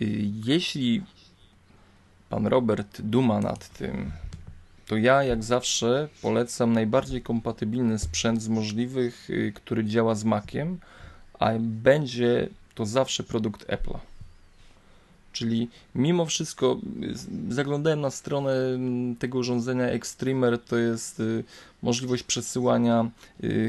Y, 0.00 0.30
jeśli 0.44 1.02
pan 2.30 2.46
Robert 2.46 3.00
duma 3.02 3.40
nad 3.40 3.68
tym, 3.68 4.10
to 4.86 4.96
ja 4.96 5.24
jak 5.24 5.44
zawsze 5.44 6.08
polecam 6.22 6.72
najbardziej 6.72 7.22
kompatybilny 7.22 7.98
sprzęt 7.98 8.42
z 8.42 8.48
możliwych, 8.48 9.30
y, 9.30 9.52
który 9.54 9.84
działa 9.84 10.14
z 10.14 10.24
Maciem, 10.24 10.78
a 11.38 11.50
będzie 11.58 12.48
to 12.74 12.86
zawsze 12.86 13.22
produkt 13.22 13.66
Apple'a. 13.68 13.98
Czyli 15.32 15.68
mimo 15.94 16.26
wszystko 16.26 16.80
y, 17.50 17.54
zaglądałem 17.54 18.00
na 18.00 18.10
stronę 18.10 18.54
tego 19.18 19.38
urządzenia 19.38 19.84
Extremer, 19.84 20.58
to 20.58 20.76
jest 20.76 21.20
y, 21.20 21.44
możliwość 21.82 22.22
przesyłania 22.22 23.10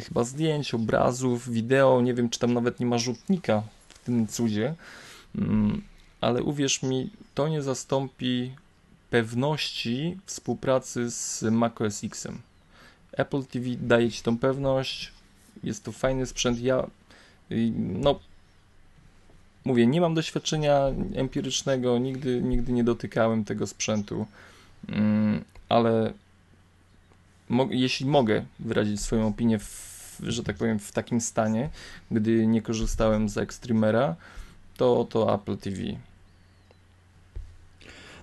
chyba 0.08 0.24
zdjęć, 0.24 0.74
obrazów, 0.74 1.50
wideo, 1.50 2.02
nie 2.02 2.14
wiem 2.14 2.30
czy 2.30 2.40
tam 2.40 2.54
nawet 2.54 2.80
nie 2.80 2.86
ma 2.86 2.98
rzutnika 2.98 3.64
w 3.90 4.00
tym 4.00 4.28
cudzie, 4.28 4.76
mm, 5.36 5.82
ale 6.22 6.44
uwierz 6.44 6.84
mi, 6.84 7.10
to 7.36 7.48
nie 7.48 7.62
zastąpi 7.62 8.52
pewności 9.10 10.18
współpracy 10.26 11.12
z 11.12 11.44
macOS 11.44 12.02
Xem. 12.14 12.42
Apple 13.12 13.44
TV 13.44 13.66
daje 13.82 14.12
Ci 14.12 14.24
tą 14.24 14.38
pewność, 14.38 15.12
jest 15.64 15.84
to 15.84 15.92
fajny 15.92 16.26
sprzęt. 16.26 16.60
Ja, 16.60 16.88
y, 17.52 17.72
no, 17.76 18.20
mówię, 19.66 19.88
nie 19.88 20.02
mam 20.02 20.14
doświadczenia 20.14 20.82
empirycznego, 21.16 21.98
nigdy, 21.98 22.42
nigdy 22.42 22.72
nie 22.72 22.84
dotykałem 22.84 23.46
tego 23.46 23.68
sprzętu, 23.68 24.26
mm, 24.90 25.44
ale 25.70 26.14
mo 27.50 27.68
jeśli 27.72 28.06
mogę 28.06 28.46
wyrazić 28.60 29.02
swoją 29.02 29.28
opinię, 29.28 29.60
w, 29.60 30.20
że 30.24 30.44
tak 30.44 30.56
powiem, 30.56 30.80
w 30.80 30.92
takim 30.92 31.22
stanie, 31.22 31.70
gdy 32.12 32.48
nie 32.48 32.62
korzystałem 32.62 33.30
z 33.30 33.38
Extremera, 33.38 34.16
to, 34.78 35.08
to 35.10 35.36
Apple 35.36 35.58
TV 35.58 35.84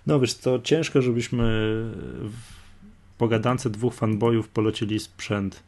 no 0.06 0.20
wiesz 0.20 0.34
to 0.34 0.58
ciężko, 0.58 1.02
żebyśmy 1.02 1.42
w 2.24 2.38
pogadance 3.18 3.70
dwóch 3.70 3.94
fanboyów 3.94 4.48
polecili 4.48 5.00
sprzęt 5.00 5.62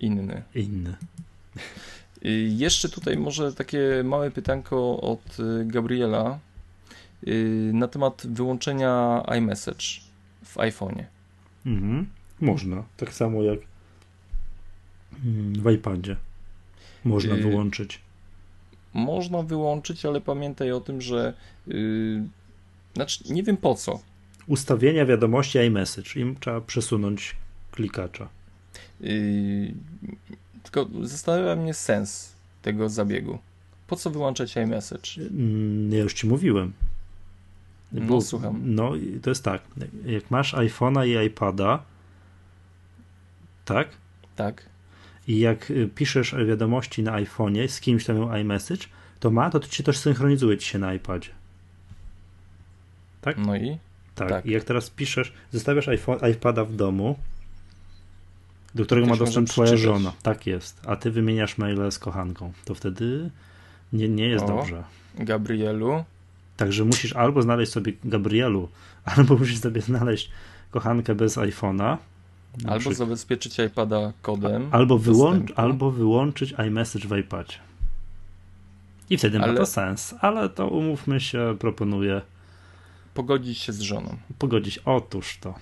inny. 0.00 0.42
Inny. 0.54 0.96
Jeszcze 2.48 2.88
tutaj 2.88 3.16
może 3.16 3.52
takie 3.52 4.02
małe 4.04 4.30
pytanko 4.30 5.00
od 5.00 5.40
y, 5.40 5.64
Gabriela 5.64 6.38
y, 7.28 7.70
na 7.74 7.88
temat 7.88 8.26
wyłączenia 8.26 9.22
iMessage 9.38 9.84
w 10.44 10.56
iPhone'ie. 10.56 11.04
Mhm. 11.66 12.06
Można. 12.40 12.84
Tak 12.96 13.14
samo 13.14 13.42
jak 13.42 13.58
mm, 15.24 15.52
w 15.52 15.70
iPadzie. 15.70 16.16
Można 17.04 17.34
y, 17.34 17.42
wyłączyć. 17.42 18.00
Można 18.94 19.42
wyłączyć, 19.42 20.06
ale 20.06 20.20
pamiętaj 20.20 20.72
o 20.72 20.80
tym, 20.80 21.00
że 21.00 21.34
znaczy, 22.94 23.32
nie 23.32 23.42
wiem 23.42 23.56
po 23.56 23.74
co. 23.74 24.00
Ustawienia 24.46 25.06
wiadomości 25.06 25.58
iMessage. 25.58 26.20
Im 26.20 26.36
trzeba 26.40 26.60
przesunąć 26.60 27.36
klikacza. 27.70 28.28
Tylko 30.62 30.86
zastanawia 31.02 31.56
mnie 31.56 31.74
sens 31.74 32.32
tego 32.62 32.88
zabiegu. 32.88 33.38
Po 33.86 33.96
co 33.96 34.10
wyłączać 34.10 34.56
iMessage? 34.56 35.10
Mm, 35.30 35.92
ja 35.92 35.98
już 35.98 36.14
ci 36.14 36.26
mówiłem. 36.26 36.72
Bo, 37.92 38.14
no, 38.14 38.20
słucham. 38.20 38.60
No, 38.64 38.92
to 39.22 39.30
jest 39.30 39.44
tak. 39.44 39.62
Jak 40.06 40.30
masz 40.30 40.54
iPhone'a 40.54 41.06
i 41.06 41.26
iPada, 41.26 41.82
tak? 43.64 43.88
Tak. 44.36 44.66
I 45.28 45.38
jak 45.38 45.70
y, 45.70 45.88
piszesz 45.94 46.34
wiadomości 46.48 47.02
na 47.02 47.12
iPhone'ie 47.12 47.68
z 47.68 47.80
kimś 47.80 48.04
tam 48.04 48.36
iMessage, 48.40 48.86
to 49.20 49.30
ma, 49.30 49.50
to 49.50 49.60
ci 49.60 49.84
też 49.84 49.98
synchronizuje 49.98 50.58
ci 50.58 50.68
się 50.68 50.78
na 50.78 50.94
iPadzie. 50.94 51.30
Tak? 53.20 53.38
No 53.38 53.56
i? 53.56 53.78
Tak. 54.14 54.28
tak. 54.28 54.46
I 54.46 54.50
jak 54.50 54.64
teraz 54.64 54.90
piszesz, 54.90 55.32
zostawiasz 55.52 55.88
iPhone, 55.88 56.18
iPada 56.32 56.64
w 56.64 56.76
domu, 56.76 57.18
do 58.74 58.84
którego 58.84 59.06
ma 59.06 59.16
dostęp 59.16 59.48
twoja 59.48 59.76
żona. 59.76 60.12
Tak 60.22 60.46
jest. 60.46 60.80
A 60.86 60.96
ty 60.96 61.10
wymieniasz 61.10 61.58
maile 61.58 61.92
z 61.92 61.98
kochanką. 61.98 62.52
To 62.64 62.74
wtedy 62.74 63.30
nie, 63.92 64.08
nie 64.08 64.26
jest 64.26 64.44
o, 64.44 64.48
dobrze. 64.48 64.84
Gabrielu. 65.18 66.04
Także 66.56 66.84
musisz 66.84 67.12
albo 67.12 67.42
znaleźć 67.42 67.72
sobie 67.72 67.92
Gabrielu, 68.04 68.68
albo 69.16 69.36
musisz 69.36 69.58
sobie 69.58 69.80
znaleźć 69.80 70.30
kochankę 70.70 71.14
bez 71.14 71.36
iPhone'a. 71.36 71.96
Albo 72.66 72.94
zabezpieczyć 72.94 73.58
iPada 73.58 74.12
kodem. 74.22 74.68
Albo, 74.70 74.98
wyłącz, 74.98 75.52
albo 75.56 75.90
wyłączyć 75.90 76.54
iMessage 76.66 77.08
w 77.08 77.18
iPadzie. 77.18 77.58
I 79.10 79.18
wtedy 79.18 79.38
ale... 79.38 79.52
ma 79.52 79.58
to 79.58 79.66
sens, 79.66 80.14
ale 80.20 80.48
to 80.48 80.68
umówmy 80.68 81.20
się, 81.20 81.56
proponuję 81.58 82.20
Pogodzić 83.18 83.58
się 83.58 83.72
z 83.72 83.80
żoną. 83.80 84.16
Pogodzić, 84.38 84.78
otóż 84.84 85.38
to. 85.40 85.54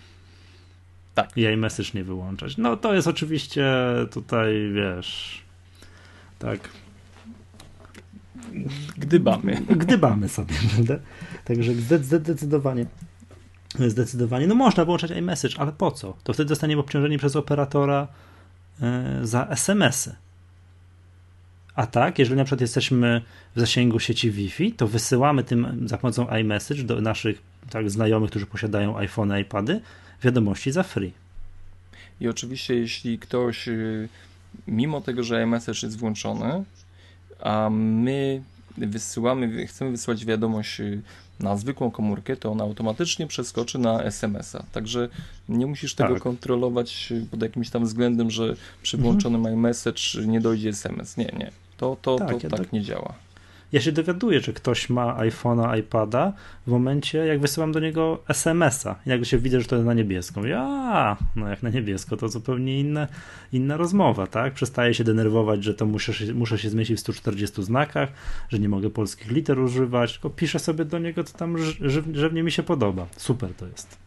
Tak. 1.16 1.36
I 1.36 1.47
iMessage 1.47 1.88
nie 1.94 2.05
wyłączać. 2.05 2.56
No 2.56 2.76
to 2.76 2.94
jest 2.94 3.09
oczywiście 3.09 3.74
tutaj, 4.10 4.72
wiesz, 4.74 5.43
tak. 6.38 6.68
Gdybamy. 8.97 9.62
Gdybamy 9.68 10.28
sobie, 10.28 10.55
prawda? 10.74 10.94
Także 11.44 11.74
zdecydowanie. 12.02 12.86
Zdecydowanie. 13.78 14.47
No 14.47 14.55
można 14.55 14.84
wyłączać 14.84 15.10
iMessage, 15.10 15.55
ale 15.59 15.72
po 15.72 15.90
co? 15.90 16.16
To 16.24 16.32
wtedy 16.32 16.48
zostaniemy 16.48 16.80
obciążeni 16.80 17.18
przez 17.18 17.36
operatora 17.36 18.09
e, 18.82 19.18
za 19.22 19.47
SMS-y. 19.47 20.16
A 21.74 21.86
tak, 21.86 22.18
jeżeli 22.18 22.36
na 22.36 22.44
przykład 22.44 22.60
jesteśmy 22.60 23.22
w 23.55 23.60
zasięgu 23.60 24.01
sieci 24.01 24.30
Wi-Fi, 24.30 24.72
to 24.72 24.88
wysyłamy 24.88 25.44
tym 25.44 25.88
za 25.88 25.98
pomocą 25.98 26.28
iMessage 26.28 26.82
do 26.82 27.01
naszych 27.01 27.43
tak, 27.70 27.90
znajomych, 27.90 28.30
którzy 28.30 28.47
posiadają 28.47 28.98
iPhone, 28.98 29.38
iPady, 29.38 29.80
wiadomości 30.22 30.72
za 30.72 30.82
free. 30.82 31.12
I 32.20 32.28
oczywiście, 32.28 32.74
jeśli 32.74 33.18
ktoś, 33.18 33.68
y, 33.68 34.09
mimo 34.66 35.01
tego, 35.01 35.22
że 35.22 35.43
iMessage 35.43 35.78
jest 35.82 35.98
włączony, 35.98 36.64
a 37.40 37.70
my 37.70 38.43
wysyłamy, 38.78 39.66
chcemy 39.66 39.90
wysłać 39.90 40.24
wiadomość 40.24 40.80
y, 40.80 41.02
na 41.40 41.56
zwykłą 41.56 41.90
komórkę, 41.90 42.36
to 42.36 42.52
ona 42.52 42.64
automatycznie 42.64 43.26
przeskoczy 43.26 43.78
na 43.78 44.02
SMS-a. 44.02 44.62
Także 44.72 45.09
nie 45.48 45.66
musisz 45.66 45.94
tego 45.94 46.14
tak. 46.14 46.22
kontrolować 46.22 47.12
y, 47.12 47.26
pod 47.30 47.43
jakimś 47.43 47.70
tam 47.70 47.84
względem, 47.84 48.30
że 48.30 48.56
przy 48.82 48.97
włączonym 48.97 49.40
mhm. 49.40 49.55
iMessage 49.55 50.26
nie 50.26 50.40
dojdzie 50.40 50.68
SMS. 50.68 51.16
Nie, 51.16 51.34
nie. 51.38 51.51
To, 51.76 51.97
to, 52.02 52.16
tak, 52.16 52.28
to 52.28 52.34
ja 52.43 52.51
tak 52.51 52.60
do... 52.60 52.66
nie 52.72 52.82
działa 52.82 53.26
ja 53.72 53.80
się 53.80 53.93
dowiaduję, 53.93 54.40
że 54.40 54.52
ktoś 54.52 54.90
ma 54.90 55.16
iPhone'a, 55.16 55.78
iPada 55.78 56.32
w 56.66 56.70
momencie, 56.70 57.18
jak 57.18 57.40
wysyłam 57.40 57.72
do 57.72 57.80
niego 57.80 58.22
SMS-a. 58.28 58.97
Nagle 59.06 59.26
się 59.26 59.38
widzę, 59.38 59.60
że 59.60 59.66
to 59.66 59.76
jest 59.76 59.86
na 59.86 59.94
niebieską. 59.94 60.44
Ja, 60.44 61.16
no 61.36 61.48
jak 61.48 61.62
na 61.62 61.70
niebiesko, 61.70 62.16
to 62.16 62.28
zupełnie 62.28 62.80
inna, 62.80 63.06
inna 63.52 63.76
rozmowa, 63.76 64.26
tak? 64.26 64.55
Przestaję 64.55 64.94
się 64.94 65.05
denerwować, 65.05 65.64
że 65.64 65.74
to 65.74 65.86
muszę, 65.86 66.12
muszę 66.34 66.59
się 66.59 66.70
zmieścić 66.70 66.97
w 66.97 67.01
140 67.01 67.64
znakach, 67.64 68.09
że 68.48 68.59
nie 68.59 68.68
mogę 68.68 68.90
polskich 68.90 69.30
liter 69.30 69.59
używać, 69.59 70.12
tylko 70.12 70.30
piszę 70.30 70.59
sobie 70.59 70.84
do 70.84 70.98
niego, 70.98 71.24
co 71.24 71.38
tam 71.38 71.56
żywnie 72.12 72.43
mi 72.43 72.52
się 72.52 72.62
podoba. 72.62 73.06
Super 73.16 73.55
to 73.55 73.66
jest. 73.66 73.98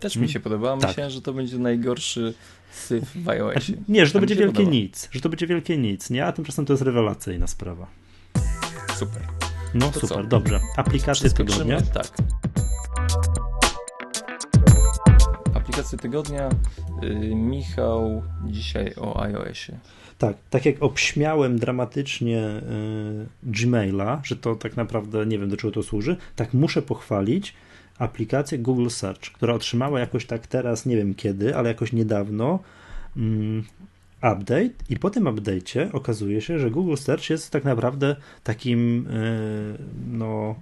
Też 0.00 0.16
mi 0.16 0.28
się 0.28 0.40
podoba. 0.40 0.76
Tak. 0.76 0.90
Myślałem, 0.90 1.12
że 1.12 1.22
to 1.22 1.32
będzie 1.32 1.58
najgorszy 1.58 2.34
syf 2.72 3.04
w 3.14 3.28
iOSie. 3.28 3.72
Nie, 3.88 4.06
że 4.06 4.12
to 4.12 4.20
będzie 4.20 4.34
wielkie 4.34 4.52
podoba. 4.52 4.70
nic. 4.70 5.08
Że 5.12 5.20
to 5.20 5.28
będzie 5.28 5.46
wielkie 5.46 5.78
nic, 5.78 6.10
nie? 6.10 6.26
A 6.26 6.32
tymczasem 6.32 6.66
to 6.66 6.72
jest 6.72 6.82
rewelacyjna 6.82 7.46
sprawa. 7.46 7.86
Super. 8.94 9.22
No 9.74 9.90
to 9.90 10.00
super, 10.00 10.16
co? 10.16 10.24
dobrze. 10.24 10.60
Aplikacje 10.76 11.30
tygodnia. 11.30 11.80
Tak. 11.80 12.06
Aplikacje 15.54 15.98
tygodnia. 15.98 16.48
Yy, 17.02 17.34
Michał 17.34 18.22
dzisiaj 18.46 18.94
o 18.96 19.22
iOSie. 19.22 19.78
Tak, 20.18 20.36
tak 20.50 20.66
jak 20.66 20.82
obśmiałem 20.82 21.58
dramatycznie 21.58 22.36
yy, 22.36 23.26
Gmaila, 23.42 24.20
że 24.24 24.36
to 24.36 24.56
tak 24.56 24.76
naprawdę 24.76 25.26
nie 25.26 25.38
wiem 25.38 25.48
do 25.48 25.56
czego 25.56 25.72
to 25.72 25.82
służy, 25.82 26.16
tak 26.36 26.54
muszę 26.54 26.82
pochwalić 26.82 27.54
aplikację 27.98 28.58
Google 28.58 28.88
Search, 28.88 29.20
która 29.20 29.54
otrzymała 29.54 30.00
jakoś 30.00 30.26
tak 30.26 30.46
teraz, 30.46 30.86
nie 30.86 30.96
wiem 30.96 31.14
kiedy, 31.14 31.56
ale 31.56 31.68
jakoś 31.68 31.92
niedawno 31.92 32.58
mm, 33.16 33.64
update 34.32 34.70
i 34.88 34.96
po 34.96 35.10
tym 35.10 35.24
update'cie 35.24 35.88
okazuje 35.92 36.40
się, 36.40 36.58
że 36.58 36.70
Google 36.70 36.96
Search 36.96 37.30
jest 37.30 37.50
tak 37.50 37.64
naprawdę 37.64 38.16
takim 38.44 39.06
yy, 39.10 39.78
no 40.10 40.54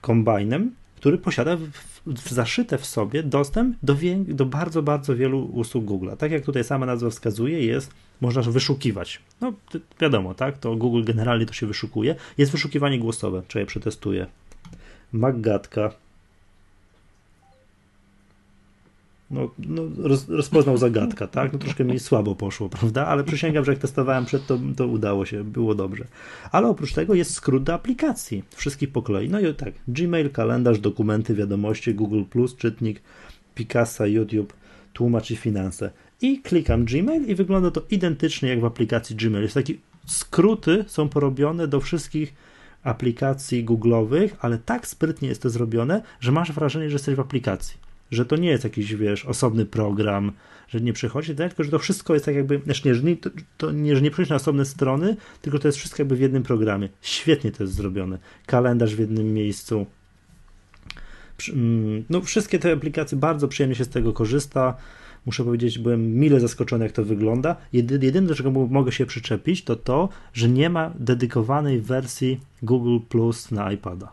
kombajnem, 0.00 0.70
który 0.96 1.18
posiada 1.18 1.56
w, 1.56 1.70
w, 2.06 2.30
zaszyte 2.30 2.78
w 2.78 2.86
sobie 2.86 3.22
dostęp 3.22 3.76
do, 3.82 3.96
do 4.28 4.46
bardzo, 4.46 4.82
bardzo 4.82 5.16
wielu 5.16 5.44
usług 5.44 5.84
Google. 5.84 6.10
Tak 6.18 6.30
jak 6.32 6.44
tutaj 6.44 6.64
sama 6.64 6.86
nazwa 6.86 7.10
wskazuje, 7.10 7.66
jest, 7.66 7.90
można 8.20 8.42
wyszukiwać. 8.42 9.22
No 9.40 9.52
wiadomo, 10.00 10.34
tak, 10.34 10.58
to 10.58 10.76
Google 10.76 11.04
generalnie 11.04 11.46
to 11.46 11.52
się 11.52 11.66
wyszukuje. 11.66 12.14
Jest 12.38 12.52
wyszukiwanie 12.52 12.98
głosowe, 12.98 13.42
czy 13.48 13.58
ja 13.58 13.66
przetestuję. 13.66 14.26
Maggatka, 15.12 15.90
no, 19.30 19.50
no 19.58 19.82
roz, 19.98 20.28
rozpoznał 20.28 20.78
zagadka, 20.78 21.26
tak? 21.26 21.52
No 21.52 21.58
troszkę 21.58 21.84
mi 21.84 21.98
słabo 21.98 22.34
poszło, 22.34 22.68
prawda? 22.68 23.06
Ale 23.06 23.24
przysięgam, 23.24 23.64
że 23.64 23.72
jak 23.72 23.80
testowałem 23.80 24.24
przed, 24.24 24.46
to, 24.46 24.58
to 24.76 24.86
udało 24.86 25.26
się, 25.26 25.44
było 25.44 25.74
dobrze. 25.74 26.04
Ale 26.52 26.68
oprócz 26.68 26.92
tego 26.92 27.14
jest 27.14 27.34
skrót 27.34 27.62
do 27.62 27.74
aplikacji, 27.74 28.44
wszystkich 28.56 28.92
po 28.92 29.02
kolei. 29.02 29.28
No 29.28 29.40
i 29.40 29.54
tak, 29.54 29.74
Gmail, 29.88 30.30
kalendarz, 30.30 30.78
dokumenty, 30.78 31.34
wiadomości, 31.34 31.94
Google+, 31.94 32.22
czytnik, 32.56 33.02
Picasa, 33.54 34.06
YouTube, 34.06 34.52
tłumacz 34.92 35.30
i 35.30 35.36
finanse. 35.36 35.90
I 36.22 36.38
klikam 36.38 36.84
Gmail 36.84 37.26
i 37.26 37.34
wygląda 37.34 37.70
to 37.70 37.82
identycznie 37.90 38.48
jak 38.48 38.60
w 38.60 38.64
aplikacji 38.64 39.16
Gmail. 39.16 39.42
Jest 39.42 39.54
taki, 39.54 39.80
skróty 40.06 40.84
są 40.86 41.08
porobione 41.08 41.68
do 41.68 41.80
wszystkich 41.80 42.34
aplikacji 42.82 43.64
Google'owych, 43.64 44.28
ale 44.40 44.58
tak 44.58 44.86
sprytnie 44.86 45.28
jest 45.28 45.42
to 45.42 45.50
zrobione, 45.50 46.02
że 46.20 46.32
masz 46.32 46.52
wrażenie, 46.52 46.88
że 46.90 46.94
jesteś 46.94 47.14
w 47.14 47.20
aplikacji 47.20 47.87
że 48.10 48.26
to 48.26 48.36
nie 48.36 48.48
jest 48.48 48.64
jakiś, 48.64 48.94
wiesz, 48.94 49.24
osobny 49.24 49.66
program, 49.66 50.32
że 50.68 50.80
nie 50.80 50.92
przychodzi, 50.92 51.34
tak? 51.34 51.48
tylko 51.48 51.64
że 51.64 51.70
to 51.70 51.78
wszystko 51.78 52.14
jest 52.14 52.26
tak 52.26 52.34
jakby, 52.34 52.60
znaczy 52.64 52.88
nie, 52.88 52.94
że 52.94 53.02
nie, 53.02 53.16
to, 53.16 53.30
to 53.56 53.72
nie, 53.72 53.96
że 53.96 54.02
nie 54.02 54.10
przychodzi 54.10 54.30
na 54.30 54.36
osobne 54.36 54.64
strony, 54.64 55.16
tylko 55.42 55.58
to 55.58 55.68
jest 55.68 55.78
wszystko 55.78 56.02
jakby 56.02 56.16
w 56.16 56.20
jednym 56.20 56.42
programie. 56.42 56.88
Świetnie 57.02 57.52
to 57.52 57.62
jest 57.62 57.74
zrobione. 57.74 58.18
Kalendarz 58.46 58.94
w 58.94 58.98
jednym 58.98 59.34
miejscu. 59.34 59.86
Mm, 61.48 62.04
no, 62.10 62.20
wszystkie 62.20 62.58
te 62.58 62.72
aplikacje 62.72 63.18
bardzo 63.18 63.48
przyjemnie 63.48 63.76
się 63.76 63.84
z 63.84 63.88
tego 63.88 64.12
korzysta. 64.12 64.76
Muszę 65.26 65.44
powiedzieć, 65.44 65.78
byłem 65.78 66.14
mile 66.14 66.40
zaskoczony, 66.40 66.84
jak 66.84 66.92
to 66.92 67.04
wygląda. 67.04 67.56
Jedy, 67.72 67.98
jedyne, 68.02 68.26
do 68.26 68.34
czego 68.34 68.50
mogę 68.50 68.92
się 68.92 69.06
przyczepić, 69.06 69.64
to 69.64 69.76
to, 69.76 70.08
że 70.32 70.48
nie 70.48 70.70
ma 70.70 70.92
dedykowanej 70.98 71.80
wersji 71.80 72.40
Google 72.62 72.98
Plus 73.08 73.50
na 73.50 73.72
iPada. 73.72 74.12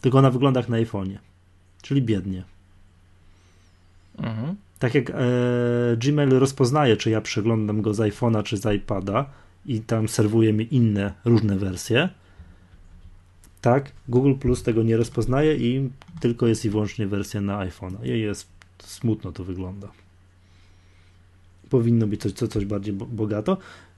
Tylko 0.00 0.18
ona 0.18 0.30
wygląda 0.30 0.60
jak 0.60 0.68
na 0.68 0.76
iPhone'ie. 0.76 1.18
Czyli 1.82 2.02
biednie. 2.02 2.51
Mhm. 4.18 4.56
Tak 4.78 4.94
jak 4.94 5.10
e, 5.10 5.14
Gmail 5.96 6.30
rozpoznaje, 6.30 6.96
czy 6.96 7.10
ja 7.10 7.20
przeglądam 7.20 7.82
go 7.82 7.94
z 7.94 7.98
iPhone'a, 7.98 8.42
czy 8.42 8.56
z 8.56 8.74
iPada 8.74 9.30
i 9.66 9.80
tam 9.80 10.08
serwuje 10.08 10.52
mi 10.52 10.74
inne, 10.74 11.12
różne 11.24 11.58
wersje, 11.58 12.08
tak, 13.62 13.92
Google 14.08 14.34
Plus 14.34 14.62
tego 14.62 14.82
nie 14.82 14.96
rozpoznaje 14.96 15.56
i 15.56 15.90
tylko 16.20 16.46
jest 16.46 16.64
i 16.64 16.70
wyłącznie 16.70 17.06
wersja 17.06 17.40
na 17.40 17.58
iPhone'a. 17.58 18.06
I 18.06 18.20
jest 18.20 18.48
smutno 18.78 19.32
to 19.32 19.44
wygląda. 19.44 19.88
Powinno 21.70 22.06
być 22.06 22.20
coś, 22.20 22.32
coś 22.32 22.64
bardziej 22.64 22.94
bogato. 22.94 23.56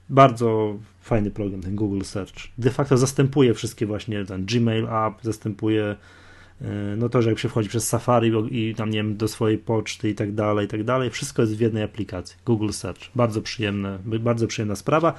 Bardzo 0.09 0.77
fajny 1.01 1.31
program, 1.31 1.61
ten 1.61 1.75
Google 1.75 2.01
Search. 2.01 2.35
De 2.57 2.71
facto 2.71 2.97
zastępuje 2.97 3.53
wszystkie 3.53 3.85
właśnie 3.85 4.25
ten 4.25 4.45
Gmail 4.45 4.87
app, 4.87 5.13
zastępuje 5.21 5.95
no 6.97 7.09
to, 7.09 7.21
że 7.21 7.29
jak 7.29 7.39
się 7.39 7.49
wchodzi 7.49 7.69
przez 7.69 7.87
Safari 7.87 8.31
i 8.51 8.75
tam, 8.75 8.89
nie 8.89 8.97
wiem, 8.97 9.17
do 9.17 9.27
swojej 9.27 9.57
poczty 9.57 10.09
i 10.09 10.15
tak 10.15 10.33
dalej, 10.33 10.65
i 10.65 10.69
tak 10.69 10.83
dalej, 10.83 11.09
wszystko 11.09 11.41
jest 11.41 11.55
w 11.55 11.59
jednej 11.59 11.83
aplikacji, 11.83 12.37
Google 12.45 12.69
Search. 12.71 13.01
Bardzo 13.15 13.41
przyjemne, 13.41 13.99
bardzo 14.05 14.47
przyjemna 14.47 14.75
sprawa, 14.75 15.13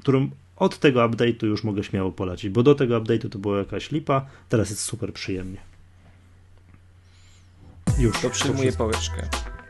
którą 0.00 0.30
od 0.56 0.78
tego 0.78 1.00
update'u 1.08 1.46
już 1.46 1.64
mogę 1.64 1.84
śmiało 1.84 2.12
polecić, 2.12 2.50
bo 2.50 2.62
do 2.62 2.74
tego 2.74 3.00
update'u 3.00 3.28
to 3.28 3.38
była 3.38 3.58
jakaś 3.58 3.90
lipa, 3.90 4.26
teraz 4.48 4.70
jest 4.70 4.82
super 4.82 5.12
przyjemnie. 5.12 5.58
Już. 7.98 8.20
To 8.20 8.30
przyjmuję 8.30 8.72
pałeczkę. 8.72 9.28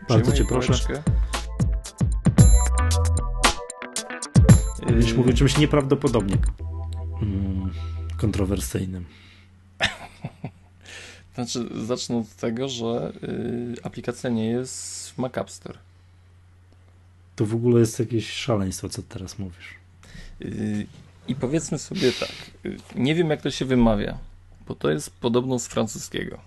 Bardzo 0.09 0.33
cię 0.33 0.45
proszę. 0.45 1.03
Już 4.97 5.13
mówię 5.13 5.35
czymś 5.35 5.59
nieprawdopodobnie 5.59 6.37
mm, 7.23 7.71
kontrowersyjnym. 8.17 9.05
Znaczy, 11.35 11.69
zacznę 11.87 12.17
od 12.17 12.29
tego, 12.29 12.69
że 12.69 13.13
y, 13.23 13.75
aplikacja 13.83 14.31
nie 14.31 14.47
jest 14.47 15.11
w 15.11 15.19
Mac 15.19 15.39
App 15.39 15.51
Store. 15.51 15.79
To 17.37 17.47
w 17.47 17.55
ogóle 17.55 17.81
jest 17.81 17.99
jakieś 17.99 18.31
szaleństwo, 18.31 18.89
co 18.89 19.03
teraz 19.03 19.39
mówisz. 19.39 19.75
Y, 20.43 20.87
I 21.29 21.35
powiedzmy 21.35 21.79
sobie 21.79 22.13
tak, 22.13 22.33
y, 22.67 22.77
nie 22.95 23.15
wiem 23.15 23.31
jak 23.31 23.43
to 23.43 23.51
się 23.51 23.65
wymawia, 23.65 24.19
bo 24.69 24.75
to 24.75 24.91
jest 24.91 25.11
podobno 25.11 25.59
z 25.59 25.67
francuskiego. 25.67 26.39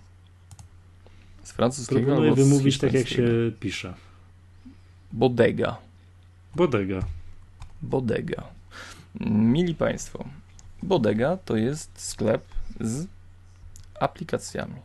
Z 1.44 1.52
francuskiego 1.52 2.00
Proponuję 2.00 2.34
wymówić 2.34 2.78
tak, 2.78 2.92
jak 2.92 3.08
się 3.08 3.28
pisze. 3.60 3.94
Bodega. 5.12 5.76
Bodega. 6.54 7.02
Bodega. 7.82 8.44
Mili 9.30 9.74
Państwo, 9.74 10.24
Bodega 10.82 11.36
to 11.36 11.56
jest 11.56 11.90
sklep 11.96 12.42
z 12.80 13.06
aplikacjami. 14.00 14.80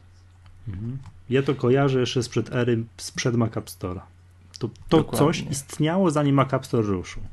Mhm. 0.68 0.98
Ja 1.30 1.44
to 1.44 1.56
kojarzę 1.56 2.00
jeszcze 2.00 2.24
sprzed 2.24 2.54
ery, 2.54 2.84
sprzed 2.98 3.36
Mac 3.36 3.58
App 3.58 3.70
Store'a. 3.70 4.02
To, 4.60 4.70
to 4.90 5.04
coś 5.04 5.42
istniało 5.42 6.12
zanim 6.12 6.36
Mac 6.36 6.54
App 6.54 6.66
Store 6.66 6.84
ruszył. 6.84 7.24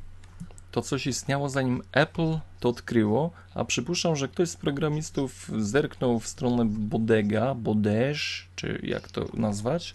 To 0.70 0.82
coś 0.82 1.06
istniało 1.06 1.48
zanim 1.48 1.82
Apple 1.92 2.38
to 2.60 2.68
odkryło, 2.68 3.30
a 3.54 3.64
przypuszczam, 3.64 4.16
że 4.16 4.28
ktoś 4.28 4.48
z 4.48 4.56
programistów 4.56 5.50
zerknął 5.58 6.20
w 6.20 6.26
stronę 6.26 6.64
Bodega, 6.64 7.54
Bodege, 7.54 8.14
czy 8.56 8.80
jak 8.82 9.08
to 9.08 9.26
nazwać, 9.34 9.94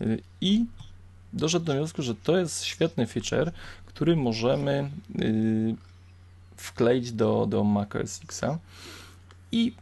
y, 0.00 0.20
i 0.40 0.64
doszedł 1.32 1.66
do 1.66 1.72
wniosku, 1.72 2.02
że 2.02 2.14
to 2.14 2.38
jest 2.38 2.64
świetny 2.64 3.06
feature, 3.06 3.52
który 3.86 4.16
możemy 4.16 4.90
y, 5.20 5.74
wkleić 6.56 7.12
do, 7.12 7.46
do 7.46 7.64
macOS 7.64 8.20
X'a 8.20 8.56
i 9.52 9.72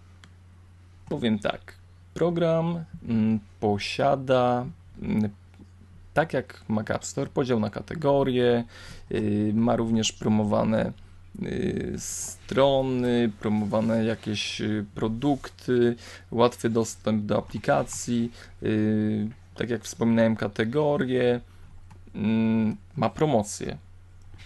Powiem 1.11 1.39
tak. 1.39 1.74
Program 2.15 2.85
mm, 3.09 3.41
posiada, 3.61 4.66
mm, 5.03 5.31
tak 6.15 6.32
jak 6.32 6.65
Mac 6.69 6.91
App 6.91 7.05
Store, 7.05 7.31
podział 7.31 7.61
na 7.61 7.70
kategorie, 7.70 8.65
y, 9.12 9.53
ma 9.55 9.77
również 9.77 10.12
promowane 10.12 10.93
y, 11.43 11.95
strony, 11.99 13.31
promowane 13.41 14.05
jakieś 14.05 14.61
y, 14.61 14.85
produkty, 14.95 15.97
łatwy 16.31 16.70
dostęp 16.70 17.24
do 17.24 17.39
aplikacji, 17.39 18.32
tak 19.55 19.70
jak 19.70 19.85
wspominałem, 19.85 20.37
kategorie, 20.37 21.41
mm, 22.15 22.77
ma 22.97 23.11
promocję. 23.11 23.78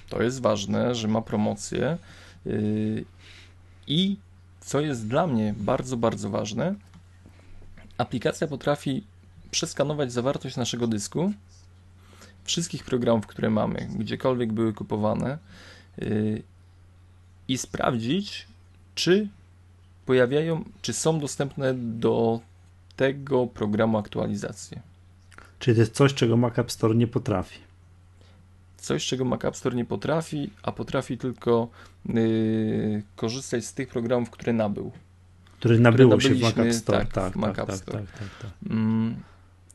To 0.09 0.23
jest 0.23 0.41
ważne, 0.41 0.95
że 0.95 1.09
ma 1.09 1.23
promocję 1.23 1.99
I 3.87 4.17
co 4.65 4.81
jest 4.81 5.09
dla 5.09 5.27
mnie 5.27 5.55
bardzo, 5.57 5.97
bardzo 5.97 6.31
ważne, 6.31 6.75
aplikacja 7.99 8.47
potrafi 8.47 9.05
przeskanować 9.51 10.13
zawartość 10.13 10.57
naszego 10.57 10.87
dysku, 10.87 11.33
wszystkich 12.45 12.85
programów, 12.85 13.27
które 13.27 13.51
mamy, 13.51 13.89
gdziekolwiek 13.99 14.53
były 14.53 14.73
kupowane 14.73 15.39
yy, 15.99 16.43
i 17.49 17.59
sprawdzić, 17.59 18.47
czy 18.95 19.29
pojawiają, 20.07 20.65
czy 20.83 20.93
są 20.93 21.21
dostępne 21.21 21.75
do 21.75 22.41
tego 22.97 23.47
programu 23.47 23.99
aktualizacje. 23.99 24.81
Czyli 25.59 25.75
to 25.75 25.81
jest 25.81 25.95
coś, 25.95 26.15
czego 26.15 26.37
Mac 26.37 26.59
App 26.59 26.73
Store 26.73 26.95
nie 26.95 27.07
potrafi. 27.07 27.59
Coś, 28.85 29.07
czego 29.07 29.25
Mac 29.25 29.45
App 29.45 29.57
Store 29.57 29.77
nie 29.77 29.85
potrafi, 29.85 30.51
a 30.63 30.73
potrafi 30.73 31.19
tylko 31.19 31.69
yy, 32.09 33.03
korzystać 33.17 33.65
z 33.65 33.75
tych 33.75 33.89
programów, 33.89 34.31
które 34.31 34.53
nabył. 34.53 34.93
Które 35.53 35.79
nabyło 35.79 36.21
się 36.21 36.35
w 36.35 36.41
Mac 36.41 36.59
App 36.59 36.73
Store. 36.73 36.99
Tak, 36.99 37.13
tak, 37.13 37.37
Mac 37.37 37.57
tak, 37.57 37.59
App 37.59 37.67
tak, 37.67 37.77
Store. 37.77 37.99
tak, 37.99 38.19
tak, 38.19 38.29
tak. 38.43 38.51
Mm, 38.71 39.15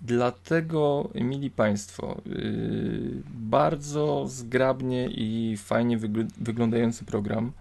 Dlatego, 0.02 1.10
mili 1.15 1.49
Państwo, 1.49 2.22
yy, 2.26 3.22
bardzo 3.30 4.27
zgrabnie 4.27 5.07
i 5.07 5.57
fajnie 5.57 5.98
wygl 5.98 6.26
wyglądający 6.38 7.06
program 7.06 7.52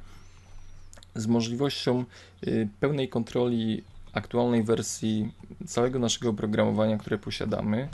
z 1.15 1.27
możliwością 1.27 2.05
yy, 2.43 2.69
pełnej 2.81 3.09
kontroli 3.09 3.83
aktualnej 4.13 4.63
wersji 4.63 5.33
całego 5.67 5.99
naszego 5.99 6.31
oprogramowania, 6.31 6.99
które 6.99 7.19
posiadamy. 7.19 7.89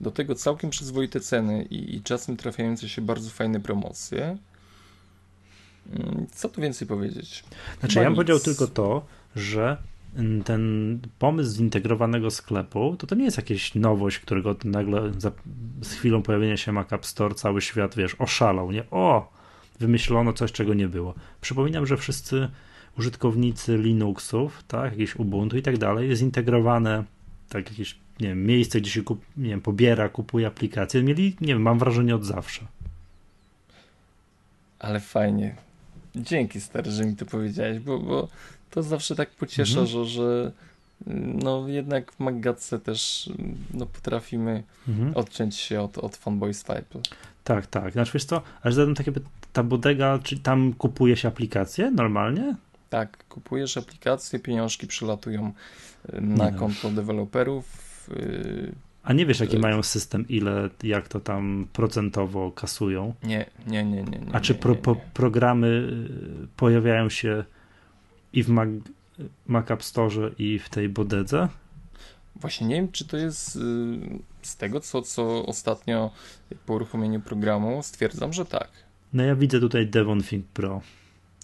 Do 0.00 0.10
tego 0.10 0.34
całkiem 0.34 0.70
przyzwoite 0.70 1.20
ceny 1.20 1.62
i, 1.62 1.96
i 1.96 2.02
czasem 2.02 2.36
trafiające 2.36 2.88
się 2.88 3.02
bardzo 3.02 3.30
fajne 3.30 3.60
promocje. 3.60 4.38
Yy, 5.92 6.26
co 6.32 6.48
tu 6.48 6.60
więcej 6.60 6.88
powiedzieć? 6.88 7.44
Znaczy, 7.80 7.94
Chyba 7.94 8.02
ja 8.02 8.10
bym 8.10 8.12
nic. 8.12 8.16
powiedział 8.16 8.38
tylko 8.38 8.66
to, 8.66 9.06
że 9.36 9.76
ten 10.44 10.98
pomysł 11.18 11.50
zintegrowanego 11.56 12.30
sklepu, 12.30 12.96
to 12.98 13.06
to 13.06 13.14
nie 13.14 13.24
jest 13.24 13.36
jakaś 13.36 13.74
nowość, 13.74 14.18
którego 14.18 14.56
nagle 14.64 15.12
za, 15.18 15.32
z 15.82 15.92
chwilą 15.92 16.22
pojawienia 16.22 16.56
się 16.56 16.72
Mac 16.72 16.92
App 16.92 17.06
Store 17.06 17.34
cały 17.34 17.62
świat, 17.62 17.94
wiesz, 17.96 18.16
oszalał, 18.18 18.72
nie? 18.72 18.90
O! 18.90 19.32
Wymyślono 19.80 20.32
coś, 20.32 20.52
czego 20.52 20.74
nie 20.74 20.88
było. 20.88 21.14
Przypominam, 21.40 21.86
że 21.86 21.96
wszyscy 21.96 22.48
użytkownicy 22.98 23.78
Linuxów, 23.78 24.64
tak, 24.68 24.92
jakieś 24.92 25.16
Ubuntu 25.16 25.56
i 25.56 25.62
tak 25.62 25.78
dalej, 25.78 26.16
zintegrowane, 26.16 27.04
tak, 27.48 27.70
jakieś, 27.70 27.98
nie 28.20 28.28
wiem, 28.28 28.46
miejsce, 28.46 28.80
gdzie 28.80 28.90
się 28.90 29.02
kup, 29.02 29.24
nie 29.36 29.48
wiem, 29.48 29.60
pobiera, 29.60 30.08
kupuje 30.08 30.46
aplikacje, 30.46 31.02
mieli, 31.02 31.36
nie 31.40 31.52
wiem, 31.54 31.62
mam 31.62 31.78
wrażenie 31.78 32.14
od 32.14 32.24
zawsze. 32.24 32.60
Ale 34.78 35.00
fajnie. 35.00 35.54
Dzięki 36.16 36.60
stary, 36.60 36.90
że 36.90 37.04
mi 37.06 37.16
to 37.16 37.26
powiedziałeś, 37.26 37.78
bo, 37.78 37.98
bo 37.98 38.28
to 38.70 38.82
zawsze 38.82 39.16
tak 39.16 39.30
pociesza, 39.30 39.80
Mhm. 39.80 39.86
że, 39.86 40.04
że 40.04 40.52
no 41.42 41.68
jednak 41.68 42.12
w 42.12 42.20
Maggatce 42.20 42.78
też 42.78 43.30
no, 43.74 43.86
potrafimy 43.86 44.62
Mhm. 44.88 45.16
odciąć 45.16 45.56
się 45.56 45.80
od, 45.80 45.98
od 45.98 46.16
fanboys 46.16 46.62
Five. 46.64 47.02
Tak, 47.44 47.66
tak. 47.66 47.92
Znaczy 47.92 48.10
wiesz 48.14 48.24
co, 48.24 48.42
aż 48.62 48.74
zadam 48.74 48.94
takie, 48.94 49.12
ta 49.52 49.62
bodega, 49.62 50.18
czy 50.22 50.38
tam 50.38 50.72
kupuje 50.72 51.16
się 51.16 51.28
aplikacje 51.28 51.90
normalnie? 51.90 52.54
Tak, 52.90 53.24
kupujesz 53.28 53.76
aplikacje, 53.76 54.38
pieniążki 54.38 54.86
przylatują 54.86 55.52
na 56.12 56.50
no. 56.50 56.58
konto 56.58 56.90
deweloperów. 56.90 57.84
A 59.04 59.12
nie 59.12 59.26
wiesz, 59.26 59.40
jaki 59.40 59.58
mają 59.58 59.82
system, 59.82 60.28
ile, 60.28 60.70
jak 60.82 61.08
to 61.08 61.20
tam 61.20 61.66
procentowo 61.72 62.50
kasują? 62.52 63.14
Nie, 63.22 63.46
nie, 63.66 63.84
nie, 63.84 64.02
nie. 64.02 64.18
nie 64.18 64.34
A 64.34 64.40
czy 64.40 64.54
pro, 64.54 64.74
po, 64.74 64.96
programy 65.14 65.66
y, 65.66 66.48
pojawiają 66.56 67.08
się 67.08 67.44
i 68.32 68.42
w 68.42 68.48
Mac, 68.48 68.68
Mac 69.46 69.70
App 69.70 69.82
Store 69.82 70.30
i 70.38 70.58
w 70.58 70.68
tej 70.68 70.88
bodedze? 70.88 71.48
Właśnie 72.36 72.66
nie 72.66 72.74
wiem, 72.74 72.92
czy 72.92 73.04
to 73.04 73.16
jest 73.16 73.56
y, 73.56 73.60
z 74.42 74.56
tego, 74.56 74.80
co, 74.80 75.02
co 75.02 75.46
ostatnio 75.46 76.10
po 76.66 76.74
uruchomieniu 76.74 77.20
programu 77.20 77.82
stwierdzam, 77.82 78.32
że 78.32 78.44
tak. 78.44 78.68
No 79.12 79.22
ja 79.22 79.36
widzę 79.36 79.60
tutaj 79.60 79.86
Devon 79.86 80.22
Think 80.22 80.46
Pro, 80.46 80.80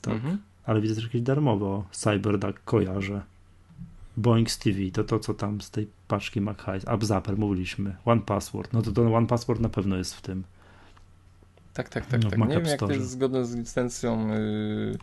tak. 0.02 0.14
Mhm. 0.14 0.38
ale 0.64 0.80
widzę 0.80 0.94
też 0.94 1.04
jakieś 1.04 1.22
darmowo. 1.22 1.84
CyberDuck 1.92 2.64
kojarzę. 2.64 3.22
Boeing 4.20 4.50
TV, 4.50 4.78
to 4.92 5.04
to, 5.04 5.18
co 5.18 5.34
tam 5.34 5.60
z 5.60 5.70
tej 5.70 5.88
paczki 6.08 6.40
Mac 6.40 6.58
High, 6.58 6.88
AppZapper 6.88 7.38
mówiliśmy, 7.38 7.96
One 8.04 8.20
Password, 8.20 8.72
no 8.72 8.82
to 8.82 8.92
to 8.92 9.14
One 9.14 9.26
Password 9.26 9.60
na 9.60 9.68
pewno 9.68 9.96
jest 9.96 10.14
w 10.14 10.20
tym. 10.20 10.44
Tak, 11.74 11.88
tak, 11.88 12.06
tak. 12.06 12.22
No, 12.22 12.30
tak. 12.30 12.38
Nie 12.38 12.46
wiem, 12.46 12.66
jak 12.66 12.80
to 12.80 12.92
jest 12.92 13.10
zgodne 13.10 13.44
z 13.44 13.54
licencją 13.54 14.28
yy, 14.28 14.98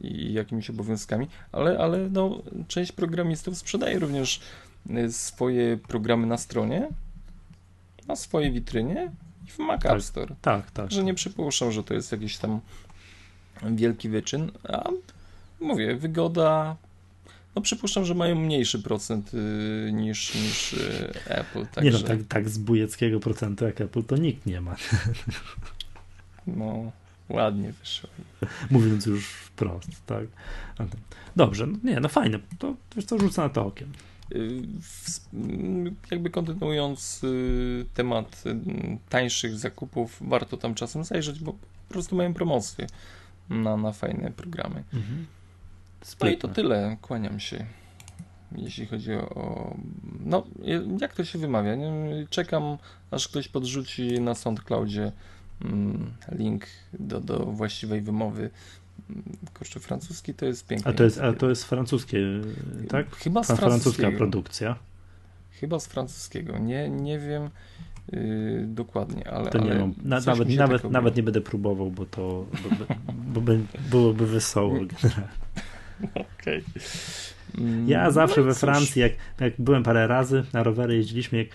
i 0.00 0.32
jakimiś 0.32 0.70
obowiązkami, 0.70 1.28
ale, 1.52 1.78
ale 1.78 2.08
no, 2.10 2.42
część 2.68 2.92
programistów 2.92 3.58
sprzedaje 3.58 3.98
również 3.98 4.40
yy, 4.86 5.12
swoje 5.12 5.76
programy 5.76 6.26
na 6.26 6.36
stronie, 6.36 6.88
na 8.08 8.16
swojej 8.16 8.52
witrynie 8.52 9.10
i 9.46 9.50
w 9.50 9.58
Mac 9.58 9.82
Tak. 9.82 9.92
App 9.92 10.02
Store. 10.02 10.34
Tak, 10.42 10.70
tak. 10.70 10.90
Że 10.90 11.04
nie 11.04 11.14
przypuszczam, 11.14 11.72
że 11.72 11.84
to 11.84 11.94
jest 11.94 12.12
jakiś 12.12 12.38
tam 12.38 12.60
wielki 13.62 14.08
wyczyn, 14.08 14.50
a 14.68 14.90
mówię, 15.60 15.96
wygoda. 15.96 16.76
No 17.56 17.62
przypuszczam, 17.62 18.04
że 18.04 18.14
mają 18.14 18.34
mniejszy 18.34 18.78
procent 18.82 19.32
yy, 19.32 19.92
niż, 19.92 20.34
niż 20.34 20.72
yy, 20.72 21.12
Apple. 21.26 21.58
Nie 21.60 21.66
Także, 21.66 21.98
no, 21.98 22.06
tak, 22.08 22.18
tak 22.28 22.48
z 22.48 22.58
bujeckiego 22.58 23.20
procentu 23.20 23.64
jak 23.64 23.80
Apple 23.80 24.02
to 24.02 24.16
nikt 24.16 24.46
nie 24.46 24.60
ma, 24.60 24.76
no, 26.46 26.92
ładnie 27.28 27.72
wyszło. 27.72 28.10
mówiąc 28.70 29.06
już 29.06 29.26
wprost, 29.26 29.88
tak. 30.06 30.24
Dobrze, 31.36 31.66
no 31.66 31.78
nie, 31.84 32.00
no 32.00 32.08
fajne, 32.08 32.38
to 32.58 32.74
wiesz 32.96 33.04
co, 33.04 33.18
rzucę 33.18 33.42
na 33.42 33.48
to 33.48 33.66
okiem. 33.66 33.92
Y, 34.34 34.62
w- 34.82 35.20
m, 35.34 35.96
Jakby 36.10 36.30
kontynuując 36.30 37.24
y, 37.24 37.86
temat 37.94 38.42
y, 38.46 38.56
tańszych 39.08 39.58
zakupów, 39.58 40.16
warto 40.20 40.56
tam 40.56 40.74
czasem 40.74 41.04
zajrzeć, 41.04 41.40
bo 41.40 41.52
po 41.52 41.58
prostu 41.88 42.16
mają 42.16 42.34
promocje 42.34 42.86
na, 43.50 43.76
na 43.76 43.92
fajne 43.92 44.30
programy. 44.30 44.84
Mhm. 44.94 45.26
No 46.00 46.28
i 46.28 46.38
to 46.38 46.48
Sprytne. 46.48 46.54
tyle, 46.54 46.96
kłaniam 47.02 47.40
się. 47.40 47.66
Jeśli 48.56 48.86
chodzi 48.86 49.12
o. 49.12 49.74
No, 50.20 50.46
jak 51.00 51.14
to 51.14 51.24
się 51.24 51.38
wymawia? 51.38 51.74
Nie? 51.74 51.92
Czekam, 52.30 52.78
aż 53.10 53.28
ktoś 53.28 53.48
podrzuci 53.48 54.20
na 54.20 54.34
SoundCloudzie 54.34 55.12
mm, 55.64 56.12
link 56.32 56.64
do, 56.92 57.20
do 57.20 57.38
właściwej 57.38 58.00
wymowy. 58.00 58.50
Mm, 59.10 59.22
Kurczę, 59.54 59.80
francuski 59.80 60.34
to 60.34 60.46
jest 60.46 60.66
piękny. 60.66 60.90
A 60.90 60.94
to 60.94 61.04
jest, 61.04 61.20
a 61.20 61.32
to 61.32 61.48
jest 61.48 61.64
francuskie, 61.64 62.18
tak? 62.88 63.16
Chyba 63.16 63.44
z 63.44 63.50
Fra- 63.50 63.56
francuska 63.56 64.10
produkcja. 64.10 64.76
Chyba 65.50 65.80
z 65.80 65.86
francuskiego. 65.86 66.58
Nie, 66.58 66.88
nie 66.90 67.18
wiem 67.18 67.50
yy, 68.12 68.64
dokładnie, 68.68 69.30
ale. 69.30 69.50
To 69.50 69.58
nie 69.58 69.70
ale 69.70 69.80
mam. 69.80 69.94
Na, 70.04 70.20
nawet, 70.20 70.48
nawet, 70.48 70.82
tak 70.82 70.90
nawet 70.90 71.16
nie 71.16 71.22
będę 71.22 71.40
próbował, 71.40 71.90
bo 71.90 72.06
to 72.06 72.46
bo, 72.78 72.86
bo, 73.12 73.40
by- 73.40 73.66
byłoby 73.90 74.26
wesoło. 74.26 74.74
generalnie. 75.02 75.28
Okej. 76.14 76.64
Mm, 77.58 77.88
Ja 77.88 78.10
zawsze 78.10 78.40
no 78.40 78.46
we 78.46 78.54
Francji, 78.54 79.02
jak, 79.02 79.12
jak 79.40 79.52
byłem 79.58 79.82
parę 79.82 80.06
razy 80.06 80.44
na 80.52 80.62
rowery, 80.62 80.96
jeździliśmy, 80.96 81.38
jak 81.38 81.48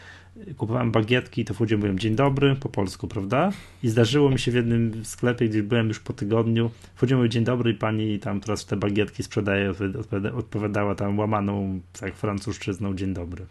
kupowałem 0.57 0.91
bagietki, 0.91 1.45
to 1.45 1.53
wchodziłem, 1.53 1.79
mówiłem 1.79 1.99
dzień 1.99 2.15
dobry, 2.15 2.55
po 2.55 2.69
polsku, 2.69 3.07
prawda? 3.07 3.51
I 3.83 3.89
zdarzyło 3.89 4.29
mi 4.29 4.39
się 4.39 4.51
w 4.51 4.55
jednym 4.55 5.05
sklepie, 5.05 5.49
gdzie 5.49 5.63
byłem 5.63 5.87
już 5.87 5.99
po 5.99 6.13
tygodniu, 6.13 6.71
wchodziłem, 6.95 7.19
mówię 7.19 7.29
dzień 7.29 7.43
dobry 7.43 7.71
i 7.71 7.73
pani 7.73 8.19
tam 8.19 8.41
teraz 8.41 8.65
te 8.65 8.77
bagietki 8.77 9.23
sprzedaje, 9.23 9.71
odpowiada- 9.71 10.33
odpowiadała 10.33 10.95
tam 10.95 11.19
łamaną, 11.19 11.79
tak 11.99 12.15
francuszczyzną, 12.15 12.95
dzień 12.95 13.13
dobry. 13.13 13.45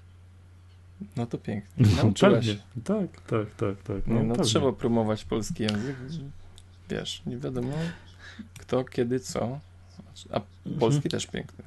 No 1.17 1.27
to 1.27 1.39
pięknie. 1.39 1.87
Nauczyłaś. 1.97 2.47
pewnie. 2.47 2.63
Tak, 2.85 3.21
tak, 3.21 3.55
tak, 3.57 3.83
tak. 3.83 4.07
Nie, 4.07 4.15
no 4.23 4.35
pewnie. 4.35 4.45
trzeba 4.45 4.73
promować 4.73 5.25
polski 5.25 5.63
język. 5.63 5.97
Wiesz, 6.91 7.23
nie 7.27 7.37
wiadomo 7.39 7.73
kto, 8.59 8.85
kiedy, 8.85 9.21
co. 9.21 9.61
A 10.33 10.41
polski 10.79 10.97
Mhm. 10.97 11.11
też 11.11 11.27
piękny. 11.27 11.65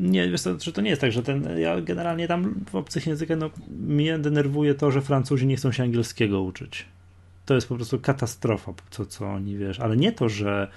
Nie, 0.00 0.30
wiesz 0.30 0.40
co, 0.40 0.72
to 0.74 0.80
nie 0.80 0.90
jest 0.90 1.00
tak, 1.00 1.12
że 1.12 1.22
ten, 1.22 1.58
ja 1.58 1.80
generalnie 1.80 2.28
tam 2.28 2.54
w 2.70 2.74
obcych 2.74 3.06
językach, 3.06 3.38
no 3.38 3.50
mnie 3.80 4.18
denerwuje 4.18 4.74
to, 4.74 4.90
że 4.90 5.02
Francuzi 5.02 5.46
nie 5.46 5.56
chcą 5.56 5.72
się 5.72 5.82
angielskiego 5.82 6.42
uczyć. 6.42 6.84
To 7.46 7.54
jest 7.54 7.68
po 7.68 7.76
prostu 7.76 7.98
katastrofa, 7.98 8.72
co, 8.90 9.06
co 9.06 9.26
oni, 9.32 9.56
wiesz, 9.56 9.80
ale 9.80 9.96
nie 9.96 10.12
to, 10.12 10.28
że 10.28 10.68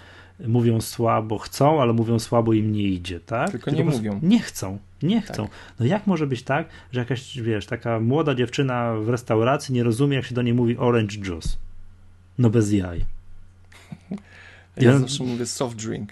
mówią 0.48 0.82
słabo, 0.82 1.38
chcą, 1.38 1.82
ale 1.82 1.94
mówią 1.94 2.20
słabo 2.20 2.54
im 2.54 2.72
nie 2.72 2.84
idzie, 2.84 3.20
tak? 3.20 3.52
Tylko 3.52 3.72
nie 3.72 3.78
po 3.78 3.84
prostu 3.84 4.04
mówią. 4.04 4.20
Nie 4.24 4.40
chcą, 4.40 4.80
nie 5.04 5.22
chcą. 5.22 5.48
Tak. 5.48 5.56
No 5.80 5.86
jak 5.86 6.08
może 6.08 6.28
być 6.28 6.44
tak, 6.44 6.68
że 6.92 7.00
jakaś, 7.00 7.42
wiesz, 7.42 7.66
taka 7.66 8.00
młoda 8.00 8.36
dziewczyna 8.36 8.94
w 8.96 9.10
restauracji 9.10 9.74
nie 9.76 9.84
rozumie, 9.84 10.16
jak 10.16 10.26
się 10.26 10.36
do 10.36 10.42
niej 10.42 10.54
mówi 10.54 10.78
orange 10.78 11.18
juice? 11.18 11.50
No 12.38 12.50
bez 12.50 12.72
jaj. 12.72 13.06
Ja, 14.12 14.18
Ja- 14.92 15.00
zawsze 15.00 15.24
mówię 15.24 15.46
soft 15.46 15.76
drink. 15.78 16.12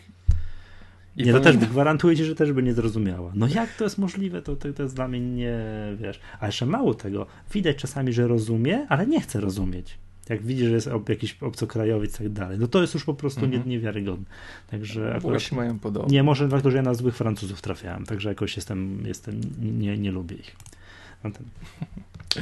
I 1.18 1.24
nie, 1.24 1.32
to 1.34 1.40
powiem- 1.40 1.60
też 1.60 1.70
gwarantuję 1.70 2.18
ci, 2.18 2.26
że 2.26 2.36
też 2.36 2.52
by 2.52 2.64
nie 2.64 2.74
zrozumiała. 2.74 3.32
No 3.36 3.48
jak 3.48 3.76
to 3.76 3.84
jest 3.84 3.98
możliwe, 3.98 4.42
to, 4.42 4.56
to, 4.56 4.74
to 4.74 4.84
jest 4.84 4.96
dla 4.96 5.08
mnie 5.08 5.20
nie, 5.20 5.60
wiesz. 5.96 6.20
A 6.40 6.46
jeszcze 6.46 6.66
mało 6.66 6.94
tego, 6.94 7.26
widać 7.54 7.78
czasami, 7.78 8.14
że 8.14 8.28
rozumie, 8.28 8.86
ale 8.90 9.08
nie 9.08 9.22
chce 9.22 9.40
rozumieć. 9.40 9.98
Jak 10.30 10.44
widzisz, 10.44 10.68
że 10.68 10.76
jest 10.76 10.90
jakiś 11.10 11.38
obcokrajowiec 11.44 12.16
i 12.16 12.18
tak 12.18 12.30
dalej, 12.30 12.60
no 12.60 12.68
to 12.68 12.82
jest 12.82 12.94
już 12.94 13.04
po 13.04 13.14
prostu 13.14 13.42
-hmm. 13.42 13.66
niewiarygodne. 13.66 14.26
Także 14.72 15.16
akurat, 15.16 15.42
się 15.42 15.56
mają 15.56 15.80
podobnie. 15.80 16.14
Nie, 16.14 16.24
może 16.24 16.48
dlatego, 16.48 16.72
że 16.72 16.78
ja 16.78 16.84
na 16.84 16.94
złych 16.94 17.16
Francuzów 17.16 17.62
trafiałem, 17.62 18.06
także 18.06 18.30
jakoś 18.30 18.56
jestem, 18.56 19.04
jestem 19.06 19.42
nie, 19.62 19.98
nie 19.98 20.12
lubię 20.12 20.36
ich. 20.36 20.56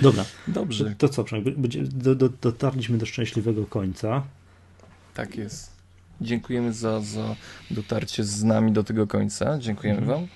Dobra. 0.01 0.25
Dobrze. 0.47 0.95
To, 0.97 1.09
to 1.09 1.23
co, 1.23 1.25
do, 1.83 2.15
do, 2.15 2.29
dotarliśmy 2.41 2.97
do 2.97 3.05
szczęśliwego 3.05 3.65
końca. 3.65 4.23
Tak 5.13 5.37
jest. 5.37 5.78
Dziękujemy 6.21 6.73
za, 6.73 7.01
za 7.01 7.35
dotarcie 7.71 8.23
z 8.23 8.43
nami 8.43 8.71
do 8.71 8.83
tego 8.83 9.07
końca. 9.07 9.57
Dziękujemy 9.59 9.99
mhm. 9.99 10.19
Wam. 10.19 10.27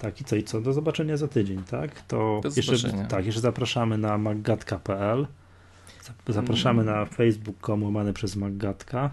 Tak, 0.00 0.20
i 0.20 0.24
co, 0.24 0.36
i 0.36 0.42
co? 0.42 0.60
Do 0.60 0.72
zobaczenia 0.72 1.16
za 1.16 1.28
tydzień, 1.28 1.62
tak? 1.70 2.02
To 2.02 2.40
do 2.42 2.48
jeszcze, 2.56 2.76
zobaczenia. 2.76 3.06
tak, 3.06 3.26
jeszcze 3.26 3.40
zapraszamy 3.40 3.98
na 3.98 4.18
maggatka.pl. 4.18 5.26
Zapraszamy 6.28 6.82
mm. 6.82 6.94
na 6.94 7.04
facebook.com 7.06 7.82
łamane 7.82 8.12
przez 8.12 8.36
maggatka, 8.36 9.10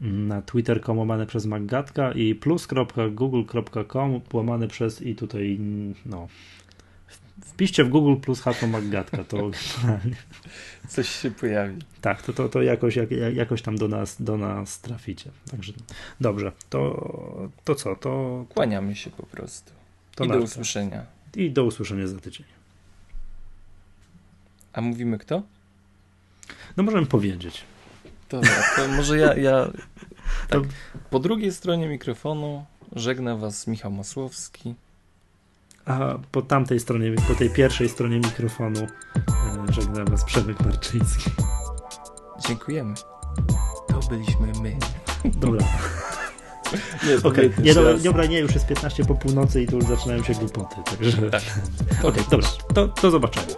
na 0.00 0.42
twitter.com 0.42 0.98
łamane 0.98 1.26
przez 1.26 1.46
maggatka 1.46 2.12
i 2.12 2.34
plus.google.com 2.34 4.20
łamane 4.32 4.68
przez 4.68 5.02
i 5.02 5.14
tutaj 5.14 5.58
no 6.06 6.28
Wpiszcie 7.44 7.84
w 7.84 7.88
Google 7.88 8.20
plus 8.20 8.40
hasło 8.40 8.68
Maggatka, 8.68 9.24
to 9.24 9.50
coś 10.88 11.08
się 11.08 11.30
pojawi. 11.30 11.82
Tak, 12.00 12.22
to, 12.22 12.32
to, 12.32 12.48
to 12.48 12.62
jakoś, 12.62 12.96
jak, 12.96 13.10
jakoś 13.34 13.62
tam 13.62 13.76
do 13.76 13.88
nas, 13.88 14.22
do 14.22 14.36
nas 14.36 14.80
traficie. 14.80 15.30
Także 15.50 15.72
dobrze, 16.20 16.52
to, 16.70 17.48
to 17.64 17.74
co? 17.74 17.96
To, 17.96 18.44
Kłaniamy 18.48 18.96
się 18.96 19.10
po 19.10 19.26
prostu. 19.26 19.72
To 20.14 20.24
I 20.24 20.28
do 20.28 20.38
usłyszenia. 20.38 21.06
I 21.36 21.50
do 21.50 21.64
usłyszenia 21.64 22.06
za 22.06 22.20
tydzień. 22.20 22.46
A 24.72 24.80
mówimy 24.80 25.18
kto? 25.18 25.42
No 26.76 26.82
możemy 26.82 27.06
powiedzieć. 27.06 27.64
Dobra, 28.28 28.62
to 28.76 28.88
może 28.88 29.18
ja, 29.18 29.34
ja 29.34 29.70
tak. 30.48 30.62
Po 31.10 31.18
drugiej 31.18 31.52
stronie 31.52 31.88
mikrofonu 31.88 32.64
żegna 32.92 33.36
was 33.36 33.66
Michał 33.66 33.92
Masłowski 33.92 34.74
a 35.86 36.18
po 36.30 36.42
tamtej 36.42 36.80
stronie, 36.80 37.12
po 37.28 37.34
tej 37.34 37.50
pierwszej 37.50 37.88
stronie 37.88 38.16
mikrofonu 38.16 38.86
e, 39.68 39.72
żegnam 39.72 40.06
Was 40.06 40.24
Przemek 40.24 40.60
Marczyński. 40.60 41.30
Dziękujemy. 42.48 42.94
To 43.88 44.00
byliśmy 44.10 44.52
my. 44.62 44.76
Dobra. 45.24 45.66
Nie, 47.06 47.28
okay. 47.30 47.50
nie, 47.62 47.74
dobra, 47.74 47.94
dobra, 47.94 48.26
nie, 48.26 48.38
już 48.38 48.54
jest 48.54 48.66
15 48.66 49.04
po 49.04 49.14
północy 49.14 49.62
i 49.62 49.66
tu 49.66 49.76
już 49.76 49.84
zaczynają 49.84 50.22
się 50.22 50.34
głupoty. 50.34 50.76
Także... 50.84 51.30
Tak. 51.30 51.42
Okej, 51.98 52.10
okay, 52.10 52.24
dobra, 52.30 52.48
to, 53.00 53.10
zobaczenia. 53.10 53.54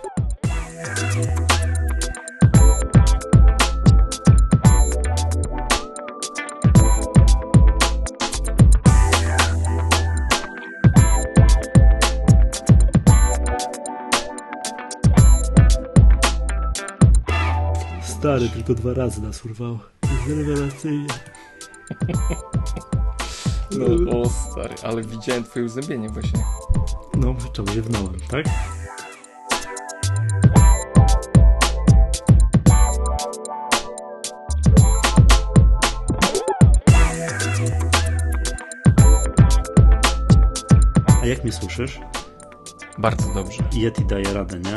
Stary, 18.18 18.48
tylko 18.48 18.74
dwa 18.74 18.94
razy 18.94 19.22
nas 19.22 19.44
urwało. 19.44 19.78
Rewelacyjnie. 20.28 21.06
No, 23.78 24.18
o 24.18 24.28
stary, 24.28 24.74
ale 24.82 25.02
widziałem 25.02 25.44
twoje 25.44 25.64
uzębienie 25.64 26.08
właśnie. 26.08 26.44
No, 27.16 27.34
czemu 27.52 27.68
się 27.68 27.82
wnąłem, 27.82 28.20
tak? 28.30 28.46
A 41.22 41.26
jak 41.26 41.44
mnie 41.44 41.52
słyszysz? 41.52 42.00
Bardzo 42.98 43.34
dobrze. 43.34 43.62
Yeti 43.72 44.04
daje 44.04 44.32
radę, 44.32 44.58
nie? 44.58 44.76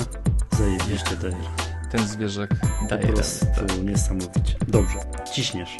Zajebiście 0.57 1.15
daje 1.15 1.70
ten 1.91 2.07
zwierzak 2.07 2.49
daje. 2.89 3.07
Po 3.07 3.13
prostu 3.13 3.45
niesamowicie. 3.83 4.55
Dobrze, 4.67 4.95
ciśniesz. 5.33 5.77